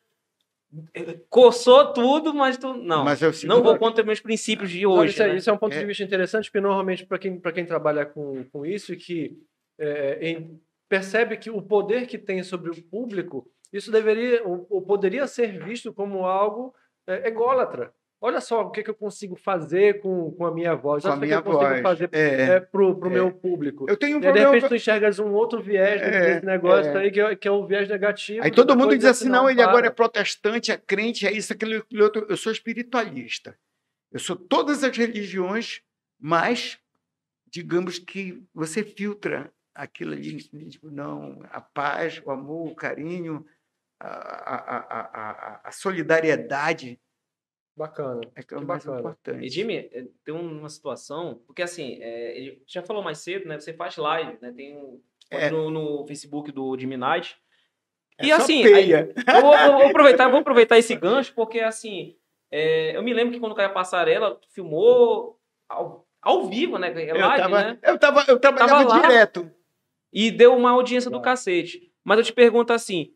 é, 0.92 1.14
coçou 1.30 1.92
tudo, 1.92 2.34
mas 2.34 2.58
tu, 2.58 2.74
não, 2.74 3.04
Mas 3.04 3.22
eu 3.22 3.30
não 3.46 3.62
vou 3.62 3.78
contra 3.78 4.04
meus 4.04 4.20
princípios 4.20 4.68
de 4.70 4.82
Não, 4.82 4.92
hoje, 4.92 5.12
isso, 5.14 5.22
é, 5.22 5.28
né? 5.28 5.36
isso 5.36 5.48
é 5.48 5.52
um 5.52 5.58
ponto 5.58 5.74
É. 5.74 5.78
de 5.78 5.86
vista 5.86 6.02
interessante, 6.02 6.50
porque 6.50 6.60
normalmente, 6.60 7.06
para 7.06 7.18
quem, 7.18 7.38
pra 7.38 7.52
quem 7.52 7.64
trabalha 7.64 8.04
com, 8.04 8.44
com 8.52 8.66
isso 8.66 8.94
que 8.96 9.38
é, 9.78 10.18
em- 10.30 10.60
percebe 10.88 11.36
que 11.36 11.48
o 11.50 11.62
poder 11.62 12.06
que 12.06 12.18
tem 12.18 12.42
sobre 12.42 12.70
o 12.70 12.82
público, 12.82 13.48
isso 13.76 13.90
deveria 13.90 14.42
ou, 14.46 14.66
ou 14.70 14.82
poderia 14.82 15.26
ser 15.26 15.62
visto 15.64 15.92
como 15.92 16.24
algo 16.26 16.74
é, 17.06 17.28
ególatra. 17.28 17.92
Olha 18.18 18.40
só 18.40 18.62
o 18.62 18.70
que, 18.70 18.82
que 18.82 18.88
eu 18.88 18.94
consigo 18.94 19.36
fazer 19.36 20.00
com, 20.00 20.30
com 20.32 20.46
a 20.46 20.50
minha 20.52 20.74
voz, 20.74 21.02
Com 21.02 21.08
a 21.08 21.12
olha 21.12 21.14
só 21.14 21.16
o 21.16 21.20
que 21.20 21.26
minha 21.26 21.36
eu 21.36 21.42
consigo 21.42 21.70
voz. 21.70 21.82
fazer 21.82 22.08
É. 22.12 22.42
é, 22.42 22.60
pro, 22.60 22.96
pro 22.96 23.10
é. 23.10 23.12
meu 23.12 23.30
público. 23.30 23.86
Eu 23.88 23.96
tenho 23.96 24.14
um 24.14 24.16
aí, 24.16 24.20
de 24.20 24.26
problema. 24.28 24.52
repente, 24.52 24.68
tu 24.68 24.74
enxergas 24.74 25.18
um 25.18 25.32
outro 25.34 25.60
viés 25.60 26.00
É, 26.00 26.10
desse 26.10 26.46
negócio 26.46 26.90
é. 26.92 26.98
aí, 26.98 27.10
que 27.10 27.20
é, 27.20 27.36
que 27.36 27.46
é 27.46 27.50
o 27.50 27.66
viés 27.66 27.88
negativo. 27.88 28.42
Aí 28.42 28.50
todo 28.50 28.76
mundo 28.76 28.96
diz 28.96 29.04
assim: 29.04 29.28
não, 29.28 29.50
ele 29.50 29.60
agora 29.60 29.86
é 29.86 29.90
para. 29.90 30.08
protestante, 30.08 30.72
é 30.72 30.78
crente, 30.78 31.26
é 31.26 31.32
isso, 31.32 31.52
aquilo, 31.52 31.76
aquilo 31.76 32.04
outro. 32.04 32.26
Eu 32.28 32.36
sou 32.38 32.50
espiritualista. 32.50 33.56
Eu 34.10 34.18
sou 34.18 34.34
todas 34.34 34.82
as 34.82 34.96
religiões, 34.96 35.82
mas 36.18 36.78
digamos 37.46 37.98
que 37.98 38.42
você 38.54 38.82
filtra 38.82 39.52
aquilo 39.74 40.14
ali, 40.14 40.38
tipo, 40.68 40.90
não, 40.90 41.42
a 41.50 41.60
paz, 41.60 42.22
o 42.24 42.30
amor, 42.30 42.68
o 42.72 42.74
carinho, 42.74 43.44
a, 44.00 44.08
a, 44.08 45.00
a, 45.00 45.60
a, 45.64 45.72
solidariedade. 45.72 47.00
Bacana. 47.76 48.20
É 48.34 48.42
que 48.42 48.54
é 48.54 48.56
o 48.58 48.64
mais 48.66 48.84
bacana. 48.84 49.00
importante. 49.00 49.44
E 49.46 49.50
Jimmy, 49.50 49.76
eh, 49.92 50.06
tem 50.24 50.34
uma 50.34 50.68
situação, 50.68 51.42
porque 51.46 51.62
assim, 51.62 51.98
é, 52.00 52.38
ele 52.38 52.62
já 52.66 52.82
falou 52.82 53.02
mais 53.02 53.18
cedo, 53.18 53.46
né? 53.46 53.58
Você 53.60 53.72
faz 53.74 53.96
live, 53.96 54.38
né? 54.40 54.52
Tem 54.52 54.76
um 54.76 55.00
É. 55.30 55.50
no, 55.50 55.70
no 55.70 56.06
Facebook 56.06 56.50
do 56.52 56.78
Jimmy 56.78 56.96
Night. 56.96 57.36
É 58.18 58.26
E 58.26 58.28
só 58.30 58.36
assim, 58.36 58.62
peia. 58.62 59.12
Eu 59.14 59.40
vou, 59.42 59.54
eu 59.54 59.72
vou 59.72 59.86
aproveitar, 59.88 60.28
vou 60.28 60.40
aproveitar 60.40 60.78
esse 60.78 60.94
gancho, 60.96 61.34
porque 61.34 61.60
assim, 61.60 62.16
é, 62.50 62.96
eu 62.96 63.02
me 63.02 63.12
lembro 63.12 63.34
que 63.34 63.40
quando 63.40 63.54
caiu 63.54 63.68
a 63.68 63.72
passarela, 63.72 64.34
tu 64.36 64.48
filmou 64.50 65.38
ao, 65.68 66.06
ao 66.22 66.48
vivo, 66.48 66.78
né? 66.78 66.88
É 66.94 67.10
Eu 67.10 67.18
live, 67.18 67.42
tava, 67.42 67.62
né? 67.62 67.78
eu 67.82 67.98
tava, 67.98 68.24
eu 68.26 68.40
trabalhava 68.40 68.84
Tava 68.86 68.88
lá. 68.88 69.00
direto. 69.08 69.50
E 70.10 70.30
deu 70.30 70.56
uma 70.56 70.70
audiência 70.70 71.10
do 71.10 71.20
cacete. 71.20 71.92
Mas 72.02 72.18
eu 72.18 72.24
te 72.24 72.32
pergunto 72.32 72.72
assim, 72.72 73.12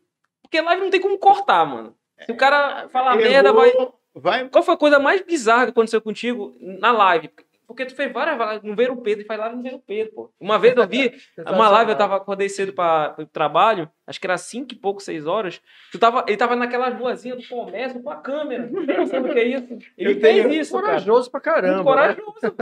porque 0.51 0.61
live 0.61 0.81
não 0.83 0.89
tem 0.89 0.99
como 0.99 1.17
cortar, 1.17 1.65
mano. 1.65 1.95
Se 2.25 2.31
o 2.31 2.35
cara 2.35 2.89
falar 2.89 3.13
Errou, 3.17 3.31
merda, 3.31 3.53
vai. 3.53 3.71
vai. 4.13 4.49
Qual 4.49 4.61
foi 4.63 4.73
a 4.73 4.77
coisa 4.77 4.99
mais 4.99 5.21
bizarra 5.21 5.63
que 5.65 5.71
aconteceu 5.71 6.01
contigo 6.01 6.53
na 6.59 6.91
live? 6.91 7.29
Porque 7.65 7.85
tu 7.85 7.95
fez 7.95 8.11
várias 8.11 8.37
lives 8.37 8.63
no 8.63 8.75
Ver 8.75 8.91
o 8.91 8.97
Pedro 8.97 9.23
e 9.23 9.25
faz 9.25 9.39
live 9.39 9.55
no 9.55 9.63
Ver 9.63 9.75
o 9.75 9.79
Pedro, 9.79 10.13
pô. 10.13 10.33
Uma 10.37 10.59
vez 10.59 10.75
eu 10.75 10.85
vi, 10.85 11.13
uma 11.47 11.69
live 11.69 11.91
eu 11.91 11.97
tava, 11.97 12.17
acordei 12.17 12.49
cedo 12.49 12.73
pra, 12.73 13.11
pro 13.11 13.25
trabalho, 13.25 13.89
acho 14.05 14.19
que 14.19 14.27
era 14.27 14.37
cinco 14.37 14.73
e 14.73 14.75
pouco, 14.77 15.01
seis 15.01 15.25
horas. 15.25 15.61
Tu 15.89 15.97
tava, 15.97 16.25
ele 16.27 16.35
tava 16.35 16.53
naquelas 16.57 16.93
ruazinhas 16.99 17.41
do 17.41 17.47
comércio 17.47 18.03
com 18.03 18.09
a 18.09 18.17
câmera. 18.17 18.69
Não 18.69 19.07
sabe 19.07 19.29
o 19.29 19.33
que 19.33 19.39
é 19.39 19.47
isso? 19.47 19.77
Ele 19.97 20.11
Eu 20.11 20.19
tenho- 20.19 20.49
fez 20.49 20.67
isso, 20.67 20.73
cara. 20.73 20.85
Corajoso 20.87 21.31
pra 21.31 21.39
caramba. 21.39 21.75
Muito 21.81 21.95
né? 21.95 22.15
corajoso. 22.15 22.55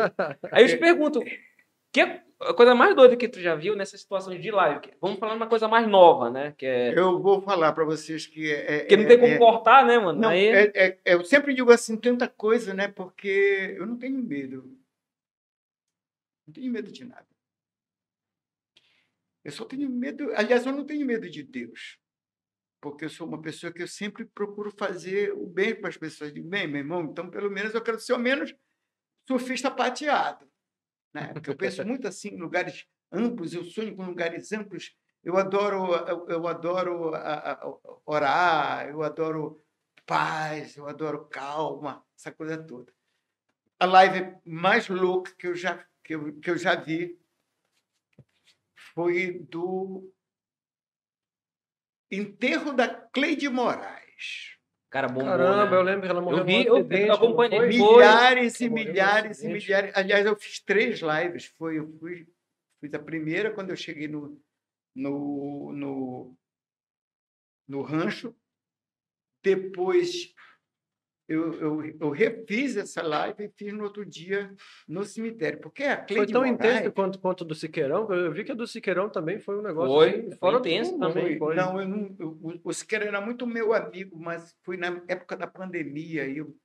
Aí 0.51 0.63
eu 0.63 0.67
te 0.69 0.77
pergunto, 0.77 1.23
que 1.91 2.01
é 2.01 2.21
a 2.41 2.53
coisa 2.53 2.73
mais 2.73 2.95
doida 2.95 3.17
que 3.17 3.27
tu 3.27 3.39
já 3.41 3.53
viu 3.55 3.75
nessas 3.75 4.01
situações 4.01 4.41
de 4.41 4.49
live? 4.49 4.91
Vamos 5.01 5.19
falar 5.19 5.33
uma 5.35 5.47
coisa 5.47 5.67
mais 5.67 5.87
nova, 5.87 6.29
né? 6.29 6.53
Que 6.57 6.65
é. 6.65 6.97
Eu 6.97 7.21
vou 7.21 7.41
falar 7.41 7.73
para 7.73 7.83
vocês 7.83 8.25
que 8.25 8.51
é. 8.51 8.85
Que 8.85 8.95
não 8.95 9.07
tem 9.07 9.19
como 9.19 9.33
é- 9.33 9.37
cortar, 9.37 9.85
né, 9.85 9.99
mano? 9.99 10.19
Não, 10.19 10.29
Aí, 10.29 10.47
é- 10.47 10.71
é- 10.75 10.99
eu 11.05 11.23
sempre 11.25 11.53
digo 11.53 11.71
assim, 11.71 11.97
tanta 11.97 12.27
coisa, 12.27 12.73
né? 12.73 12.87
Porque 12.87 13.75
eu 13.77 13.85
não 13.85 13.97
tenho 13.97 14.17
medo. 14.23 14.77
Não 16.47 16.53
tenho 16.53 16.71
medo 16.71 16.91
de 16.91 17.03
nada. 17.05 17.27
Eu 19.43 19.51
só 19.51 19.65
tenho 19.65 19.89
medo, 19.89 20.31
aliás, 20.35 20.65
eu 20.65 20.71
não 20.71 20.85
tenho 20.85 21.05
medo 21.05 21.29
de 21.29 21.43
Deus. 21.43 21.97
Porque 22.81 23.05
eu 23.05 23.09
sou 23.09 23.27
uma 23.27 23.41
pessoa 23.41 23.73
que 23.73 23.81
eu 23.81 23.87
sempre 23.87 24.25
procuro 24.25 24.71
fazer 24.71 25.33
o 25.33 25.45
bem 25.45 25.75
para 25.75 25.89
as 25.89 25.97
pessoas. 25.97 26.33
Digo, 26.33 26.47
bem, 26.47 26.67
meu 26.67 26.79
irmão, 26.79 27.01
então 27.03 27.29
pelo 27.29 27.49
menos 27.51 27.73
eu 27.73 27.81
quero 27.81 27.99
ser 27.99 28.13
ao 28.13 28.19
menos 28.19 28.55
surfista 29.27 29.69
pateado. 29.69 30.49
Né? 31.13 31.33
Porque 31.33 31.49
eu 31.49 31.55
penso 31.57 31.83
muito 31.85 32.07
assim 32.07 32.29
em 32.29 32.37
lugares 32.39 32.87
amplos, 33.11 33.53
eu 33.53 33.63
sonho 33.63 33.95
com 33.95 34.05
lugares 34.05 34.51
amplos. 34.51 34.95
Eu 35.23 35.37
adoro, 35.37 35.93
eu, 36.07 36.29
eu 36.29 36.47
adoro 36.47 37.13
a- 37.15 37.51
a- 37.53 37.73
orar, 38.05 38.87
eu 38.89 39.03
adoro 39.03 39.61
paz, 40.05 40.77
eu 40.77 40.87
adoro 40.87 41.25
calma, 41.25 42.05
essa 42.15 42.31
coisa 42.31 42.61
toda. 42.63 42.93
A 43.79 43.85
live 43.85 44.35
mais 44.45 44.87
louca 44.87 45.33
que 45.35 45.47
eu 45.47 45.55
já, 45.55 45.85
que 46.03 46.15
eu, 46.15 46.39
que 46.39 46.49
eu 46.49 46.57
já 46.57 46.75
vi 46.75 47.19
foi 48.93 49.39
do 49.39 50.11
enterro 52.11 52.73
da 52.73 52.87
Cleide 52.87 53.49
Moraes. 53.49 54.58
Cara, 54.89 55.07
bombou, 55.07 55.25
Caramba, 55.25 55.69
né? 55.71 55.77
eu 55.77 55.81
lembro 55.81 56.01
que 56.01 56.07
ela 56.07 56.21
morreu 56.21 56.43
vi, 56.45 56.65
num 56.65 56.77
eu- 56.77 56.91
eu 56.91 57.13
acompanhei. 57.13 57.67
Milhares 57.67 58.59
e 58.61 58.69
milhares 58.69 59.43
e 59.43 59.47
milhares. 59.47 59.91
Aliás, 59.95 60.25
eu 60.25 60.35
fiz 60.35 60.59
três 60.59 60.99
lives. 61.01 61.45
Foi, 61.57 61.77
eu 61.79 61.87
fui, 61.99 62.27
fiz 62.81 62.93
a 62.93 62.99
primeira 62.99 63.51
quando 63.51 63.69
eu 63.69 63.75
cheguei 63.75 64.07
no, 64.07 64.41
no, 64.95 65.71
no, 65.73 66.37
no 67.67 67.81
rancho. 67.81 68.35
Depois 69.43 70.33
eu, 71.29 71.53
eu, 71.53 71.97
eu 72.01 72.09
refiz 72.09 72.75
essa 72.75 73.01
live 73.01 73.45
e 73.45 73.49
fiz 73.49 73.71
no 73.71 73.83
outro 73.83 74.05
dia 74.05 74.53
no 74.87 75.03
cemitério. 75.05 75.59
Porque 75.61 75.83
a 75.83 75.97
Foi 75.97 76.05
Cleide 76.07 76.33
tão 76.33 76.41
Moraes, 76.45 76.77
intenso 76.79 76.91
quanto, 76.91 77.19
quanto 77.19 77.45
do 77.45 77.55
Siqueirão. 77.55 78.11
Eu 78.11 78.31
vi 78.31 78.43
que 78.43 78.51
a 78.51 78.55
do 78.55 78.67
Siqueirão 78.67 79.09
também 79.09 79.39
foi 79.39 79.57
um 79.57 79.61
negócio 79.61 79.93
Foi, 79.95 80.09
assim, 80.09 80.37
foi 80.37 80.51
do 80.51 80.57
intenso 80.59 80.97
também. 80.99 81.37
foi. 81.37 81.55
Não, 81.55 81.79
eu 81.81 81.87
não, 81.87 82.15
eu, 82.19 82.29
o- 82.41 82.59
o 82.63 82.73
Siqueira 82.73 83.05
era 83.05 83.21
muito 83.21 83.45
meu 83.47 83.73
amigo, 83.73 84.19
mas 84.19 84.55
foi 84.63 84.75
na 84.77 85.01
época 85.07 85.37
da 85.37 85.47
pandemia 85.47 86.25
e 86.27 86.37
eu 86.37 86.55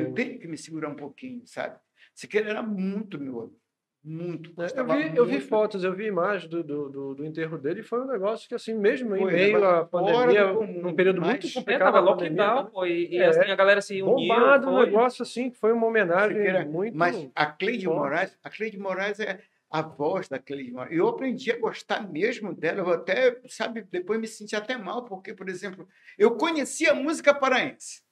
Eu 0.00 0.14
tenho 0.14 0.38
que 0.38 0.48
me 0.48 0.56
segurar 0.56 0.88
um 0.88 0.96
pouquinho, 0.96 1.42
sabe? 1.46 1.78
Siqueira 2.14 2.50
era 2.50 2.62
muito 2.62 3.18
meu 3.18 3.40
amigo. 3.40 3.61
Muito. 4.04 4.50
É, 4.60 4.80
Eu 4.80 4.84
vi, 4.86 5.16
eu 5.16 5.24
vi 5.24 5.32
muito. 5.34 5.46
fotos, 5.48 5.84
eu 5.84 5.94
vi 5.94 6.06
imagens 6.06 6.48
do, 6.50 6.64
do, 6.64 6.88
do, 6.88 7.14
do 7.14 7.24
enterro 7.24 7.56
dele 7.56 7.80
e 7.80 7.82
foi 7.84 8.00
um 8.00 8.06
negócio 8.06 8.48
que, 8.48 8.54
assim, 8.54 8.74
mesmo 8.74 9.14
em 9.14 9.20
Foi, 9.20 9.32
meio 9.32 9.64
à 9.64 9.84
pandemia, 9.84 10.52
comum, 10.54 10.82
num 10.82 10.94
período 10.94 11.20
muito 11.20 11.46
É, 11.46 11.50
É, 11.50 11.52
complicado. 11.54 11.92
tava 11.92 12.00
lockdown, 12.00 12.64
né? 12.64 12.70
pô, 12.72 12.84
e, 12.84 13.16
É. 13.16 13.26
assim 13.26 13.48
a 13.50 13.54
galera 13.54 13.80
se 13.80 14.02
uniu. 14.02 14.16
Bombado, 14.16 14.68
um 14.68 14.72
foi. 14.72 14.86
negócio 14.86 15.22
assim, 15.22 15.50
que 15.50 15.56
foi 15.56 15.72
uma 15.72 15.86
homenagem 15.86 16.36
Siqueira- 16.36 16.64
muito... 16.64 16.96
Mas 16.96 17.28
a 17.34 17.46
Cleide 17.46 17.84
forte. 17.84 17.96
Moraes, 17.98 18.38
a 18.42 18.50
Cleide 18.50 18.78
Moraes 18.78 19.20
é 19.20 19.38
a 19.70 19.82
voz 19.82 20.28
da 20.28 20.38
Cleide 20.40 20.72
Moraes. 20.72 20.98
Eu 20.98 21.06
aprendi 21.06 21.52
a 21.52 21.58
gostar 21.58 22.00
mesmo 22.10 22.52
dela. 22.52 22.80
Eu 22.80 22.90
até, 22.90 23.40
sabe, 23.46 23.82
depois 23.88 24.18
me 24.20 24.26
senti 24.26 24.56
até 24.56 24.76
mal, 24.76 25.04
porque, 25.04 25.32
por 25.32 25.48
exemplo, 25.48 25.86
eu 26.18 26.32
conhecia 26.36 26.90
a 26.90 26.94
música 26.94 27.32
paraense. 27.32 28.02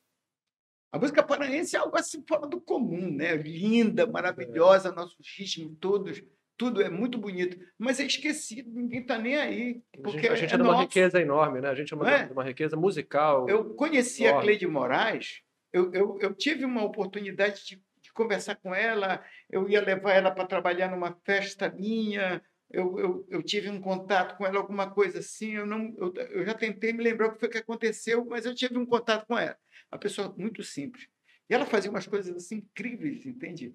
A 0.93 0.99
música 0.99 1.23
paraense 1.23 1.77
é 1.77 1.79
algo 1.79 1.97
assim 1.97 2.23
fora 2.27 2.47
do 2.47 2.61
comum, 2.61 3.11
né? 3.13 3.37
Linda, 3.37 4.07
maravilhosa, 4.07 4.91
nossos 4.91 5.17
ritmos 5.39 5.77
todos, 5.81 6.23
tudo 6.57 6.83
é 6.83 6.91
muito 6.91 7.17
bonito. 7.17 7.59
Mas 7.79 8.01
é 8.01 8.05
esquecido, 8.05 8.71
ninguém 8.73 9.01
está 9.01 9.17
nem 9.17 9.37
aí. 9.37 9.83
A 9.97 10.03
Porque 10.03 10.23
gente, 10.23 10.33
a 10.33 10.35
gente 10.35 10.53
é 10.53 10.55
é 10.55 10.57
uma 10.59 10.73
nosso. 10.73 10.83
riqueza 10.83 11.21
enorme, 11.21 11.61
né? 11.61 11.69
A 11.69 11.75
gente 11.75 11.93
é 11.93 11.97
uma, 11.97 12.11
é? 12.11 12.27
de 12.27 12.33
uma 12.33 12.45
riqueza 12.45 12.77
musical. 12.77 13.49
Eu 13.49 13.75
conheci 13.75 14.27
a 14.27 14.31
enorme. 14.31 14.47
Cleide 14.47 14.67
Moraes, 14.67 15.43
eu, 15.73 15.93
eu, 15.95 16.19
eu 16.21 16.35
tive 16.35 16.65
uma 16.65 16.83
oportunidade 16.83 17.65
de, 17.65 17.83
de 18.03 18.13
conversar 18.13 18.57
com 18.57 18.75
ela, 18.75 19.25
eu 19.49 19.69
ia 19.69 19.81
levar 19.81 20.13
ela 20.13 20.31
para 20.33 20.45
trabalhar 20.45 20.91
numa 20.91 21.17
festa 21.25 21.71
minha, 21.71 22.43
eu, 22.71 22.99
eu, 22.99 23.27
eu 23.29 23.43
tive 23.43 23.69
um 23.69 23.81
contato 23.81 24.37
com 24.37 24.47
ela, 24.47 24.59
alguma 24.59 24.89
coisa 24.91 25.19
assim, 25.19 25.57
eu, 25.57 25.67
não, 25.67 25.93
eu, 25.99 26.13
eu 26.31 26.45
já 26.45 26.55
tentei 26.55 26.93
me 26.93 27.03
lembrar 27.03 27.29
o 27.29 27.33
que 27.33 27.41
foi 27.41 27.49
que 27.49 27.59
aconteceu, 27.59 28.25
mas 28.25 28.47
eu 28.47 28.55
tive 28.55 28.79
um 28.79 28.87
contato 28.87 29.27
com 29.27 29.37
ela. 29.37 29.57
Uma 29.93 29.99
pessoa 29.99 30.35
muito 30.37 30.63
simples. 30.63 31.09
E 31.49 31.55
ela 31.55 31.67
fazia 31.67 31.91
umas 31.91 32.07
coisas 32.07 32.35
assim 32.37 32.57
incríveis, 32.59 33.27
entende? 33.27 33.75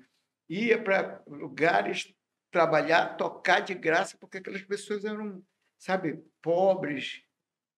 Ia 0.49 0.82
para 0.82 1.22
lugares 1.28 2.13
trabalhar, 2.51 3.18
tocar 3.18 3.59
de 3.59 3.74
graça, 3.74 4.18
porque 4.18 4.38
aquelas 4.38 4.61
pessoas 4.61 5.03
eram, 5.03 5.43
sabe, 5.78 6.24
pobres, 6.41 7.24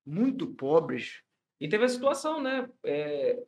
muito 0.05 0.47
pobres. 0.53 1.23
E 1.59 1.67
teve 1.67 1.85
a 1.85 1.89
situação, 1.89 2.41
né? 2.41 2.69
É, 2.83 3.43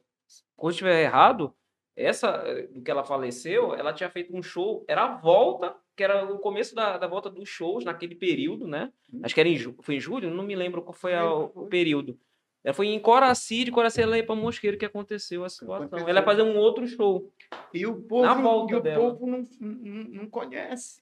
quando 0.55 0.71
estiver 0.71 1.03
errado, 1.03 1.55
essa 1.95 2.31
do 2.71 2.81
que 2.81 2.89
ela 2.89 3.03
faleceu, 3.03 3.75
ela 3.75 3.93
tinha 3.93 4.09
feito 4.09 4.35
um 4.35 4.41
show, 4.41 4.85
era 4.87 5.03
a 5.03 5.17
volta, 5.17 5.75
que 5.95 6.03
era 6.03 6.25
o 6.33 6.39
começo 6.39 6.73
da, 6.73 6.97
da 6.97 7.07
volta 7.07 7.29
dos 7.29 7.47
shows 7.49 7.83
naquele 7.83 8.15
período, 8.15 8.67
né? 8.67 8.91
Acho 9.21 9.35
que 9.35 9.39
era 9.41 9.49
em, 9.49 9.57
foi 9.81 9.95
em 9.95 9.99
julho, 9.99 10.31
não 10.31 10.43
me 10.45 10.55
lembro 10.55 10.81
qual 10.81 10.93
foi 10.93 11.13
a- 11.13 11.21
Foi, 11.23 11.63
o 11.63 11.67
período. 11.67 12.19
Ela 12.63 12.73
foi 12.73 12.87
em 12.87 12.99
Coraci, 12.99 13.63
de 13.63 13.71
ia 14.17 14.25
para 14.25 14.35
Mosqueiro 14.35 14.77
que 14.77 14.85
aconteceu 14.85 15.43
a 15.45 15.49
situação. 15.49 15.85
Aconteceu. 15.85 16.07
Ela 16.09 16.19
ia 16.19 16.25
fazer 16.25 16.41
um 16.41 16.57
outro 16.57 16.85
show. 16.87 17.31
E 17.73 17.85
o 17.85 18.01
povo, 18.01 18.25
Na 18.25 18.33
volta 18.33 18.77
o 18.77 18.81
dela. 18.81 19.11
povo 19.11 19.25
não, 19.27 19.47
não, 19.59 20.03
não 20.23 20.29
conhece. 20.29 21.01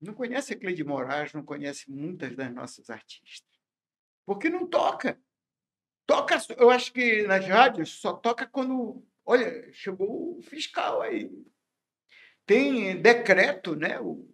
Não 0.00 0.14
conhece 0.14 0.54
a 0.54 0.58
Cleide 0.58 0.84
Moraes, 0.84 1.32
não 1.32 1.42
conhece 1.44 1.90
muitas 1.90 2.34
das 2.34 2.52
nossas 2.54 2.88
artistas. 2.88 3.50
Porque 4.24 4.48
não 4.48 4.66
toca. 4.66 5.20
Toca, 6.06 6.38
eu 6.56 6.70
acho 6.70 6.92
que 6.92 7.24
nas 7.26 7.44
rádios 7.46 8.00
só 8.00 8.14
toca 8.14 8.46
quando, 8.46 9.04
olha, 9.26 9.70
chegou 9.72 10.38
o 10.38 10.42
fiscal 10.42 11.02
aí. 11.02 11.30
Tem 12.46 12.96
decreto, 13.00 13.76
né? 13.76 14.00
O, 14.00 14.26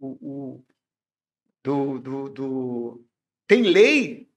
o, 0.00 0.08
o- 0.56 0.64
do, 1.62 1.98
do, 1.98 2.28
do, 2.30 3.04
tem 3.46 3.62
lei, 3.62 4.27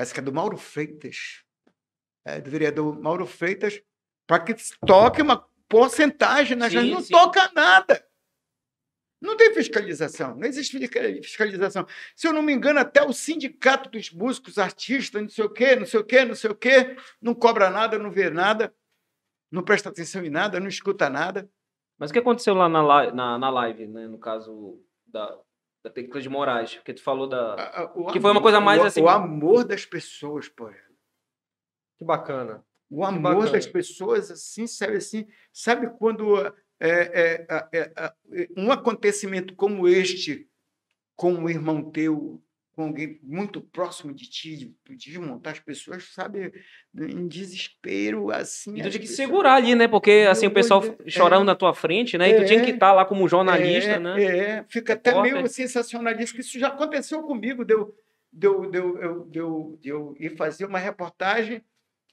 parece 0.00 0.14
que 0.14 0.20
é 0.20 0.22
do 0.22 0.32
Mauro 0.32 0.56
Freitas, 0.56 1.44
é, 2.24 2.40
do 2.40 2.50
vereador 2.50 2.98
Mauro 2.98 3.26
Freitas, 3.26 3.82
para 4.26 4.42
que 4.42 4.54
toque 4.86 5.20
uma 5.20 5.46
porcentagem 5.68 6.56
Sim, 6.56 6.62
rádios. 6.62 6.90
Não 6.90 7.02
sim. 7.02 7.12
toca 7.12 7.52
nada. 7.52 8.02
Não 9.20 9.36
tem 9.36 9.52
fiscalização, 9.52 10.34
não 10.34 10.48
existe 10.48 10.78
fisca- 10.78 11.02
fiscalização. 11.22 11.86
Se 12.16 12.26
eu 12.26 12.32
não 12.32 12.40
me 12.40 12.50
engano, 12.50 12.80
até 12.80 13.02
o 13.04 13.12
sindicato 13.12 13.90
dos 13.90 14.10
músicos, 14.10 14.56
artistas, 14.56 15.20
não 15.20 15.28
sei 15.28 15.44
o 15.44 15.50
quê, 15.50 15.76
não 15.76 15.84
sei 15.84 16.00
o 16.00 16.04
quê, 16.04 16.24
não 16.24 16.34
sei 16.34 16.50
o 16.50 16.54
quê, 16.54 16.96
não 17.20 17.34
cobra 17.34 17.68
nada, 17.68 17.98
não 17.98 18.10
vê 18.10 18.30
nada, 18.30 18.74
não 19.52 19.62
presta 19.62 19.90
atenção 19.90 20.24
em 20.24 20.30
nada, 20.30 20.58
não 20.58 20.68
escuta 20.68 21.10
nada. 21.10 21.46
Mas 21.98 22.08
o 22.08 22.12
que 22.14 22.18
aconteceu 22.20 22.54
lá 22.54 22.70
na, 22.70 23.12
na, 23.12 23.38
na 23.38 23.50
live, 23.50 23.86
né? 23.86 24.08
No 24.08 24.18
caso 24.18 24.82
da, 25.06 25.38
da 25.82 25.90
Tecla 25.90 26.20
de 26.20 26.28
Moraes, 26.28 26.74
porque 26.76 26.92
tu 26.94 27.02
falou 27.02 27.26
da. 27.28 27.54
A- 27.54 27.82
a- 27.84 28.12
Que 28.12 28.20
foi 28.20 28.30
uma 28.30 28.42
coisa 28.42 28.60
mais 28.60 28.82
o- 28.82 28.84
assim- 28.86 29.00
O 29.02 29.08
amor 29.08 29.64
das 29.64 29.84
pessoas 29.86 30.48
por 30.48 30.70
ela. 30.72 30.90
Que 31.98 32.04
bacana. 32.04 32.64
O 32.90 33.04
amor 33.04 33.34
bacana. 33.34 33.52
das 33.52 33.66
pessoas, 33.66 34.30
assim, 34.30 34.66
sabe 34.66 34.96
assim, 34.96 35.26
sabe 35.52 35.88
quando 35.98 36.36
é, 36.38 36.52
é, 36.80 37.46
é, 37.48 37.68
é, 37.72 37.92
é, 38.32 38.48
um 38.56 38.72
acontecimento 38.72 39.54
como 39.54 39.86
este 39.86 40.48
com 41.14 41.32
um 41.34 41.48
irmão 41.48 41.90
teu, 41.90 42.42
com 42.80 42.86
alguém 42.86 43.20
muito 43.22 43.60
próximo 43.60 44.14
de 44.14 44.24
ti, 44.30 44.56
de 44.56 44.96
desmontar 44.96 45.52
as 45.52 45.58
pessoas, 45.60 46.04
sabe, 46.14 46.50
em 46.98 47.28
desespero, 47.28 48.30
assim. 48.30 48.70
E 48.70 48.82
tu 48.82 48.88
tinha 48.88 48.92
que 48.92 48.98
pessoas- 49.00 49.16
segurar 49.16 49.54
ali, 49.56 49.74
né? 49.74 49.86
Porque 49.86 50.26
assim, 50.30 50.46
o 50.46 50.50
pessoal 50.50 50.80
Deus, 50.80 50.96
chorando 51.06 51.42
é. 51.42 51.46
na 51.46 51.54
tua 51.54 51.74
frente, 51.74 52.16
né? 52.16 52.30
E 52.30 52.36
tu 52.40 52.46
tinha 52.46 52.64
que 52.64 52.70
É. 52.70 52.74
estar 52.74 52.92
lá 52.94 53.04
como 53.04 53.28
jornalista, 53.28 53.90
é, 53.90 53.98
né? 53.98 54.24
É, 54.24 54.64
fica 54.68 54.94
É 54.94 54.96
até 54.96 55.12
forte, 55.12 55.30
meio 55.32 55.46
sensacionalista, 55.46 56.34
que 56.34 56.40
isso 56.40 56.58
já 56.58 56.68
aconteceu 56.68 57.22
comigo, 57.22 57.64
deu 57.64 57.94
deu, 58.32 58.70
deu, 58.70 58.96
eu, 58.98 59.24
deu, 59.26 59.78
eu 59.84 60.14
ir 60.18 60.36
fazer 60.36 60.64
uma 60.64 60.78
reportagem 60.78 61.62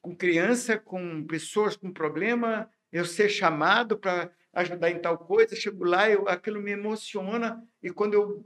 com 0.01 0.15
criança, 0.15 0.77
com 0.77 1.23
pessoas 1.25 1.77
com 1.77 1.91
problema, 1.93 2.69
eu 2.91 3.05
ser 3.05 3.29
chamado 3.29 3.97
para 3.97 4.31
ajudar 4.51 4.89
em 4.89 4.99
tal 4.99 5.17
coisa, 5.17 5.55
chego 5.55 5.83
lá, 5.85 6.09
eu, 6.09 6.27
aquilo 6.27 6.59
me 6.59 6.71
emociona, 6.71 7.63
e 7.83 7.89
quando 7.91 8.15
eu 8.15 8.43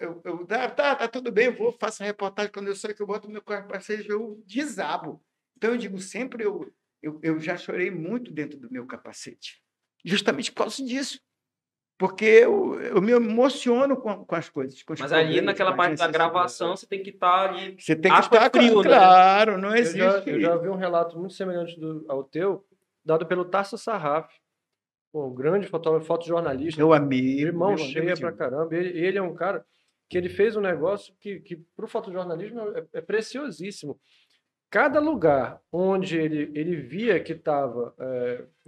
eu, 0.00 0.20
eu 0.24 0.46
tá, 0.46 0.68
tá, 0.68 0.96
tá 0.96 1.08
tudo 1.08 1.30
bem, 1.32 1.46
eu 1.46 1.56
vou, 1.56 1.72
faço 1.72 2.02
a 2.02 2.06
reportagem, 2.06 2.52
quando 2.52 2.68
eu 2.68 2.74
saio 2.76 2.94
que 2.94 3.02
eu 3.02 3.06
boto 3.06 3.30
meu 3.30 3.40
capacete, 3.42 4.08
eu 4.08 4.42
desabo. 4.46 5.22
Então, 5.56 5.70
eu 5.70 5.76
digo, 5.78 5.98
sempre 5.98 6.44
eu, 6.44 6.72
eu, 7.02 7.18
eu 7.22 7.38
já 7.40 7.56
chorei 7.56 7.90
muito 7.90 8.30
dentro 8.32 8.58
do 8.58 8.70
meu 8.70 8.86
capacete, 8.86 9.62
justamente 10.04 10.50
por 10.52 10.58
causa 10.64 10.84
disso. 10.84 11.20
Porque 11.98 12.24
eu, 12.24 12.80
eu 12.80 13.02
me 13.02 13.10
emociono 13.10 13.96
com, 13.96 14.24
com 14.24 14.34
as 14.36 14.48
coisas. 14.48 14.80
Com 14.84 14.94
Mas 14.96 15.12
ali 15.12 15.40
naquela 15.40 15.74
parte 15.74 15.98
da 15.98 16.06
gravação, 16.06 16.76
você 16.76 16.86
tem 16.86 17.02
que 17.02 17.10
estar 17.10 17.50
ali. 17.50 17.74
Você 17.76 17.96
tem 17.96 18.12
que 18.12 18.20
estar 18.20 18.50
frio, 18.52 18.82
né? 18.82 18.88
claro, 18.88 19.58
não 19.58 19.70
Eu 19.70 19.76
existe. 19.78 19.98
já, 19.98 20.22
eu 20.24 20.40
já 20.40 20.56
vi 20.56 20.68
um 20.68 20.76
relato 20.76 21.18
muito 21.18 21.34
semelhante 21.34 21.78
do- 21.80 22.04
ao 22.08 22.22
teu, 22.22 22.64
dado 23.04 23.26
pelo 23.26 23.44
Tarso 23.44 23.76
Sarraf, 23.76 24.30
pô, 25.10 25.26
um 25.26 25.34
grande 25.34 25.66
fotógrafo, 25.66 26.06
fotojornalista, 26.06 26.80
Meu 26.80 26.92
amigo. 26.92 27.40
irmão 27.40 27.70
meu 27.70 27.78
cheia 27.78 28.16
pra 28.16 28.30
caramba. 28.30 28.76
Ele, 28.76 28.96
ele 28.96 29.18
é 29.18 29.22
um 29.22 29.34
cara 29.34 29.66
que 30.08 30.16
ele 30.16 30.28
fez 30.28 30.56
um 30.56 30.60
negócio 30.60 31.14
que, 31.20 31.40
que 31.40 31.56
para 31.56 31.84
o 31.84 31.88
fotojornalismo 31.88 32.60
é, 32.60 32.86
é 32.94 33.00
preciosíssimo. 33.00 34.00
Cada 34.70 35.00
lugar 35.00 35.60
onde 35.72 36.18
ele, 36.18 36.50
ele 36.54 36.76
via 36.76 37.22
que 37.22 37.32
estava 37.32 37.94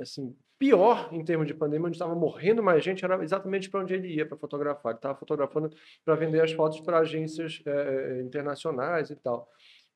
assim, 0.00 0.34
pior 0.60 1.08
em 1.10 1.24
termos 1.24 1.46
de 1.46 1.54
pandemia, 1.54 1.86
onde 1.86 1.96
estava 1.96 2.14
morrendo 2.14 2.62
mais 2.62 2.84
gente, 2.84 3.02
era 3.02 3.24
exatamente 3.24 3.70
para 3.70 3.80
onde 3.80 3.94
ele 3.94 4.08
ia 4.08 4.26
para 4.26 4.36
fotografar. 4.36 4.90
Ele 4.90 4.98
estava 4.98 5.18
fotografando 5.18 5.74
para 6.04 6.14
vender 6.14 6.42
as 6.42 6.52
fotos 6.52 6.80
para 6.82 6.98
agências 6.98 7.62
eh, 7.64 7.70
eh, 7.70 8.22
internacionais 8.22 9.08
e 9.08 9.16
tal. 9.16 9.48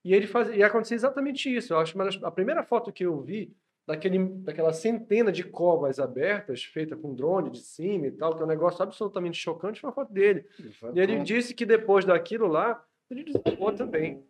E 0.02 0.14
ele 0.14 0.26
fazia, 0.26 0.56
e 0.56 0.62
acontecia 0.62 0.94
exatamente 0.94 1.54
isso. 1.54 1.74
Eu 1.74 1.78
acho 1.78 1.92
que 1.92 2.24
a 2.24 2.30
primeira 2.30 2.62
foto 2.62 2.90
que 2.90 3.04
eu 3.04 3.20
vi 3.20 3.54
daquele, 3.86 4.19
daquela 4.19 4.73
centena 4.73 5.31
de 5.31 5.44
covas 5.44 5.98
abertas, 5.98 6.65
feita 6.65 6.97
com 6.97 7.15
drone 7.15 7.51
de 7.51 7.61
cima 7.61 8.06
e 8.06 8.11
tal, 8.11 8.35
que 8.35 8.43
é 8.43 8.44
um 8.44 8.48
negócio 8.48 8.82
absolutamente 8.82 9.39
chocante, 9.39 9.81
foi 9.81 9.89
uma 9.89 9.94
foto 9.94 10.12
dele. 10.12 10.47
E 10.94 11.01
ele 11.01 11.19
disse 11.20 11.55
que 11.55 11.66
depois 11.66 12.05
daquilo 12.05 12.47
lá, 12.47 12.82
ele 13.11 13.24
desligou 13.24 13.73
também. 13.73 14.24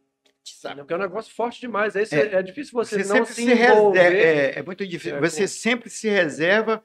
Sabe? 0.47 0.81
Porque 0.81 0.93
é 0.93 0.97
um 0.97 1.01
negócio 1.01 1.35
forte 1.35 1.59
demais. 1.61 1.97
Aí 1.97 2.05
você- 2.05 2.17
É. 2.21 2.35
é, 2.35 2.43
difícil 2.43 2.73
você, 2.75 3.03
Você 3.03 3.15
não 3.19 3.25
se 3.25 3.35
se 3.35 3.43
envolver. 3.51 3.99
reserva. 4.11 4.17
É, 4.19 4.59
é 4.59 4.63
muito 4.63 4.87
difícil. 4.87 5.17
É, 5.17 5.21
você 5.21 5.43
com- 5.43 5.49
sempre 5.49 5.89
se 5.89 6.07
reserva 6.09 6.85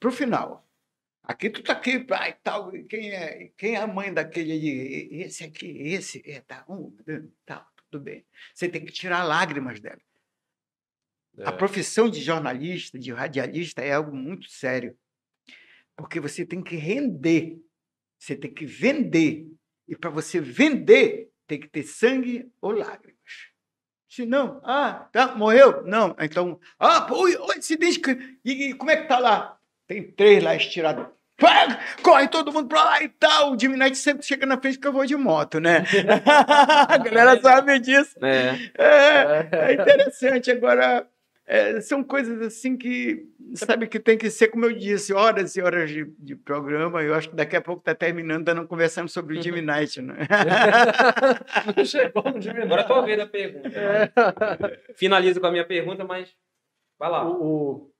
para 0.00 0.08
o 0.08 0.12
final. 0.12 0.66
Aqui 1.22 1.48
tu 1.50 1.62
tá 1.62 1.72
aqui, 1.72 2.00
pai, 2.00 2.36
tal. 2.42 2.70
Quem 2.88 3.10
é, 3.12 3.50
quem 3.56 3.74
é 3.74 3.78
a 3.78 3.86
mãe 3.86 4.12
daquele 4.12 4.52
ali? 4.52 5.22
Esse 5.22 5.44
aqui, 5.44 5.66
esse, 5.92 6.20
é, 6.28 6.40
tá, 6.40 6.64
um, 6.68 6.92
tá, 7.44 7.66
tudo 7.90 8.02
bem. 8.02 8.24
Você 8.54 8.68
tem 8.68 8.84
que 8.84 8.92
tirar 8.92 9.22
lágrimas 9.24 9.78
dela. 9.80 9.98
A 11.44 11.50
É. 11.50 11.52
profissão 11.52 12.08
de 12.08 12.20
jornalista, 12.20 12.98
de 12.98 13.12
radialista, 13.12 13.82
é 13.82 13.92
algo 13.92 14.14
muito 14.14 14.48
sério. 14.50 14.96
Porque 15.96 16.20
você 16.20 16.44
tem 16.44 16.62
que 16.62 16.76
render, 16.76 17.58
você 18.18 18.36
tem 18.36 18.52
que 18.52 18.66
vender. 18.66 19.46
E 19.88 19.96
para 19.96 20.10
você 20.10 20.40
vender, 20.40 21.28
tem 21.46 21.60
que 21.60 21.68
ter 21.68 21.82
sangue 21.82 22.50
ou 22.60 22.72
lágrimas. 22.72 23.16
Se 24.08 24.24
não, 24.24 24.60
ah, 24.64 25.08
tá, 25.12 25.34
morreu? 25.34 25.82
Não, 25.84 26.16
então, 26.18 26.58
ah, 26.78 27.02
pô, 27.02 27.22
oi, 27.24 27.36
oi, 27.36 27.60
se 27.62 27.76
diz 27.76 27.96
que. 27.98 28.10
E, 28.44 28.68
e 28.70 28.74
como 28.74 28.90
é 28.90 28.96
que 28.96 29.08
tá 29.08 29.18
lá? 29.18 29.58
Tem 29.86 30.10
três 30.10 30.42
lá 30.42 30.54
estirados. 30.56 31.06
Pá, 31.38 31.78
Corre 32.02 32.28
todo 32.28 32.50
mundo 32.52 32.66
pra 32.66 32.82
lá 32.82 33.02
e 33.02 33.10
tal. 33.10 33.52
O 33.52 33.58
Jimmy 33.58 33.76
Knight 33.76 33.98
sempre 33.98 34.24
chega 34.24 34.46
na 34.46 34.58
frente 34.58 34.78
que 34.78 34.86
eu 34.86 34.92
vou 34.92 35.04
de 35.04 35.14
moto, 35.16 35.60
né? 35.60 35.84
A 36.88 36.96
galera 36.96 37.38
sabe 37.42 37.78
disso. 37.78 38.16
É. 38.24 38.70
É, 38.78 39.48
é 39.70 39.74
interessante. 39.74 40.50
Agora, 40.50 41.06
é, 41.46 41.80
são 41.80 42.02
coisas 42.02 42.40
assim 42.42 42.76
que, 42.76 43.24
sabe, 43.54 43.86
que 43.86 44.00
tem 44.00 44.18
que 44.18 44.28
ser, 44.30 44.48
como 44.48 44.64
eu 44.64 44.72
disse, 44.76 45.14
horas 45.14 45.54
e 45.54 45.62
horas 45.62 45.88
de, 45.90 46.04
de 46.18 46.34
programa. 46.34 47.02
Eu 47.02 47.14
acho 47.14 47.30
que 47.30 47.36
daqui 47.36 47.54
a 47.54 47.60
pouco 47.60 47.80
está 47.80 47.94
terminando, 47.94 48.44
dando 48.44 48.66
conversando 48.66 49.08
sobre 49.08 49.38
o 49.38 49.42
Jimmy 49.42 49.62
Knight, 49.62 50.00
né? 50.02 50.16
Não 51.76 51.84
chegou 51.84 52.24
no 52.24 52.40
Jimmy 52.40 52.62
Agora 52.62 52.82
Knight. 52.82 52.88
tua 52.88 53.02
vez 53.06 53.18
da 53.18 53.26
pergunta. 53.26 53.68
É. 53.78 54.10
Finalizo 54.96 55.40
com 55.40 55.46
a 55.46 55.50
minha 55.52 55.64
pergunta, 55.66 56.04
mas. 56.04 56.34
Vai 56.98 57.10
lá. 57.10 57.24
O, 57.28 57.30
o- 57.42 57.92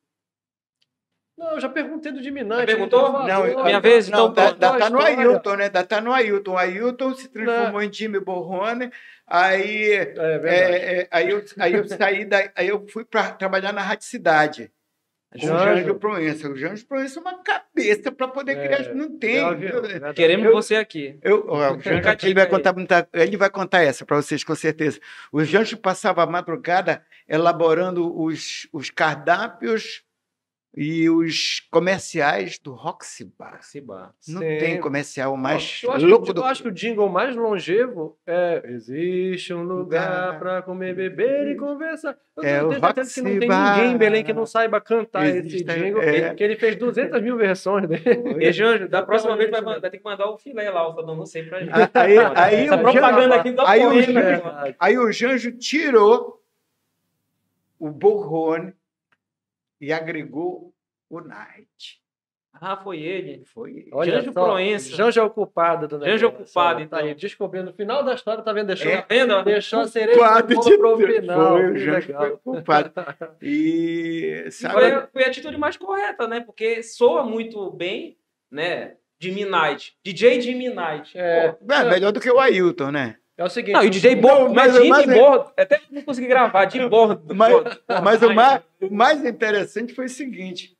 Não, 1.38 1.52
eu 1.52 1.60
já 1.60 1.68
perguntei 1.68 2.10
do 2.12 2.22
Jimmy 2.22 2.42
Knight. 2.42 2.66
perguntou? 2.66 3.12
Não, 3.12 3.26
falou, 3.46 3.64
minha 3.64 3.78
vez, 3.80 4.08
não, 4.08 4.30
então, 4.30 4.56
dá, 4.58 4.78
tá 4.78 4.90
no 4.90 4.98
História. 4.98 5.18
Ailton, 5.20 5.54
né? 5.56 5.68
Dá, 5.68 5.84
tá 5.84 6.00
no 6.00 6.12
Ailton. 6.12 6.52
O 6.52 6.56
Ailton 6.58 7.14
se 7.14 7.28
transformou 7.28 7.82
em 7.82 7.92
Jimmy 7.92 8.18
Borrone. 8.20 8.90
Aí, 9.26 9.92
É 9.92 10.14
é, 10.18 11.00
é, 11.00 11.08
aí, 11.10 11.30
eu, 11.30 11.44
aí 11.58 11.72
eu 11.74 11.88
saí 11.88 12.24
da, 12.24 12.50
aí 12.54 12.68
eu 12.68 12.86
fui 12.88 13.04
para 13.04 13.32
trabalhar 13.32 13.72
na 13.72 13.82
Rádio 13.82 14.06
Cidade. 14.06 14.70
Com 15.32 15.46
o 15.46 15.58
Janjo. 15.58 15.94
Proença. 15.96 16.48
O 16.48 16.56
Janjo 16.56 16.86
Proença 16.86 17.18
é 17.18 17.20
uma 17.22 17.42
cabeça 17.42 18.12
para 18.12 18.28
poder 18.28 18.56
É, 18.56 18.68
criar. 18.68 18.94
Não 18.94 19.18
tem. 19.18 19.36
Eu- 19.36 19.82
verdade. 19.82 20.14
Queremos 20.14 20.46
Eu- 20.46 20.52
você 20.52 20.76
aqui. 20.76 21.18
Eu, 21.20 21.44
o 21.50 21.80
Janjo 21.80 22.08
aqui, 22.08 22.26
ele 22.26 22.34
vai 22.36 22.46
contar 22.48 22.72
muita, 22.72 23.06
ele 23.12 23.36
vai 23.36 23.50
contar 23.50 23.82
essa 23.82 24.06
para 24.06 24.16
vocês 24.16 24.44
com 24.44 24.54
certeza. 24.54 25.00
O 25.32 25.42
Janjo 25.44 25.76
passava 25.76 26.22
a 26.22 26.26
madrugada 26.26 27.04
elaborando 27.28 28.18
os, 28.18 28.68
os 28.72 28.88
cardápios 28.88 30.04
e 30.76 31.08
os 31.08 31.60
comerciais 31.70 32.58
do 32.58 32.74
Roxy 32.74 33.24
Bar. 33.38 33.62
Cibar. 33.62 34.12
Não 34.28 34.42
Sim. 34.42 34.58
tem 34.58 34.78
comercial 34.78 35.34
mais 35.34 35.80
eu 35.82 35.90
acho, 35.92 36.06
louco 36.06 36.26
que, 36.26 36.32
do 36.34 36.42
eu 36.42 36.44
acho 36.44 36.62
que 36.62 36.68
o 36.68 36.72
jingle 36.72 37.08
mais 37.08 37.34
longevo 37.34 38.18
é 38.26 38.62
Existe 38.66 39.54
um 39.54 39.62
lugar 39.62 40.38
para 40.38 40.60
comer, 40.60 40.94
beber 40.94 41.48
e 41.48 41.56
conversar. 41.56 42.14
Eu 42.36 42.42
É, 42.44 42.58
tenho 42.58 42.68
o 42.68 42.72
certeza 42.80 43.14
que 43.14 43.20
não 43.22 43.28
Roxy 43.30 43.40
tem 43.40 43.48
Bar. 43.48 43.76
ninguém 43.76 43.92
em 43.94 43.96
Belém 43.96 44.22
que 44.24 44.32
não 44.34 44.44
saiba 44.44 44.78
cantar 44.78 45.24
Existe, 45.26 45.56
esse 45.56 45.64
jingle, 45.64 46.02
é. 46.02 46.34
que 46.34 46.44
ele 46.44 46.56
fez 46.56 46.76
200 46.76 47.22
mil 47.22 47.36
versões 47.38 47.88
dele. 47.88 48.44
E, 48.44 48.52
Janjo, 48.52 48.86
da 48.86 49.02
próxima 49.02 49.34
vez 49.34 49.50
vai, 49.50 49.62
vai 49.62 49.80
ter 49.90 49.96
que 49.96 50.04
mandar 50.04 50.28
o 50.30 50.36
filé 50.36 50.68
lá, 50.70 50.86
o 50.86 50.94
Saddam 50.94 51.18
Hussein 51.18 51.46
pra 51.48 51.60
gente. 51.60 51.70
Aí- 51.94 52.18
aí 52.18 52.64
Essa 52.66 52.76
o 52.76 52.80
propaganda 52.82 53.34
aqui 53.36 53.50
não 53.50 53.66
aí 53.66 53.86
o 53.86 54.02
Janjo- 54.02 54.18
irmão. 54.18 54.74
Aí 54.78 54.98
o 54.98 55.10
Janjo 55.10 55.52
tirou 55.52 56.42
o 57.78 57.90
Borrone 57.90 58.74
e 59.80 59.92
agregou 59.92 60.72
o 61.10 61.20
Night. 61.20 62.00
Ah, 62.58 62.74
foi 62.76 63.00
ele. 63.00 63.44
Foi 63.44 63.70
ele. 63.70 63.90
Olha 63.92 64.12
Janjo 64.12 64.32
só, 64.32 64.44
Proença. 64.44 64.96
Janjo 64.96 65.20
é 65.20 65.22
o 65.22 65.28
culpado 65.30 65.86
do 65.86 65.98
Janjo 65.98 66.06
é 66.06 66.28
o 66.28 66.30
negócio, 66.32 66.54
culpado, 66.54 66.82
ó, 66.82 66.86
Tá 66.86 66.98
aí, 67.00 67.06
então. 67.08 67.18
descobrindo 67.20 67.70
o 67.70 67.74
final 67.74 68.02
da 68.02 68.14
história, 68.14 68.42
tá 68.42 68.50
vendo? 68.52 68.68
Deixou, 68.68 68.90
É. 68.90 69.02
Tá 69.02 69.06
vendo? 69.10 69.44
deixou 69.44 69.80
a 69.80 69.86
cereja 69.88 70.40
de 70.40 70.78
pro 70.78 70.96
Deus. 70.96 71.16
final. 71.16 71.50
Foi, 71.52 71.70
o 71.70 71.72
que 71.74 71.78
Janjo 71.80 72.06
legal. 72.08 72.20
foi 72.22 72.30
o 72.32 72.38
culpado. 72.38 72.92
E 73.42 74.48
sabe, 74.50 74.74
Foi, 74.74 75.06
foi 75.12 75.24
a 75.24 75.26
atitude 75.26 75.58
mais 75.58 75.76
correta, 75.76 76.26
né? 76.26 76.40
Porque 76.40 76.82
soa 76.82 77.24
muito 77.24 77.70
bem, 77.72 78.16
né? 78.50 78.96
Jimmy 79.20 79.44
Knight. 79.44 79.94
DJ 80.02 80.40
Jimmy 80.40 80.68
Knight. 80.70 81.16
É. 81.16 81.52
Pô, 81.52 81.72
é 81.74 81.84
melhor 81.90 82.10
do 82.12 82.20
que 82.20 82.30
o 82.30 82.38
Ailton, 82.38 82.90
né? 82.90 83.16
É 83.38 83.44
o 83.44 83.48
seguinte. 83.50 83.74
Não, 83.74 83.84
e 83.84 83.90
DJ 83.90 84.14
o- 84.14 84.20
Bordo, 84.20 84.54
mas, 84.54 84.72
mas- 84.72 84.76
Jimmy 84.76 84.88
mas 84.88 85.08
é- 85.08 85.14
Bordo, 85.18 85.52
até 85.58 85.80
não 85.90 86.02
consegui 86.02 86.26
gravar, 86.26 86.64
de 86.64 86.88
bordo. 86.88 87.22
Mas- 87.34 87.52
Bordo. 87.52 87.80
Mas 88.02 88.22
o 88.22 88.32
mais, 88.34 88.62
o 88.80 88.94
mais 88.94 89.24
interessante 89.24 89.92
foi 89.94 90.06
o 90.06 90.08
seguinte: 90.08 90.74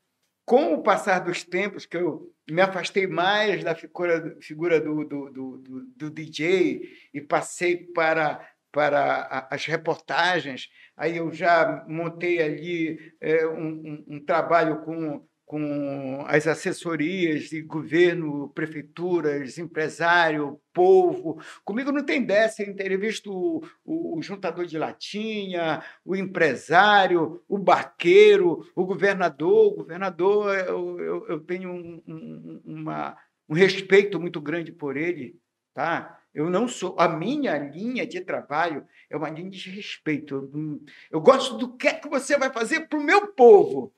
com 0.45 0.73
o 0.75 0.83
passar 0.83 1.19
dos 1.19 1.45
tempos, 1.45 1.85
que 1.85 1.97
eu 1.99 2.33
me 2.51 2.63
afastei 2.63 3.07
mais 3.07 3.63
da 3.63 3.75
figura, 3.75 4.37
figura 4.41 4.81
do, 4.81 5.05
do, 5.05 5.31
do, 5.31 5.59
do- 5.97 6.11
DJ 6.11 6.83
e 7.13 7.21
passei 7.21 7.77
para, 7.77 8.41
para 8.73 9.49
as 9.51 9.67
reportagens, 9.67 10.69
aí 10.97 11.17
eu 11.19 11.33
já 11.33 11.85
montei 11.89 12.41
ali 12.41 12.99
é, 13.21 13.47
um, 13.47 13.67
um- 13.69 14.05
um 14.17 14.25
trabalho 14.25 14.83
com, 14.83 15.27
com 15.47 16.25
as 16.27 16.47
assessorias 16.49 17.45
de 17.45 17.63
governo, 17.63 18.49
prefeituras, 18.51 19.59
empresário, 19.59 20.61
povo. 20.75 21.41
Comigo 21.65 21.93
não 21.93 22.05
tem 22.05 22.25
dessa, 22.25 22.63
eu 22.65 22.69
entrevisto 22.71 23.33
o, 23.33 23.63
o, 23.85 24.19
o 24.19 24.23
juntador 24.23 24.67
de 24.67 24.77
latinha, 24.77 25.83
o 26.05 26.17
empresário, 26.17 27.41
o 27.49 27.57
barqueiro, 27.59 28.67
o 28.75 28.85
governador. 28.85 29.73
O 29.73 29.77
governador, 29.77 30.53
eu, 30.59 31.01
eu, 31.01 31.27
eu 31.29 31.41
tenho 31.41 31.71
um, 31.71 32.03
um- 32.09 32.63
uma, 32.65 33.17
um 33.49 33.55
respeito 33.55 34.19
muito 34.21 34.41
grande 34.41 34.73
por 34.73 34.97
ele. 34.97 35.39
Tá? 35.73 36.19
Eu 36.35 36.51
não 36.51 36.67
sou. 36.67 36.97
A 36.99 37.09
minha 37.09 37.57
linha 37.57 38.07
de 38.07 38.21
trabalho 38.21 38.85
é 39.09 39.17
uma 39.17 39.31
linha 39.31 39.51
de 39.51 39.71
respeito. 39.71 40.35
Eu, 40.35 40.81
eu 41.13 41.21
gosto 41.21 41.57
do 41.57 41.77
que 41.77 41.87
é 41.87 41.95
que 41.95 42.09
você 42.09 42.37
vai 42.37 42.53
fazer 42.53 42.89
para 42.89 42.99
o 42.99 43.03
meu 43.05 43.29
povo. 43.29 43.93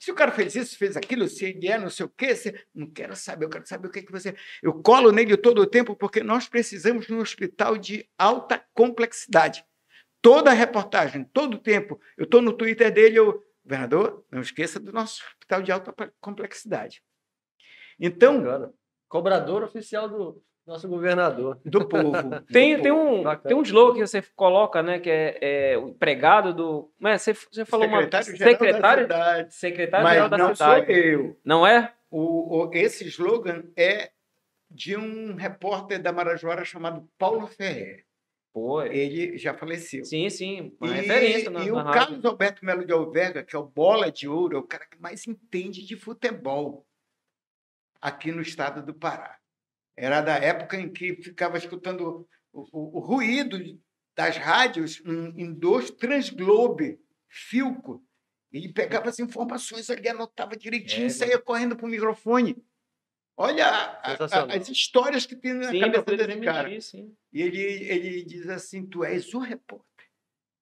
Se 0.00 0.10
o 0.10 0.14
cara 0.14 0.32
fez 0.32 0.54
isso, 0.54 0.78
fez 0.78 0.96
aquilo, 0.96 1.28
se 1.28 1.44
ele 1.44 1.68
é 1.68 1.78
não 1.78 1.90
sei 1.90 2.06
o 2.06 2.08
quê, 2.08 2.34
se... 2.34 2.58
não 2.74 2.90
quero 2.90 3.14
saber, 3.14 3.44
eu 3.44 3.50
quero 3.50 3.66
saber 3.66 3.86
o 3.86 3.90
que, 3.90 4.00
que 4.00 4.10
você. 4.10 4.34
Eu 4.62 4.82
colo 4.82 5.12
nele 5.12 5.36
todo 5.36 5.60
o 5.60 5.66
tempo 5.66 5.94
porque 5.94 6.22
nós 6.22 6.48
precisamos 6.48 7.06
de 7.06 7.12
um 7.12 7.18
hospital 7.18 7.76
de 7.76 8.08
alta 8.16 8.64
complexidade. 8.72 9.62
Toda 10.22 10.50
a 10.50 10.54
reportagem, 10.54 11.24
todo 11.24 11.54
o 11.54 11.58
tempo, 11.58 12.00
eu 12.16 12.24
estou 12.24 12.40
no 12.40 12.54
Twitter 12.54 12.90
dele, 12.90 13.18
eu, 13.18 13.44
governador, 13.62 14.24
não 14.30 14.40
esqueça 14.40 14.80
do 14.80 14.90
nosso 14.90 15.22
hospital 15.22 15.60
de 15.60 15.70
alta 15.70 15.94
complexidade. 16.18 17.02
Então. 17.98 18.42
Bacana. 18.42 18.72
Cobrador 19.06 19.64
oficial 19.64 20.08
do 20.08 20.42
nosso 20.70 20.88
governador. 20.88 21.60
Do 21.64 21.86
povo. 21.86 22.12
Tem, 22.52 22.76
do 22.76 22.82
tem, 22.82 22.92
povo. 22.92 23.04
um, 23.04 23.22
Bacana. 23.22 23.48
tem 23.48 23.56
um 23.56 23.62
slogan 23.62 23.94
que 23.94 24.06
você 24.06 24.22
coloca, 24.34 24.82
né? 24.82 24.98
Que 24.98 25.10
é, 25.10 25.38
é 25.72 25.78
o 25.78 25.88
empregado 25.88 26.54
do. 26.54 26.90
Mas 26.98 27.22
você, 27.22 27.34
você 27.34 27.64
falou 27.64 27.86
uma. 27.86 27.98
Secretário-geral 28.02 28.52
da 28.52 28.58
Secretário, 28.58 29.02
cidade. 29.04 29.54
secretário-geral 29.54 30.22
Mas 30.28 30.30
da 30.30 30.38
não 30.38 30.54
cidade. 30.54 30.86
sou 30.86 30.94
eu. 30.94 31.40
Não 31.44 31.66
é? 31.66 31.92
O, 32.10 32.64
o- 32.66 32.70
esse 32.74 33.06
slogan 33.08 33.64
é 33.76 34.10
de 34.70 34.96
um 34.96 35.34
repórter 35.34 36.00
da 36.00 36.12
Marajoara 36.12 36.64
chamado 36.64 37.08
Paulo 37.18 37.46
Ferrer. 37.46 38.04
Pô, 38.52 38.82
Ele 38.82 39.38
já 39.38 39.54
faleceu. 39.54 40.04
sim, 40.04 40.28
sim. 40.28 40.72
Uma 40.80 40.90
E, 40.90 40.94
referência 41.00 41.50
na, 41.50 41.60
e 41.64 41.66
na 41.66 41.72
o 41.72 41.76
rádio. 41.76 41.92
Carlos 41.92 42.24
Alberto 42.24 42.64
Melo 42.64 42.84
de 42.84 42.92
Alverga, 42.92 43.44
que 43.44 43.54
é 43.54 43.58
o 43.58 43.64
bola 43.64 44.10
de 44.10 44.28
ouro, 44.28 44.56
é 44.56 44.58
o 44.60 44.64
cara 44.64 44.86
que 44.86 45.00
mais 45.00 45.26
entende 45.26 45.84
de 45.86 45.96
futebol 45.96 46.84
aqui 48.00 48.32
no 48.32 48.42
estado 48.42 48.82
do 48.84 48.92
Pará. 48.94 49.36
Era 50.02 50.22
da 50.22 50.34
época 50.36 50.78
em 50.78 50.90
que 50.90 51.14
ficava 51.22 51.58
escutando 51.58 52.26
o, 52.52 52.60
o- 52.72 52.98
o 52.98 53.00
ruído 53.00 53.58
das 54.16 54.36
rádios 54.38 55.02
em, 55.04 55.42
em 55.42 55.52
dois 55.52 55.90
Transglobe, 55.90 56.98
Filco. 57.28 58.02
Ele 58.50 58.72
pegava 58.72 59.08
as 59.10 59.18
informações 59.18 59.90
ali, 59.90 60.08
anotava 60.08 60.56
direitinho 60.56 61.04
É, 61.04 61.06
e 61.06 61.10
saía 61.10 61.38
correndo 61.38 61.76
para 61.76 61.86
o 61.86 61.88
microfone. 61.90 62.56
Olha 63.36 63.66
a- 63.66 64.12
a- 64.12 64.56
as 64.56 64.68
histórias 64.68 65.24
que 65.26 65.36
tem 65.36 65.52
na 65.54 65.70
Sim, 65.70 65.80
cabeça 65.80 66.02
desse 66.26 66.40
cara. 66.40 66.68
mentir. 66.68 67.12
E 67.32 67.42
ele, 67.42 67.60
ele 67.60 68.24
diz 68.24 68.48
assim: 68.48 68.86
Tu 68.86 69.04
és 69.04 69.32
o 69.34 69.38
repórter, 69.38 69.86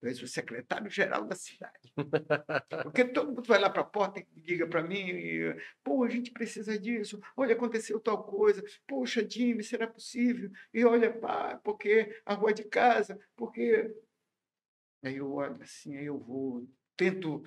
tu 0.00 0.06
és 0.06 0.22
o 0.22 0.26
secretário-geral 0.28 1.24
da 1.24 1.34
cidade. 1.34 1.92
Porque 2.82 3.04
todo 3.04 3.28
mundo 3.28 3.42
vai 3.42 3.58
lá 3.58 3.68
para 3.68 3.82
a 3.82 3.84
porta 3.84 4.20
e 4.20 4.26
liga 4.40 4.66
para 4.66 4.82
mim: 4.82 5.08
e, 5.08 5.56
Pô, 5.82 6.04
a 6.04 6.08
gente 6.08 6.30
precisa 6.30 6.78
disso. 6.78 7.20
Olha, 7.36 7.54
aconteceu 7.54 7.98
tal 8.00 8.22
coisa. 8.24 8.62
Poxa, 8.86 9.26
Jimmy, 9.28 9.62
será 9.64 9.86
possível? 9.86 10.50
E 10.72 10.84
olha, 10.84 11.12
pá, 11.12 11.60
porque 11.64 12.14
a 12.24 12.34
rua 12.34 12.52
de 12.52 12.64
casa, 12.64 13.18
porque. 13.36 13.90
Aí 15.04 15.16
eu 15.16 15.32
olho 15.32 15.58
assim, 15.62 15.96
aí 15.96 16.06
eu 16.06 16.18
vou, 16.18 16.66
tento 16.96 17.44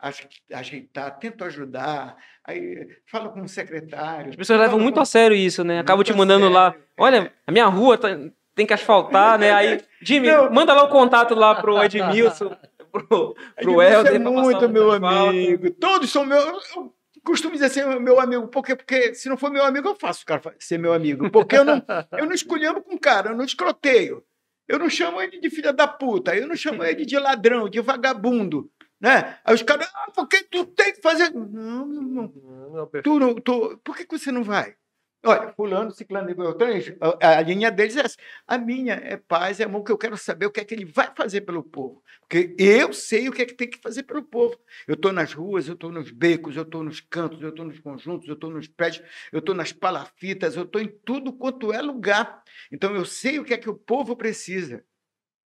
aj- 0.00 0.28
ajeitar, 0.52 1.16
tento 1.18 1.44
ajudar, 1.44 2.16
aí 2.44 3.00
falo 3.06 3.30
com 3.32 3.42
o 3.42 3.48
secretário. 3.48 4.30
As 4.30 4.36
pessoas 4.36 4.58
levam 4.58 4.80
muito 4.80 4.98
a 4.98 5.04
sério 5.04 5.36
isso, 5.36 5.62
né? 5.62 5.78
Acabam 5.78 6.04
te 6.04 6.12
mandando 6.12 6.48
lá. 6.48 6.72
sério, 6.72 6.84
é. 6.96 7.02
Olha, 7.02 7.32
a 7.46 7.52
minha 7.52 7.66
rua 7.66 7.96
tá- 7.96 8.18
tem 8.58 8.66
que 8.66 8.74
asfaltar, 8.74 9.38
né? 9.38 9.52
Aí, 9.52 9.80
Jimmy, 10.02 10.32
Não. 10.32 10.50
manda 10.50 10.74
lá 10.74 10.82
o 10.82 10.88
contato 10.88 11.32
lá 11.32 11.54
pro 11.54 11.80
Edmilson, 11.80 12.56
pro, 12.90 13.36
pro 13.56 13.74
você 13.74 13.94
Helder. 13.94 14.14
é 14.16 14.18
muito 14.18 14.68
meu 14.68 14.90
asfalto. 14.90 15.28
amigo. 15.30 15.70
Todos 15.70 16.10
são 16.10 16.26
meu. 16.26 16.40
Eu 16.40 16.92
costumo 17.24 17.52
dizer 17.52 17.68
ser 17.68 17.86
meu 18.00 18.18
amigo, 18.18 18.48
porque, 18.48 18.74
porque 18.74 19.14
se 19.14 19.28
não 19.28 19.36
for 19.36 19.48
meu 19.48 19.64
amigo, 19.64 19.86
eu 19.86 19.94
faço 19.94 20.24
o 20.24 20.26
cara 20.26 20.42
ser 20.58 20.76
meu 20.76 20.92
amigo. 20.92 21.30
Porque 21.30 21.56
eu 21.56 21.64
não, 21.64 21.80
eu 22.18 22.26
não 22.26 22.32
escolhemos 22.32 22.82
com 22.82 22.96
o 22.96 22.98
cara, 22.98 23.30
eu 23.30 23.36
não 23.36 23.44
escroteio. 23.44 24.24
Eu 24.66 24.76
não 24.80 24.90
chamo 24.90 25.22
ele 25.22 25.38
de 25.38 25.48
filha 25.50 25.72
da 25.72 25.86
puta, 25.86 26.34
eu 26.34 26.48
não 26.48 26.56
chamo 26.56 26.82
ele 26.82 27.06
de 27.06 27.16
ladrão, 27.16 27.68
de 27.68 27.80
vagabundo. 27.80 28.68
Né? 29.00 29.36
Aí 29.44 29.54
os 29.54 29.62
caras, 29.62 29.88
ah, 29.94 30.10
porque 30.12 30.42
tu 30.42 30.66
tem 30.66 30.92
que 30.92 31.00
fazer. 31.00 31.30
Não, 31.32 31.86
meu 31.86 32.02
irmão. 32.02 32.32
Não, 32.34 32.70
não, 32.70 32.86
perfeito. 32.88 33.04
Tu 33.04 33.20
não, 33.20 33.34
tu, 33.36 33.78
por 33.84 33.96
que, 33.96 34.04
que 34.04 34.18
você 34.18 34.32
não 34.32 34.42
vai? 34.42 34.74
Olha, 35.24 35.52
fulano, 35.52 35.90
ciclano 35.90 36.30
e 36.30 36.34
beltrano, 36.34 36.80
a, 37.20 37.38
a 37.38 37.42
linha 37.42 37.72
deles 37.72 37.96
é 37.96 38.00
essa. 38.00 38.16
A 38.46 38.56
minha 38.56 38.94
é 38.94 39.16
paz, 39.16 39.58
é 39.58 39.64
amor, 39.64 39.82
que 39.82 39.90
eu 39.90 39.98
quero 39.98 40.16
saber 40.16 40.46
o 40.46 40.50
que 40.50 40.60
é 40.60 40.64
que 40.64 40.72
ele 40.72 40.84
vai 40.84 41.12
fazer 41.14 41.40
pelo 41.40 41.62
povo. 41.62 42.04
Porque 42.20 42.54
eu 42.56 42.92
sei 42.92 43.28
o 43.28 43.32
que 43.32 43.42
é 43.42 43.46
que 43.46 43.54
tem 43.54 43.68
que 43.68 43.78
fazer 43.78 44.04
pelo 44.04 44.22
povo. 44.22 44.56
Eu 44.86 44.94
estou 44.94 45.12
nas 45.12 45.32
ruas, 45.32 45.66
eu 45.66 45.74
estou 45.74 45.90
nos 45.90 46.12
becos, 46.12 46.54
eu 46.54 46.62
estou 46.62 46.84
nos 46.84 47.00
cantos, 47.00 47.42
eu 47.42 47.48
estou 47.48 47.64
nos 47.64 47.80
conjuntos, 47.80 48.28
eu 48.28 48.34
estou 48.34 48.50
nos 48.50 48.68
prédios, 48.68 49.04
eu 49.32 49.40
estou 49.40 49.56
nas 49.56 49.72
palafitas, 49.72 50.54
eu 50.54 50.62
estou 50.62 50.80
em 50.80 50.88
tudo 51.04 51.32
quanto 51.32 51.72
é 51.72 51.82
lugar. 51.82 52.42
Então 52.70 52.94
eu 52.94 53.04
sei 53.04 53.40
o 53.40 53.44
que 53.44 53.54
é 53.54 53.58
que 53.58 53.68
o 53.68 53.74
povo 53.74 54.16
precisa. 54.16 54.84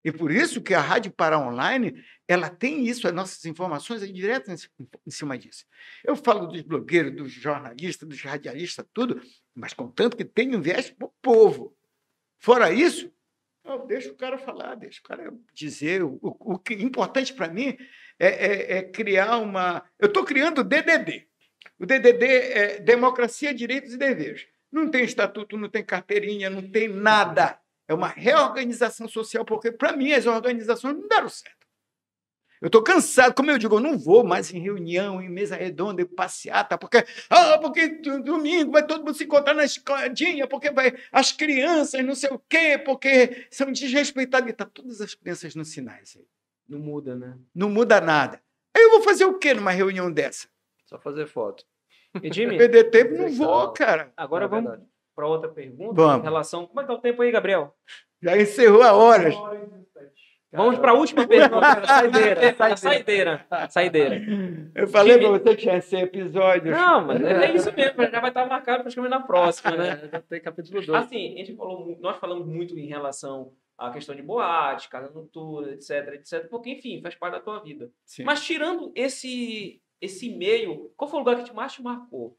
E 0.04 0.12
por 0.12 0.32
isso 0.32 0.62
que 0.62 0.74
a 0.74 0.82
Rádio 0.82 1.12
Pará 1.12 1.40
Online, 1.40 1.94
ela 2.28 2.50
tem 2.50 2.88
isso, 2.88 3.08
as 3.08 3.14
nossas 3.14 3.46
informações 3.46 4.02
aí 4.02 4.12
direto 4.12 4.52
em 4.52 5.12
cima 5.12 5.38
disso. 5.38 5.66
Eu 6.04 6.16
falo 6.16 6.48
dos 6.48 6.62
blogueiros, 6.62 7.16
dos 7.16 7.32
jornalistas, 7.32 8.08
dos 8.10 8.22
radialistas, 8.22 8.86
tudo, 8.94 9.22
mas 9.56 9.74
contanto 9.74 10.18
que 10.18 10.26
tem 10.26 10.56
um 10.56 10.62
viés 10.62 10.90
para 10.90 11.08
o 11.08 11.14
povo. 11.22 11.76
Fora 12.40 12.72
isso, 12.72 13.12
eu 13.64 13.86
deixo 13.86 14.12
o 14.12 14.16
cara 14.16 14.38
falar, 14.38 14.76
deixa 14.76 15.00
o 15.00 15.04
cara 15.04 15.34
dizer. 15.54 16.04
O, 16.04 16.20
o, 16.22 16.54
o 16.54 16.60
que 16.60 16.74
é 16.74 16.82
importante 16.82 17.34
para 17.34 17.48
mim 17.48 17.78
é, 18.20 18.28
é- 18.28 18.78
é 18.78 18.84
criar 18.84 19.38
uma. 19.38 19.84
Eu 20.00 20.08
estou 20.08 20.24
criando 20.24 20.60
o 20.62 20.64
DDD. 20.64 21.28
O 21.80 21.86
DDD 21.86 22.26
é 22.26 22.80
Democracia, 22.80 23.54
Direitos 23.54 23.94
e 23.94 23.98
Deveres. 23.98 24.48
Não 24.72 24.90
tem 24.90 25.04
estatuto, 25.04 25.58
não 25.58 25.70
tem 25.70 25.84
carteirinha, 25.84 26.50
não 26.50 26.62
tem 26.70 26.88
nada. 26.88 27.60
É 27.88 27.94
uma 27.94 28.08
reorganização 28.08 29.08
social, 29.08 29.44
porque, 29.44 29.72
para 29.72 29.92
mim, 29.96 30.14
as 30.14 30.26
organizações 30.26 30.96
não 30.96 31.08
deram 31.08 31.28
certo. 31.28 31.61
Eu 32.62 32.68
estou 32.68 32.84
cansado, 32.84 33.34
como 33.34 33.50
eu 33.50 33.58
digo, 33.58 33.76
eu 33.76 33.80
não 33.80 33.98
vou 33.98 34.24
mais 34.24 34.54
em 34.54 34.60
reunião, 34.60 35.20
em 35.20 35.28
mesa 35.28 35.56
redonda, 35.56 36.02
em 36.04 36.06
passeata, 36.06 36.78
porque, 36.78 37.04
ah, 37.28 37.58
porque 37.58 37.88
do- 37.88 38.22
domingo 38.22 38.72
vai 38.72 38.86
todo 38.86 39.00
mundo 39.04 39.16
se 39.16 39.24
encontrar 39.24 39.56
na 39.56 39.64
escoladinha, 39.64 40.46
porque 40.48 40.70
vai 40.70 40.94
as 41.12 41.32
crianças, 41.32 42.06
não 42.06 42.14
sei 42.14 42.30
o 42.30 42.38
quê, 42.48 42.78
porque 42.78 43.48
são 43.50 43.72
desrespeitadas. 43.72 44.48
E 44.50 44.54
tá 44.54 44.64
todas 44.66 45.02
as 45.02 45.16
crianças 45.16 45.56
nos 45.56 45.70
sinais 45.72 46.16
aí. 46.16 46.26
Não 46.70 46.78
muda, 46.78 47.16
né? 47.16 47.36
Não 47.54 47.68
muda 47.70 48.00
nada. 48.00 48.40
Aí 48.76 48.84
eu 48.84 48.92
vou 48.92 49.02
fazer 49.02 49.26
o 49.26 49.40
quê 49.40 49.54
numa 49.56 49.72
reunião 49.72 50.12
dessa? 50.12 50.48
Só 50.86 51.00
fazer 51.00 51.26
foto. 51.28 51.66
E 52.22 52.32
Jimmy, 52.32 52.58
Perder 52.60 52.92
tempo? 52.92 53.16
Não 53.18 53.30
vou, 53.30 53.72
cara. 53.72 54.14
agora 54.16 54.46
É 54.46 54.48
vamos 54.48 54.80
para 55.16 55.28
outra 55.28 55.50
pergunta 55.50 55.94
Vamos. 55.96 56.20
em 56.20 56.24
relação. 56.24 56.68
Como 56.68 56.80
é 56.80 56.84
que 56.84 56.88
tá 56.90 56.94
o 56.94 57.02
tempo 57.02 57.22
aí, 57.24 57.32
Gabriel? 57.32 57.76
Já 58.22 58.38
encerrou 58.38 58.84
a 58.84 58.94
horas. 58.94 59.34
Vamos 60.52 60.80
para 60.80 60.92
a 60.92 60.94
última 60.94 61.26
pergunta. 61.26 61.86
Saideira, 61.86 62.76
saideira, 62.76 63.48
saideira. 63.70 64.22
Eu 64.76 64.88
falei 64.88 65.18
para 65.18 65.30
você 65.30 65.56
que 65.56 65.62
tinha 65.62 65.82
100 65.82 66.02
episódios. 66.02 66.76
Não, 66.76 67.06
mas 67.06 67.22
é 67.22 67.56
isso 67.56 67.74
mesmo, 67.74 68.04
já 68.04 68.20
vai 68.20 68.30
estar 68.30 68.46
marcado 68.46 68.84
praticamente 68.84 69.12
na 69.12 69.22
próxima, 69.22 69.78
né? 69.78 70.02
É, 70.04 70.10
já 70.10 70.22
tem 70.22 70.42
capítulo 70.42 70.86
2. 70.86 70.90
Assim, 70.90 71.34
a 71.36 71.38
gente 71.38 71.56
falou, 71.56 71.98
nós 72.02 72.18
falamos 72.18 72.46
muito 72.46 72.78
em 72.78 72.86
relação 72.86 73.54
à 73.78 73.92
questão 73.92 74.14
de 74.14 74.22
boate, 74.22 74.90
casa 74.90 75.10
noturna, 75.10 75.72
etc, 75.72 76.16
etc, 76.16 76.50
porque, 76.50 76.72
enfim, 76.72 77.02
faz 77.02 77.16
parte 77.16 77.34
da 77.34 77.40
tua 77.40 77.60
vida. 77.60 77.90
Sim. 78.04 78.24
Mas 78.24 78.44
tirando 78.44 78.92
esse 78.94 79.82
esse 80.02 80.30
meio, 80.30 80.92
qual 80.98 81.08
foi 81.08 81.20
o 81.20 81.24
lugar 81.24 81.38
que 81.38 81.44
te 81.44 81.54
mais 81.54 81.74
te 81.74 81.82
marcou? 81.82 82.36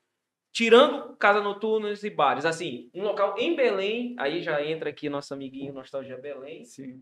Tirando 0.52 1.16
casas 1.16 1.42
noturnas 1.42 2.02
e 2.02 2.10
bares, 2.10 2.44
assim, 2.44 2.90
um 2.92 3.02
local 3.02 3.36
em 3.38 3.56
Belém, 3.56 4.14
aí 4.18 4.42
já 4.42 4.62
entra 4.62 4.90
aqui 4.90 5.08
nosso 5.08 5.32
amiguinho 5.32 5.72
Nostalgia 5.72 6.18
Belém, 6.18 6.64
Sim. 6.64 7.00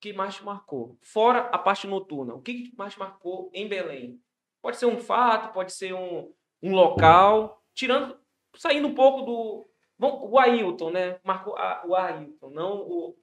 Que 0.00 0.12
mais 0.12 0.34
te 0.34 0.44
marcou? 0.44 0.96
Fora 1.02 1.40
a 1.52 1.58
parte 1.58 1.86
noturna, 1.86 2.34
o 2.34 2.40
que 2.40 2.72
mais 2.76 2.94
te 2.94 2.98
marcou 2.98 3.50
em 3.52 3.68
Belém? 3.68 4.20
Pode 4.62 4.76
ser 4.76 4.86
um 4.86 4.98
fato, 4.98 5.52
pode 5.52 5.72
ser 5.72 5.92
um, 5.94 6.32
um 6.62 6.74
local, 6.74 7.62
tirando, 7.74 8.16
saindo 8.56 8.88
um 8.88 8.94
pouco 8.94 9.22
do. 9.22 9.66
Vamos, 9.98 10.20
o 10.30 10.38
Ailton, 10.38 10.90
né? 10.90 11.18
Marcou 11.22 11.56
a- 11.56 11.82
o 11.86 11.94
Ailton, 11.94 12.50
não 12.50 12.78
o, 12.80 13.16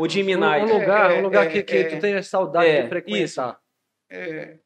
o 0.00 0.08
Jimmy 0.08 0.34
Um, 0.36 0.40
Knight. 0.40 0.64
um 0.72 0.78
lugar, 0.78 1.10
É, 1.10 1.18
um 1.18 1.22
lugar 1.22 1.46
é, 1.46 1.50
que, 1.50 1.62
que 1.62 1.76
é, 1.76 1.84
tu 1.84 2.00
tenha 2.00 2.22
saudade 2.22 2.68
é, 2.68 2.82
de 2.82 2.88
frequentar. 2.88 3.60
É, 4.10 4.58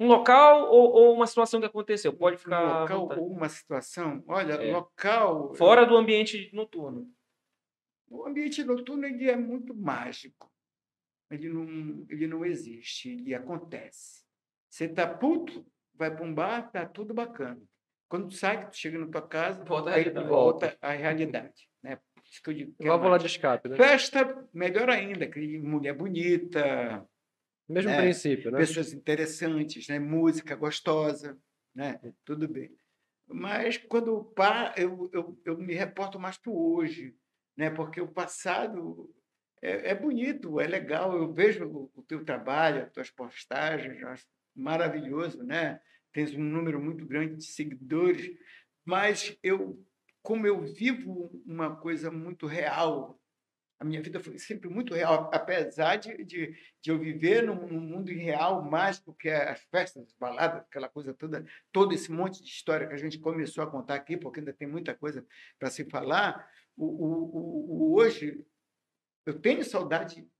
Um 0.00 0.06
local 0.06 0.66
ou, 0.70 0.92
ou 0.92 1.12
uma 1.14 1.26
situação 1.26 1.60
que 1.60 1.66
aconteceu? 1.66 2.12
Pode 2.12 2.36
um 2.36 2.38
ficar. 2.38 2.58
à 2.60 2.80
local 2.82 3.08
ou 3.18 3.26
uma 3.28 3.48
situação. 3.48 4.22
Olha, 4.28 4.54
É. 4.54 4.72
local. 4.72 5.54
Fora 5.54 5.84
do 5.84 5.96
ambiente 5.96 6.50
noturno. 6.52 7.06
O 8.10 8.26
ambiente 8.26 8.64
noturno 8.64 9.06
ele 9.06 9.28
é 9.30 9.36
muito 9.36 9.74
mágico. 9.74 10.50
Ele 11.30 11.48
não, 11.48 12.06
ele 12.08 12.26
não 12.26 12.44
existe, 12.44 13.10
ele 13.10 13.34
acontece. 13.34 14.24
Você 14.70 14.86
está 14.86 15.06
puto, 15.06 15.66
vai 15.94 16.14
para 16.14 16.24
um 16.24 16.34
bar, 16.34 16.70
tá 16.70 16.86
tudo 16.86 17.12
bacana. 17.12 17.60
Quando 18.08 18.28
tu 18.28 18.34
sai, 18.34 18.64
que 18.64 18.70
tu 18.70 18.76
chega 18.78 18.98
na 18.98 19.06
tua 19.08 19.20
casa, 19.26 19.62
Volta 19.64 19.90
à 19.90 19.94
aí 19.94 20.02
realidade. 20.04 20.28
volta 20.28 20.78
à 20.80 20.92
realidade. 20.92 21.68
Né? 21.82 21.98
Isso 22.24 22.42
que 22.42 22.50
eu 22.50 22.54
digo 22.54 22.74
é 22.80 22.86
Válvula 22.88 23.18
de 23.18 23.26
escape, 23.26 23.68
né? 23.68 23.76
Festa, 23.76 24.48
melhor 24.52 24.88
ainda, 24.88 25.26
que 25.28 25.58
mulher 25.58 25.94
bonita, 25.94 27.06
Mesmo 27.68 27.90
É, 27.90 28.00
princípio, 28.00 28.50
né? 28.50 28.58
pessoas 28.58 28.94
interessantes, 28.94 29.86
né? 29.88 29.98
música 29.98 30.56
gostosa, 30.56 31.38
né? 31.74 32.00
tudo 32.24 32.48
bem. 32.48 32.74
Mas 33.26 33.76
quando 33.76 34.24
pá, 34.34 34.74
eu, 34.78 35.10
eu, 35.12 35.38
eu 35.44 35.58
me 35.58 35.74
reporto 35.74 36.18
mais 36.18 36.38
para 36.38 36.50
o 36.50 36.74
hoje, 36.76 37.14
né? 37.58 37.68
porque 37.68 38.00
o 38.00 38.06
passado 38.06 39.12
é, 39.60 39.90
é 39.90 39.94
bonito, 39.94 40.60
é 40.60 40.66
legal. 40.66 41.14
Eu 41.16 41.32
vejo 41.32 41.66
o, 41.66 41.90
o 41.96 42.02
teu 42.02 42.24
trabalho, 42.24 42.84
as 42.84 42.92
tuas 42.92 43.10
postagens, 43.10 44.02
acho 44.04 44.24
maravilhoso, 44.54 45.42
né? 45.42 45.80
tens 46.12 46.34
um 46.34 46.42
número 46.42 46.80
muito 46.80 47.04
grande 47.04 47.36
de 47.36 47.44
seguidores, 47.44 48.30
mas 48.84 49.36
eu, 49.42 49.84
como 50.22 50.46
eu 50.46 50.62
vivo 50.62 51.30
uma 51.44 51.76
coisa 51.76 52.10
muito 52.10 52.46
real, 52.46 53.20
a 53.78 53.84
minha 53.84 54.02
vida 54.02 54.18
foi 54.18 54.36
sempre 54.38 54.68
muito 54.68 54.92
real, 54.94 55.30
apesar 55.32 55.96
de, 55.96 56.24
de, 56.24 56.56
de 56.82 56.90
eu 56.90 56.98
viver 56.98 57.42
num, 57.42 57.66
num, 57.68 57.80
mundo 57.80 58.10
irreal, 58.10 58.64
mágico, 58.68 59.14
que 59.14 59.28
é 59.28 59.50
as 59.50 59.60
festas, 59.70 60.02
as 60.04 60.12
baladas, 60.14 60.62
aquela 60.62 60.88
coisa 60.88 61.14
toda, 61.14 61.44
todo 61.70 61.94
esse 61.94 62.10
monte 62.10 62.42
de 62.42 62.48
história 62.48 62.88
que 62.88 62.94
a 62.94 62.98
gente 62.98 63.18
começou 63.18 63.62
a 63.62 63.70
contar 63.70 63.94
aqui, 63.94 64.16
porque 64.16 64.40
ainda 64.40 64.52
tem 64.52 64.66
muita 64.66 64.94
coisa 64.94 65.24
para 65.58 65.70
se 65.70 65.84
falar. 65.84 66.48
O, 66.78 66.86
o, 66.86 67.90
o, 67.90 67.94
hoje, 67.96 68.46
eu 69.26 69.40
tenho 69.40 69.64
saudade 69.64 70.30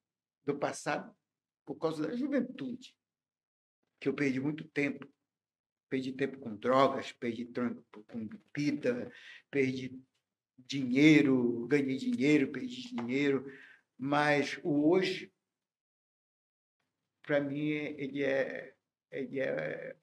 do 0.47 0.56
passado 0.56 1.12
por 1.66 1.74
causa 1.77 2.06
da 2.06 2.16
juventude, 2.16 2.97
que 4.01 4.09
eu 4.09 4.15
perdi 4.15 4.39
muito 4.39 4.66
tempo. 4.69 5.06
Perdi 5.90 6.12
tempo 6.12 6.39
com 6.39 6.55
drogas, 6.55 7.12
perdi 7.12 7.47
tempo 7.47 8.05
com 8.05 8.28
bebida, 8.28 9.10
perdi 9.51 10.01
dinheiro, 10.56 11.66
ganhei 11.66 11.97
dinheiro, 11.97 12.52
perdi 12.52 12.94
dinheiro, 12.94 13.51
mas 13.97 14.60
o 14.62 14.90
hoje, 14.90 15.32
para 17.23 17.40
mim, 17.40 17.69
ele 17.69 18.23
é, 18.23 18.77
ele 19.10 19.40
é 19.40 19.97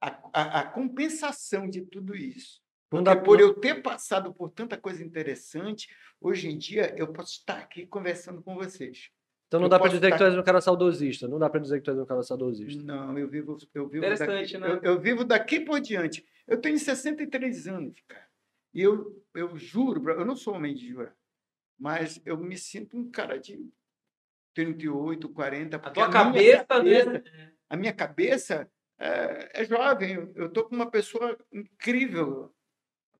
a, 0.00 0.08
a, 0.32 0.60
a 0.60 0.70
compensação 0.72 1.68
de 1.68 1.84
tudo 1.84 2.16
isso. 2.16 2.62
Porque 2.90 3.16
por 3.16 3.40
eu 3.40 3.54
ter 3.54 3.80
passado 3.82 4.34
por 4.34 4.50
tanta 4.50 4.76
coisa 4.76 5.02
interessante, 5.02 5.88
hoje 6.20 6.48
em 6.48 6.58
dia 6.58 6.92
eu 6.98 7.12
posso 7.12 7.34
estar 7.34 7.58
aqui 7.58 7.86
conversando 7.86 8.42
com 8.42 8.56
vocês. 8.56 9.10
Então 9.46 9.60
não 9.60 9.66
eu 9.66 9.70
dá 9.70 9.78
para 9.78 9.88
dizer 9.88 10.06
estar... 10.06 10.10
que 10.10 10.24
tu 10.24 10.26
és 10.26 10.36
um 10.36 10.42
cara 10.42 10.60
saudosista. 10.60 11.28
Não 11.28 11.38
dá 11.38 11.48
para 11.48 11.60
dizer 11.60 11.78
que 11.78 11.84
tu 11.84 11.92
és 11.92 11.98
um 11.98 12.04
cara 12.04 12.22
saudosista. 12.22 12.82
Não, 12.82 13.16
eu 13.16 13.28
vivo, 13.28 13.56
eu 13.72 13.88
vivo 13.88 14.04
Interessante, 14.04 14.52
daqui, 14.52 14.58
né? 14.58 14.80
Eu, 14.82 14.94
eu, 14.94 15.00
vivo 15.00 15.24
daqui 15.24 15.60
por 15.60 15.80
diante. 15.80 16.26
Eu 16.48 16.60
tenho 16.60 16.78
63 16.78 17.68
anos, 17.68 18.00
cara. 18.08 18.26
E 18.74 18.82
eu, 18.82 19.24
eu 19.34 19.56
juro, 19.56 20.10
eu 20.10 20.24
não 20.24 20.36
sou 20.36 20.54
homem 20.54 20.74
de 20.74 20.88
jurar, 20.88 21.16
mas 21.78 22.20
eu 22.24 22.36
me 22.36 22.56
sinto 22.56 22.96
um 22.96 23.10
cara 23.10 23.38
de 23.38 23.68
38, 24.54 25.28
40. 25.28 25.76
A 25.76 25.90
tua 25.90 26.06
a 26.06 26.10
cabeça, 26.10 26.64
cabeça 26.64 27.12
né? 27.12 27.22
A 27.68 27.76
minha 27.76 27.92
cabeça 27.92 28.70
é, 28.98 29.62
é 29.62 29.64
jovem. 29.64 30.30
Eu 30.34 30.46
estou 30.46 30.64
com 30.64 30.74
uma 30.74 30.90
pessoa 30.90 31.36
incrível. 31.52 32.52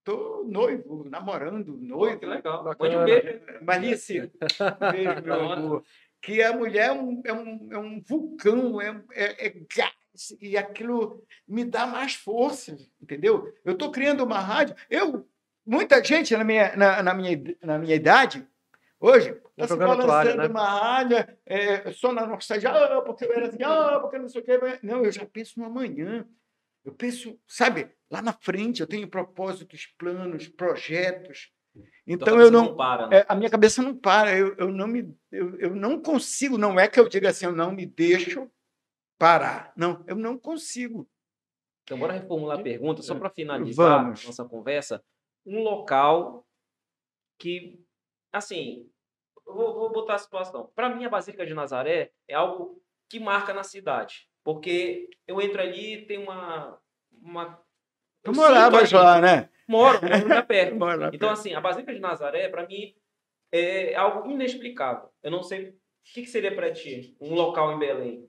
Estou 0.00 0.44
noivo, 0.44 1.06
namorando, 1.08 1.76
noivo. 1.76 2.18
Que 2.18 2.26
legal. 2.26 2.64
Mande 2.64 2.96
um 2.96 3.04
beijo. 3.04 3.40
Malice, 3.62 4.20
um 4.20 4.90
beijo, 4.92 5.22
meu 5.22 5.50
amor 5.52 5.84
que 6.20 6.42
a 6.42 6.52
mulher 6.52 6.88
é 6.88 6.92
um, 6.92 7.22
é 7.24 7.32
um, 7.32 7.68
é 7.72 7.78
um 7.78 8.00
vulcão, 8.00 8.80
é, 8.80 9.02
é, 9.12 9.46
é 9.46 9.50
gás, 9.74 10.36
e 10.40 10.56
aquilo 10.56 11.24
me 11.48 11.64
dá 11.64 11.86
mais 11.86 12.14
força, 12.14 12.76
entendeu? 13.00 13.52
Eu 13.64 13.72
estou 13.72 13.90
criando 13.90 14.22
uma 14.22 14.38
rádio. 14.38 14.76
Eu, 14.90 15.26
muita 15.64 16.02
gente 16.04 16.36
na 16.36 16.44
minha, 16.44 16.76
na, 16.76 17.02
na 17.02 17.14
minha, 17.14 17.56
na 17.62 17.78
minha 17.78 17.94
idade, 17.94 18.46
hoje, 18.98 19.34
está 19.56 19.68
se 19.68 19.76
balançando 19.76 20.36
né? 20.36 20.48
uma 20.48 20.80
rádio, 20.80 21.26
é, 21.46 21.90
só 21.92 22.12
na 22.12 22.26
nostalgia, 22.26 22.70
ah, 22.70 23.00
porque 23.00 23.24
eu 23.24 23.32
era 23.32 23.48
assim, 23.48 23.62
ah, 23.62 23.98
porque 24.00 24.18
não 24.18 24.28
sei 24.28 24.42
o 24.42 24.44
quê. 24.44 24.58
Não, 24.82 25.04
eu 25.04 25.12
já 25.12 25.24
penso 25.24 25.58
no 25.58 25.66
amanhã. 25.66 26.26
Eu 26.84 26.94
penso, 26.94 27.38
sabe, 27.46 27.90
lá 28.10 28.22
na 28.22 28.32
frente, 28.32 28.80
eu 28.80 28.86
tenho 28.86 29.08
propósitos, 29.08 29.86
planos, 29.98 30.48
projetos. 30.48 31.52
Então, 32.06 32.28
então 32.28 32.40
eu 32.40 32.50
não, 32.50 32.64
não 32.66 32.76
para, 32.76 33.06
né? 33.06 33.18
é, 33.18 33.26
a 33.28 33.34
minha 33.34 33.50
cabeça 33.50 33.82
não 33.82 33.94
para, 33.94 34.36
eu, 34.36 34.56
eu 34.56 34.72
não 34.72 34.88
me 34.88 35.16
eu, 35.30 35.58
eu 35.60 35.74
não 35.74 36.02
consigo, 36.02 36.58
não 36.58 36.80
é 36.80 36.88
que 36.88 36.98
eu 36.98 37.08
diga 37.08 37.30
assim, 37.30 37.46
eu 37.46 37.52
não 37.52 37.70
me 37.70 37.86
deixo 37.86 38.50
parar. 39.18 39.72
Não, 39.76 40.02
eu 40.08 40.16
não 40.16 40.38
consigo. 40.38 41.08
Então 41.84 41.98
bora 41.98 42.14
reformular 42.14 42.58
a 42.58 42.62
pergunta 42.62 43.02
só 43.02 43.14
para 43.14 43.30
finalizar 43.30 44.02
Vamos. 44.02 44.24
nossa 44.24 44.44
conversa. 44.44 45.04
Um 45.44 45.62
local 45.62 46.46
que 47.38 47.80
assim, 48.32 48.88
vou, 49.44 49.74
vou 49.74 49.92
botar 49.92 50.14
a 50.14 50.18
situação. 50.18 50.70
Para 50.74 50.94
mim 50.94 51.04
a 51.04 51.10
Basílica 51.10 51.44
de 51.44 51.54
Nazaré 51.54 52.12
é 52.28 52.34
algo 52.34 52.82
que 53.08 53.18
marca 53.18 53.52
na 53.52 53.64
cidade, 53.64 54.29
porque 54.54 55.08
eu 55.26 55.40
entro 55.40 55.60
ali 55.60 56.04
tem 56.06 56.18
uma 56.18 56.78
uma 57.22 57.60
Tu 58.22 58.34
morava 58.34 58.82
lá, 58.92 59.20
né? 59.20 59.48
Moro, 59.66 59.98
moro 60.28 60.46
perto. 60.46 60.76
moro 60.76 61.04
então, 61.06 61.10
perto. 61.10 61.26
assim, 61.26 61.54
a 61.54 61.60
Basílica 61.60 61.94
de 61.94 62.00
Nazaré, 62.00 62.48
para 62.48 62.66
mim, 62.66 62.94
é 63.52 63.94
algo 63.94 64.28
inexplicável. 64.30 65.08
Eu 65.22 65.30
não 65.30 65.42
sei 65.42 65.68
o 65.68 65.74
que, 66.04 66.22
que 66.22 66.28
seria 66.28 66.54
para 66.54 66.72
ti 66.72 67.16
um 67.20 67.34
local 67.34 67.72
em 67.72 67.78
Belém. 67.78 68.28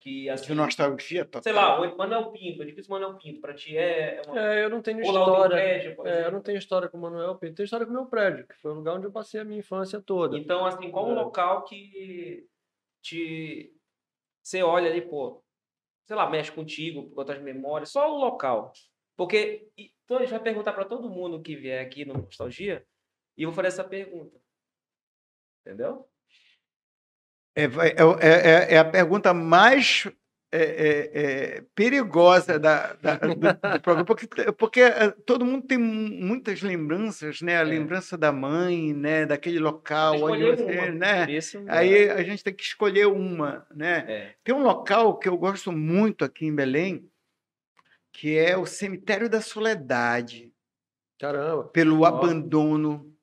Que, 0.00 0.30
assim, 0.30 0.46
de 0.46 0.54
nostalgia 0.54 1.26
total. 1.26 1.42
Sei 1.42 1.52
lá, 1.52 1.78
o 1.78 1.96
Manuel 1.96 2.30
Pinto, 2.30 2.60
o 2.60 2.62
edifício 2.62 2.90
Manuel 2.90 3.18
Pinto, 3.18 3.40
para 3.40 3.52
ti 3.52 3.76
é, 3.76 4.16
é, 4.16 4.22
uma... 4.26 4.40
é. 4.40 4.64
eu 4.64 4.70
não 4.70 4.80
tenho 4.80 5.00
história. 5.00 5.56
Prédio, 5.56 6.06
é, 6.06 6.26
eu 6.26 6.32
não 6.32 6.40
tenho 6.40 6.56
história 6.56 6.88
com 6.88 6.96
o 6.96 7.00
Manuel 7.00 7.34
Pinto, 7.36 7.56
tenho 7.56 7.64
história 7.64 7.84
com 7.84 7.92
o 7.92 7.94
meu 7.94 8.06
prédio, 8.06 8.46
que 8.46 8.54
foi 8.54 8.70
o 8.70 8.74
lugar 8.74 8.94
onde 8.94 9.06
eu 9.06 9.12
passei 9.12 9.40
a 9.40 9.44
minha 9.44 9.58
infância 9.58 10.00
toda. 10.00 10.38
Então, 10.38 10.64
assim, 10.64 10.90
qual 10.90 11.06
é. 11.06 11.10
um 11.10 11.14
local 11.14 11.64
que 11.64 12.46
te. 13.02 13.74
Você 14.42 14.62
olha 14.62 14.90
ali, 14.90 15.02
pô, 15.02 15.42
sei 16.06 16.16
lá, 16.16 16.28
mexe 16.28 16.50
contigo, 16.50 17.10
com 17.10 17.18
outras 17.20 17.40
memórias, 17.42 17.90
só 17.90 18.12
o 18.12 18.18
local. 18.18 18.72
Porque 19.16 19.68
então 19.76 20.16
a 20.16 20.20
gente 20.20 20.30
vai 20.30 20.40
perguntar 20.40 20.72
para 20.72 20.84
todo 20.84 21.10
mundo 21.10 21.42
que 21.42 21.54
vier 21.54 21.84
aqui 21.84 22.04
no 22.04 22.14
Nostalgia 22.14 22.84
e 23.36 23.42
eu 23.42 23.50
vou 23.50 23.54
fazer 23.54 23.68
essa 23.68 23.84
pergunta. 23.84 24.40
Entendeu? 25.60 26.08
É, 27.54 27.64
é, 27.64 28.72
é, 28.72 28.74
é 28.74 28.78
a 28.78 28.84
pergunta 28.84 29.34
mais 29.34 30.06
é, 30.52 31.10
é, 31.14 31.64
perigosa 31.74 32.58
da, 32.58 32.94
da 32.94 33.16
do, 33.16 33.34
do, 33.34 33.36
programa, 33.80 34.04
porque, 34.04 34.26
porque 34.52 34.82
todo 35.24 35.44
mundo 35.44 35.66
tem 35.66 35.78
muitas 35.78 36.60
lembranças, 36.60 37.40
né? 37.40 37.58
A 37.58 37.62
lembrança 37.62 38.18
da 38.18 38.32
mãe, 38.32 38.92
né? 38.92 39.26
Daquele 39.26 39.58
local 39.60 40.22
onde 40.22 40.44
você, 40.44 40.90
né? 40.90 41.30
Isso, 41.30 41.62
Aí 41.68 42.10
a 42.10 42.22
gente 42.22 42.42
tem 42.42 42.52
que 42.52 42.64
escolher 42.64 43.06
uma, 43.06 43.66
né? 43.74 44.34
Tem 44.42 44.54
um 44.54 44.62
local 44.62 45.18
que 45.18 45.28
eu 45.28 45.36
gosto 45.36 45.70
muito 45.70 46.24
aqui 46.24 46.46
em 46.46 46.54
Belém, 46.54 47.08
que 48.12 48.36
é 48.36 48.56
o 48.56 48.66
Cemitério 48.66 49.28
da 49.28 49.40
Soledade. 49.40 50.52
Caramba. 51.18 51.64
Pelo 51.64 52.04
abandono, 52.04 53.14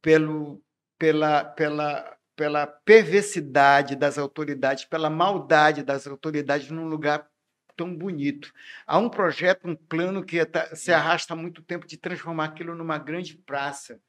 pelo, 0.00 0.62
pela, 0.98 1.44
pela, 1.44 2.16
pela 2.42 2.66
perversidade 2.66 3.94
das 3.94 4.18
autoridades, 4.18 4.84
pela 4.84 5.08
maldade 5.08 5.84
das 5.84 6.08
autoridades 6.08 6.72
num 6.72 6.88
lugar 6.88 7.30
tão 7.76 7.96
bonito. 7.96 8.52
Há 8.84 8.98
um 8.98 9.08
projeto, 9.08 9.68
um 9.68 9.76
plano 9.76 10.24
que 10.24 10.38
se 10.74 10.92
arrasta 10.92 11.34
há 11.34 11.36
muito 11.36 11.62
tempo 11.62 11.86
de 11.86 11.96
transformar 11.96 12.46
aquilo 12.46 12.74
numa 12.74 12.98
grande 12.98 13.36
praça, 13.36 14.00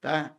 tá? 0.00 0.34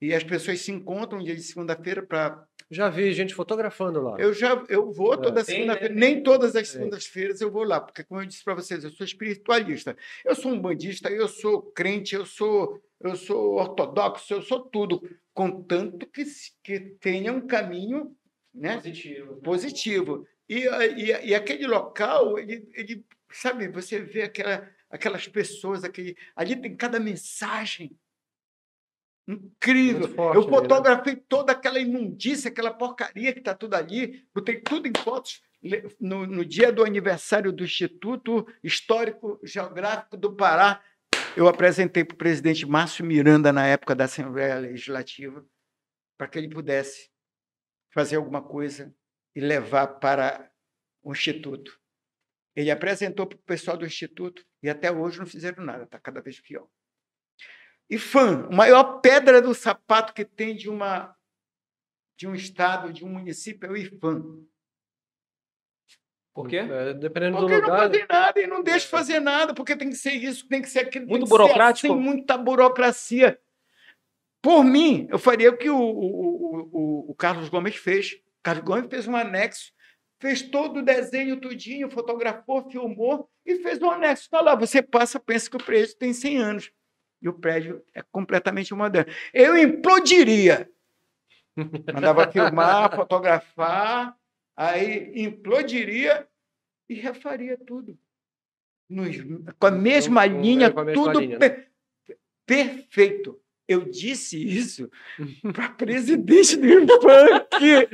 E 0.00 0.14
as 0.14 0.24
pessoas 0.24 0.60
se 0.60 0.72
encontram 0.72 1.22
dia 1.22 1.36
de 1.36 1.42
segunda-feira 1.42 2.02
para 2.02 2.46
já 2.70 2.88
vi 2.88 3.12
gente 3.12 3.34
fotografando 3.34 4.00
lá. 4.00 4.16
Eu 4.18 4.32
já 4.32 4.64
eu 4.68 4.92
vou 4.92 5.18
toda 5.18 5.40
é. 5.40 5.44
segunda-feira, 5.44 5.92
né? 5.92 6.00
nem 6.00 6.22
todas 6.22 6.54
as 6.54 6.68
segundas-feiras 6.68 7.40
eu 7.40 7.50
vou 7.50 7.64
lá, 7.64 7.80
porque 7.80 8.04
como 8.04 8.20
eu 8.20 8.26
disse 8.26 8.44
para 8.44 8.54
vocês, 8.54 8.84
eu 8.84 8.90
sou 8.90 9.04
espiritualista. 9.04 9.96
Eu 10.24 10.36
sou 10.36 10.52
um 10.52 10.60
bandista, 10.60 11.10
eu 11.10 11.26
sou 11.26 11.62
crente, 11.72 12.14
eu 12.14 12.24
sou 12.24 12.80
eu 13.00 13.16
sou 13.16 13.54
ortodoxo, 13.54 14.32
eu 14.32 14.42
sou 14.42 14.60
tudo, 14.60 15.02
contanto 15.34 16.06
que 16.06 16.24
que 16.62 16.80
tenha 17.00 17.32
um 17.32 17.46
caminho, 17.46 18.14
né, 18.54 18.76
positivo. 18.76 19.36
Positivo. 19.36 20.26
E, 20.48 20.66
e, 20.66 21.28
e 21.28 21.34
aquele 21.34 21.66
local, 21.66 22.38
ele, 22.38 22.68
ele 22.74 23.04
sabe, 23.32 23.68
você 23.68 24.00
vê 24.00 24.22
aquela 24.22 24.68
aquelas 24.90 25.28
pessoas, 25.28 25.84
aquele 25.84 26.16
ali 26.34 26.56
tem 26.56 26.76
cada 26.76 26.98
mensagem 26.98 27.96
Incrível. 29.30 30.08
Forte, 30.08 30.36
eu 30.36 30.42
né? 30.42 30.48
fotografei 30.48 31.14
né? 31.14 31.22
toda 31.28 31.52
aquela 31.52 31.78
imundícia, 31.78 32.50
aquela 32.50 32.72
porcaria 32.72 33.32
que 33.32 33.38
está 33.38 33.54
tudo 33.54 33.74
ali, 33.74 34.26
botei 34.34 34.60
tudo 34.60 34.88
em 34.88 34.92
fotos 35.04 35.40
no, 36.00 36.26
no, 36.26 36.44
dia 36.44 36.72
do 36.72 36.84
aniversário 36.84 37.52
do 37.52 37.62
Instituto 37.62 38.46
Histórico 38.62 39.38
Geográfico 39.44 40.16
do 40.16 40.34
Pará. 40.34 40.82
Eu 41.36 41.46
apresentei 41.46 42.04
para 42.04 42.14
o 42.14 42.18
presidente 42.18 42.66
Márcio 42.66 43.04
Miranda, 43.04 43.52
na 43.52 43.66
época 43.66 43.94
da 43.94 44.04
Assembleia 44.04 44.58
Legislativa, 44.58 45.46
para 46.18 46.26
que 46.26 46.38
ele 46.38 46.48
pudesse 46.48 47.08
fazer 47.92 48.16
alguma 48.16 48.42
coisa 48.42 48.92
e 49.36 49.40
levar 49.40 49.86
para 49.86 50.50
o 51.02 51.12
Instituto. 51.12 51.78
Ele 52.56 52.70
apresentou 52.70 53.26
para 53.26 53.36
o 53.36 53.42
pessoal 53.42 53.76
do 53.76 53.86
Instituto 53.86 54.44
e 54.60 54.68
até 54.68 54.90
hoje 54.90 55.20
não 55.20 55.26
fizeram 55.26 55.64
nada, 55.64 55.84
está 55.84 56.00
cada 56.00 56.20
vez 56.20 56.40
pior. 56.40 56.66
IFAM, 57.90 58.46
a 58.50 58.54
maior 58.54 59.00
pedra 59.00 59.42
do 59.42 59.54
sapato 59.54 60.14
que 60.14 60.24
tem 60.24 60.54
de, 60.54 60.70
uma, 60.70 61.14
de 62.16 62.28
um 62.28 62.34
estado, 62.34 62.92
de 62.92 63.04
um 63.04 63.08
município, 63.08 63.66
é 63.66 63.72
o 63.72 63.76
IFAM. 63.76 64.46
Por 66.32 66.48
quê? 66.48 66.58
É, 66.58 66.94
dependendo 66.94 67.38
porque 67.38 67.54
do 67.54 67.60
lugar. 67.60 67.68
não 67.68 67.88
fazem 67.88 68.06
nada 68.08 68.40
e 68.40 68.46
não 68.46 68.62
deixa 68.62 68.86
de 68.86 68.90
fazer 68.90 69.20
nada, 69.20 69.52
porque 69.52 69.76
tem 69.76 69.90
que 69.90 69.96
ser 69.96 70.12
isso, 70.12 70.46
tem 70.46 70.62
que 70.62 70.68
ser 70.68 70.80
aquilo. 70.80 71.06
Muito 71.06 71.26
burocrático? 71.26 71.88
Tem 71.88 71.96
assim, 71.96 72.02
muita 72.02 72.38
burocracia. 72.38 73.38
Por 74.40 74.64
mim, 74.64 75.06
eu 75.10 75.18
faria 75.18 75.50
o 75.50 75.56
que 75.56 75.68
o, 75.68 75.76
o, 75.76 76.70
o, 76.72 77.10
o 77.10 77.14
Carlos 77.14 77.48
Gomes 77.48 77.76
fez. 77.76 78.12
O 78.12 78.42
Carlos 78.42 78.64
Gomes 78.64 78.88
fez 78.88 79.06
um 79.06 79.16
anexo 79.16 79.72
fez 80.20 80.42
todo 80.42 80.80
o 80.80 80.82
desenho, 80.84 81.40
tudinho, 81.40 81.90
fotografou, 81.90 82.70
filmou 82.70 83.28
e 83.44 83.56
fez 83.56 83.80
um 83.80 83.90
anexo. 83.90 84.24
Está 84.24 84.40
lá, 84.40 84.54
você 84.54 84.82
passa, 84.82 85.18
pensa 85.18 85.50
que 85.50 85.56
o 85.56 85.64
prédio 85.64 85.96
tem 85.96 86.12
100 86.12 86.36
anos. 86.36 86.72
E 87.22 87.28
o 87.28 87.32
prédio 87.32 87.82
é 87.94 88.02
completamente 88.10 88.72
moderno. 88.74 89.12
Eu 89.34 89.56
implodiria. 89.56 90.68
Mandava 91.92 92.30
filmar, 92.30 92.94
fotografar, 92.94 94.16
aí 94.56 95.12
implodiria 95.22 96.26
e 96.88 96.94
refaria 96.94 97.58
tudo. 97.58 97.98
Nos, 98.88 99.16
com 99.58 99.66
a 99.66 99.70
mesma 99.70 100.28
com- 100.28 100.40
linha, 100.40 100.66
é, 100.66 100.70
com 100.70 100.80
a 100.80 100.84
mesma 100.84 101.04
tudo 101.04 101.20
linha, 101.20 101.38
né? 101.38 101.48
per- 101.48 101.68
perfeito. 102.46 103.38
Eu 103.68 103.82
disse 103.84 104.36
isso 104.44 104.90
para 105.52 105.68
presidente 105.78 106.56
do 106.56 106.66
IFANC. 106.66 107.88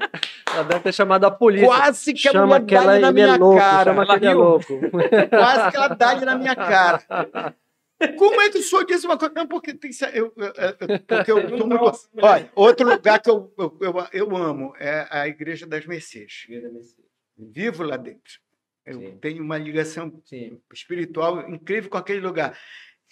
Ela 0.50 0.62
deve 0.62 0.80
ter 0.80 0.92
chamado 0.94 1.24
a 1.26 1.30
polícia. 1.30 1.66
Quase 1.66 2.14
que 2.14 2.28
a 2.28 2.32
chama 2.32 2.46
mulher 2.60 2.64
que 2.66 2.74
ela, 2.74 2.92
dá 2.94 3.00
na 3.00 3.08
é 3.08 3.12
minha 3.12 3.36
louco, 3.36 3.58
cara. 3.58 3.84
chama 3.84 4.02
Ela 4.04 4.14
é 4.26 4.34
louco. 4.34 4.80
Quase 5.28 5.70
que 5.70 5.76
ela 5.76 5.88
dá 5.88 6.20
na 6.24 6.38
minha 6.38 6.54
cara. 6.56 7.02
Como 8.18 8.40
é 8.42 8.50
que 8.50 8.58
o 8.58 8.62
senhor 8.62 8.84
disse 8.84 9.06
uma 9.06 9.16
coisa? 9.16 9.32
Não, 9.34 9.46
porque 9.46 9.72
tem. 9.72 9.90
Eu, 10.12 10.32
eu, 10.36 10.46
eu- 10.46 11.00
porque 11.06 11.32
eu 11.32 11.48
sou 11.58 11.66
muito. 11.66 12.08
Olha, 12.20 12.52
outro 12.54 12.88
lugar 12.88 13.20
que 13.22 13.30
eu, 13.30 13.52
eu, 13.58 13.78
eu, 13.80 13.94
eu 14.12 14.36
amo 14.36 14.74
é 14.78 15.06
a 15.10 15.26
Igreja 15.26 15.66
das 15.66 15.86
Mercês. 15.86 16.46
Vivo 17.38 17.82
lá 17.82 17.96
dentro. 17.96 18.38
Eu 18.84 19.00
Sim. 19.00 19.18
tenho 19.18 19.42
uma 19.42 19.58
ligação 19.58 20.22
Sim. 20.24 20.60
espiritual 20.72 21.48
incrível 21.50 21.90
com 21.90 21.96
aquele 21.96 22.20
lugar. 22.20 22.56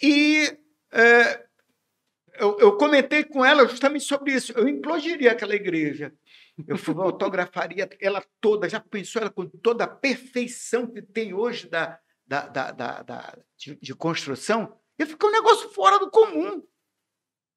E 0.01 0.57
é, 0.91 1.43
eu, 2.39 2.57
eu 2.59 2.77
comentei 2.77 3.23
com 3.23 3.43
ela 3.43 3.67
justamente 3.67 4.03
sobre 4.05 4.33
isso. 4.33 4.53
Eu 4.53 4.67
implodiria 4.67 5.31
aquela 5.31 5.55
igreja. 5.55 6.13
Eu 6.67 6.77
fotografaria 6.77 7.89
ela 7.99 8.23
toda, 8.39 8.69
já 8.69 8.79
pensou 8.79 9.21
ela 9.21 9.31
com 9.31 9.45
toda 9.45 9.83
a 9.83 9.87
perfeição 9.87 10.87
que 10.87 11.01
tem 11.01 11.33
hoje 11.33 11.67
da, 11.67 11.99
da, 12.27 12.47
da, 12.47 12.71
da- 12.71 13.01
da- 13.03 13.37
de, 13.57 13.75
de 13.81 13.95
construção? 13.95 14.75
Ia 14.99 15.05
ficar 15.05 15.27
um 15.27 15.31
negócio 15.31 15.69
fora 15.69 15.99
do 15.99 16.09
comum. 16.09 16.63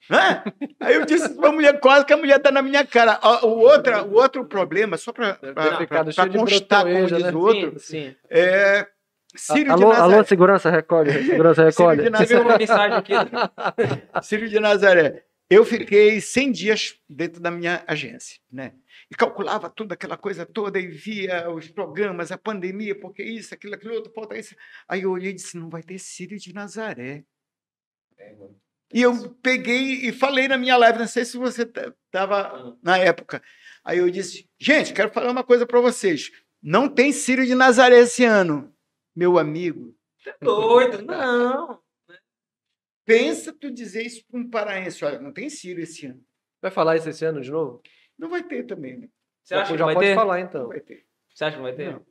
Né? 0.08 0.42
Aí 0.80 0.94
eu 0.94 1.04
disse 1.04 1.28
para 1.34 1.48
a 1.48 1.52
mulher, 1.52 1.80
quase 1.80 2.06
que 2.06 2.12
a 2.12 2.16
mulher 2.16 2.36
está 2.38 2.50
na 2.50 2.62
minha 2.62 2.86
cara. 2.86 3.18
Ó, 3.22 3.46
O, 3.46 3.58
outra, 3.60 4.02
o 4.04 4.14
outro 4.14 4.44
problema, 4.44 4.96
só 4.96 5.12
para 5.12 5.38
constar, 6.32 6.84
como 6.84 7.06
diz 7.06 7.22
né? 7.24 7.30
o 7.32 7.38
outro, 7.38 7.78
Sim, 7.78 8.10
sim. 8.10 8.16
é 8.30 8.86
alô, 9.50 9.58
de 9.58 9.64
Nazaré. 9.64 10.14
alô, 10.14 10.24
segurança, 10.24 10.70
recolhe. 10.70 11.12
Segurança, 11.26 11.64
recolhe. 11.64 12.02
Sírio 12.02 12.04
de 12.04 12.18
Nazaré. 12.18 12.40
uma 12.40 12.58
mensagem 12.58 12.96
aqui. 12.98 13.12
Sírio 14.22 14.48
de 14.48 14.60
Nazaré. 14.60 15.24
Eu 15.50 15.64
fiquei 15.64 16.20
100 16.20 16.52
dias 16.52 16.94
dentro 17.08 17.40
da 17.40 17.50
minha 17.50 17.82
agência, 17.86 18.38
né? 18.52 18.72
E 19.10 19.14
calculava 19.14 19.70
tudo, 19.70 19.92
aquela 19.92 20.18
coisa 20.18 20.44
toda, 20.44 20.78
e 20.78 20.86
via 20.86 21.50
os 21.50 21.70
programas, 21.70 22.30
a 22.30 22.36
pandemia, 22.36 22.98
porque 22.98 23.22
isso, 23.22 23.54
aquilo, 23.54 23.74
aquilo 23.74 23.94
outro, 23.94 24.12
falta 24.12 24.36
isso. 24.36 24.54
Aí 24.86 25.02
eu 25.02 25.10
olhei 25.10 25.30
e 25.30 25.34
disse, 25.34 25.56
não 25.56 25.70
vai 25.70 25.82
ter 25.82 25.98
Sírio 25.98 26.38
de 26.38 26.52
Nazaré. 26.52 27.24
E 28.92 29.00
eu 29.02 29.34
peguei 29.42 30.08
e 30.08 30.12
falei 30.12 30.46
na 30.46 30.58
minha 30.58 30.76
live, 30.76 30.98
não 30.98 31.06
sei 31.06 31.24
se 31.24 31.38
você 31.38 31.62
estava 31.62 32.76
na 32.82 32.98
época. 32.98 33.42
Aí 33.82 33.98
eu 33.98 34.10
disse, 34.10 34.48
gente, 34.58 34.92
quero 34.92 35.10
falar 35.10 35.30
uma 35.30 35.44
coisa 35.44 35.66
para 35.66 35.80
vocês. 35.80 36.30
Não 36.62 36.88
tem 36.88 37.12
Sírio 37.12 37.46
de 37.46 37.54
Nazaré 37.54 38.00
esse 38.00 38.24
ano, 38.24 38.74
meu 39.16 39.38
amigo. 39.38 39.96
Doido, 40.40 41.02
não. 41.02 41.80
Pensa 43.06 43.54
tu 43.54 43.70
dizer 43.70 44.04
isso 44.04 44.22
para 44.26 44.38
um 44.38 44.50
paraense, 44.50 45.02
olha, 45.02 45.18
não 45.18 45.32
tem 45.32 45.48
Sírio 45.48 45.82
esse 45.82 46.06
ano. 46.06 46.22
Vai 46.60 46.70
falar 46.70 46.96
isso 46.96 47.08
esse 47.08 47.24
ano 47.24 47.40
de 47.40 47.50
novo? 47.50 47.80
Não 48.18 48.28
vai 48.28 48.42
ter 48.42 48.64
também, 48.66 48.96
né? 48.98 49.08
Você 49.42 49.54
já 49.54 49.62
acha 49.62 49.72
que 49.72 49.78
já 49.78 49.84
vai 49.84 49.94
pode 49.94 50.06
ter? 50.06 50.14
falar, 50.14 50.38
Não 50.38 50.44
então. 50.46 50.68
vai 50.68 50.80
ter. 50.80 51.06
Você 51.34 51.44
acha 51.44 51.56
que 51.56 51.62
vai 51.62 51.74
ter? 51.74 51.92
Não. 51.92 52.06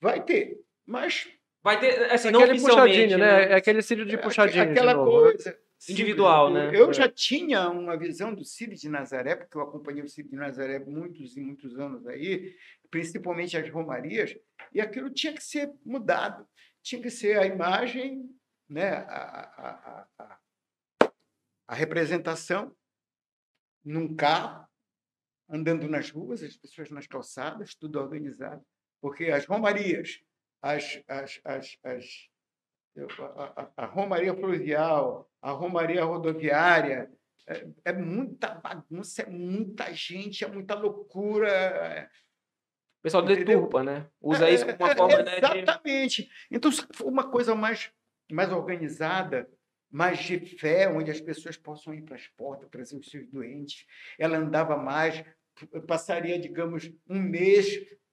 Vai 0.00 0.24
ter, 0.24 0.60
mas 0.86 1.28
Vai 1.62 1.78
ter, 1.78 2.10
assim, 2.10 2.30
não 2.30 2.42
oficialmente, 2.42 2.96
puxadinho, 2.96 3.18
né? 3.18 3.52
É 3.52 3.54
aquele 3.54 3.82
cílio 3.82 4.06
de 4.06 4.14
é 4.14 4.18
puxadinho. 4.18 4.64
de 4.64 4.70
aquela 4.70 4.94
né? 4.94 5.04
coisa 5.04 5.58
Individual, 5.90 6.48
simples. 6.48 6.72
né? 6.72 6.78
Eu 6.78 6.90
É. 6.90 6.92
já 6.94 7.08
tinha 7.08 7.68
uma 7.68 7.98
visão 7.98 8.34
do 8.34 8.44
Círio 8.44 8.74
de 8.74 8.88
Nazaré, 8.88 9.36
porque 9.36 9.56
eu 9.58 9.62
acompanhei 9.62 10.02
o 10.02 10.08
Círio 10.08 10.30
de 10.30 10.36
Nazaré 10.38 10.78
muitos 10.78 11.36
e 11.36 11.40
muitos 11.40 11.78
anos 11.78 12.06
aí, 12.06 12.54
principalmente 12.90 13.56
as 13.58 13.68
romarias, 13.70 14.34
e 14.72 14.80
aquilo 14.80 15.10
tinha 15.10 15.34
que 15.34 15.42
ser 15.42 15.70
mudado. 15.84 16.46
Tinha 16.82 17.02
que 17.02 17.10
ser 17.10 17.38
a 17.38 17.44
imagem, 17.44 18.24
né? 18.68 18.90
a, 18.90 19.04
a, 19.04 20.06
a, 20.18 20.38
a, 21.02 21.12
a 21.68 21.74
representação 21.74 22.74
num 23.84 24.14
carro, 24.16 24.66
andando 25.50 25.88
nas 25.88 26.10
ruas, 26.10 26.42
as 26.42 26.56
pessoas 26.56 26.90
nas 26.90 27.06
calçadas, 27.06 27.74
tudo 27.74 27.98
organizado. 28.00 28.64
Porque 29.00 29.26
as 29.26 29.46
romarias, 29.46 30.20
as, 30.62 31.02
as, 31.08 31.40
as, 31.44 31.78
as, 31.84 32.04
a, 33.36 33.62
a- 33.62 33.70
a 33.78 33.86
Romaria 33.86 34.34
Fluvial, 34.34 35.30
a 35.40 35.50
Romaria 35.52 36.04
Rodoviária, 36.04 37.10
é, 37.46 37.66
é 37.86 37.92
muita 37.92 38.54
bagunça, 38.54 39.22
é 39.22 39.26
muita 39.26 39.92
gente, 39.94 40.44
é 40.44 40.48
muita 40.48 40.74
loucura. 40.74 41.48
é- 41.50 42.04
O 42.98 43.02
pessoal 43.02 43.24
Entendeu? 43.24 43.44
deturpa, 43.46 43.82
né? 43.82 44.06
Usa 44.20 44.48
é- 44.48 44.54
isso 44.54 44.66
como 44.66 44.76
uma 44.78 44.90
é- 44.90 44.96
forma, 44.96 45.22
né, 45.22 45.40
de... 45.40 45.58
Exatamente. 45.58 46.30
Então, 46.50 46.70
se 46.70 46.86
for 46.92 47.06
uma 47.08 47.30
coisa 47.30 47.54
mais, 47.54 47.90
mais 48.30 48.52
organizada, 48.52 49.50
mais 49.90 50.18
de 50.20 50.38
fé, 50.58 50.88
onde 50.88 51.10
as 51.10 51.20
pessoas 51.20 51.56
possam 51.56 51.92
ir 51.94 52.02
para 52.02 52.14
as 52.16 52.26
portas, 52.28 52.68
trazer 52.70 52.96
os 52.96 53.08
seus 53.10 53.26
doentes, 53.28 53.86
ela 54.18 54.36
andava 54.36 54.76
mais, 54.76 55.24
passaria, 55.86 56.38
digamos, 56.38 56.90
um 57.08 57.20
mês 57.20 57.66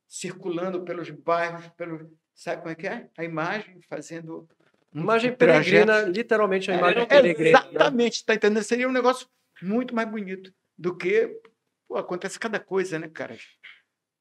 circulando 0.07 0.84
pelos 0.84 1.09
bairros, 1.09 1.68
pelos, 1.77 2.07
sabe 2.34 2.61
como 2.61 2.72
é 2.72 2.76
que 2.76 2.88
é? 2.88 3.09
A 3.18 3.23
imagem 3.23 3.80
fazendo 3.89 4.47
um 4.93 5.01
Imagem 5.01 5.35
trajeto. 5.35 5.85
peregrina, 5.85 6.01
literalmente 6.09 6.72
a 6.72 6.76
É, 6.76 6.77
imagem 6.77 6.99
não, 6.99 7.07
peregrina. 7.07 7.49
Exatamente, 7.59 8.14
está 8.15 8.34
entendendo? 8.35 8.64
Seria 8.64 8.88
um 8.88 8.91
negócio 8.91 9.27
muito 9.61 9.93
mais 9.93 10.09
bonito 10.09 10.53
do 10.77 10.95
que 10.95 11.39
pô, 11.88 11.97
acontece 11.97 12.39
cada 12.39 12.59
coisa, 12.59 12.97
né, 12.97 13.09
cara? 13.09 13.38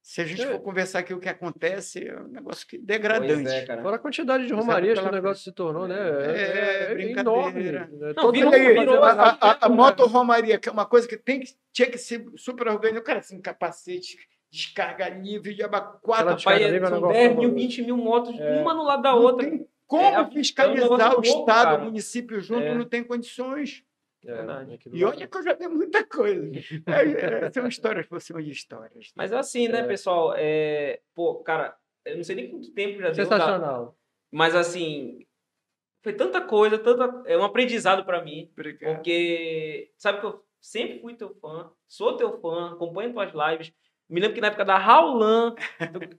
Se 0.09 0.21
a 0.21 0.25
gente 0.25 0.41
É. 0.41 0.47
for 0.47 0.61
conversar 0.61 1.01
aqui 1.01 1.13
o 1.13 1.19
que 1.19 1.29
acontece, 1.29 2.07
é 2.07 2.17
um 2.17 2.29
negócio 2.29 2.65
que 2.65 2.77
Pois 2.77 2.87
degradante. 2.87 3.49
é, 3.51 3.67
cara. 3.67 3.83
Fora 3.83 3.97
a 3.97 3.99
quantidade 3.99 4.47
de 4.47 4.53
romarias 4.53 5.01
que 5.01 5.05
o 5.05 5.11
negócio 5.11 5.43
se 5.43 5.51
tornou, 5.51 5.89
né? 5.89 5.97
É, 5.99 6.95
brincadeira. 6.95 7.21
enorme. 7.23 7.63
né? 7.73 7.89
Não, 8.17 8.31
virou- 8.31 8.53
virou- 8.53 9.03
a, 9.03 9.69
né? 9.69 9.75
motorromaria, 9.75 10.59
que 10.61 10.69
é 10.69 10.73
uma 10.73 10.87
coisa 10.87 11.09
que 11.09 11.17
tem 11.17 11.41
que, 11.41 11.49
tinha 11.73 11.91
que 11.91 11.99
ser 11.99 12.25
super 12.37 12.69
organizada. 12.69 13.05
Cara, 13.05 13.19
assim, 13.19 13.41
capacete, 13.41 14.17
descarga 14.49 15.09
livre, 15.09 15.55
de 15.55 15.65
abacuada. 15.65 16.31
é 16.31 16.35
um 16.35 16.39
são 16.39 16.53
negócio 16.53 17.01
10 17.13 17.31
mil, 17.31 17.39
horroroso. 17.39 17.55
20 17.57 17.83
mil 17.83 17.97
motos, 17.97 18.39
É. 18.39 18.63
uma 18.63 18.75
no 18.75 18.85
lado 18.85 19.03
da 19.03 19.11
Não 19.11 19.23
outra. 19.23 19.45
tem 19.51 19.67
como 19.89 20.03
É, 20.05 20.15
é 20.15 20.21
um 20.21 20.31
fiscalizar 20.31 21.19
o 21.19 21.21
Estado, 21.21 21.81
o 21.83 21.85
município 21.87 22.41
junto, 22.41 22.63
É. 22.63 22.75
não 22.77 22.85
tem 22.85 23.03
condições. 23.03 23.83
É, 24.27 24.35
Verdade. 24.35 24.75
aquilo 24.75 24.97
E 24.97 25.05
olha 25.05 25.27
que 25.27 25.37
eu 25.39 25.43
já 25.43 25.55
vi 25.55 25.69
muita 25.69 26.05
coisa. 26.05 26.51
É, 26.87 27.47
é, 27.47 27.51
são 27.51 27.67
histórias 27.67 28.07
por 28.07 28.21
cima 28.21 28.43
de 28.43 28.51
histórias. 28.51 29.13
Mas 29.15 29.33
é 29.33 29.39
assim, 29.39 29.69
né, 29.69 29.81
É. 29.81 29.87
pessoal? 29.87 30.35
É... 30.37 31.01
Pô, 31.15 31.37
cara, 31.43 31.77
eu 32.05 32.17
não 32.17 32.25
sei 32.25 32.37
nem 32.37 32.51
quanto 32.51 32.73
tempo 32.73 33.01
já 33.01 33.11
deu, 33.11 33.29
tá? 33.29 33.37
Sensacional. 33.37 33.97
mas 34.33 34.55
assim, 34.55 35.27
foi 36.03 36.13
tanta 36.13 36.41
coisa, 36.41 36.79
tanta... 36.79 37.23
é 37.27 37.37
um 37.37 37.45
aprendizado 37.45 38.05
pra 38.05 38.23
mim. 38.23 38.51
Obrigado. 38.53 38.95
Porque, 38.97 39.91
sabe 39.97 40.21
que 40.21 40.27
eu 40.27 40.45
sempre 40.61 41.01
fui 41.01 41.15
teu 41.15 41.35
fã, 41.35 41.71
sou 41.89 42.17
teu 42.17 42.41
fã, 42.41 42.73
acompanho 42.73 43.13
tuas 43.13 43.33
lives. 43.33 43.73
Me 44.09 44.21
lembro 44.21 44.35
que 44.35 44.41
na 44.41 44.49
época 44.49 44.65
da 44.65 44.79
Raulan, 44.79 45.55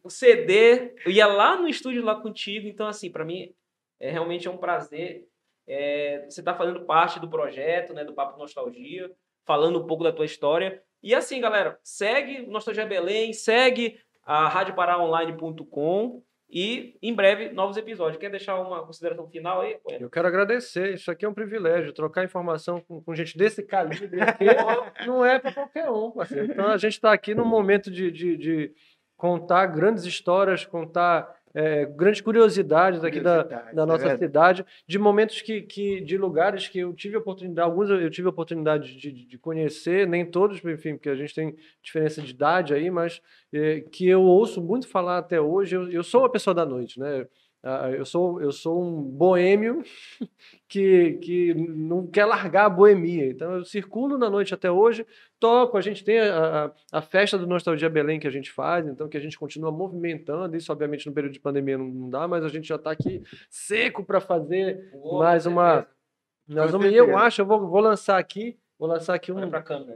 o 0.04 0.10
CD, 0.10 0.94
eu 1.06 1.12
ia 1.12 1.26
lá 1.26 1.56
no 1.56 1.70
estúdio 1.70 2.04
lá 2.04 2.20
contigo. 2.20 2.68
Então, 2.68 2.86
assim, 2.86 3.10
pra 3.10 3.24
mim, 3.24 3.54
é 4.00 4.12
realmente 4.12 4.46
é 4.48 4.52
um 4.52 4.58
prazer. 4.58 5.26
É, 5.68 6.26
você 6.30 6.42
tá 6.42 6.54
fazendo 6.54 6.86
parte 6.86 7.20
do 7.20 7.30
projeto, 7.30 7.94
né, 7.94 8.04
do 8.04 8.14
Papo 8.14 8.40
Nostalgia, 8.40 9.12
falando 9.46 9.80
um 9.80 9.88
pouco 9.88 10.04
da 10.04 10.12
tua 10.12 10.26
história. 10.26 10.82
E 11.04 11.14
assim, 11.14 11.40
galera, 11.40 11.80
segue 11.84 12.42
o 12.42 12.52
Nostalgia 12.52 12.86
Belém, 12.86 13.34
segue 13.34 14.00
a 14.24 14.48
radioparaonline.com 14.48 16.22
e 16.50 16.98
em 17.02 17.14
breve 17.14 17.50
novos 17.50 17.76
episódios. 17.76 18.20
Quer 18.20 18.30
deixar 18.30 18.60
uma 18.60 18.86
consideração 18.86 19.28
final 19.30 19.62
aí? 19.62 19.78
Eu 20.00 20.10
quero 20.10 20.28
agradecer. 20.28 20.94
Isso 20.94 21.12
aqui 21.12 21.26
é 21.26 21.30
um 21.30 21.34
privilégio. 21.34 21.94
Trocar 21.94 22.24
informação 22.24 22.82
com, 22.82 23.02
com 23.02 23.16
gente 23.16 23.38
desse 23.38 23.64
calibre 23.64 24.22
aqui 24.22 24.46
não 25.06 25.26
é 25.26 25.40
para 25.40 25.54
qualquer 25.54 25.90
um. 25.90 26.12
parceiro. 26.12 26.52
Então 26.52 26.68
a 26.68 26.78
gente 26.78 26.94
está 26.94 27.12
aqui 27.12 27.36
num 27.36 27.46
momento 27.46 27.92
de, 27.92 28.10
de, 28.12 28.38
de 28.38 28.74
contar 29.18 29.66
grandes 29.68 30.06
histórias, 30.06 30.66
contar 30.66 31.37
é, 31.54 31.86
grandes 31.86 32.22
curiosidades 32.22 33.04
aqui 33.04 33.20
da, 33.20 33.44
Curiosidades, 33.44 33.76
da 33.76 33.84
é 33.84 33.86
nossa 33.86 33.98
verdade. 34.00 34.20
cidade, 34.20 34.66
de 34.86 35.00
momentos 35.00 35.42
que, 35.42 35.62
que, 35.62 36.02
de 36.02 36.18
lugares 36.18 36.68
que 36.68 36.80
eu 36.80 36.94
tive 36.94 37.16
a 37.16 37.20
oportunidade, 37.20 37.70
alguns 37.70 37.90
eu 37.90 38.10
tive 38.10 38.28
oportunidade 38.28 38.96
de, 38.96 39.12
de 39.12 39.38
conhecer, 39.38 40.08
nem 40.08 40.26
todos, 40.26 40.64
enfim, 40.64 40.96
porque 40.96 41.10
a 41.10 41.16
gente 41.16 41.34
tem 41.34 41.56
diferença 41.82 42.22
de 42.22 42.32
idade 42.32 42.74
aí, 42.74 42.90
mas 42.90 43.22
é, 43.54 43.82
que 43.82 44.08
eu 44.08 44.22
ouço 44.22 44.62
muito 44.62 44.88
falar 44.88 45.18
até 45.18 45.40
hoje. 45.42 45.76
Eu, 45.76 45.90
eu 45.92 46.04
sou 46.04 46.22
uma 46.22 46.30
pessoa 46.30 46.54
da 46.54 46.66
noite, 46.66 47.00
né? 47.00 47.26
Uh, 47.64 47.96
eu, 47.96 48.06
sou, 48.06 48.42
eu 48.42 48.52
sou 48.52 48.82
um 48.82 49.02
boêmio 49.02 49.84
que, 50.70 51.14
que 51.22 51.54
não 51.56 52.06
quer 52.06 52.26
largar 52.26 52.66
a 52.66 52.70
boemia. 52.70 53.30
Então, 53.30 53.56
eu 53.56 53.66
circulo 53.66 54.18
na 54.18 54.30
noite 54.30 54.54
até 54.54 54.70
hoje, 54.70 55.06
toco. 55.40 55.76
A 55.76 55.82
gente 55.82 56.04
tem 56.04 56.20
a, 56.20 56.66
a, 56.66 57.00
a, 57.00 57.02
festa 57.02 57.38
do 57.38 57.48
Nostalgia 57.48 57.90
Belém 57.90 58.20
que 58.20 58.28
a 58.28 58.32
gente 58.32 58.52
faz, 58.52 58.88
então, 58.88 59.10
que 59.10 59.18
a 59.18 59.20
gente 59.20 59.38
continua 59.38 59.72
movimentando. 59.72 60.56
Isso, 60.56 60.72
obviamente, 60.72 61.08
no 61.08 61.14
período 61.14 61.34
de 61.34 61.40
pandemia 61.40 61.78
não, 61.78 61.88
não 61.88 62.10
dá, 62.10 62.28
mas 62.28 62.44
a 62.44 62.50
gente 62.50 62.68
já 62.68 62.76
está 62.76 62.92
aqui 62.92 63.24
seco 63.50 64.04
para 64.04 64.22
fazer 64.22 64.92
mais 65.20 65.46
uma. 65.46 65.88
Nós 66.48 66.72
vamos, 66.72 66.94
eu 66.94 67.18
acho, 67.18 67.42
eu 67.42 67.46
vou, 67.46 67.68
vou 67.68 67.82
lançar 67.82 68.18
aqui, 68.18 68.58
vou 68.80 68.88
lançar 68.88 69.16
aqui 69.16 69.32
um, 69.32 69.42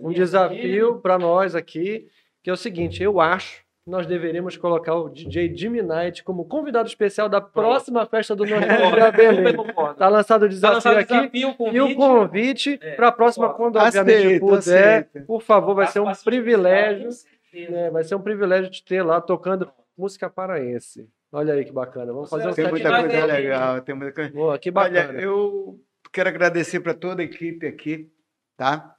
um 0.02 0.12
desafio 0.12 1.00
para 1.00 1.18
nós 1.18 1.56
aqui, 1.56 2.08
que 2.44 2.50
é 2.50 2.54
o 2.54 2.58
seguinte: 2.58 3.02
eu 3.02 3.22
acho 3.22 3.64
nós 3.86 4.06
deveríamos 4.06 4.56
colocar 4.58 4.95
o 4.95 5.10
DJ 5.10 5.56
Jimmy 5.56 5.82
Knight 5.82 6.24
como 6.24 6.45
convidado 6.45 6.88
especial 6.88 7.28
da 7.28 7.41
próxima 7.41 8.06
festa 8.06 8.36
do 8.36 8.45
Nostalgia 8.45 9.12
Belém. 9.12 9.56
Está 9.91 10.08
lançado 10.08 10.44
o 10.44 10.49
desafio 10.49 10.82
tá 10.82 10.99
aqui 10.99 11.14
desafio, 11.14 11.49
o 11.49 11.56
convite, 11.56 11.76
e 11.76 11.82
o 11.82 11.95
convite 11.95 12.80
é, 12.82 12.95
para 12.95 13.08
a 13.08 13.12
próxima, 13.12 13.53
quando 13.53 13.78
obviamente 13.78 14.26
aceito, 14.26 14.45
puder. 14.45 15.10
Por 15.26 15.41
favor, 15.41 15.76
vai 15.76 15.88
ser 15.88 15.99
um 15.99 16.12
privilégio. 16.24 17.10
Né, 17.53 17.90
vai 17.90 18.03
ser 18.03 18.16
um 18.16 18.22
privilégio 18.22 18.70
te 18.70 18.84
ter 18.84 19.02
lá 19.02 19.20
tocando 19.20 19.70
música 19.98 20.30
paraense. 20.30 21.10
Olha 21.32 21.53
aí 21.53 21.66
que 21.66 21.72
bacana. 21.72 22.14
Vamos 22.14 22.30
fazer 22.30 22.49
um 22.49 22.53
Tem 22.53 22.70
muita 22.70 22.90
coisa 22.90 23.26
legal. 23.26 23.82
Tem 23.82 23.95
muita 23.95 24.14
coisa. 24.14 24.32
Boa, 24.32 24.60
que 24.60 24.70
bacana. 24.70 25.10
Olha, 25.10 25.22
eu 25.22 25.80
quero 26.12 26.30
agradecer 26.30 26.82
para 26.82 26.94
toda 26.94 27.22
a 27.22 27.26
equipe 27.26 27.66
aqui, 27.66 28.10
tá? 28.56 28.94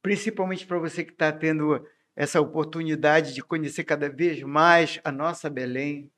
Principalmente 0.00 0.66
para 0.66 0.78
você 0.78 1.02
que 1.02 1.12
está 1.12 1.32
tendo 1.32 1.84
essa 2.18 2.40
oportunidade 2.40 3.32
de 3.32 3.40
conhecer 3.40 3.84
cada 3.84 4.10
vez 4.10 4.42
mais 4.42 5.00
a 5.04 5.12
nossa 5.12 5.48
Belém, 5.48 6.10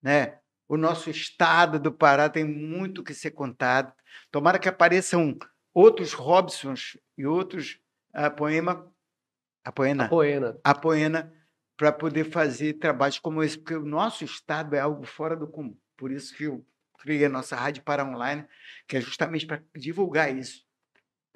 né? 0.00 0.38
O 0.68 0.76
nosso 0.76 1.10
estado 1.10 1.80
do 1.80 1.90
Pará 1.90 2.28
tem 2.28 2.44
muito 2.44 3.02
que 3.02 3.12
ser 3.12 3.32
contado. 3.32 3.92
Tomara 4.30 4.60
que 4.60 4.68
apareçam 4.68 5.36
outros 5.74 6.12
Robsons 6.12 6.96
e 7.16 7.26
outros 7.26 7.80
a 8.14 8.26
ah, 8.26 8.30
poema 8.30 8.88
a 9.64 9.72
poena, 9.72 10.04
a 10.04 10.08
poena, 10.08 10.60
a 10.62 10.74
poena 10.74 11.34
para 11.76 11.90
poder 11.90 12.30
fazer 12.30 12.74
trabalhos 12.74 13.18
como 13.18 13.42
esse, 13.42 13.58
porque 13.58 13.74
o 13.74 13.84
nosso 13.84 14.24
estado 14.24 14.76
é 14.76 14.78
algo 14.78 15.04
fora 15.04 15.34
do 15.36 15.48
comum. 15.48 15.76
Por 15.96 16.12
isso 16.12 16.36
que 16.36 16.44
eu 16.44 16.64
criei 17.00 17.24
a 17.24 17.28
nossa 17.28 17.56
Rádio 17.56 17.82
Para 17.82 18.04
Online, 18.04 18.46
que 18.86 18.96
é 18.96 19.00
justamente 19.00 19.44
para 19.44 19.60
divulgar 19.74 20.32
isso 20.32 20.67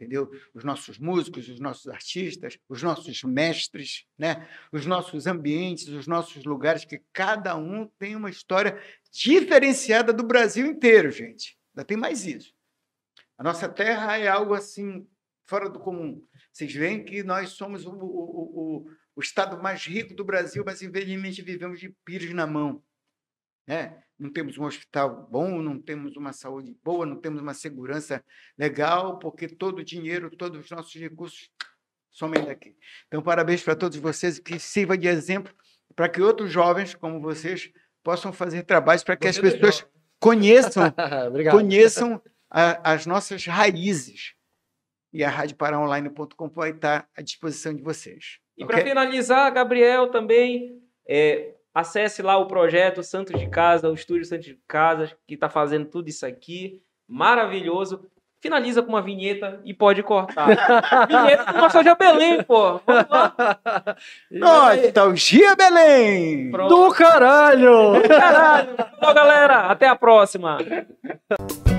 entendeu? 0.02 0.30
Os 0.52 0.64
nossos 0.64 0.98
músicos, 0.98 1.48
os 1.48 1.60
nossos 1.60 1.86
artistas, 1.88 2.58
os 2.68 2.82
nossos 2.82 3.22
mestres, 3.22 4.04
né? 4.18 4.48
Os 4.72 4.84
nossos 4.84 5.26
ambientes, 5.26 5.88
os 5.88 6.06
nossos 6.06 6.44
lugares, 6.44 6.84
que 6.84 7.00
cada 7.12 7.56
um 7.56 7.86
tem 7.98 8.16
uma 8.16 8.28
história 8.28 8.80
diferenciada 9.12 10.12
do 10.12 10.24
Brasil 10.24 10.66
inteiro, 10.66 11.10
gente. 11.10 11.56
Ainda 11.74 11.86
tem 11.86 11.96
mais 11.96 12.26
isso. 12.26 12.52
A 13.38 13.42
nossa 13.44 13.68
terra 13.68 14.18
é 14.18 14.28
algo 14.28 14.54
assim 14.54 15.06
fora 15.44 15.68
do 15.68 15.78
comum. 15.78 16.26
Vocês 16.52 16.72
veem 16.72 17.04
que 17.04 17.22
nós 17.22 17.50
somos 17.50 17.86
o, 17.86 17.92
o, 17.92 18.84
o, 18.84 18.90
o 19.16 19.20
estado 19.20 19.62
mais 19.62 19.86
rico 19.86 20.14
do 20.14 20.24
Brasil, 20.24 20.62
mas 20.66 20.82
infelizmente 20.82 21.42
vivemos 21.42 21.78
de 21.78 21.90
pires 22.04 22.32
na 22.32 22.46
mão. 22.46 22.82
Né? 23.66 24.02
não 24.22 24.30
temos 24.30 24.56
um 24.56 24.64
hospital 24.64 25.28
bom, 25.30 25.60
não 25.60 25.80
temos 25.80 26.16
uma 26.16 26.32
saúde 26.32 26.74
boa, 26.84 27.04
não 27.04 27.16
temos 27.16 27.42
uma 27.42 27.54
segurança 27.54 28.24
legal, 28.56 29.18
porque 29.18 29.48
todo 29.48 29.80
o 29.80 29.84
dinheiro, 29.84 30.30
todos 30.30 30.64
os 30.64 30.70
nossos 30.70 30.94
recursos 30.94 31.50
somem 32.10 32.44
daqui. 32.44 32.76
Então, 33.08 33.20
parabéns 33.20 33.62
para 33.62 33.74
todos 33.74 33.98
vocês 33.98 34.38
que 34.38 34.58
sirva 34.58 34.96
de 34.96 35.08
exemplo 35.08 35.52
para 35.96 36.08
que 36.08 36.22
outros 36.22 36.50
jovens 36.50 36.94
como 36.94 37.20
vocês 37.20 37.70
possam 38.02 38.32
fazer 38.32 38.62
trabalhos 38.62 39.02
para 39.02 39.16
que 39.16 39.30
Você 39.30 39.40
as 39.40 39.54
é 39.54 39.58
pessoas 39.58 39.86
conheçam, 40.18 40.94
conheçam 41.50 42.22
a, 42.48 42.92
as 42.92 43.04
nossas 43.04 43.44
raízes. 43.44 44.34
E 45.12 45.22
a 45.22 45.28
radioparaonline.com 45.28 46.48
vai 46.48 46.70
estar 46.70 47.06
à 47.14 47.20
disposição 47.20 47.74
de 47.74 47.82
vocês. 47.82 48.38
E 48.56 48.64
okay? 48.64 48.76
para 48.76 48.84
finalizar, 48.84 49.52
Gabriel, 49.52 50.10
também 50.10 50.82
é, 51.06 51.54
Acesse 51.74 52.20
lá 52.20 52.36
o 52.36 52.46
projeto 52.46 53.02
Santos 53.02 53.40
de 53.40 53.48
Casa, 53.48 53.88
o 53.88 53.94
estúdio 53.94 54.26
Santos 54.26 54.44
de 54.44 54.58
Casa, 54.68 55.10
que 55.26 55.34
está 55.34 55.48
fazendo 55.48 55.86
tudo 55.86 56.08
isso 56.08 56.26
aqui. 56.26 56.82
Maravilhoso. 57.08 58.06
Finaliza 58.42 58.82
com 58.82 58.90
uma 58.90 59.00
vinheta 59.00 59.60
e 59.64 59.72
pode 59.72 60.02
cortar. 60.02 60.48
vinheta 61.08 61.52
do 61.52 61.58
Nostalgia 61.58 61.94
Belém, 61.94 62.42
pô. 62.42 62.80
Vamos 62.84 63.06
lá. 63.08 63.34
Nostalgia 64.30 65.54
Belém! 65.54 66.50
Pronto. 66.50 66.68
Do 66.68 66.92
caralho! 66.92 68.02
Do 68.02 68.08
caralho! 68.08 68.76
Então, 68.96 69.14
galera, 69.14 69.60
até 69.68 69.86
a 69.88 69.94
próxima. 69.96 70.58